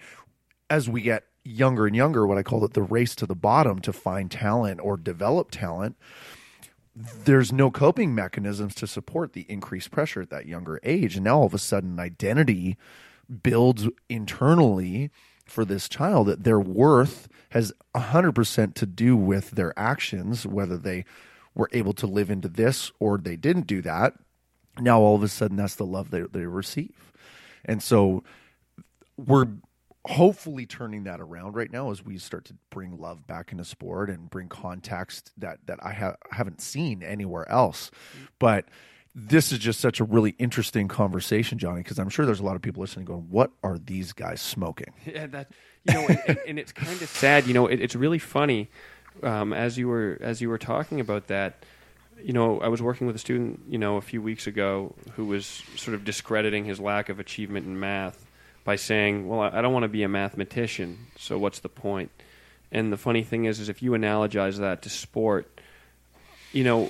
as 0.69 0.89
we 0.89 1.01
get 1.01 1.25
younger 1.43 1.85
and 1.85 1.95
younger, 1.95 2.25
what 2.25 2.37
I 2.37 2.43
call 2.43 2.63
it 2.63 2.73
the 2.73 2.81
race 2.81 3.13
to 3.15 3.25
the 3.25 3.35
bottom 3.35 3.79
to 3.81 3.93
find 3.93 4.31
talent 4.31 4.79
or 4.81 4.97
develop 4.97 5.51
talent, 5.51 5.95
there's 6.95 7.51
no 7.51 7.69
coping 7.69 8.15
mechanisms 8.15 8.73
to 8.75 8.87
support 8.87 9.33
the 9.33 9.45
increased 9.49 9.91
pressure 9.91 10.21
at 10.21 10.29
that 10.29 10.45
younger 10.45 10.79
age. 10.83 11.15
And 11.15 11.25
now 11.25 11.39
all 11.39 11.45
of 11.45 11.53
a 11.53 11.59
sudden, 11.59 11.99
identity 11.99 12.77
builds 13.43 13.87
internally 14.07 15.11
for 15.45 15.65
this 15.65 15.89
child 15.89 16.27
that 16.27 16.43
their 16.43 16.59
worth 16.59 17.27
has 17.49 17.73
100% 17.95 18.73
to 18.75 18.85
do 18.85 19.15
with 19.15 19.51
their 19.51 19.77
actions, 19.77 20.45
whether 20.45 20.77
they 20.77 21.05
were 21.53 21.69
able 21.73 21.93
to 21.93 22.07
live 22.07 22.29
into 22.29 22.47
this 22.47 22.91
or 22.99 23.17
they 23.17 23.35
didn't 23.35 23.67
do 23.67 23.81
that. 23.81 24.13
Now 24.79 24.99
all 24.99 25.15
of 25.15 25.23
a 25.23 25.27
sudden, 25.27 25.57
that's 25.57 25.75
the 25.75 25.85
love 25.85 26.11
they, 26.11 26.21
they 26.21 26.45
receive. 26.45 27.13
And 27.63 27.81
so 27.81 28.23
we're 29.17 29.47
hopefully 30.05 30.65
turning 30.65 31.03
that 31.05 31.19
around 31.19 31.55
right 31.55 31.71
now 31.71 31.91
as 31.91 32.03
we 32.03 32.17
start 32.17 32.45
to 32.45 32.55
bring 32.69 32.97
love 32.99 33.25
back 33.25 33.51
into 33.51 33.65
sport 33.65 34.09
and 34.09 34.29
bring 34.29 34.47
context 34.47 35.31
that 35.37 35.59
that 35.65 35.79
I 35.83 35.93
ha- 35.93 36.15
haven't 36.31 36.61
seen 36.61 37.03
anywhere 37.03 37.49
else. 37.49 37.91
But 38.39 38.65
this 39.15 39.51
is 39.51 39.59
just 39.59 39.79
such 39.79 39.99
a 39.99 40.03
really 40.03 40.35
interesting 40.37 40.87
conversation, 40.87 41.57
Johnny, 41.57 41.81
because 41.81 41.97
I'm 41.97 42.09
sure 42.09 42.25
there's 42.25 42.41
a 42.41 42.43
lot 42.43 42.55
of 42.55 42.61
people 42.61 42.81
listening 42.81 43.05
going, 43.05 43.27
"What 43.29 43.51
are 43.63 43.77
these 43.77 44.13
guys 44.13 44.41
smoking?" 44.41 44.93
Yeah, 45.05 45.27
that 45.27 45.51
you 45.85 45.93
know, 45.93 46.07
and, 46.07 46.19
and, 46.27 46.39
and 46.47 46.59
it's 46.59 46.71
kind 46.71 47.01
of 47.01 47.09
sad. 47.09 47.47
You 47.47 47.53
know, 47.53 47.67
it, 47.67 47.81
it's 47.81 47.95
really 47.95 48.19
funny. 48.19 48.69
Um, 49.23 49.53
as 49.53 49.77
you 49.77 49.87
were 49.87 50.17
as 50.21 50.41
you 50.41 50.49
were 50.49 50.57
talking 50.57 50.99
about 50.99 51.27
that, 51.27 51.63
you 52.21 52.33
know, 52.33 52.59
I 52.59 52.67
was 52.67 52.81
working 52.81 53.07
with 53.07 53.15
a 53.15 53.19
student, 53.19 53.61
you 53.69 53.77
know, 53.77 53.97
a 53.97 54.01
few 54.01 54.21
weeks 54.21 54.45
ago 54.45 54.93
who 55.13 55.25
was 55.25 55.63
sort 55.75 55.95
of 55.95 56.03
discrediting 56.03 56.65
his 56.65 56.79
lack 56.79 57.09
of 57.09 57.19
achievement 57.19 57.65
in 57.65 57.79
math 57.79 58.24
by 58.65 58.75
saying, 58.75 59.29
"Well, 59.29 59.39
I 59.39 59.61
don't 59.61 59.71
want 59.71 59.83
to 59.83 59.89
be 59.89 60.03
a 60.03 60.09
mathematician, 60.09 61.07
so 61.17 61.37
what's 61.37 61.59
the 61.59 61.69
point?" 61.69 62.11
And 62.71 62.91
the 62.91 62.97
funny 62.97 63.23
thing 63.23 63.45
is, 63.45 63.61
is 63.61 63.69
if 63.69 63.81
you 63.81 63.91
analogize 63.91 64.57
that 64.57 64.81
to 64.81 64.89
sport, 64.89 65.47
you 66.51 66.65
know, 66.65 66.89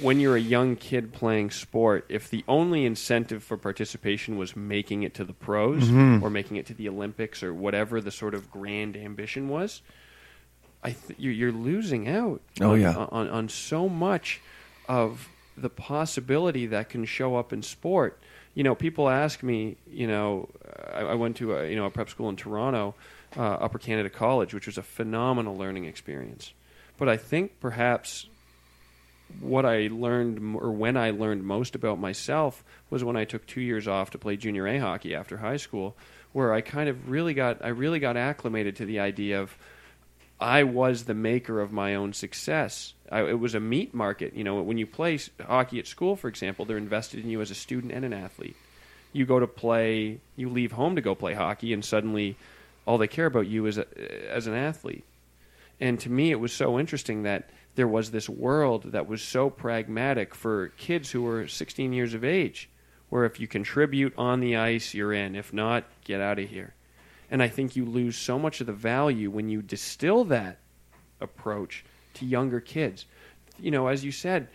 when 0.00 0.20
you're 0.20 0.36
a 0.36 0.40
young 0.40 0.76
kid 0.76 1.12
playing 1.12 1.50
sport, 1.50 2.06
if 2.08 2.30
the 2.30 2.44
only 2.48 2.86
incentive 2.86 3.44
for 3.44 3.56
participation 3.56 4.38
was 4.38 4.56
making 4.56 5.02
it 5.02 5.12
to 5.14 5.24
the 5.24 5.34
pros 5.34 5.84
mm-hmm. 5.84 6.24
or 6.24 6.30
making 6.30 6.56
it 6.56 6.66
to 6.66 6.74
the 6.74 6.88
Olympics 6.88 7.42
or 7.42 7.52
whatever 7.52 8.00
the 8.00 8.10
sort 8.10 8.34
of 8.34 8.50
grand 8.50 8.96
ambition 8.96 9.48
was, 9.48 9.82
I 10.82 10.92
th- 10.92 11.18
you're, 11.18 11.32
you're 11.32 11.52
losing 11.52 12.08
out. 12.08 12.40
Oh, 12.60 12.72
on, 12.72 12.80
yeah. 12.80 12.94
on 12.96 13.28
on 13.28 13.48
so 13.48 13.88
much 13.88 14.40
of 14.88 15.28
the 15.56 15.70
possibility 15.70 16.66
that 16.66 16.88
can 16.88 17.04
show 17.04 17.36
up 17.36 17.52
in 17.52 17.62
sport. 17.62 18.18
You 18.54 18.64
know, 18.64 18.74
people 18.74 19.08
ask 19.08 19.42
me. 19.42 19.76
You 19.86 20.06
know, 20.06 20.48
I, 20.92 21.00
I 21.00 21.14
went 21.14 21.36
to 21.38 21.56
a 21.56 21.68
you 21.68 21.76
know 21.76 21.86
a 21.86 21.90
prep 21.90 22.10
school 22.10 22.28
in 22.28 22.36
Toronto, 22.36 22.94
uh, 23.36 23.40
Upper 23.42 23.78
Canada 23.78 24.10
College, 24.10 24.54
which 24.54 24.66
was 24.66 24.78
a 24.78 24.82
phenomenal 24.82 25.56
learning 25.56 25.86
experience. 25.86 26.52
But 26.98 27.08
I 27.08 27.16
think 27.16 27.58
perhaps 27.60 28.26
what 29.40 29.64
I 29.64 29.88
learned, 29.90 30.56
or 30.56 30.72
when 30.72 30.96
I 30.96 31.10
learned 31.10 31.44
most 31.44 31.74
about 31.74 31.98
myself, 31.98 32.64
was 32.90 33.02
when 33.02 33.16
I 33.16 33.24
took 33.24 33.46
two 33.46 33.60
years 33.60 33.88
off 33.88 34.10
to 34.10 34.18
play 34.18 34.36
junior 34.36 34.66
A 34.66 34.78
hockey 34.78 35.14
after 35.14 35.38
high 35.38 35.56
school, 35.56 35.96
where 36.32 36.52
I 36.52 36.60
kind 36.60 36.88
of 36.88 37.08
really 37.08 37.34
got, 37.34 37.64
I 37.64 37.68
really 37.68 37.98
got 37.98 38.16
acclimated 38.16 38.76
to 38.76 38.86
the 38.86 39.00
idea 39.00 39.40
of 39.40 39.56
I 40.40 40.64
was 40.64 41.04
the 41.04 41.14
maker 41.14 41.60
of 41.60 41.72
my 41.72 41.94
own 41.94 42.12
success. 42.12 42.94
I, 43.12 43.28
it 43.28 43.38
was 43.38 43.54
a 43.54 43.60
meat 43.60 43.92
market. 43.92 44.34
You 44.34 44.42
know, 44.42 44.62
when 44.62 44.78
you 44.78 44.86
play 44.86 45.20
hockey 45.46 45.78
at 45.78 45.86
school, 45.86 46.16
for 46.16 46.28
example, 46.28 46.64
they're 46.64 46.78
invested 46.78 47.22
in 47.22 47.28
you 47.28 47.42
as 47.42 47.50
a 47.50 47.54
student 47.54 47.92
and 47.92 48.06
an 48.06 48.14
athlete. 48.14 48.56
You 49.12 49.26
go 49.26 49.38
to 49.38 49.46
play, 49.46 50.18
you 50.34 50.48
leave 50.48 50.72
home 50.72 50.96
to 50.96 51.02
go 51.02 51.14
play 51.14 51.34
hockey, 51.34 51.74
and 51.74 51.84
suddenly 51.84 52.36
all 52.86 52.96
they 52.96 53.06
care 53.06 53.26
about 53.26 53.46
you 53.46 53.66
is 53.66 53.76
a, 53.76 53.86
as 54.32 54.46
an 54.46 54.54
athlete. 54.54 55.04
And 55.78 56.00
to 56.00 56.10
me, 56.10 56.30
it 56.30 56.40
was 56.40 56.54
so 56.54 56.80
interesting 56.80 57.24
that 57.24 57.50
there 57.74 57.86
was 57.86 58.10
this 58.10 58.30
world 58.30 58.92
that 58.92 59.06
was 59.06 59.22
so 59.22 59.50
pragmatic 59.50 60.34
for 60.34 60.68
kids 60.78 61.10
who 61.10 61.22
were 61.22 61.46
16 61.46 61.92
years 61.92 62.14
of 62.14 62.24
age, 62.24 62.70
where 63.10 63.26
if 63.26 63.38
you 63.38 63.46
contribute 63.46 64.14
on 64.16 64.40
the 64.40 64.56
ice, 64.56 64.94
you're 64.94 65.12
in. 65.12 65.36
If 65.36 65.52
not, 65.52 65.84
get 66.04 66.22
out 66.22 66.38
of 66.38 66.48
here. 66.48 66.72
And 67.30 67.42
I 67.42 67.48
think 67.48 67.76
you 67.76 67.84
lose 67.84 68.16
so 68.16 68.38
much 68.38 68.62
of 68.62 68.66
the 68.66 68.72
value 68.72 69.30
when 69.30 69.50
you 69.50 69.60
distill 69.60 70.24
that 70.24 70.58
approach 71.20 71.84
to 72.14 72.26
younger 72.26 72.60
kids. 72.60 73.06
You 73.58 73.70
know, 73.70 73.88
as 73.88 74.04
you 74.04 74.12
said, 74.12 74.48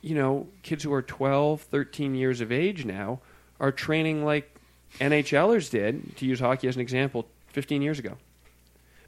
you 0.00 0.14
know, 0.14 0.46
kids 0.62 0.84
who 0.84 0.92
are 0.92 1.02
12, 1.02 1.62
13 1.62 2.14
years 2.14 2.40
of 2.40 2.52
age 2.52 2.84
now 2.84 3.20
are 3.60 3.72
training 3.72 4.24
like 4.24 4.54
NHLers 5.00 5.70
did, 5.70 6.16
to 6.16 6.26
use 6.26 6.40
hockey 6.40 6.68
as 6.68 6.76
an 6.76 6.80
example, 6.80 7.26
15 7.48 7.82
years 7.82 7.98
ago 7.98 8.16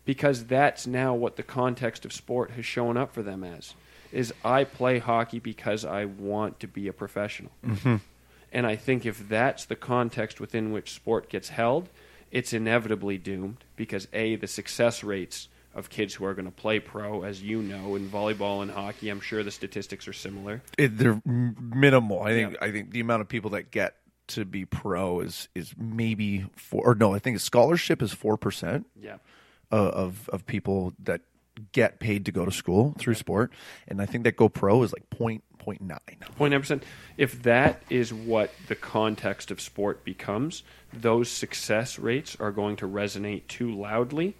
because 0.05 0.47
that's 0.47 0.86
now 0.86 1.14
what 1.14 1.36
the 1.36 1.43
context 1.43 2.05
of 2.05 2.12
sport 2.12 2.51
has 2.53 2.64
shown 2.64 2.97
up 2.97 3.12
for 3.12 3.22
them 3.22 3.45
as 3.45 3.74
is 4.12 4.34
I 4.45 4.64
play 4.64 4.99
hockey 4.99 5.38
because 5.38 5.84
I 5.84 6.05
want 6.05 6.59
to 6.61 6.66
be 6.66 6.88
a 6.88 6.93
professional. 6.93 7.53
Mm-hmm. 7.64 7.97
And 8.53 8.66
I 8.66 8.74
think 8.74 9.07
if 9.07 9.28
that's 9.28 9.64
the 9.66 9.76
context 9.76 10.41
within 10.41 10.72
which 10.72 10.91
sport 10.91 11.28
gets 11.28 11.51
held, 11.51 11.88
it's 12.32 12.53
inevitably 12.53 13.18
doomed 13.18 13.59
because 13.76 14.09
a 14.12 14.34
the 14.34 14.49
success 14.49 15.05
rates 15.05 15.47
of 15.75 15.89
kids 15.89 16.14
who 16.14 16.25
are 16.25 16.35
going 16.35 16.47
to 16.47 16.51
play 16.51 16.81
pro 16.81 17.23
as 17.23 17.43
you 17.43 17.62
know 17.62 17.95
in 17.95 18.09
volleyball 18.09 18.62
and 18.62 18.71
hockey, 18.71 19.09
I'm 19.09 19.21
sure 19.21 19.43
the 19.43 19.51
statistics 19.51 20.09
are 20.09 20.12
similar. 20.12 20.62
It, 20.77 20.99
they're 20.99 21.21
minimal. 21.25 22.23
I 22.23 22.33
think. 22.33 22.53
Yeah. 22.53 22.66
I 22.66 22.73
think 22.73 22.91
the 22.91 23.01
amount 23.01 23.23
of 23.23 23.29
people 23.29 23.51
that 23.51 23.71
get 23.71 23.97
to 24.29 24.45
be 24.45 24.64
pro 24.64 25.21
is 25.21 25.49
is 25.55 25.75
maybe 25.79 26.47
four. 26.57 26.91
Or 26.91 26.95
no, 26.95 27.14
I 27.14 27.18
think 27.18 27.39
scholarship 27.41 28.03
is 28.03 28.12
four 28.12 28.37
percent. 28.37 28.87
Yeah. 29.01 29.18
of 29.71 30.29
of 30.31 30.47
people 30.47 30.95
that 31.05 31.21
get 31.73 32.01
paid 32.01 32.25
to 32.25 32.33
go 32.33 32.45
to 32.45 32.51
school 32.51 32.95
through 32.99 33.14
sport, 33.14 33.53
and 33.87 34.01
I 34.01 34.07
think 34.07 34.25
that 34.25 34.37
go 34.37 34.49
pro 34.49 34.83
is 34.83 34.93
like 34.93 35.09
point 35.11 35.45
point 35.59 35.81
nine. 35.81 36.18
Point 36.37 36.53
nine 36.53 36.61
percent. 36.61 36.83
If 37.16 37.43
that 37.43 37.83
is 37.91 38.12
what 38.12 38.51
the 38.66 38.75
context 38.75 39.51
of 39.51 39.61
sport 39.61 40.05
becomes, 40.05 40.63
those 40.92 41.30
success 41.30 41.99
rates 41.99 42.37
are 42.41 42.51
going 42.51 42.76
to 42.76 42.88
resonate 42.88 43.47
too 43.47 43.72
loudly 43.72 44.37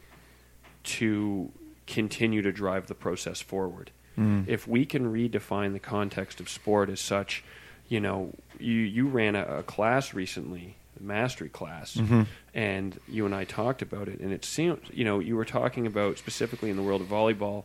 to 0.85 1.51
continue 1.87 2.43
to 2.43 2.53
drive 2.53 2.87
the 2.87 2.95
process 2.95 3.41
forward. 3.41 3.91
Mm. 4.19 4.49
If 4.49 4.67
we 4.69 4.85
can 4.85 5.13
redefine 5.13 5.73
the 5.73 5.81
context 5.81 6.41
of 6.41 6.49
sport 6.49 6.91
as 6.91 7.01
such, 7.01 7.45
you 7.89 8.01
know, 8.01 8.35
you 8.59 8.75
you 8.75 9.09
ran 9.09 9.35
a, 9.35 9.59
a 9.59 9.63
class 9.63 10.15
recently, 10.15 10.77
a 10.99 11.03
mastery 11.03 11.49
class, 11.49 11.95
mm-hmm. 11.95 12.23
and 12.55 12.99
you 13.09 13.27
and 13.27 13.35
I 13.35 13.45
talked 13.45 13.83
about 13.83 14.09
it, 14.09 14.21
and 14.21 14.33
it 14.33 14.45
seemed, 14.45 14.81
you 14.93 15.05
know, 15.05 15.19
you 15.19 15.37
were 15.37 15.45
talking 15.45 15.87
about 15.87 16.19
specifically 16.19 16.71
in 16.71 16.77
the 16.77 16.83
world 16.83 17.01
of 17.01 17.09
volleyball 17.09 17.65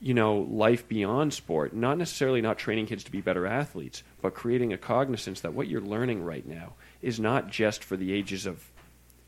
you 0.00 0.14
know, 0.14 0.38
life 0.50 0.88
beyond 0.88 1.34
sport, 1.34 1.74
not 1.74 1.98
necessarily 1.98 2.40
not 2.40 2.58
training 2.58 2.86
kids 2.86 3.04
to 3.04 3.12
be 3.12 3.20
better 3.20 3.46
athletes, 3.46 4.02
but 4.22 4.34
creating 4.34 4.72
a 4.72 4.78
cognizance 4.78 5.40
that 5.40 5.52
what 5.52 5.68
you're 5.68 5.80
learning 5.80 6.24
right 6.24 6.46
now 6.46 6.72
is 7.02 7.20
not 7.20 7.50
just 7.50 7.84
for 7.84 7.98
the 7.98 8.12
ages 8.12 8.46
of 8.46 8.70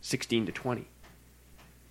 16 0.00 0.46
to 0.46 0.52
20. 0.52 0.88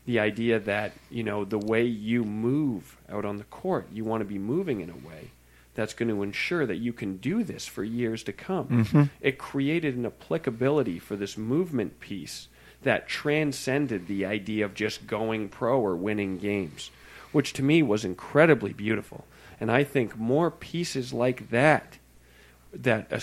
The 0.05 0.19
idea 0.19 0.59
that, 0.59 0.93
you 1.09 1.23
know, 1.23 1.45
the 1.45 1.59
way 1.59 1.83
you 1.85 2.23
move 2.23 2.97
out 3.09 3.23
on 3.23 3.37
the 3.37 3.43
court, 3.45 3.87
you 3.93 4.03
want 4.03 4.21
to 4.21 4.25
be 4.25 4.39
moving 4.39 4.81
in 4.81 4.89
a 4.89 5.07
way 5.07 5.31
that's 5.73 5.93
going 5.93 6.09
to 6.09 6.23
ensure 6.23 6.65
that 6.65 6.77
you 6.77 6.91
can 6.91 7.17
do 7.17 7.43
this 7.43 7.65
for 7.65 7.83
years 7.83 8.23
to 8.23 8.33
come. 8.33 8.65
It 9.21 9.37
created 9.37 9.95
an 9.95 10.05
applicability 10.05 10.99
for 10.99 11.15
this 11.15 11.37
movement 11.37 11.99
piece 11.99 12.47
that 12.83 13.07
transcended 13.07 14.07
the 14.07 14.25
idea 14.25 14.65
of 14.65 14.73
just 14.73 15.05
going 15.07 15.47
pro 15.49 15.79
or 15.79 15.95
winning 15.95 16.39
games, 16.39 16.89
which 17.31 17.53
to 17.53 17.63
me 17.63 17.83
was 17.83 18.03
incredibly 18.03 18.73
beautiful. 18.73 19.23
And 19.59 19.71
I 19.71 19.83
think 19.83 20.17
more 20.17 20.49
pieces 20.49 21.13
like 21.13 21.51
that 21.51 21.99
that 22.73 23.13
uh, 23.13 23.19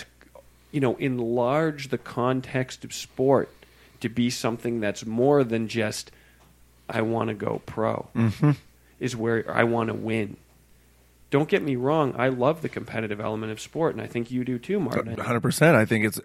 you 0.71 0.79
know, 0.79 0.95
enlarge 0.95 1.89
the 1.89 1.97
context 1.97 2.85
of 2.85 2.93
sport 2.93 3.49
to 3.99 4.09
be 4.09 4.29
something 4.29 4.79
that's 4.79 5.05
more 5.05 5.43
than 5.43 5.67
just 5.67 6.11
I 6.89 7.01
want 7.01 7.29
to 7.29 7.33
go 7.33 7.61
pro. 7.65 8.07
Mm-hmm. 8.15 8.51
Is 8.99 9.15
where 9.15 9.49
I 9.49 9.63
want 9.63 9.87
to 9.87 9.93
win. 9.93 10.35
Don't 11.31 11.47
get 11.47 11.61
me 11.61 11.75
wrong. 11.75 12.15
I 12.17 12.29
love 12.29 12.63
the 12.63 12.69
competitive 12.69 13.19
element 13.19 13.51
of 13.51 13.59
sport, 13.59 13.93
and 13.93 14.01
I 14.01 14.07
think 14.07 14.31
you 14.31 14.43
do 14.43 14.57
too, 14.57 14.79
Martin. 14.79 15.15
Hundred 15.17 15.41
percent. 15.41 15.75
I 15.75 15.85
think 15.85 16.05
it's 16.05 16.19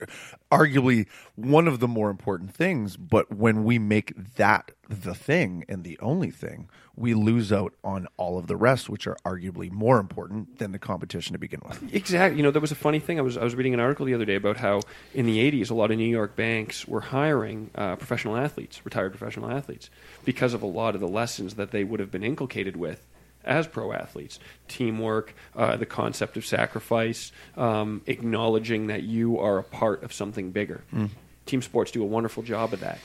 arguably 0.50 1.06
one 1.36 1.68
of 1.68 1.80
the 1.80 1.88
more 1.88 2.08
important 2.08 2.54
things. 2.54 2.96
But 2.96 3.34
when 3.34 3.64
we 3.64 3.78
make 3.78 4.14
that 4.36 4.70
the 4.88 5.14
thing 5.14 5.64
and 5.68 5.84
the 5.84 5.98
only 6.00 6.30
thing, 6.30 6.68
we 6.96 7.12
lose 7.12 7.52
out 7.52 7.74
on 7.84 8.06
all 8.16 8.38
of 8.38 8.46
the 8.46 8.56
rest, 8.56 8.88
which 8.88 9.06
are 9.06 9.16
arguably 9.26 9.70
more 9.70 9.98
important 9.98 10.58
than 10.58 10.72
the 10.72 10.78
competition 10.78 11.34
to 11.34 11.38
begin 11.38 11.60
with. 11.68 11.94
Exactly. 11.94 12.38
You 12.38 12.42
know, 12.42 12.50
there 12.50 12.62
was 12.62 12.72
a 12.72 12.76
funny 12.76 12.98
thing. 12.98 13.18
I 13.18 13.22
was 13.22 13.36
I 13.36 13.44
was 13.44 13.54
reading 13.54 13.74
an 13.74 13.80
article 13.80 14.06
the 14.06 14.14
other 14.14 14.24
day 14.24 14.36
about 14.36 14.56
how 14.56 14.80
in 15.12 15.26
the 15.26 15.38
'80s, 15.38 15.70
a 15.70 15.74
lot 15.74 15.90
of 15.90 15.98
New 15.98 16.04
York 16.04 16.34
banks 16.34 16.88
were 16.88 17.02
hiring 17.02 17.70
uh, 17.74 17.96
professional 17.96 18.36
athletes, 18.36 18.80
retired 18.86 19.12
professional 19.12 19.50
athletes, 19.50 19.90
because 20.24 20.54
of 20.54 20.62
a 20.62 20.66
lot 20.66 20.94
of 20.94 21.02
the 21.02 21.08
lessons 21.08 21.56
that 21.56 21.72
they 21.72 21.84
would 21.84 22.00
have 22.00 22.10
been 22.10 22.24
inculcated 22.24 22.76
with 22.76 23.06
as 23.44 23.66
pro 23.66 23.92
athletes 23.92 24.38
teamwork, 24.68 25.34
uh, 25.54 25.76
the 25.76 25.86
concept 25.86 26.36
of 26.36 26.46
sacrifice, 26.46 27.32
um, 27.56 28.02
acknowledging 28.06 28.88
that 28.88 29.02
you 29.02 29.38
are 29.38 29.58
a 29.58 29.64
part 29.64 30.02
of 30.02 30.12
something 30.12 30.50
bigger. 30.50 30.82
Mm. 30.92 31.10
Team 31.46 31.62
sports 31.62 31.90
do 31.90 32.02
a 32.02 32.06
wonderful 32.06 32.42
job 32.42 32.72
of 32.72 32.80
that. 32.80 32.98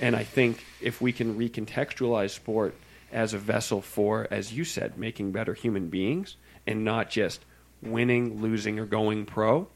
And 0.00 0.16
I 0.16 0.24
think 0.24 0.64
if 0.80 1.00
we 1.00 1.12
can 1.12 1.38
recontextualize 1.38 2.30
sport 2.30 2.74
as 3.12 3.34
a 3.34 3.38
vessel 3.38 3.80
for, 3.82 4.26
as 4.30 4.52
you 4.52 4.64
said, 4.64 4.98
making 4.98 5.32
better 5.32 5.54
human 5.54 5.88
beings 5.88 6.36
and 6.66 6.84
not 6.84 7.10
just 7.10 7.44
winning, 7.82 8.40
losing, 8.40 8.78
or 8.78 8.86
going 8.86 9.26
pro, 9.26 9.68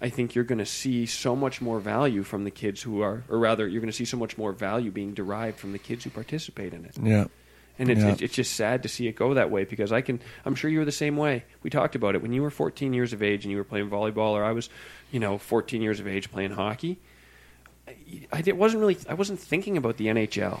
I 0.00 0.08
think 0.08 0.34
you're 0.34 0.44
going 0.44 0.58
to 0.58 0.66
see 0.66 1.04
so 1.04 1.36
much 1.36 1.60
more 1.60 1.78
value 1.78 2.22
from 2.22 2.44
the 2.44 2.50
kids 2.50 2.82
who 2.82 3.02
are, 3.02 3.22
or 3.28 3.38
rather, 3.38 3.68
you're 3.68 3.82
going 3.82 3.92
to 3.92 3.96
see 3.96 4.06
so 4.06 4.16
much 4.16 4.38
more 4.38 4.52
value 4.52 4.90
being 4.90 5.12
derived 5.12 5.58
from 5.58 5.72
the 5.72 5.78
kids 5.78 6.04
who 6.04 6.10
participate 6.10 6.72
in 6.72 6.86
it. 6.86 6.96
Yeah. 7.02 7.26
And 7.80 7.88
it's, 7.90 8.00
Yeah. 8.02 8.10
it's, 8.12 8.22
it's 8.22 8.34
just 8.34 8.52
sad 8.54 8.82
to 8.82 8.88
see 8.88 9.08
it 9.08 9.16
go 9.16 9.34
that 9.34 9.50
way 9.50 9.64
because 9.64 9.90
I 9.90 10.02
can, 10.02 10.20
I'm 10.44 10.54
sure 10.54 10.70
you 10.70 10.78
were 10.80 10.84
the 10.84 10.92
same 10.92 11.16
way. 11.16 11.44
We 11.62 11.70
talked 11.70 11.94
about 11.94 12.14
it 12.14 12.20
when 12.20 12.32
you 12.32 12.42
were 12.42 12.50
14 12.50 12.92
years 12.92 13.12
of 13.12 13.22
age 13.22 13.44
and 13.44 13.50
you 13.50 13.56
were 13.56 13.64
playing 13.64 13.88
volleyball, 13.88 14.32
or 14.32 14.44
I 14.44 14.52
was, 14.52 14.68
you 15.10 15.18
know, 15.18 15.38
14 15.38 15.80
years 15.80 15.98
of 15.98 16.06
age 16.06 16.30
playing 16.30 16.50
hockey. 16.52 16.98
I, 17.88 17.96
I 18.32 18.42
did, 18.42 18.56
wasn't 18.58 18.80
really, 18.80 18.98
I 19.08 19.14
wasn't 19.14 19.40
thinking 19.40 19.76
about 19.78 19.96
the 19.96 20.06
NHL. 20.08 20.60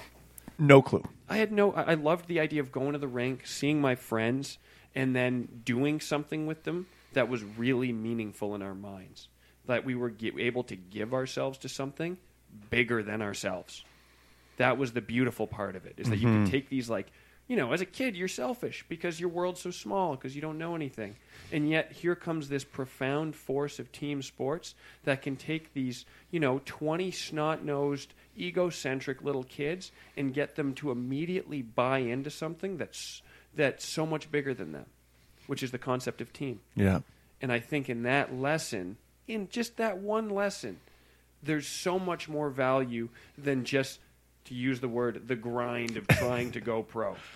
No 0.58 0.82
clue. 0.82 1.04
I 1.28 1.36
had 1.36 1.52
no. 1.52 1.72
I 1.72 1.94
loved 1.94 2.26
the 2.26 2.40
idea 2.40 2.60
of 2.60 2.72
going 2.72 2.92
to 2.92 2.98
the 2.98 3.08
rink, 3.08 3.46
seeing 3.46 3.80
my 3.80 3.94
friends, 3.94 4.58
and 4.94 5.14
then 5.16 5.62
doing 5.64 6.00
something 6.00 6.46
with 6.46 6.64
them 6.64 6.86
that 7.12 7.28
was 7.28 7.42
really 7.44 7.92
meaningful 7.92 8.54
in 8.54 8.62
our 8.62 8.74
minds. 8.74 9.28
That 9.66 9.84
we 9.84 9.94
were 9.94 10.12
able 10.38 10.64
to 10.64 10.76
give 10.76 11.14
ourselves 11.14 11.58
to 11.58 11.68
something 11.68 12.18
bigger 12.68 13.02
than 13.02 13.22
ourselves. 13.22 13.84
That 14.60 14.76
was 14.76 14.92
the 14.92 15.00
beautiful 15.00 15.46
part 15.46 15.74
of 15.74 15.86
it. 15.86 15.94
Is 15.96 16.08
that 16.10 16.18
you 16.18 16.28
could 16.28 16.44
mm-hmm. 16.44 16.52
take 16.52 16.68
these 16.68 16.88
like, 16.88 17.08
you 17.48 17.56
know, 17.56 17.72
as 17.72 17.80
a 17.80 17.86
kid 17.86 18.14
you're 18.14 18.28
selfish 18.28 18.84
because 18.88 19.18
your 19.18 19.30
world's 19.30 19.60
so 19.60 19.70
small 19.70 20.14
because 20.14 20.36
you 20.36 20.42
don't 20.42 20.58
know 20.58 20.74
anything, 20.76 21.16
and 21.50 21.68
yet 21.68 21.92
here 21.92 22.14
comes 22.14 22.48
this 22.48 22.62
profound 22.62 23.34
force 23.34 23.78
of 23.80 23.90
team 23.90 24.22
sports 24.22 24.74
that 25.04 25.22
can 25.22 25.36
take 25.36 25.72
these, 25.72 26.04
you 26.30 26.38
know, 26.38 26.60
twenty 26.64 27.10
snot-nosed, 27.10 28.14
egocentric 28.38 29.22
little 29.22 29.44
kids 29.44 29.92
and 30.16 30.34
get 30.34 30.54
them 30.56 30.74
to 30.74 30.90
immediately 30.90 31.62
buy 31.62 31.98
into 31.98 32.30
something 32.30 32.76
that's 32.76 33.22
that's 33.56 33.88
so 33.88 34.06
much 34.06 34.30
bigger 34.30 34.54
than 34.54 34.72
them, 34.72 34.86
which 35.48 35.62
is 35.62 35.70
the 35.72 35.78
concept 35.78 36.20
of 36.20 36.32
team. 36.32 36.60
Yeah. 36.76 37.00
And 37.42 37.50
I 37.50 37.58
think 37.58 37.88
in 37.88 38.02
that 38.02 38.34
lesson, 38.34 38.98
in 39.26 39.48
just 39.48 39.78
that 39.78 39.98
one 39.98 40.28
lesson, 40.28 40.78
there's 41.42 41.66
so 41.66 41.98
much 41.98 42.28
more 42.28 42.50
value 42.50 43.08
than 43.38 43.64
just, 43.64 43.98
to 44.50 44.56
use 44.56 44.80
the 44.80 44.88
word, 44.88 45.28
the 45.28 45.36
grind 45.36 45.96
of 45.96 46.06
trying 46.08 46.52
to 46.52 46.60
go 46.60 46.82
pro. 46.82 47.16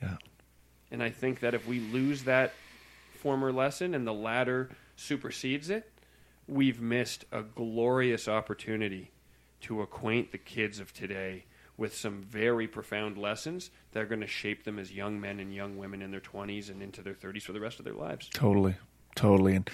Yeah. 0.00 0.14
And 0.92 1.02
I 1.02 1.10
think 1.10 1.40
that 1.40 1.54
if 1.54 1.66
we 1.66 1.80
lose 1.80 2.22
that 2.22 2.52
former 3.16 3.50
lesson 3.50 3.96
and 3.96 4.06
the 4.06 4.14
latter 4.14 4.70
supersedes 4.94 5.70
it, 5.70 5.90
we've 6.46 6.80
missed 6.80 7.24
a 7.32 7.42
glorious 7.42 8.28
opportunity 8.28 9.10
to 9.62 9.82
acquaint 9.82 10.30
the 10.30 10.38
kids 10.38 10.78
of 10.78 10.94
today 10.94 11.46
with 11.76 11.96
some 11.96 12.22
very 12.22 12.68
profound 12.68 13.18
lessons 13.18 13.72
that 13.90 14.04
are 14.04 14.06
going 14.06 14.20
to 14.20 14.28
shape 14.28 14.62
them 14.62 14.78
as 14.78 14.92
young 14.92 15.20
men 15.20 15.40
and 15.40 15.52
young 15.52 15.76
women 15.76 16.00
in 16.00 16.12
their 16.12 16.20
20s 16.20 16.70
and 16.70 16.80
into 16.80 17.02
their 17.02 17.14
30s 17.14 17.42
for 17.42 17.52
the 17.52 17.60
rest 17.60 17.80
of 17.80 17.84
their 17.84 17.94
lives. 17.94 18.30
Totally, 18.32 18.76
totally. 19.16 19.56
And 19.56 19.68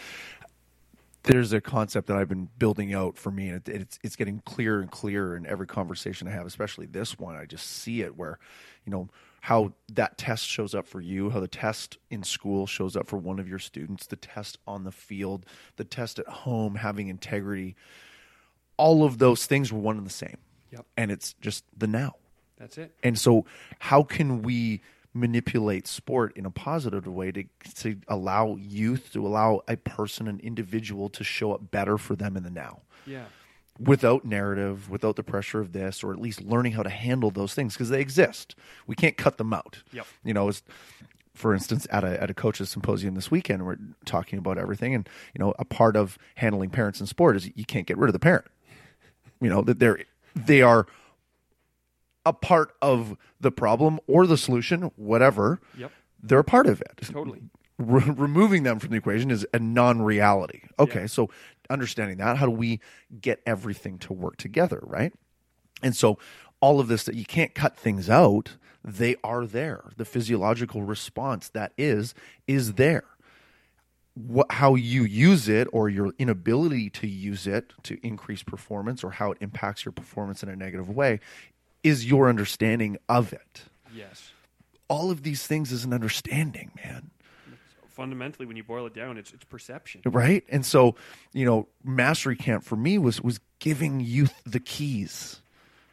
there's 1.24 1.52
a 1.52 1.60
concept 1.60 2.06
that 2.08 2.16
I've 2.16 2.28
been 2.28 2.48
building 2.58 2.94
out 2.94 3.16
for 3.16 3.30
me, 3.30 3.48
and 3.48 3.68
it, 3.68 3.68
it's 3.68 3.98
it's 4.02 4.16
getting 4.16 4.40
clearer 4.40 4.80
and 4.80 4.90
clearer 4.90 5.36
in 5.36 5.46
every 5.46 5.66
conversation 5.66 6.28
I 6.28 6.32
have, 6.32 6.46
especially 6.46 6.86
this 6.86 7.18
one. 7.18 7.34
I 7.34 7.46
just 7.46 7.66
see 7.66 8.02
it 8.02 8.16
where, 8.16 8.38
you 8.84 8.92
know, 8.92 9.08
how 9.40 9.72
that 9.92 10.16
test 10.18 10.46
shows 10.46 10.74
up 10.74 10.86
for 10.86 11.00
you, 11.00 11.30
how 11.30 11.40
the 11.40 11.48
test 11.48 11.98
in 12.10 12.22
school 12.22 12.66
shows 12.66 12.96
up 12.96 13.06
for 13.06 13.16
one 13.16 13.38
of 13.38 13.48
your 13.48 13.58
students, 13.58 14.06
the 14.06 14.16
test 14.16 14.58
on 14.66 14.84
the 14.84 14.92
field, 14.92 15.46
the 15.76 15.84
test 15.84 16.18
at 16.18 16.28
home, 16.28 16.76
having 16.76 17.08
integrity. 17.08 17.74
All 18.76 19.04
of 19.04 19.18
those 19.18 19.46
things 19.46 19.72
were 19.72 19.78
one 19.78 19.96
and 19.96 20.06
the 20.06 20.10
same. 20.10 20.36
Yep. 20.72 20.86
And 20.96 21.10
it's 21.10 21.34
just 21.40 21.64
the 21.76 21.86
now. 21.86 22.16
That's 22.58 22.78
it. 22.78 22.94
And 23.02 23.18
so, 23.18 23.46
how 23.78 24.02
can 24.02 24.42
we 24.42 24.80
manipulate 25.14 25.86
sport 25.86 26.36
in 26.36 26.44
a 26.44 26.50
positive 26.50 27.06
way 27.06 27.30
to 27.32 27.44
to 27.76 27.96
allow 28.08 28.56
youth, 28.56 29.12
to 29.12 29.26
allow 29.26 29.60
a 29.68 29.76
person, 29.76 30.26
an 30.28 30.40
individual, 30.40 31.08
to 31.10 31.22
show 31.24 31.52
up 31.52 31.70
better 31.70 31.96
for 31.96 32.16
them 32.16 32.36
in 32.36 32.42
the 32.42 32.50
now, 32.50 32.80
Yeah. 33.06 33.26
without 33.78 34.24
narrative, 34.24 34.90
without 34.90 35.14
the 35.16 35.22
pressure 35.22 35.60
of 35.60 35.72
this, 35.72 36.02
or 36.02 36.12
at 36.12 36.20
least 36.20 36.42
learning 36.42 36.72
how 36.72 36.82
to 36.82 36.90
handle 36.90 37.30
those 37.30 37.54
things 37.54 37.74
because 37.74 37.88
they 37.90 38.00
exist. 38.00 38.54
We 38.86 38.94
can't 38.96 39.16
cut 39.16 39.38
them 39.38 39.52
out. 39.52 39.82
Yep. 39.92 40.06
You 40.24 40.34
know, 40.34 40.48
it's, 40.48 40.62
for 41.32 41.54
instance, 41.54 41.86
at 41.90 42.02
a 42.04 42.20
at 42.22 42.30
a 42.30 42.34
coaches 42.34 42.70
symposium 42.70 43.14
this 43.14 43.30
weekend, 43.30 43.64
we're 43.64 43.78
talking 44.04 44.38
about 44.38 44.58
everything, 44.58 44.94
and 44.94 45.08
you 45.32 45.38
know, 45.38 45.54
a 45.58 45.64
part 45.64 45.96
of 45.96 46.18
handling 46.36 46.70
parents 46.70 47.00
in 47.00 47.06
sport 47.06 47.36
is 47.36 47.50
you 47.54 47.64
can't 47.64 47.86
get 47.86 47.96
rid 47.98 48.08
of 48.08 48.12
the 48.12 48.18
parent. 48.20 48.46
You 49.40 49.48
know 49.50 49.62
that 49.62 49.78
they're 49.78 50.00
they 50.34 50.62
are 50.62 50.86
a 52.26 52.32
part 52.32 52.72
of 52.82 53.16
the 53.40 53.50
problem 53.50 54.00
or 54.06 54.26
the 54.26 54.36
solution, 54.36 54.90
whatever. 54.96 55.60
Yep. 55.76 55.92
They're 56.22 56.38
a 56.38 56.44
part 56.44 56.66
of 56.66 56.80
it. 56.80 57.00
Totally. 57.02 57.42
Re- 57.78 58.04
removing 58.16 58.62
them 58.62 58.78
from 58.78 58.90
the 58.90 58.96
equation 58.96 59.30
is 59.30 59.46
a 59.52 59.58
non-reality. 59.58 60.62
Okay, 60.78 61.00
Yeah. 61.00 61.06
so 61.06 61.28
understanding 61.68 62.18
that, 62.18 62.36
how 62.38 62.46
do 62.46 62.52
we 62.52 62.80
get 63.20 63.40
everything 63.46 63.98
to 63.98 64.12
work 64.12 64.36
together, 64.36 64.80
right? 64.82 65.12
And 65.82 65.94
so 65.94 66.18
all 66.60 66.80
of 66.80 66.88
this 66.88 67.04
that 67.04 67.14
you 67.14 67.24
can't 67.24 67.54
cut 67.54 67.76
things 67.76 68.08
out, 68.08 68.56
they 68.82 69.16
are 69.24 69.44
there. 69.44 69.90
The 69.96 70.04
physiological 70.04 70.82
response 70.82 71.48
that 71.50 71.72
is 71.76 72.14
is 72.46 72.74
there. 72.74 73.04
What 74.14 74.52
how 74.52 74.76
you 74.76 75.02
use 75.02 75.48
it 75.48 75.66
or 75.72 75.88
your 75.88 76.12
inability 76.18 76.88
to 76.90 77.08
use 77.08 77.46
it 77.48 77.72
to 77.82 77.98
increase 78.06 78.44
performance 78.44 79.02
or 79.02 79.10
how 79.10 79.32
it 79.32 79.38
impacts 79.40 79.84
your 79.84 79.90
performance 79.92 80.42
in 80.42 80.48
a 80.48 80.54
negative 80.54 80.88
way 80.88 81.18
is 81.84 82.04
your 82.04 82.28
understanding 82.28 82.96
of 83.08 83.32
it. 83.32 83.62
Yes. 83.94 84.32
All 84.88 85.10
of 85.10 85.22
these 85.22 85.46
things 85.46 85.70
is 85.70 85.84
an 85.84 85.92
understanding, 85.92 86.72
man. 86.82 87.10
Fundamentally, 87.88 88.44
when 88.44 88.56
you 88.56 88.64
boil 88.64 88.86
it 88.86 88.94
down, 88.94 89.16
it's 89.18 89.32
it's 89.32 89.44
perception. 89.44 90.00
right 90.04 90.42
and 90.48 90.66
so 90.66 90.96
you 91.32 91.44
know 91.44 91.68
mastery 91.84 92.34
camp 92.34 92.64
for 92.64 92.74
me 92.74 92.98
was 92.98 93.20
was 93.22 93.38
giving 93.60 94.00
youth 94.00 94.42
the 94.44 94.58
keys 94.58 95.40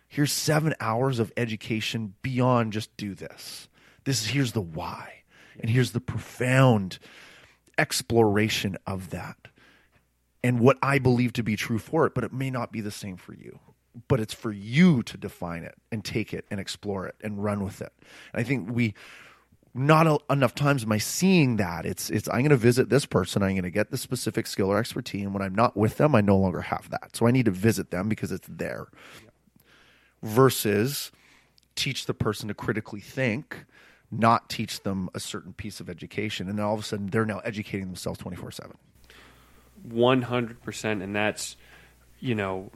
here's 0.08 0.32
seven 0.34 0.74
hours 0.80 1.20
of 1.20 1.32
education 1.38 2.16
beyond 2.24 2.74
just 2.74 2.90
do 2.98 3.14
this 3.14 3.70
this 4.06 4.24
is 4.24 4.30
here's 4.30 4.54
the 4.54 4.62
why 4.62 5.22
and 5.60 5.70
here's 5.70 5.92
the 5.92 6.02
profound 6.02 6.98
exploration 7.78 8.76
of 8.88 9.12
that 9.12 9.38
and 10.44 10.60
what 10.60 10.78
i 10.82 10.98
believe 10.98 11.32
to 11.32 11.44
be 11.44 11.56
true 11.56 11.78
for 11.80 12.08
it 12.08 12.16
but 12.16 12.24
it 12.24 12.34
may 12.34 12.50
not 12.50 12.72
be 12.72 12.82
the 12.82 12.90
same 12.92 13.16
for 13.16 13.36
you 13.36 13.60
but 14.08 14.20
it's 14.20 14.34
for 14.34 14.52
you 14.52 15.04
to 15.04 15.18
define 15.18 15.64
it 15.64 15.76
and 15.92 16.04
take 16.04 16.34
it 16.34 16.46
and 16.50 16.60
explore 16.60 17.08
it 17.08 17.16
and 17.22 17.44
run 17.44 17.64
with 17.64 17.82
it 17.82 17.92
and 18.34 18.42
i 18.42 18.44
think 18.44 18.70
we 18.72 18.94
not 19.74 20.08
a, 20.08 20.20
enough 20.30 20.54
times 20.54 20.84
am 20.84 20.92
I 20.92 20.98
seeing 20.98 21.58
that. 21.58 21.86
It's 21.86 22.10
it's 22.10 22.28
I'm 22.30 22.40
going 22.40 22.50
to 22.50 22.58
visit 22.58 22.90
this 22.90 23.06
person. 23.06 23.42
I'm 23.42 23.52
going 23.52 23.64
to 23.64 23.70
get 23.70 23.90
the 23.90 23.98
specific 23.98 24.48
skill 24.48 24.72
or 24.72 24.78
expertise, 24.78 25.24
and 25.24 25.34
when 25.34 25.42
I'm 25.42 25.56
not 25.56 25.78
with 25.78 25.98
them, 25.98 26.14
I 26.14 26.22
no 26.22 26.38
longer 26.38 26.62
have 26.62 26.90
that. 26.90 27.16
So 27.16 27.28
I 27.28 27.32
need 27.32 27.46
to 27.46 27.52
visit 27.52 27.92
them 27.92 28.10
because 28.10 28.32
it's 28.32 28.48
there. 28.50 28.88
Versus 30.22 31.12
teach 31.76 32.06
the 32.06 32.14
person 32.14 32.48
to 32.50 32.54
critically 32.54 33.00
think, 33.00 33.66
not 34.12 34.50
teach 34.50 34.84
them 34.84 35.10
a 35.16 35.20
certain 35.20 35.54
piece 35.54 35.80
of 35.80 35.90
education, 35.90 36.50
and 36.50 36.60
then 36.60 36.66
all 36.66 36.74
of 36.74 36.82
a 36.82 36.84
sudden 36.84 37.08
they're 37.08 37.26
now 37.26 37.40
educating 37.40 37.88
themselves 37.88 38.20
24 38.20 38.52
seven. 38.52 38.78
One 39.84 40.24
hundred 40.24 40.62
percent, 40.62 41.02
and 41.02 41.16
that's 41.16 41.56
you 42.20 42.36
know, 42.36 42.72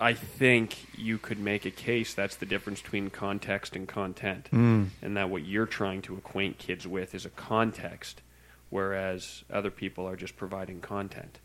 I 0.00 0.12
think 0.12 0.76
you 0.98 1.18
could 1.18 1.38
make 1.38 1.64
a 1.64 1.70
case 1.70 2.14
that's 2.14 2.36
the 2.36 2.46
difference 2.46 2.82
between 2.82 3.10
context 3.10 3.76
and 3.76 3.86
content, 3.86 4.48
Mm. 4.52 4.88
and 5.00 5.16
that 5.16 5.30
what 5.30 5.44
you're 5.44 5.66
trying 5.66 6.02
to 6.02 6.14
acquaint 6.16 6.58
kids 6.58 6.86
with 6.86 7.14
is 7.14 7.24
a 7.24 7.30
context, 7.30 8.20
whereas 8.70 9.44
other 9.50 9.70
people 9.70 10.06
are 10.08 10.16
just 10.16 10.36
providing 10.36 10.80
content. 10.80 11.38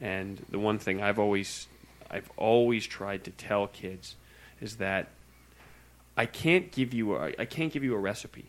And 0.00 0.44
the 0.50 0.58
one 0.58 0.78
thing 0.78 1.02
I've 1.02 1.18
always 1.18 1.68
I've 2.10 2.30
always 2.36 2.86
tried 2.86 3.24
to 3.24 3.30
tell 3.32 3.66
kids 3.66 4.14
is 4.60 4.76
that 4.76 5.08
I 6.16 6.24
can't 6.26 6.70
give 6.70 6.94
you 6.94 7.16
a, 7.16 7.32
I 7.38 7.44
can't 7.44 7.72
give 7.72 7.82
you 7.82 7.94
a 7.94 7.98
recipe. 7.98 8.46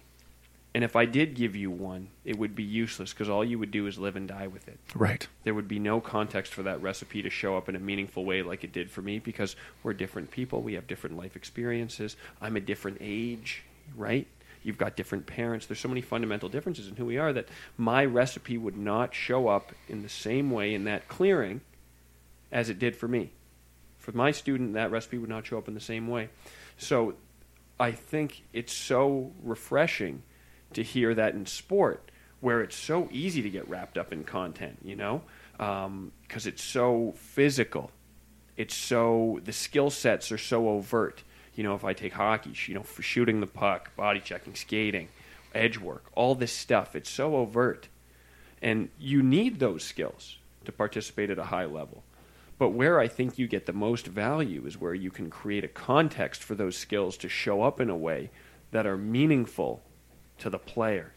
And 0.77 0.83
if 0.83 0.95
I 0.95 1.05
did 1.05 1.33
give 1.33 1.55
you 1.55 1.71
one, 1.71 2.09
it 2.23 2.37
would 2.37 2.53
be 2.53 2.61
useless 2.61 3.11
because 3.11 3.29
all 3.29 3.43
you 3.43 3.57
would 3.57 3.71
do 3.71 3.87
is 3.87 3.97
live 3.97 4.15
and 4.15 4.27
die 4.27 4.45
with 4.45 4.67
it. 4.67 4.77
Right. 4.93 5.27
There 5.43 5.55
would 5.55 5.67
be 5.67 5.79
no 5.79 5.99
context 5.99 6.53
for 6.53 6.61
that 6.61 6.83
recipe 6.83 7.23
to 7.23 7.31
show 7.31 7.57
up 7.57 7.67
in 7.67 7.75
a 7.75 7.79
meaningful 7.79 8.23
way 8.23 8.43
like 8.43 8.63
it 8.63 8.73
did 8.73 8.91
for 8.91 9.01
me 9.01 9.17
because 9.17 9.55
we're 9.81 9.93
different 9.93 10.29
people. 10.29 10.61
We 10.61 10.75
have 10.75 10.85
different 10.85 11.17
life 11.17 11.35
experiences. 11.35 12.15
I'm 12.39 12.55
a 12.57 12.59
different 12.59 12.99
age, 13.01 13.63
right? 13.95 14.27
You've 14.61 14.77
got 14.77 14.95
different 14.95 15.25
parents. 15.25 15.65
There's 15.65 15.79
so 15.79 15.89
many 15.89 16.01
fundamental 16.01 16.47
differences 16.47 16.87
in 16.87 16.95
who 16.95 17.05
we 17.05 17.17
are 17.17 17.33
that 17.33 17.47
my 17.75 18.05
recipe 18.05 18.59
would 18.59 18.77
not 18.77 19.15
show 19.15 19.47
up 19.47 19.71
in 19.89 20.03
the 20.03 20.09
same 20.09 20.51
way 20.51 20.75
in 20.75 20.83
that 20.83 21.07
clearing 21.07 21.61
as 22.51 22.69
it 22.69 22.77
did 22.77 22.95
for 22.95 23.07
me. 23.07 23.31
For 23.97 24.11
my 24.11 24.29
student, 24.29 24.73
that 24.73 24.91
recipe 24.91 25.17
would 25.17 25.27
not 25.27 25.47
show 25.47 25.57
up 25.57 25.67
in 25.67 25.73
the 25.73 25.79
same 25.79 26.07
way. 26.07 26.29
So 26.77 27.15
I 27.79 27.93
think 27.93 28.43
it's 28.53 28.73
so 28.73 29.31
refreshing 29.41 30.21
to 30.77 30.83
hear 30.83 31.15
that 31.15 31.33
in 31.33 31.43
sport, 31.47 32.11
where 32.39 32.61
it's 32.61 32.75
so 32.75 33.09
easy 33.11 33.41
to 33.41 33.49
get 33.49 33.67
wrapped 33.67 33.97
up 33.97 34.13
in 34.13 34.23
content, 34.23 34.77
you 34.83 34.95
know, 34.95 35.23
because 35.53 35.85
um, 35.87 36.11
it's 36.29 36.61
so 36.61 37.15
physical. 37.17 37.89
It's 38.57 38.75
so 38.75 39.39
the 39.43 39.53
skill 39.53 39.89
sets 39.89 40.31
are 40.31 40.37
so 40.37 40.69
overt. 40.69 41.23
You 41.55 41.63
know, 41.63 41.73
if 41.73 41.83
I 41.83 41.93
take 41.93 42.13
hockey, 42.13 42.53
you 42.67 42.75
know, 42.75 42.83
for 42.83 43.01
shooting 43.01 43.39
the 43.39 43.47
puck, 43.47 43.95
body 43.95 44.19
checking, 44.19 44.53
skating, 44.53 45.07
edge 45.55 45.79
work, 45.79 46.11
all 46.13 46.35
this 46.35 46.53
stuff, 46.53 46.95
it's 46.95 47.09
so 47.09 47.37
overt, 47.37 47.87
and 48.61 48.89
you 48.99 49.23
need 49.23 49.57
those 49.57 49.83
skills 49.83 50.37
to 50.65 50.71
participate 50.71 51.31
at 51.31 51.39
a 51.39 51.45
high 51.45 51.65
level. 51.65 52.03
But 52.59 52.69
where 52.69 52.99
I 52.99 53.07
think 53.07 53.39
you 53.39 53.47
get 53.47 53.65
the 53.65 53.73
most 53.73 54.05
value 54.05 54.63
is 54.67 54.79
where 54.79 54.93
you 54.93 55.09
can 55.09 55.31
create 55.31 55.63
a 55.63 55.67
context 55.67 56.43
for 56.43 56.53
those 56.53 56.77
skills 56.77 57.17
to 57.17 57.29
show 57.29 57.63
up 57.63 57.81
in 57.81 57.89
a 57.89 57.97
way 57.97 58.29
that 58.69 58.85
are 58.85 58.97
meaningful 58.97 59.81
to 60.39 60.49
the 60.49 60.59
player 60.59 61.13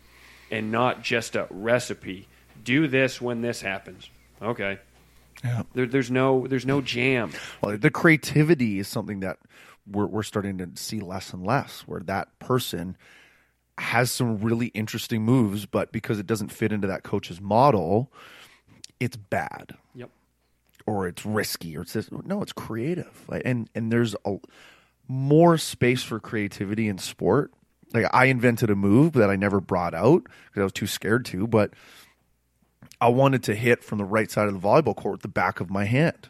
and 0.50 0.70
not 0.72 1.02
just 1.02 1.36
a 1.36 1.46
recipe. 1.50 2.26
Do 2.62 2.88
this 2.88 3.20
when 3.20 3.42
this 3.42 3.62
happens. 3.62 4.10
Okay. 4.42 4.78
Yeah. 5.44 5.62
There, 5.74 5.86
there's 5.86 6.10
no 6.10 6.46
there's 6.46 6.66
no 6.66 6.80
jam. 6.80 7.32
Well, 7.62 7.78
the 7.78 7.90
creativity 7.90 8.78
is 8.78 8.88
something 8.88 9.20
that 9.20 9.38
we're 9.90 10.06
we're 10.06 10.22
starting 10.22 10.58
to 10.58 10.70
see 10.74 11.00
less 11.00 11.32
and 11.32 11.44
less, 11.44 11.82
where 11.82 12.00
that 12.00 12.38
person 12.38 12.96
has 13.78 14.10
some 14.10 14.38
really 14.38 14.66
interesting 14.68 15.22
moves, 15.22 15.64
but 15.64 15.92
because 15.92 16.18
it 16.18 16.26
doesn't 16.26 16.52
fit 16.52 16.72
into 16.72 16.86
that 16.88 17.02
coach's 17.02 17.40
model, 17.40 18.12
it's 18.98 19.16
bad. 19.16 19.74
Yep. 19.94 20.10
Or 20.86 21.08
it's 21.08 21.24
risky, 21.24 21.76
or 21.76 21.82
it's 21.82 21.94
this. 21.94 22.10
No, 22.12 22.42
it's 22.42 22.52
creative, 22.52 23.24
and 23.44 23.70
and 23.74 23.90
there's 23.90 24.14
a 24.24 24.36
more 25.08 25.56
space 25.56 26.02
for 26.02 26.20
creativity 26.20 26.88
in 26.88 26.98
sport. 26.98 27.52
Like 27.92 28.06
I 28.12 28.26
invented 28.26 28.70
a 28.70 28.76
move 28.76 29.12
that 29.14 29.30
I 29.30 29.36
never 29.36 29.60
brought 29.60 29.94
out 29.94 30.24
because 30.24 30.60
I 30.60 30.64
was 30.64 30.72
too 30.72 30.86
scared 30.86 31.24
to, 31.26 31.46
but 31.46 31.72
I 33.00 33.08
wanted 33.08 33.42
to 33.44 33.54
hit 33.54 33.82
from 33.82 33.98
the 33.98 34.04
right 34.04 34.30
side 34.30 34.48
of 34.48 34.54
the 34.54 34.60
volleyball 34.60 34.96
court 34.96 35.12
with 35.12 35.22
the 35.22 35.28
back 35.28 35.60
of 35.60 35.70
my 35.70 35.84
hand. 35.84 36.28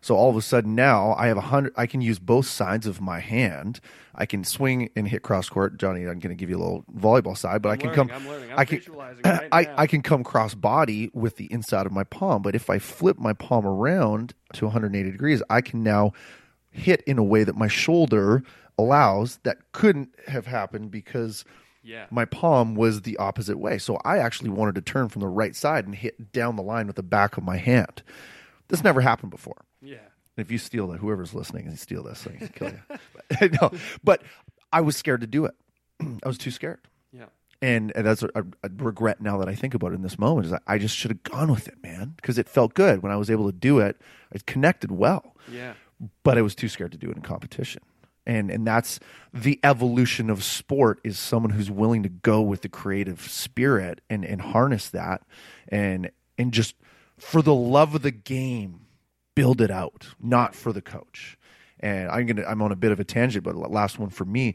So 0.00 0.14
all 0.16 0.28
of 0.28 0.36
a 0.36 0.42
sudden 0.42 0.74
now 0.74 1.14
I 1.18 1.28
have 1.28 1.38
a 1.38 1.42
hundred. 1.42 1.72
I 1.76 1.86
can 1.86 2.02
use 2.02 2.18
both 2.18 2.46
sides 2.46 2.86
of 2.86 3.00
my 3.00 3.20
hand. 3.20 3.80
I 4.14 4.26
can 4.26 4.44
swing 4.44 4.90
and 4.94 5.08
hit 5.08 5.22
cross 5.22 5.48
court. 5.48 5.78
Johnny, 5.78 6.02
I'm 6.02 6.18
going 6.18 6.28
to 6.28 6.34
give 6.34 6.50
you 6.50 6.58
a 6.58 6.62
little 6.62 6.84
volleyball 6.94 7.36
side, 7.36 7.62
but 7.62 7.70
I'm 7.70 7.72
I 7.72 7.76
can 7.78 7.90
learning, 7.90 8.08
come. 8.08 8.16
I'm 8.22 8.28
learning. 8.28 8.52
I'm 8.52 8.58
I 8.58 8.64
can. 8.66 8.82
right 8.92 9.48
I, 9.52 9.62
now. 9.62 9.74
I 9.78 9.86
can 9.86 10.02
come 10.02 10.22
cross 10.22 10.54
body 10.54 11.10
with 11.14 11.36
the 11.36 11.50
inside 11.50 11.86
of 11.86 11.92
my 11.92 12.04
palm. 12.04 12.42
But 12.42 12.54
if 12.54 12.68
I 12.68 12.78
flip 12.78 13.18
my 13.18 13.32
palm 13.32 13.66
around 13.66 14.34
to 14.52 14.66
180 14.66 15.10
degrees, 15.10 15.42
I 15.48 15.62
can 15.62 15.82
now 15.82 16.12
hit 16.70 17.00
in 17.06 17.16
a 17.16 17.24
way 17.24 17.42
that 17.44 17.56
my 17.56 17.68
shoulder 17.68 18.42
allows. 18.78 19.38
That 19.44 19.58
couldn't 19.72 20.10
have 20.28 20.46
happened 20.46 20.90
because 20.90 21.44
Yeah. 21.82 22.06
my 22.10 22.24
palm 22.24 22.74
was 22.74 23.02
the 23.02 23.16
opposite 23.18 23.58
way. 23.58 23.78
So 23.78 23.98
I 24.04 24.18
actually 24.18 24.50
wanted 24.50 24.74
to 24.76 24.80
turn 24.80 25.08
from 25.08 25.20
the 25.20 25.28
right 25.28 25.54
side 25.54 25.84
and 25.86 25.94
hit 25.94 26.32
down 26.32 26.56
the 26.56 26.62
line 26.62 26.86
with 26.86 26.96
the 26.96 27.02
back 27.02 27.36
of 27.36 27.44
my 27.44 27.56
hand. 27.56 28.02
This 28.68 28.82
never 28.82 29.00
happened 29.02 29.30
before. 29.30 29.64
Yeah. 29.82 29.98
If 30.36 30.50
you 30.50 30.58
steal 30.58 30.88
that, 30.88 30.98
whoever's 30.98 31.32
listening, 31.34 31.66
and 31.68 31.78
steal 31.78 32.02
this, 32.02 32.26
I 32.26 32.36
can 32.36 32.48
kill 32.48 32.70
you. 32.70 32.98
but, 33.40 33.52
no, 33.62 33.70
but 34.02 34.22
I 34.72 34.80
was 34.80 34.96
scared 34.96 35.20
to 35.20 35.26
do 35.28 35.44
it. 35.44 35.54
I 36.00 36.26
was 36.26 36.38
too 36.38 36.50
scared, 36.50 36.80
Yeah. 37.12 37.26
and, 37.62 37.92
and 37.94 38.04
that's 38.04 38.24
a, 38.24 38.30
a 38.34 38.70
regret 38.78 39.20
now 39.20 39.38
that 39.38 39.48
I 39.48 39.54
think 39.54 39.74
about 39.74 39.92
it 39.92 39.94
in 39.94 40.02
this 40.02 40.18
moment. 40.18 40.46
Is 40.46 40.52
I, 40.54 40.58
I 40.66 40.78
just 40.78 40.96
should 40.96 41.12
have 41.12 41.22
gone 41.22 41.52
with 41.52 41.68
it, 41.68 41.80
man, 41.84 42.14
because 42.16 42.36
it 42.36 42.48
felt 42.48 42.74
good 42.74 43.00
when 43.00 43.12
I 43.12 43.16
was 43.16 43.30
able 43.30 43.46
to 43.46 43.56
do 43.56 43.78
it. 43.78 44.00
It 44.32 44.44
connected 44.46 44.90
well, 44.90 45.36
Yeah. 45.48 45.74
but 46.24 46.36
I 46.36 46.42
was 46.42 46.56
too 46.56 46.68
scared 46.68 46.90
to 46.92 46.98
do 46.98 47.10
it 47.10 47.16
in 47.16 47.22
competition. 47.22 47.82
And 48.26 48.50
and 48.50 48.66
that's 48.66 49.00
the 49.32 49.60
evolution 49.62 50.30
of 50.30 50.42
sport 50.42 51.00
is 51.04 51.18
someone 51.18 51.52
who's 51.52 51.70
willing 51.70 52.02
to 52.04 52.08
go 52.08 52.40
with 52.40 52.62
the 52.62 52.68
creative 52.68 53.20
spirit 53.20 54.00
and 54.08 54.24
and 54.24 54.40
harness 54.40 54.88
that 54.90 55.22
and 55.68 56.10
and 56.38 56.52
just 56.52 56.74
for 57.18 57.42
the 57.42 57.54
love 57.54 57.94
of 57.94 58.02
the 58.02 58.10
game 58.10 58.80
build 59.34 59.60
it 59.60 59.70
out, 59.70 60.08
not 60.20 60.54
for 60.54 60.72
the 60.72 60.82
coach. 60.82 61.36
And 61.80 62.08
I'm 62.08 62.26
gonna 62.26 62.44
I'm 62.46 62.62
on 62.62 62.72
a 62.72 62.76
bit 62.76 62.92
of 62.92 63.00
a 63.00 63.04
tangent, 63.04 63.44
but 63.44 63.56
last 63.56 63.98
one 63.98 64.10
for 64.10 64.24
me. 64.24 64.54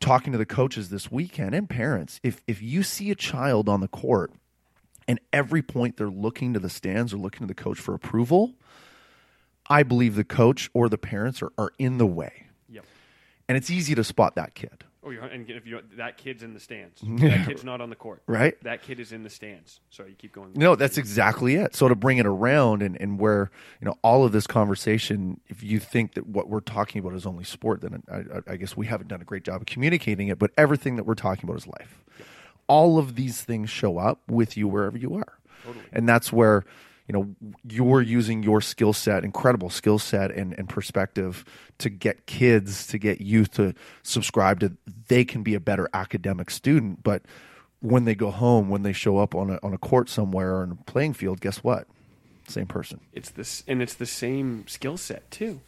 Talking 0.00 0.32
to 0.32 0.38
the 0.38 0.46
coaches 0.46 0.90
this 0.90 1.10
weekend 1.10 1.54
and 1.54 1.70
parents, 1.70 2.20
if 2.22 2.42
if 2.46 2.60
you 2.60 2.82
see 2.82 3.10
a 3.10 3.14
child 3.14 3.68
on 3.68 3.80
the 3.80 3.88
court 3.88 4.32
and 5.06 5.20
every 5.32 5.62
point 5.62 5.96
they're 5.96 6.08
looking 6.08 6.52
to 6.52 6.58
the 6.58 6.68
stands 6.68 7.14
or 7.14 7.18
looking 7.18 7.40
to 7.40 7.46
the 7.46 7.54
coach 7.54 7.78
for 7.78 7.94
approval, 7.94 8.54
I 9.68 9.82
believe 9.82 10.16
the 10.16 10.24
coach 10.24 10.68
or 10.74 10.88
the 10.88 10.98
parents 10.98 11.42
are, 11.42 11.52
are 11.56 11.70
in 11.78 11.98
the 11.98 12.06
way. 12.06 12.43
And 13.48 13.56
it's 13.56 13.70
easy 13.70 13.94
to 13.94 14.04
spot 14.04 14.36
that 14.36 14.54
kid. 14.54 14.84
Oh, 15.06 15.10
you're, 15.10 15.22
and 15.22 15.48
if 15.50 15.66
you 15.66 15.80
that 15.96 16.16
kid's 16.16 16.42
in 16.42 16.54
the 16.54 16.60
stands. 16.60 17.02
That 17.04 17.46
kid's 17.46 17.62
not 17.62 17.80
on 17.80 17.90
the 17.90 17.96
court. 17.96 18.22
Right. 18.26 18.60
That 18.62 18.82
kid 18.82 19.00
is 19.00 19.12
in 19.12 19.22
the 19.22 19.28
stands. 19.28 19.80
Sorry, 19.90 20.10
you 20.10 20.16
keep 20.16 20.32
going. 20.32 20.52
No, 20.54 20.76
that's 20.76 20.96
exactly 20.96 21.56
it. 21.56 21.74
So 21.74 21.88
to 21.88 21.94
bring 21.94 22.18
it 22.18 22.26
around 22.26 22.82
and, 22.82 22.98
and 22.98 23.18
where, 23.20 23.50
you 23.80 23.84
know, 23.84 23.98
all 24.02 24.24
of 24.24 24.32
this 24.32 24.46
conversation, 24.46 25.40
if 25.48 25.62
you 25.62 25.78
think 25.78 26.14
that 26.14 26.26
what 26.26 26.48
we're 26.48 26.60
talking 26.60 27.00
about 27.00 27.12
is 27.14 27.26
only 27.26 27.44
sport, 27.44 27.82
then 27.82 28.02
I, 28.10 28.16
I, 28.16 28.52
I 28.52 28.56
guess 28.56 28.76
we 28.76 28.86
haven't 28.86 29.08
done 29.08 29.20
a 29.20 29.24
great 29.24 29.44
job 29.44 29.60
of 29.60 29.66
communicating 29.66 30.28
it, 30.28 30.38
but 30.38 30.52
everything 30.56 30.96
that 30.96 31.04
we're 31.04 31.14
talking 31.14 31.48
about 31.48 31.58
is 31.58 31.66
life. 31.66 32.02
All 32.66 32.98
of 32.98 33.14
these 33.14 33.42
things 33.42 33.68
show 33.68 33.98
up 33.98 34.20
with 34.26 34.56
you 34.56 34.68
wherever 34.68 34.96
you 34.96 35.14
are. 35.16 35.38
Totally. 35.66 35.84
And 35.92 36.08
that's 36.08 36.32
where, 36.32 36.64
you 37.06 37.12
know, 37.12 37.34
you're 37.68 38.00
using 38.00 38.42
your 38.42 38.60
skill 38.60 38.92
set, 38.92 39.24
incredible 39.24 39.68
skill 39.68 39.98
set 39.98 40.30
and, 40.30 40.58
and 40.58 40.68
perspective 40.68 41.44
to 41.78 41.90
get 41.90 42.26
kids, 42.26 42.86
to 42.88 42.98
get 42.98 43.20
youth 43.20 43.52
to 43.52 43.74
subscribe 44.02 44.60
to 44.60 44.72
they 45.08 45.24
can 45.24 45.42
be 45.42 45.54
a 45.54 45.60
better 45.60 45.88
academic 45.92 46.50
student. 46.50 47.02
But 47.02 47.22
when 47.80 48.04
they 48.04 48.14
go 48.14 48.30
home, 48.30 48.70
when 48.70 48.82
they 48.82 48.94
show 48.94 49.18
up 49.18 49.34
on 49.34 49.50
a, 49.50 49.58
on 49.62 49.74
a 49.74 49.78
court 49.78 50.08
somewhere 50.08 50.54
or 50.54 50.62
on 50.62 50.72
a 50.72 50.90
playing 50.90 51.12
field, 51.12 51.40
guess 51.40 51.58
what? 51.58 51.86
Same 52.48 52.66
person. 52.66 53.00
it's 53.12 53.30
this 53.30 53.64
and 53.66 53.80
it's 53.82 53.94
the 53.94 54.06
same 54.06 54.66
skill 54.68 54.98
set 54.98 55.30
too 55.30 55.60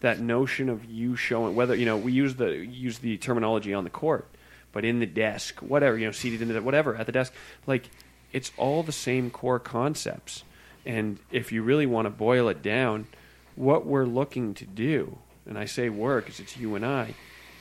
that 0.00 0.20
notion 0.20 0.68
of 0.68 0.84
you 0.84 1.16
showing 1.16 1.54
whether 1.54 1.74
you 1.74 1.84
know 1.84 1.96
we 1.96 2.12
use 2.12 2.36
the 2.36 2.64
use 2.66 2.98
the 2.98 3.16
terminology 3.18 3.74
on 3.74 3.84
the 3.84 3.90
court 3.90 4.26
but 4.72 4.84
in 4.84 4.98
the 4.98 5.06
desk 5.06 5.58
whatever 5.60 5.98
you 5.98 6.06
know 6.06 6.12
seated 6.12 6.40
in 6.40 6.48
the 6.48 6.62
whatever 6.62 6.96
at 6.96 7.04
the 7.06 7.12
desk 7.12 7.32
like 7.66 7.90
it's 8.32 8.50
all 8.56 8.82
the 8.82 8.92
same 8.92 9.30
core 9.30 9.58
concepts 9.58 10.42
and 10.86 11.18
if 11.30 11.52
you 11.52 11.62
really 11.62 11.86
want 11.86 12.06
to 12.06 12.10
boil 12.10 12.48
it 12.48 12.62
down 12.62 13.06
what 13.54 13.84
we're 13.86 14.06
looking 14.06 14.54
to 14.54 14.64
do 14.64 15.18
and 15.46 15.58
i 15.58 15.64
say 15.64 15.88
we're 15.88 16.20
because 16.20 16.40
it's 16.40 16.56
you 16.56 16.74
and 16.74 16.84
i 16.86 17.14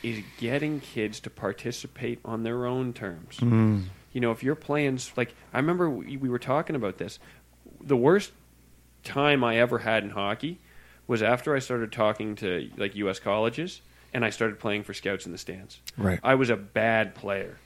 is 0.03 0.23
getting 0.38 0.80
kids 0.80 1.19
to 1.19 1.30
participate 1.30 2.19
on 2.23 2.43
their 2.43 2.65
own 2.65 2.93
terms 2.93 3.38
mm. 3.38 3.84
you 4.14 4.22
know 4.22 4.31
if 4.31 4.43
your 4.43 4.56
plans, 4.56 5.11
like 5.18 5.34
i 5.53 5.57
remember 5.57 5.89
we, 5.89 6.18
we 6.18 6.30
were 6.30 6.39
talking 6.39 6.76
about 6.76 6.97
this 6.97 7.19
the 7.81 7.97
worst 7.97 8.31
time 9.06 9.43
I 9.43 9.57
ever 9.57 9.80
had 9.80 10.03
in 10.03 10.10
hockey 10.10 10.60
was 11.07 11.23
after 11.23 11.56
I 11.56 11.60
started 11.60 11.91
talking 11.91 12.35
to 12.38 12.69
like 12.76 12.95
U.S. 12.95 13.19
colleges 13.19 13.81
and 14.14 14.26
I 14.26 14.31
started 14.31 14.60
playing 14.60 14.84
for 14.84 14.93
scouts 14.93 15.26
in 15.26 15.31
the 15.31 15.38
stands. 15.38 15.80
Right. 15.97 16.19
I 16.23 16.35
was 16.35 16.49
a 16.49 16.57
bad 16.57 17.15
player. 17.15 17.57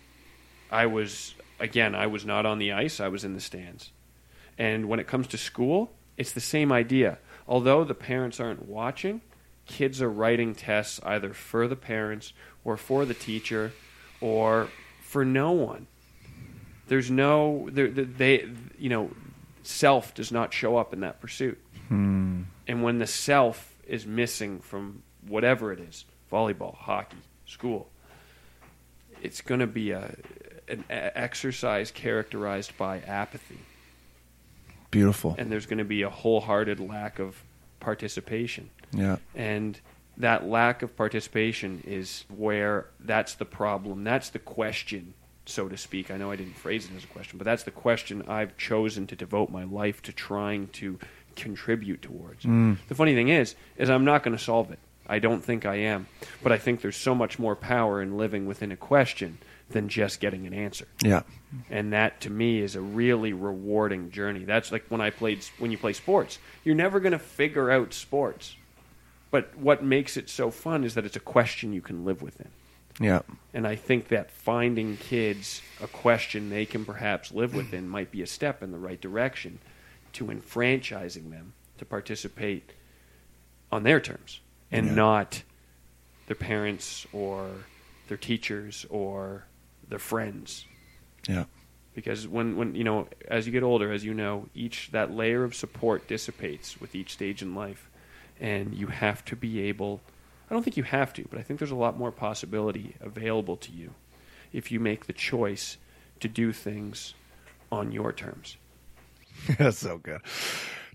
I 0.69 0.85
was 0.85 1.33
again. 1.59 1.95
I 1.95 2.07
was 2.07 2.25
not 2.25 2.45
on 2.45 2.59
the 2.59 2.73
ice. 2.73 2.99
I 2.99 3.07
was 3.07 3.23
in 3.23 3.33
the 3.33 3.39
stands. 3.39 3.91
And 4.59 4.89
when 4.89 4.99
it 4.99 5.07
comes 5.07 5.25
to 5.27 5.37
school, 5.37 5.93
it's 6.17 6.33
the 6.33 6.41
same 6.41 6.71
idea. 6.71 7.17
Although 7.47 7.85
the 7.85 7.95
parents 7.95 8.39
aren't 8.39 8.67
watching, 8.67 9.21
kids 9.65 10.01
are 10.01 10.09
writing 10.09 10.53
tests 10.53 10.99
either 11.03 11.33
for 11.33 11.67
the 11.67 11.77
parents 11.77 12.33
or 12.65 12.75
for 12.75 13.05
the 13.05 13.13
teacher 13.13 13.71
or 14.19 14.67
for 15.01 15.23
no 15.23 15.51
one. 15.51 15.87
There's 16.87 17.09
no 17.09 17.69
they 17.71 18.49
you 18.77 18.89
know 18.89 19.11
self 19.63 20.13
does 20.13 20.31
not 20.31 20.53
show 20.53 20.75
up 20.75 20.91
in 20.91 20.99
that 20.99 21.21
pursuit. 21.21 21.59
Hmm. 21.87 22.43
And 22.67 22.83
when 22.83 22.99
the 22.99 23.07
self 23.07 23.75
is 23.87 24.05
missing 24.05 24.59
from 24.59 25.03
whatever 25.27 25.71
it 25.71 25.79
is, 25.79 26.05
volleyball, 26.31 26.75
hockey, 26.75 27.17
school, 27.45 27.89
it's 29.21 29.41
going 29.41 29.61
to 29.61 29.67
be 29.67 29.91
a 29.91 30.15
an 30.67 30.83
exercise 30.89 31.91
characterized 31.91 32.77
by 32.77 32.99
apathy. 32.99 33.59
Beautiful. 34.91 35.35
and 35.37 35.51
there's 35.51 35.65
going 35.65 35.79
to 35.79 35.85
be 35.85 36.01
a 36.01 36.09
wholehearted 36.09 36.79
lack 36.79 37.19
of 37.19 37.43
participation. 37.79 38.69
Yeah. 38.91 39.17
And 39.35 39.79
that 40.17 40.47
lack 40.47 40.81
of 40.81 40.95
participation 40.95 41.81
is 41.85 42.25
where 42.35 42.87
that's 42.99 43.35
the 43.35 43.45
problem. 43.45 44.03
That's 44.03 44.29
the 44.29 44.39
question, 44.39 45.13
so 45.45 45.69
to 45.69 45.77
speak. 45.77 46.11
I 46.11 46.17
know 46.17 46.31
I 46.31 46.35
didn't 46.35 46.57
phrase 46.57 46.85
it 46.85 46.95
as 46.95 47.03
a 47.03 47.07
question, 47.07 47.37
but 47.37 47.45
that's 47.45 47.63
the 47.63 47.71
question 47.71 48.23
I've 48.27 48.57
chosen 48.57 49.07
to 49.07 49.15
devote 49.15 49.49
my 49.49 49.63
life 49.63 50.01
to 50.03 50.13
trying 50.13 50.67
to 50.69 50.99
contribute 51.35 52.01
towards. 52.01 52.43
Mm. 52.43 52.77
The 52.87 52.95
funny 52.95 53.15
thing 53.15 53.29
is, 53.29 53.55
is 53.77 53.89
I'm 53.89 54.05
not 54.05 54.23
going 54.23 54.35
to 54.35 54.43
solve 54.43 54.71
it. 54.71 54.79
I 55.07 55.19
don't 55.19 55.43
think 55.43 55.65
I 55.65 55.75
am, 55.75 56.07
but 56.43 56.51
I 56.51 56.57
think 56.57 56.81
there's 56.81 56.97
so 56.97 57.15
much 57.15 57.39
more 57.39 57.55
power 57.55 58.01
in 58.01 58.17
living 58.17 58.45
within 58.45 58.71
a 58.71 58.77
question 58.77 59.39
than 59.69 59.87
just 59.87 60.19
getting 60.19 60.47
an 60.47 60.53
answer 60.53 60.87
Yeah. 61.03 61.21
and 61.69 61.93
that 61.93 62.21
to 62.21 62.29
me 62.29 62.59
is 62.59 62.75
a 62.75 62.81
really 62.81 63.33
rewarding 63.33 64.09
journey. 64.11 64.43
That's 64.45 64.71
like 64.71 64.85
when 64.89 64.99
I 65.01 65.09
played 65.11 65.43
when 65.59 65.69
you 65.71 65.77
play 65.77 65.93
sports. 65.93 66.39
You're 66.63 66.75
never 66.75 66.99
going 66.99 67.11
to 67.11 67.19
figure 67.19 67.69
out 67.71 67.93
sports. 67.93 68.55
But 69.31 69.55
what 69.57 69.83
makes 69.83 70.17
it 70.17 70.27
so 70.29 70.49
fun 70.49 70.83
is 70.83 70.95
that 70.95 71.05
it's 71.05 71.15
a 71.15 71.19
question 71.19 71.71
you 71.71 71.81
can 71.81 72.03
live 72.03 72.21
within. 72.23 72.49
Yeah. 72.99 73.21
And 73.53 73.67
I 73.67 73.75
think 73.75 74.07
that 74.07 74.31
finding 74.31 74.97
kids 74.97 75.61
a 75.81 75.87
question 75.87 76.49
they 76.49 76.65
can 76.65 76.83
perhaps 76.83 77.31
live 77.31 77.53
within 77.53 77.87
might 77.87 78.09
be 78.11 78.21
a 78.23 78.27
step 78.27 78.63
in 78.63 78.71
the 78.71 78.79
right 78.79 78.99
direction 78.99 79.59
to 80.13 80.31
enfranchising 80.31 81.29
them 81.29 81.53
to 81.77 81.85
participate 81.85 82.73
on 83.71 83.83
their 83.83 83.99
terms 83.99 84.41
and 84.71 84.87
Yeah. 84.87 84.95
not 84.95 85.43
their 86.25 86.35
parents 86.35 87.05
or 87.13 87.51
their 88.07 88.17
teachers 88.17 88.85
or 88.89 89.45
their 89.89 89.99
friends 89.99 90.65
Yeah. 91.27 91.45
because 91.93 92.27
when, 92.27 92.55
when 92.55 92.75
you 92.75 92.83
know 92.83 93.07
as 93.27 93.45
you 93.45 93.51
get 93.51 93.63
older 93.63 93.91
as 93.91 94.03
you 94.05 94.13
know 94.13 94.47
each 94.55 94.89
that 94.91 95.11
layer 95.11 95.43
of 95.43 95.53
support 95.55 96.07
dissipates 96.07 96.79
with 96.79 96.95
each 96.95 97.11
stage 97.13 97.41
in 97.41 97.55
life 97.55 97.89
and 98.39 98.73
you 98.73 98.87
have 98.87 99.25
to 99.25 99.35
be 99.35 99.61
able 99.61 99.99
i 100.49 100.53
don't 100.53 100.63
think 100.63 100.77
you 100.77 100.83
have 100.83 101.11
to 101.13 101.25
but 101.29 101.39
i 101.39 101.41
think 101.43 101.59
there's 101.59 101.71
a 101.71 101.75
lot 101.75 101.97
more 101.97 102.11
possibility 102.11 102.95
available 103.01 103.57
to 103.57 103.71
you 103.71 103.93
if 104.53 104.71
you 104.71 104.79
make 104.79 105.05
the 105.07 105.13
choice 105.13 105.77
to 106.19 106.27
do 106.27 106.51
things 106.53 107.13
on 107.71 107.91
your 107.91 108.11
terms 108.13 108.57
That's 109.57 109.77
so 109.77 109.97
good. 109.97 110.21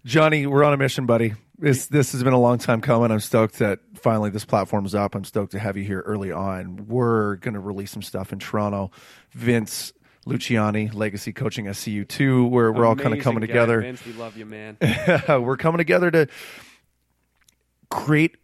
Johnny, 0.05 0.47
we're 0.47 0.65
on 0.65 0.75
a 0.75 0.77
mission, 0.77 1.07
buddy. 1.07 1.35
This 1.59 1.87
this 1.87 2.13
has 2.13 2.23
been 2.23 2.33
a 2.35 2.41
long 2.41 2.59
time 2.59 2.81
coming. 2.81 3.11
I'm 3.11 3.21
stoked 3.21 3.59
that 3.61 3.79
finally 3.95 4.29
this 4.29 4.45
platform 4.45 4.85
is 4.85 4.95
up. 4.95 5.15
I'm 5.15 5.25
stoked 5.25 5.53
to 5.53 5.59
have 5.59 5.77
you 5.77 5.85
here 5.85 6.01
early 6.01 6.31
on. 6.31 6.89
We're 6.89 7.37
going 7.37 7.55
to 7.55 7.61
release 7.61 7.91
some 7.91 8.03
stuff 8.03 8.33
in 8.33 8.39
Toronto. 8.39 8.91
Vince 9.31 9.93
Luciani, 10.27 10.93
Legacy 10.93 11.33
Coaching 11.33 11.67
SCU 11.67 12.07
two, 12.07 12.47
where 12.47 12.71
we're 12.71 12.85
all 12.85 12.97
kind 12.97 13.15
of 13.15 13.21
coming 13.21 13.41
guy, 13.41 13.47
together. 13.47 13.81
Vince, 13.81 14.05
we 14.05 14.13
love 14.13 14.37
you 14.37 14.45
man 14.45 14.77
we're 15.29 15.57
coming 15.57 15.79
together 15.79 16.11
to 16.11 16.27
create 17.91 18.37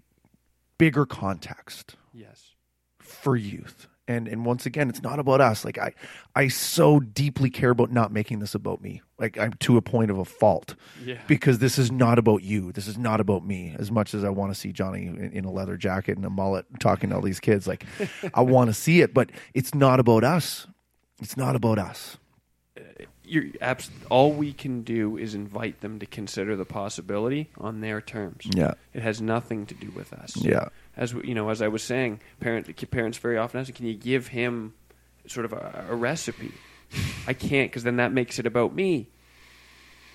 bigger 0.79 1.05
context 1.05 1.97
yes 2.15 2.55
for 3.01 3.37
youth. 3.37 3.87
And 4.11 4.27
and 4.27 4.45
once 4.45 4.67
again, 4.67 4.89
it's 4.89 5.03
not 5.03 5.19
about 5.21 5.41
us. 5.41 5.65
Like 5.65 5.79
I 5.79 5.93
I 6.35 6.49
so 6.49 6.99
deeply 6.99 7.49
care 7.49 7.71
about 7.71 7.93
not 7.93 8.13
making 8.13 8.41
this 8.41 8.55
about 8.57 8.83
me. 8.83 9.03
Like 9.19 9.39
I'm 9.39 9.53
to 9.61 9.77
a 9.77 9.83
point 9.83 10.11
of 10.11 10.19
a 10.19 10.25
fault. 10.25 10.75
Yeah. 11.05 11.19
Because 11.29 11.61
this 11.61 11.79
is 11.79 11.93
not 11.93 12.19
about 12.19 12.43
you. 12.43 12.73
This 12.73 12.89
is 12.89 12.99
not 12.99 13.21
about 13.21 13.47
me. 13.47 13.77
As 13.79 13.91
much 13.93 14.13
as 14.13 14.25
I 14.25 14.31
want 14.31 14.53
to 14.53 14.59
see 14.59 14.73
Johnny 14.73 15.07
in, 15.07 15.31
in 15.33 15.45
a 15.45 15.51
leather 15.53 15.77
jacket 15.77 16.17
and 16.17 16.25
a 16.27 16.31
mullet 16.31 16.67
talking 16.81 17.11
to 17.11 17.17
all 17.17 17.23
these 17.23 17.41
kids, 17.41 17.69
like 17.69 17.85
I 18.35 18.41
want 18.41 18.69
to 18.69 18.75
see 18.75 19.01
it, 19.01 19.15
but 19.15 19.31
it's 19.55 19.75
not 19.75 20.01
about 20.01 20.25
us. 20.25 20.67
It's 21.23 21.37
not 21.37 21.55
about 21.55 21.79
us. 21.79 22.19
Uh, 22.77 23.05
you're 23.23 23.45
abs- 23.61 23.91
all 24.11 24.33
we 24.33 24.53
can 24.53 24.83
do 24.83 25.17
is 25.17 25.35
invite 25.37 25.83
them 25.83 26.01
to 26.01 26.07
consider 26.07 26.57
the 26.57 26.65
possibility 26.65 27.49
on 27.59 27.81
their 27.81 28.01
terms 28.01 28.45
Yeah. 28.57 28.75
it 28.93 29.03
has 29.03 29.21
nothing 29.23 29.67
to 29.67 29.75
do 29.75 29.91
with 29.95 30.13
us 30.13 30.37
Yeah. 30.37 30.69
As 31.01 31.13
you 31.13 31.35
know, 31.35 31.49
as 31.49 31.61
I 31.61 31.67
was 31.69 31.83
saying, 31.83 32.21
parent 32.39 32.69
parents 32.93 33.19
very 33.19 33.37
often 33.39 33.59
ask, 33.59 33.75
"Can 33.75 33.87
you 33.87 33.95
give 33.95 34.29
him 34.29 34.75
sort 35.27 35.45
of 35.47 35.53
a, 35.53 35.87
a 35.91 35.97
recipe?" 35.97 36.53
I 37.27 37.33
can't 37.35 37.71
because 37.71 37.83
then 37.85 37.97
that 37.97 38.13
makes 38.13 38.39
it 38.39 38.47
about 38.47 38.75
me, 38.75 39.09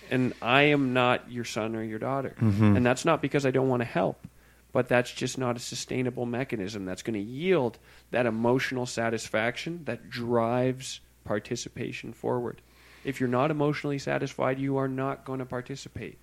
and 0.09 0.33
I 0.41 0.63
am 0.63 0.93
not 0.93 1.31
your 1.31 1.43
son 1.45 1.75
or 1.75 1.83
your 1.83 1.99
daughter, 1.99 2.35
Mm-hmm. 2.39 2.77
and 2.77 2.85
that's 2.85 3.03
not 3.05 3.21
because 3.21 3.45
I 3.45 3.51
don't 3.51 3.67
want 3.69 3.81
to 3.81 3.85
help, 3.85 4.27
but 4.71 4.87
that's 4.87 5.11
just 5.11 5.37
not 5.37 5.55
a 5.55 5.59
sustainable 5.59 6.25
mechanism 6.25 6.85
that's 6.85 7.01
going 7.01 7.13
to 7.13 7.19
yield 7.25 7.79
that 8.11 8.25
emotional 8.25 8.85
satisfaction 8.85 9.81
that 9.85 10.09
drives 10.09 10.99
participation 11.23 12.13
forward. 12.13 12.61
If 13.05 13.19
you're 13.19 13.29
not 13.29 13.51
emotionally 13.51 13.97
satisfied, 13.99 14.59
you 14.59 14.77
are 14.77 14.87
not 14.89 15.25
going 15.25 15.39
to 15.39 15.45
participate. 15.45 16.17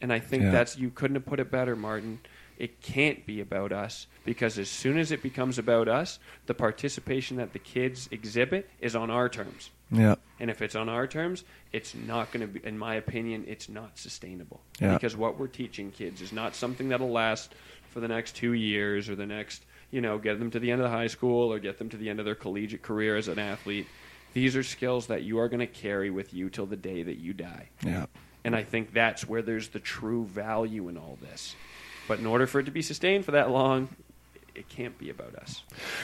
And 0.00 0.12
I 0.12 0.18
think 0.18 0.42
Yeah. 0.44 0.50
that's 0.52 0.76
you 0.78 0.90
couldn't 0.90 1.14
have 1.16 1.26
put 1.26 1.40
it 1.40 1.50
better, 1.50 1.76
Martin. 1.76 2.18
It 2.62 2.80
can't 2.80 3.26
be 3.26 3.40
about 3.40 3.72
us 3.72 4.06
because 4.24 4.56
as 4.56 4.70
soon 4.70 4.96
as 4.96 5.10
it 5.10 5.20
becomes 5.20 5.58
about 5.58 5.88
us, 5.88 6.20
the 6.46 6.54
participation 6.54 7.38
that 7.38 7.52
the 7.52 7.58
kids 7.58 8.08
exhibit 8.12 8.70
is 8.78 8.94
on 8.94 9.10
our 9.10 9.28
terms. 9.28 9.70
Yeah. 9.90 10.14
And 10.38 10.48
if 10.48 10.62
it's 10.62 10.76
on 10.76 10.88
our 10.88 11.08
terms, 11.08 11.42
it's 11.72 11.92
not 11.92 12.30
going 12.30 12.42
to 12.42 12.46
be, 12.46 12.64
in 12.64 12.78
my 12.78 12.94
opinion, 12.94 13.46
it's 13.48 13.68
not 13.68 13.98
sustainable. 13.98 14.60
Yeah. 14.80 14.94
Because 14.94 15.16
what 15.16 15.40
we're 15.40 15.48
teaching 15.48 15.90
kids 15.90 16.22
is 16.22 16.32
not 16.32 16.54
something 16.54 16.90
that'll 16.90 17.10
last 17.10 17.52
for 17.90 17.98
the 17.98 18.06
next 18.06 18.36
two 18.36 18.52
years 18.52 19.08
or 19.08 19.16
the 19.16 19.26
next, 19.26 19.64
you 19.90 20.00
know, 20.00 20.18
get 20.18 20.38
them 20.38 20.52
to 20.52 20.60
the 20.60 20.70
end 20.70 20.80
of 20.80 20.88
the 20.88 20.96
high 20.96 21.08
school 21.08 21.52
or 21.52 21.58
get 21.58 21.78
them 21.78 21.88
to 21.88 21.96
the 21.96 22.08
end 22.08 22.20
of 22.20 22.24
their 22.24 22.36
collegiate 22.36 22.82
career 22.82 23.16
as 23.16 23.26
an 23.26 23.40
athlete. 23.40 23.88
These 24.34 24.54
are 24.54 24.62
skills 24.62 25.08
that 25.08 25.24
you 25.24 25.40
are 25.40 25.48
going 25.48 25.58
to 25.58 25.66
carry 25.66 26.10
with 26.10 26.32
you 26.32 26.48
till 26.48 26.66
the 26.66 26.76
day 26.76 27.02
that 27.02 27.18
you 27.18 27.32
die. 27.32 27.70
Yeah. 27.84 28.06
And 28.44 28.54
I 28.54 28.62
think 28.62 28.92
that's 28.92 29.28
where 29.28 29.42
there's 29.42 29.70
the 29.70 29.80
true 29.80 30.26
value 30.26 30.88
in 30.88 30.96
all 30.96 31.18
this. 31.20 31.56
But 32.08 32.18
in 32.18 32.26
order 32.26 32.46
for 32.46 32.60
it 32.60 32.64
to 32.64 32.70
be 32.70 32.82
sustained 32.82 33.24
for 33.24 33.30
that 33.32 33.50
long, 33.50 33.88
it 34.54 34.68
can't 34.68 34.98
be 34.98 35.10
about 35.10 35.34
us. 35.36 35.62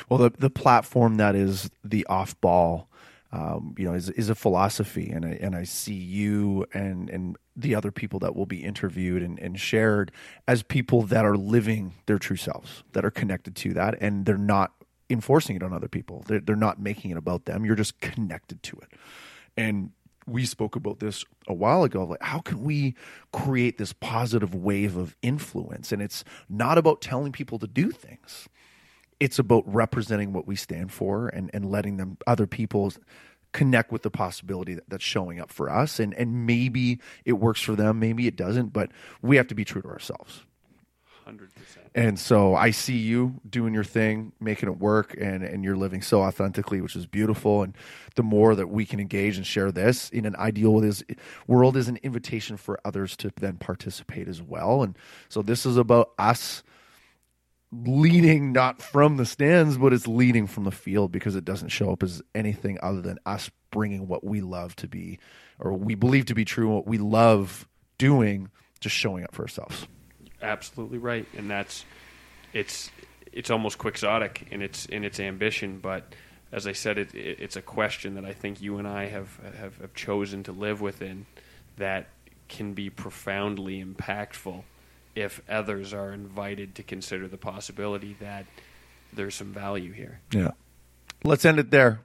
Well, 0.08 0.18
the 0.18 0.30
the 0.30 0.50
platform 0.50 1.16
that 1.16 1.34
is 1.34 1.70
the 1.84 2.06
off 2.06 2.40
ball, 2.40 2.88
um, 3.32 3.74
you 3.78 3.84
know, 3.84 3.94
is 3.94 4.10
is 4.10 4.28
a 4.28 4.34
philosophy, 4.34 5.10
and 5.10 5.24
I, 5.24 5.38
and 5.40 5.54
I 5.54 5.64
see 5.64 5.94
you 5.94 6.66
and 6.72 7.10
and 7.10 7.36
the 7.56 7.74
other 7.74 7.90
people 7.90 8.20
that 8.20 8.36
will 8.36 8.46
be 8.46 8.64
interviewed 8.64 9.22
and, 9.22 9.38
and 9.40 9.58
shared 9.58 10.12
as 10.46 10.62
people 10.62 11.02
that 11.02 11.24
are 11.24 11.36
living 11.36 11.94
their 12.06 12.18
true 12.18 12.36
selves, 12.36 12.84
that 12.92 13.04
are 13.04 13.10
connected 13.10 13.56
to 13.56 13.74
that, 13.74 13.96
and 14.00 14.26
they're 14.26 14.38
not 14.38 14.72
enforcing 15.10 15.56
it 15.56 15.62
on 15.62 15.72
other 15.72 15.88
people. 15.88 16.24
They're 16.26 16.40
they're 16.40 16.56
not 16.56 16.80
making 16.80 17.10
it 17.10 17.16
about 17.16 17.44
them. 17.44 17.64
You're 17.64 17.76
just 17.76 18.00
connected 18.00 18.62
to 18.64 18.78
it, 18.78 18.92
and 19.56 19.90
we 20.28 20.44
spoke 20.44 20.76
about 20.76 21.00
this 21.00 21.24
a 21.46 21.54
while 21.54 21.84
ago 21.84 22.04
like 22.04 22.22
how 22.22 22.40
can 22.40 22.62
we 22.62 22.94
create 23.32 23.78
this 23.78 23.92
positive 23.92 24.54
wave 24.54 24.96
of 24.96 25.16
influence? 25.22 25.92
And 25.92 26.02
it's 26.02 26.24
not 26.48 26.78
about 26.78 27.00
telling 27.00 27.32
people 27.32 27.58
to 27.58 27.66
do 27.66 27.90
things. 27.90 28.48
It's 29.20 29.38
about 29.38 29.64
representing 29.66 30.32
what 30.32 30.46
we 30.46 30.54
stand 30.54 30.92
for 30.92 31.28
and, 31.28 31.50
and 31.52 31.70
letting 31.70 31.96
them 31.96 32.18
other 32.26 32.46
people 32.46 32.92
connect 33.52 33.90
with 33.90 34.02
the 34.02 34.10
possibility 34.10 34.74
that, 34.74 34.88
that's 34.88 35.04
showing 35.04 35.40
up 35.40 35.50
for 35.50 35.70
us. 35.70 35.98
And 35.98 36.14
and 36.14 36.46
maybe 36.46 37.00
it 37.24 37.32
works 37.32 37.60
for 37.60 37.74
them 37.74 37.98
maybe 37.98 38.26
it 38.26 38.36
doesn't 38.36 38.72
but 38.72 38.90
we 39.22 39.36
have 39.36 39.48
to 39.48 39.54
be 39.54 39.64
true 39.64 39.82
to 39.82 39.88
ourselves 39.88 40.44
100%. 41.28 41.48
and 41.94 42.18
so 42.18 42.54
I 42.54 42.70
see 42.70 42.96
you 42.96 43.40
doing 43.48 43.74
your 43.74 43.84
thing, 43.84 44.32
making 44.40 44.68
it 44.68 44.78
work, 44.78 45.14
and, 45.20 45.42
and 45.42 45.62
you're 45.62 45.76
living 45.76 46.00
so 46.00 46.22
authentically, 46.22 46.80
which 46.80 46.96
is 46.96 47.06
beautiful. 47.06 47.62
And 47.62 47.76
the 48.14 48.22
more 48.22 48.54
that 48.54 48.68
we 48.68 48.86
can 48.86 48.98
engage 49.00 49.36
and 49.36 49.46
share 49.46 49.70
this 49.70 50.08
in 50.10 50.24
an 50.24 50.36
ideal 50.36 50.82
world 51.46 51.76
is 51.76 51.88
an 51.88 51.98
invitation 52.02 52.56
for 52.56 52.78
others 52.84 53.16
to 53.18 53.30
then 53.36 53.56
participate 53.56 54.28
as 54.28 54.40
well. 54.40 54.82
And 54.82 54.96
so 55.28 55.42
this 55.42 55.66
is 55.66 55.76
about 55.76 56.10
us 56.18 56.62
leading 57.70 58.52
not 58.52 58.80
from 58.80 59.18
the 59.18 59.26
stands, 59.26 59.76
but 59.76 59.92
it's 59.92 60.08
leading 60.08 60.46
from 60.46 60.64
the 60.64 60.70
field 60.70 61.12
because 61.12 61.36
it 61.36 61.44
doesn't 61.44 61.68
show 61.68 61.92
up 61.92 62.02
as 62.02 62.22
anything 62.34 62.78
other 62.82 63.02
than 63.02 63.18
us 63.26 63.50
bringing 63.70 64.08
what 64.08 64.24
we 64.24 64.40
love 64.40 64.74
to 64.76 64.88
be, 64.88 65.18
or 65.58 65.74
we 65.74 65.94
believe 65.94 66.24
to 66.26 66.34
be 66.34 66.44
true, 66.44 66.66
and 66.66 66.74
what 66.74 66.86
we 66.86 66.96
love 66.96 67.68
doing, 67.98 68.50
just 68.80 68.96
showing 68.96 69.24
up 69.24 69.34
for 69.34 69.42
ourselves. 69.42 69.86
Absolutely 70.42 70.98
right, 70.98 71.26
and 71.36 71.50
that's 71.50 71.84
it's 72.52 72.90
it's 73.32 73.50
almost 73.50 73.78
quixotic 73.78 74.46
in 74.50 74.62
its 74.62 74.86
in 74.86 75.04
its 75.04 75.20
ambition, 75.20 75.78
but 75.78 76.14
as 76.50 76.66
I 76.66 76.72
said, 76.72 76.98
it, 76.98 77.14
it, 77.14 77.40
it's 77.40 77.56
a 77.56 77.62
question 77.62 78.14
that 78.14 78.24
I 78.24 78.32
think 78.32 78.60
you 78.60 78.78
and 78.78 78.88
I 78.88 79.06
have, 79.06 79.38
have 79.58 79.76
have 79.78 79.94
chosen 79.94 80.42
to 80.44 80.52
live 80.52 80.80
within 80.80 81.26
that 81.76 82.08
can 82.48 82.72
be 82.72 82.90
profoundly 82.90 83.84
impactful 83.84 84.62
if 85.14 85.42
others 85.48 85.92
are 85.92 86.12
invited 86.12 86.74
to 86.76 86.82
consider 86.82 87.28
the 87.28 87.36
possibility 87.36 88.16
that 88.20 88.46
there's 89.12 89.34
some 89.34 89.52
value 89.52 89.92
here. 89.92 90.20
Yeah. 90.32 90.52
Let's 91.24 91.44
end 91.44 91.58
it 91.58 91.70
there. 91.70 92.00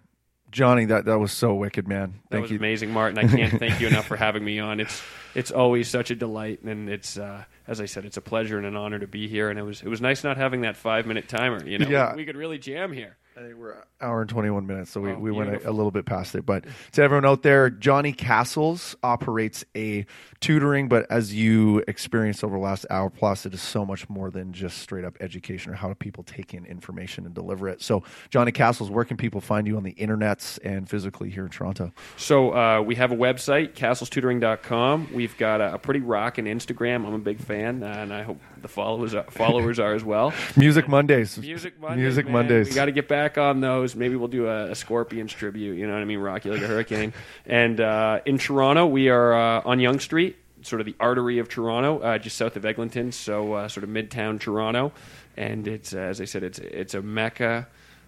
Johnny, 0.53 0.85
that, 0.85 1.05
that 1.05 1.19
was 1.19 1.31
so 1.31 1.53
wicked, 1.53 1.88
man. 1.88 2.13
That 2.30 2.38
Thank 2.38 2.41
was 2.43 2.51
you. 2.51 2.57
amazing, 2.57 2.91
Martin. 2.91 3.17
I 3.17 3.27
can't 3.27 3.59
thank 3.59 3.81
you 3.81 3.88
enough 3.88 4.05
for 4.05 4.15
having 4.27 4.43
me 4.45 4.59
on. 4.59 4.80
It's 4.80 5.01
it's 5.35 5.51
always 5.51 5.89
such 5.89 6.11
a 6.11 6.15
delight, 6.15 6.61
and 6.63 6.89
it's 6.89 7.17
uh, 7.17 7.43
as 7.67 7.81
I 7.81 7.85
said, 7.85 8.05
it's 8.05 8.17
a 8.17 8.21
pleasure 8.21 8.57
and 8.57 8.65
an 8.67 8.75
honor 8.77 8.99
to 8.99 9.07
be 9.07 9.27
here. 9.27 9.49
And 9.49 9.57
it 9.59 9.63
was 9.63 9.81
it 9.81 9.88
was 9.89 9.99
nice 10.01 10.23
not 10.23 10.38
having 10.38 10.61
that 10.61 10.77
five 10.77 11.05
minute 11.05 11.27
timer. 11.27 11.65
You 11.67 11.80
know, 11.80 11.89
Yeah. 11.89 12.11
we, 12.11 12.17
we 12.21 12.25
could 12.25 12.38
really 12.38 12.59
jam 12.59 12.93
here. 12.93 13.17
I 13.35 13.41
think 13.41 13.55
we're 13.55 13.72
an 13.72 13.81
hour 13.99 14.22
and 14.22 14.30
21 14.30 14.68
minutes, 14.68 14.91
so 14.91 15.01
we, 15.01 15.11
Oh, 15.11 15.18
we 15.18 15.31
went 15.31 15.49
a, 15.49 15.69
a 15.69 15.72
little 15.72 15.89
bit 15.89 16.05
past 16.05 16.35
it. 16.35 16.45
But 16.45 16.65
to 16.91 17.01
everyone 17.01 17.26
out 17.26 17.41
there, 17.41 17.72
Johnny 17.72 18.14
Castles 18.14 18.95
operates 19.01 19.65
a 19.76 20.05
tutoring, 20.39 20.88
but 20.88 21.07
as 21.10 21.34
you 21.34 21.84
experienced 21.88 22.43
over 22.43 22.57
the 22.57 22.61
last 22.61 22.85
hour 22.91 23.10
plus, 23.10 23.47
it 23.47 23.53
is 23.55 23.61
so 23.61 23.85
much 23.85 24.07
more 24.07 24.30
than 24.30 24.53
just 24.53 24.77
straight 24.77 25.03
up 25.03 25.18
education 25.19 25.72
or 25.72 25.76
how 25.76 25.88
do 25.88 25.95
people 25.95 26.23
take 26.23 26.53
in 26.53 26.64
information 26.68 27.26
and 27.26 27.34
deliver 27.34 27.68
it. 27.68 27.81
So, 27.81 28.03
Johnny 28.30 28.51
Castles, 28.51 28.91
where 28.91 29.03
can 29.05 29.18
people 29.18 29.41
find 29.41 29.65
you 29.65 29.77
on 29.77 29.84
the 29.84 29.93
internets 29.93 30.60
and 30.64 30.88
physically 30.88 31.31
here 31.31 31.45
in 31.45 31.49
Toronto? 31.49 31.91
So 32.18 32.53
uh, 32.55 32.81
we 32.81 32.93
have 32.95 33.11
a 33.11 33.18
website, 33.18 33.73
castlestutoring.com. 33.73 35.10
We've 35.11 35.35
got 35.38 35.60
a, 35.60 35.73
a 35.73 35.77
pretty 35.80 36.01
rockin' 36.01 36.45
Instagram. 36.45 37.05
I'm 37.07 37.14
a 37.15 37.19
big 37.19 37.39
fan, 37.39 37.81
uh, 37.81 37.88
and 37.88 38.14
I 38.14 38.22
hope 38.22 38.39
the 38.64 38.68
followers 38.69 39.14
are, 39.14 39.23
followers 39.23 39.77
are 39.77 39.94
as 39.94 40.03
well. 40.03 40.34
Music 40.56 40.88
Mondays. 40.88 41.38
Music 41.38 41.80
Mondays. 41.80 41.99
Music 41.99 42.26
man. 42.26 42.34
Mondays. 42.34 42.69
We 42.69 42.76
got 42.76 42.85
to 42.85 42.91
get 42.91 43.07
back 43.07 43.38
on 43.38 43.61
those. 43.61 43.95
Maybe 43.95 44.15
we'll 44.15 44.30
do 44.30 44.48
a, 44.48 44.72
a 44.72 44.76
Scorpions 44.76 45.31
tribute. 45.31 45.77
You 45.77 45.85
know 45.85 45.94
what 45.94 46.02
I 46.02 46.06
mean? 46.06 46.19
Rocky 46.19 46.49
like 46.49 46.61
a 46.61 46.68
hurricane. 46.68 47.14
and 47.45 47.80
uh, 47.80 48.22
in 48.26 48.40
Toronto, 48.40 48.88
we 48.88 49.10
are 49.10 49.34
uh, 49.34 49.61
on 49.65 49.80
Yonge 49.80 50.02
Street, 50.02 50.38
sort 50.64 50.80
of 50.80 50.85
the 50.85 50.95
artery 50.99 51.38
of 51.38 51.49
Toronto, 51.49 51.99
uh, 51.99 52.18
just 52.18 52.38
south 52.38 52.56
of 52.56 52.65
Eglinton, 52.65 53.11
so 53.11 53.53
uh, 53.53 53.68
sort 53.68 53.84
of 53.84 53.90
midtown 53.91 54.40
Toronto. 54.40 54.91
And 55.38 55.68
it's, 55.68 55.94
uh, 55.94 55.99
as 55.99 56.22
I 56.22 56.26
said, 56.26 56.44
it's 56.44 56.60
it's 56.60 56.94
a 56.94 57.02
mecca 57.02 57.68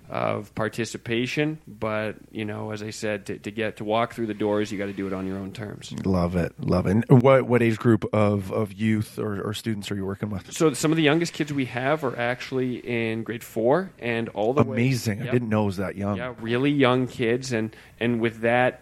of 0.09 0.53
participation. 0.55 1.59
But 1.67 2.15
you 2.31 2.45
know, 2.45 2.71
as 2.71 2.83
I 2.83 2.89
said, 2.91 3.25
to, 3.27 3.37
to 3.39 3.51
get 3.51 3.77
to 3.77 3.83
walk 3.83 4.13
through 4.13 4.27
the 4.27 4.33
doors, 4.33 4.71
you 4.71 4.77
got 4.77 4.85
to 4.87 4.93
do 4.93 5.07
it 5.07 5.13
on 5.13 5.25
your 5.27 5.37
own 5.37 5.51
terms. 5.51 5.91
Love 6.05 6.35
it. 6.35 6.53
Love 6.59 6.85
it. 6.87 6.91
And 7.09 7.21
what, 7.21 7.43
what 7.43 7.61
age 7.61 7.77
group 7.77 8.05
of, 8.13 8.51
of 8.51 8.73
youth 8.73 9.17
or, 9.19 9.41
or 9.41 9.53
students 9.53 9.91
are 9.91 9.95
you 9.95 10.05
working 10.05 10.29
with? 10.29 10.51
So 10.51 10.73
some 10.73 10.91
of 10.91 10.97
the 10.97 11.03
youngest 11.03 11.33
kids 11.33 11.51
we 11.53 11.65
have 11.65 12.03
are 12.03 12.17
actually 12.17 12.77
in 12.77 13.23
grade 13.23 13.43
four, 13.43 13.91
and 13.99 14.29
all 14.29 14.53
the 14.53 14.63
way- 14.63 14.75
Amazing. 14.77 15.21
I 15.21 15.25
Yep. 15.25 15.33
didn't 15.33 15.49
know 15.49 15.63
it 15.63 15.65
was 15.67 15.77
that 15.77 15.95
young. 15.95 16.17
Yeah, 16.17 16.33
really 16.39 16.71
young 16.71 17.07
kids, 17.07 17.51
and 17.51 17.75
and 17.99 18.19
with 18.21 18.41
that 18.41 18.81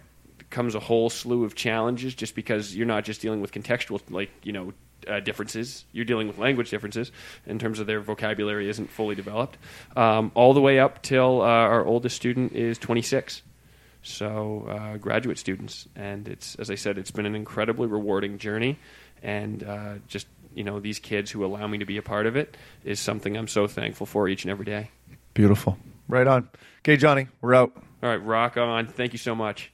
comes 0.50 0.76
a 0.76 0.80
whole 0.80 1.10
slew 1.10 1.44
of 1.46 1.56
challenges. 1.56 2.14
Just 2.16 2.36
because 2.36 2.76
you're 2.76 2.86
not 2.88 3.04
just 3.06 3.22
dealing 3.22 3.42
with 3.42 3.52
contextual, 3.52 4.02
like 4.10 4.30
you 4.44 4.52
know, 4.52 4.74
uh, 5.08 5.20
differences, 5.20 5.86
you're 5.92 6.06
dealing 6.06 6.28
with 6.28 6.38
language 6.38 6.70
differences 6.70 7.12
in 7.46 7.60
terms 7.60 7.80
of 7.80 7.88
their 7.88 8.00
vocabulary 8.00 8.70
isn't 8.70 8.90
fully 8.90 9.16
developed. 9.16 9.58
Um, 9.96 10.32
all 10.36 10.54
the 10.54 10.62
way 10.62 10.80
up 10.80 11.02
till 11.02 11.42
uh, 11.42 11.46
our 11.46 11.86
oldest 11.86 12.16
student 12.16 12.54
is 12.54 12.78
26. 12.78 13.42
So 14.04 14.68
uh, 14.70 14.98
graduate 14.98 15.38
students, 15.38 15.88
and 15.96 16.28
it's 16.28 16.56
as 16.56 16.70
I 16.70 16.76
said, 16.76 16.98
it's 16.98 17.12
been 17.12 17.26
an 17.26 17.36
incredibly 17.36 17.88
rewarding 17.88 18.38
journey, 18.38 18.78
and 19.22 19.64
uh, 19.64 19.94
just 20.08 20.28
you 20.54 20.66
know 20.66 20.82
these 20.82 21.00
kids 21.00 21.32
who 21.32 21.46
allow 21.46 21.66
me 21.68 21.78
to 21.78 21.86
be 21.86 21.96
a 21.96 22.02
part 22.02 22.26
of 22.26 22.36
it 22.36 22.58
is 22.84 23.00
something 23.00 23.38
I'm 23.38 23.48
so 23.48 23.66
thankful 23.66 24.06
for 24.06 24.28
each 24.28 24.44
and 24.44 24.52
every 24.52 24.66
day. 24.66 24.92
Beautiful. 25.34 25.78
Right 26.10 26.28
on. 26.28 26.50
Okay, 26.80 26.98
Johnny, 26.98 27.28
we're 27.40 27.56
out. 27.56 27.72
All 28.04 28.10
right, 28.10 28.24
rock 28.24 28.58
on. 28.58 28.88
Thank 28.88 29.14
you 29.14 29.20
so 29.20 29.36
much. 29.36 29.72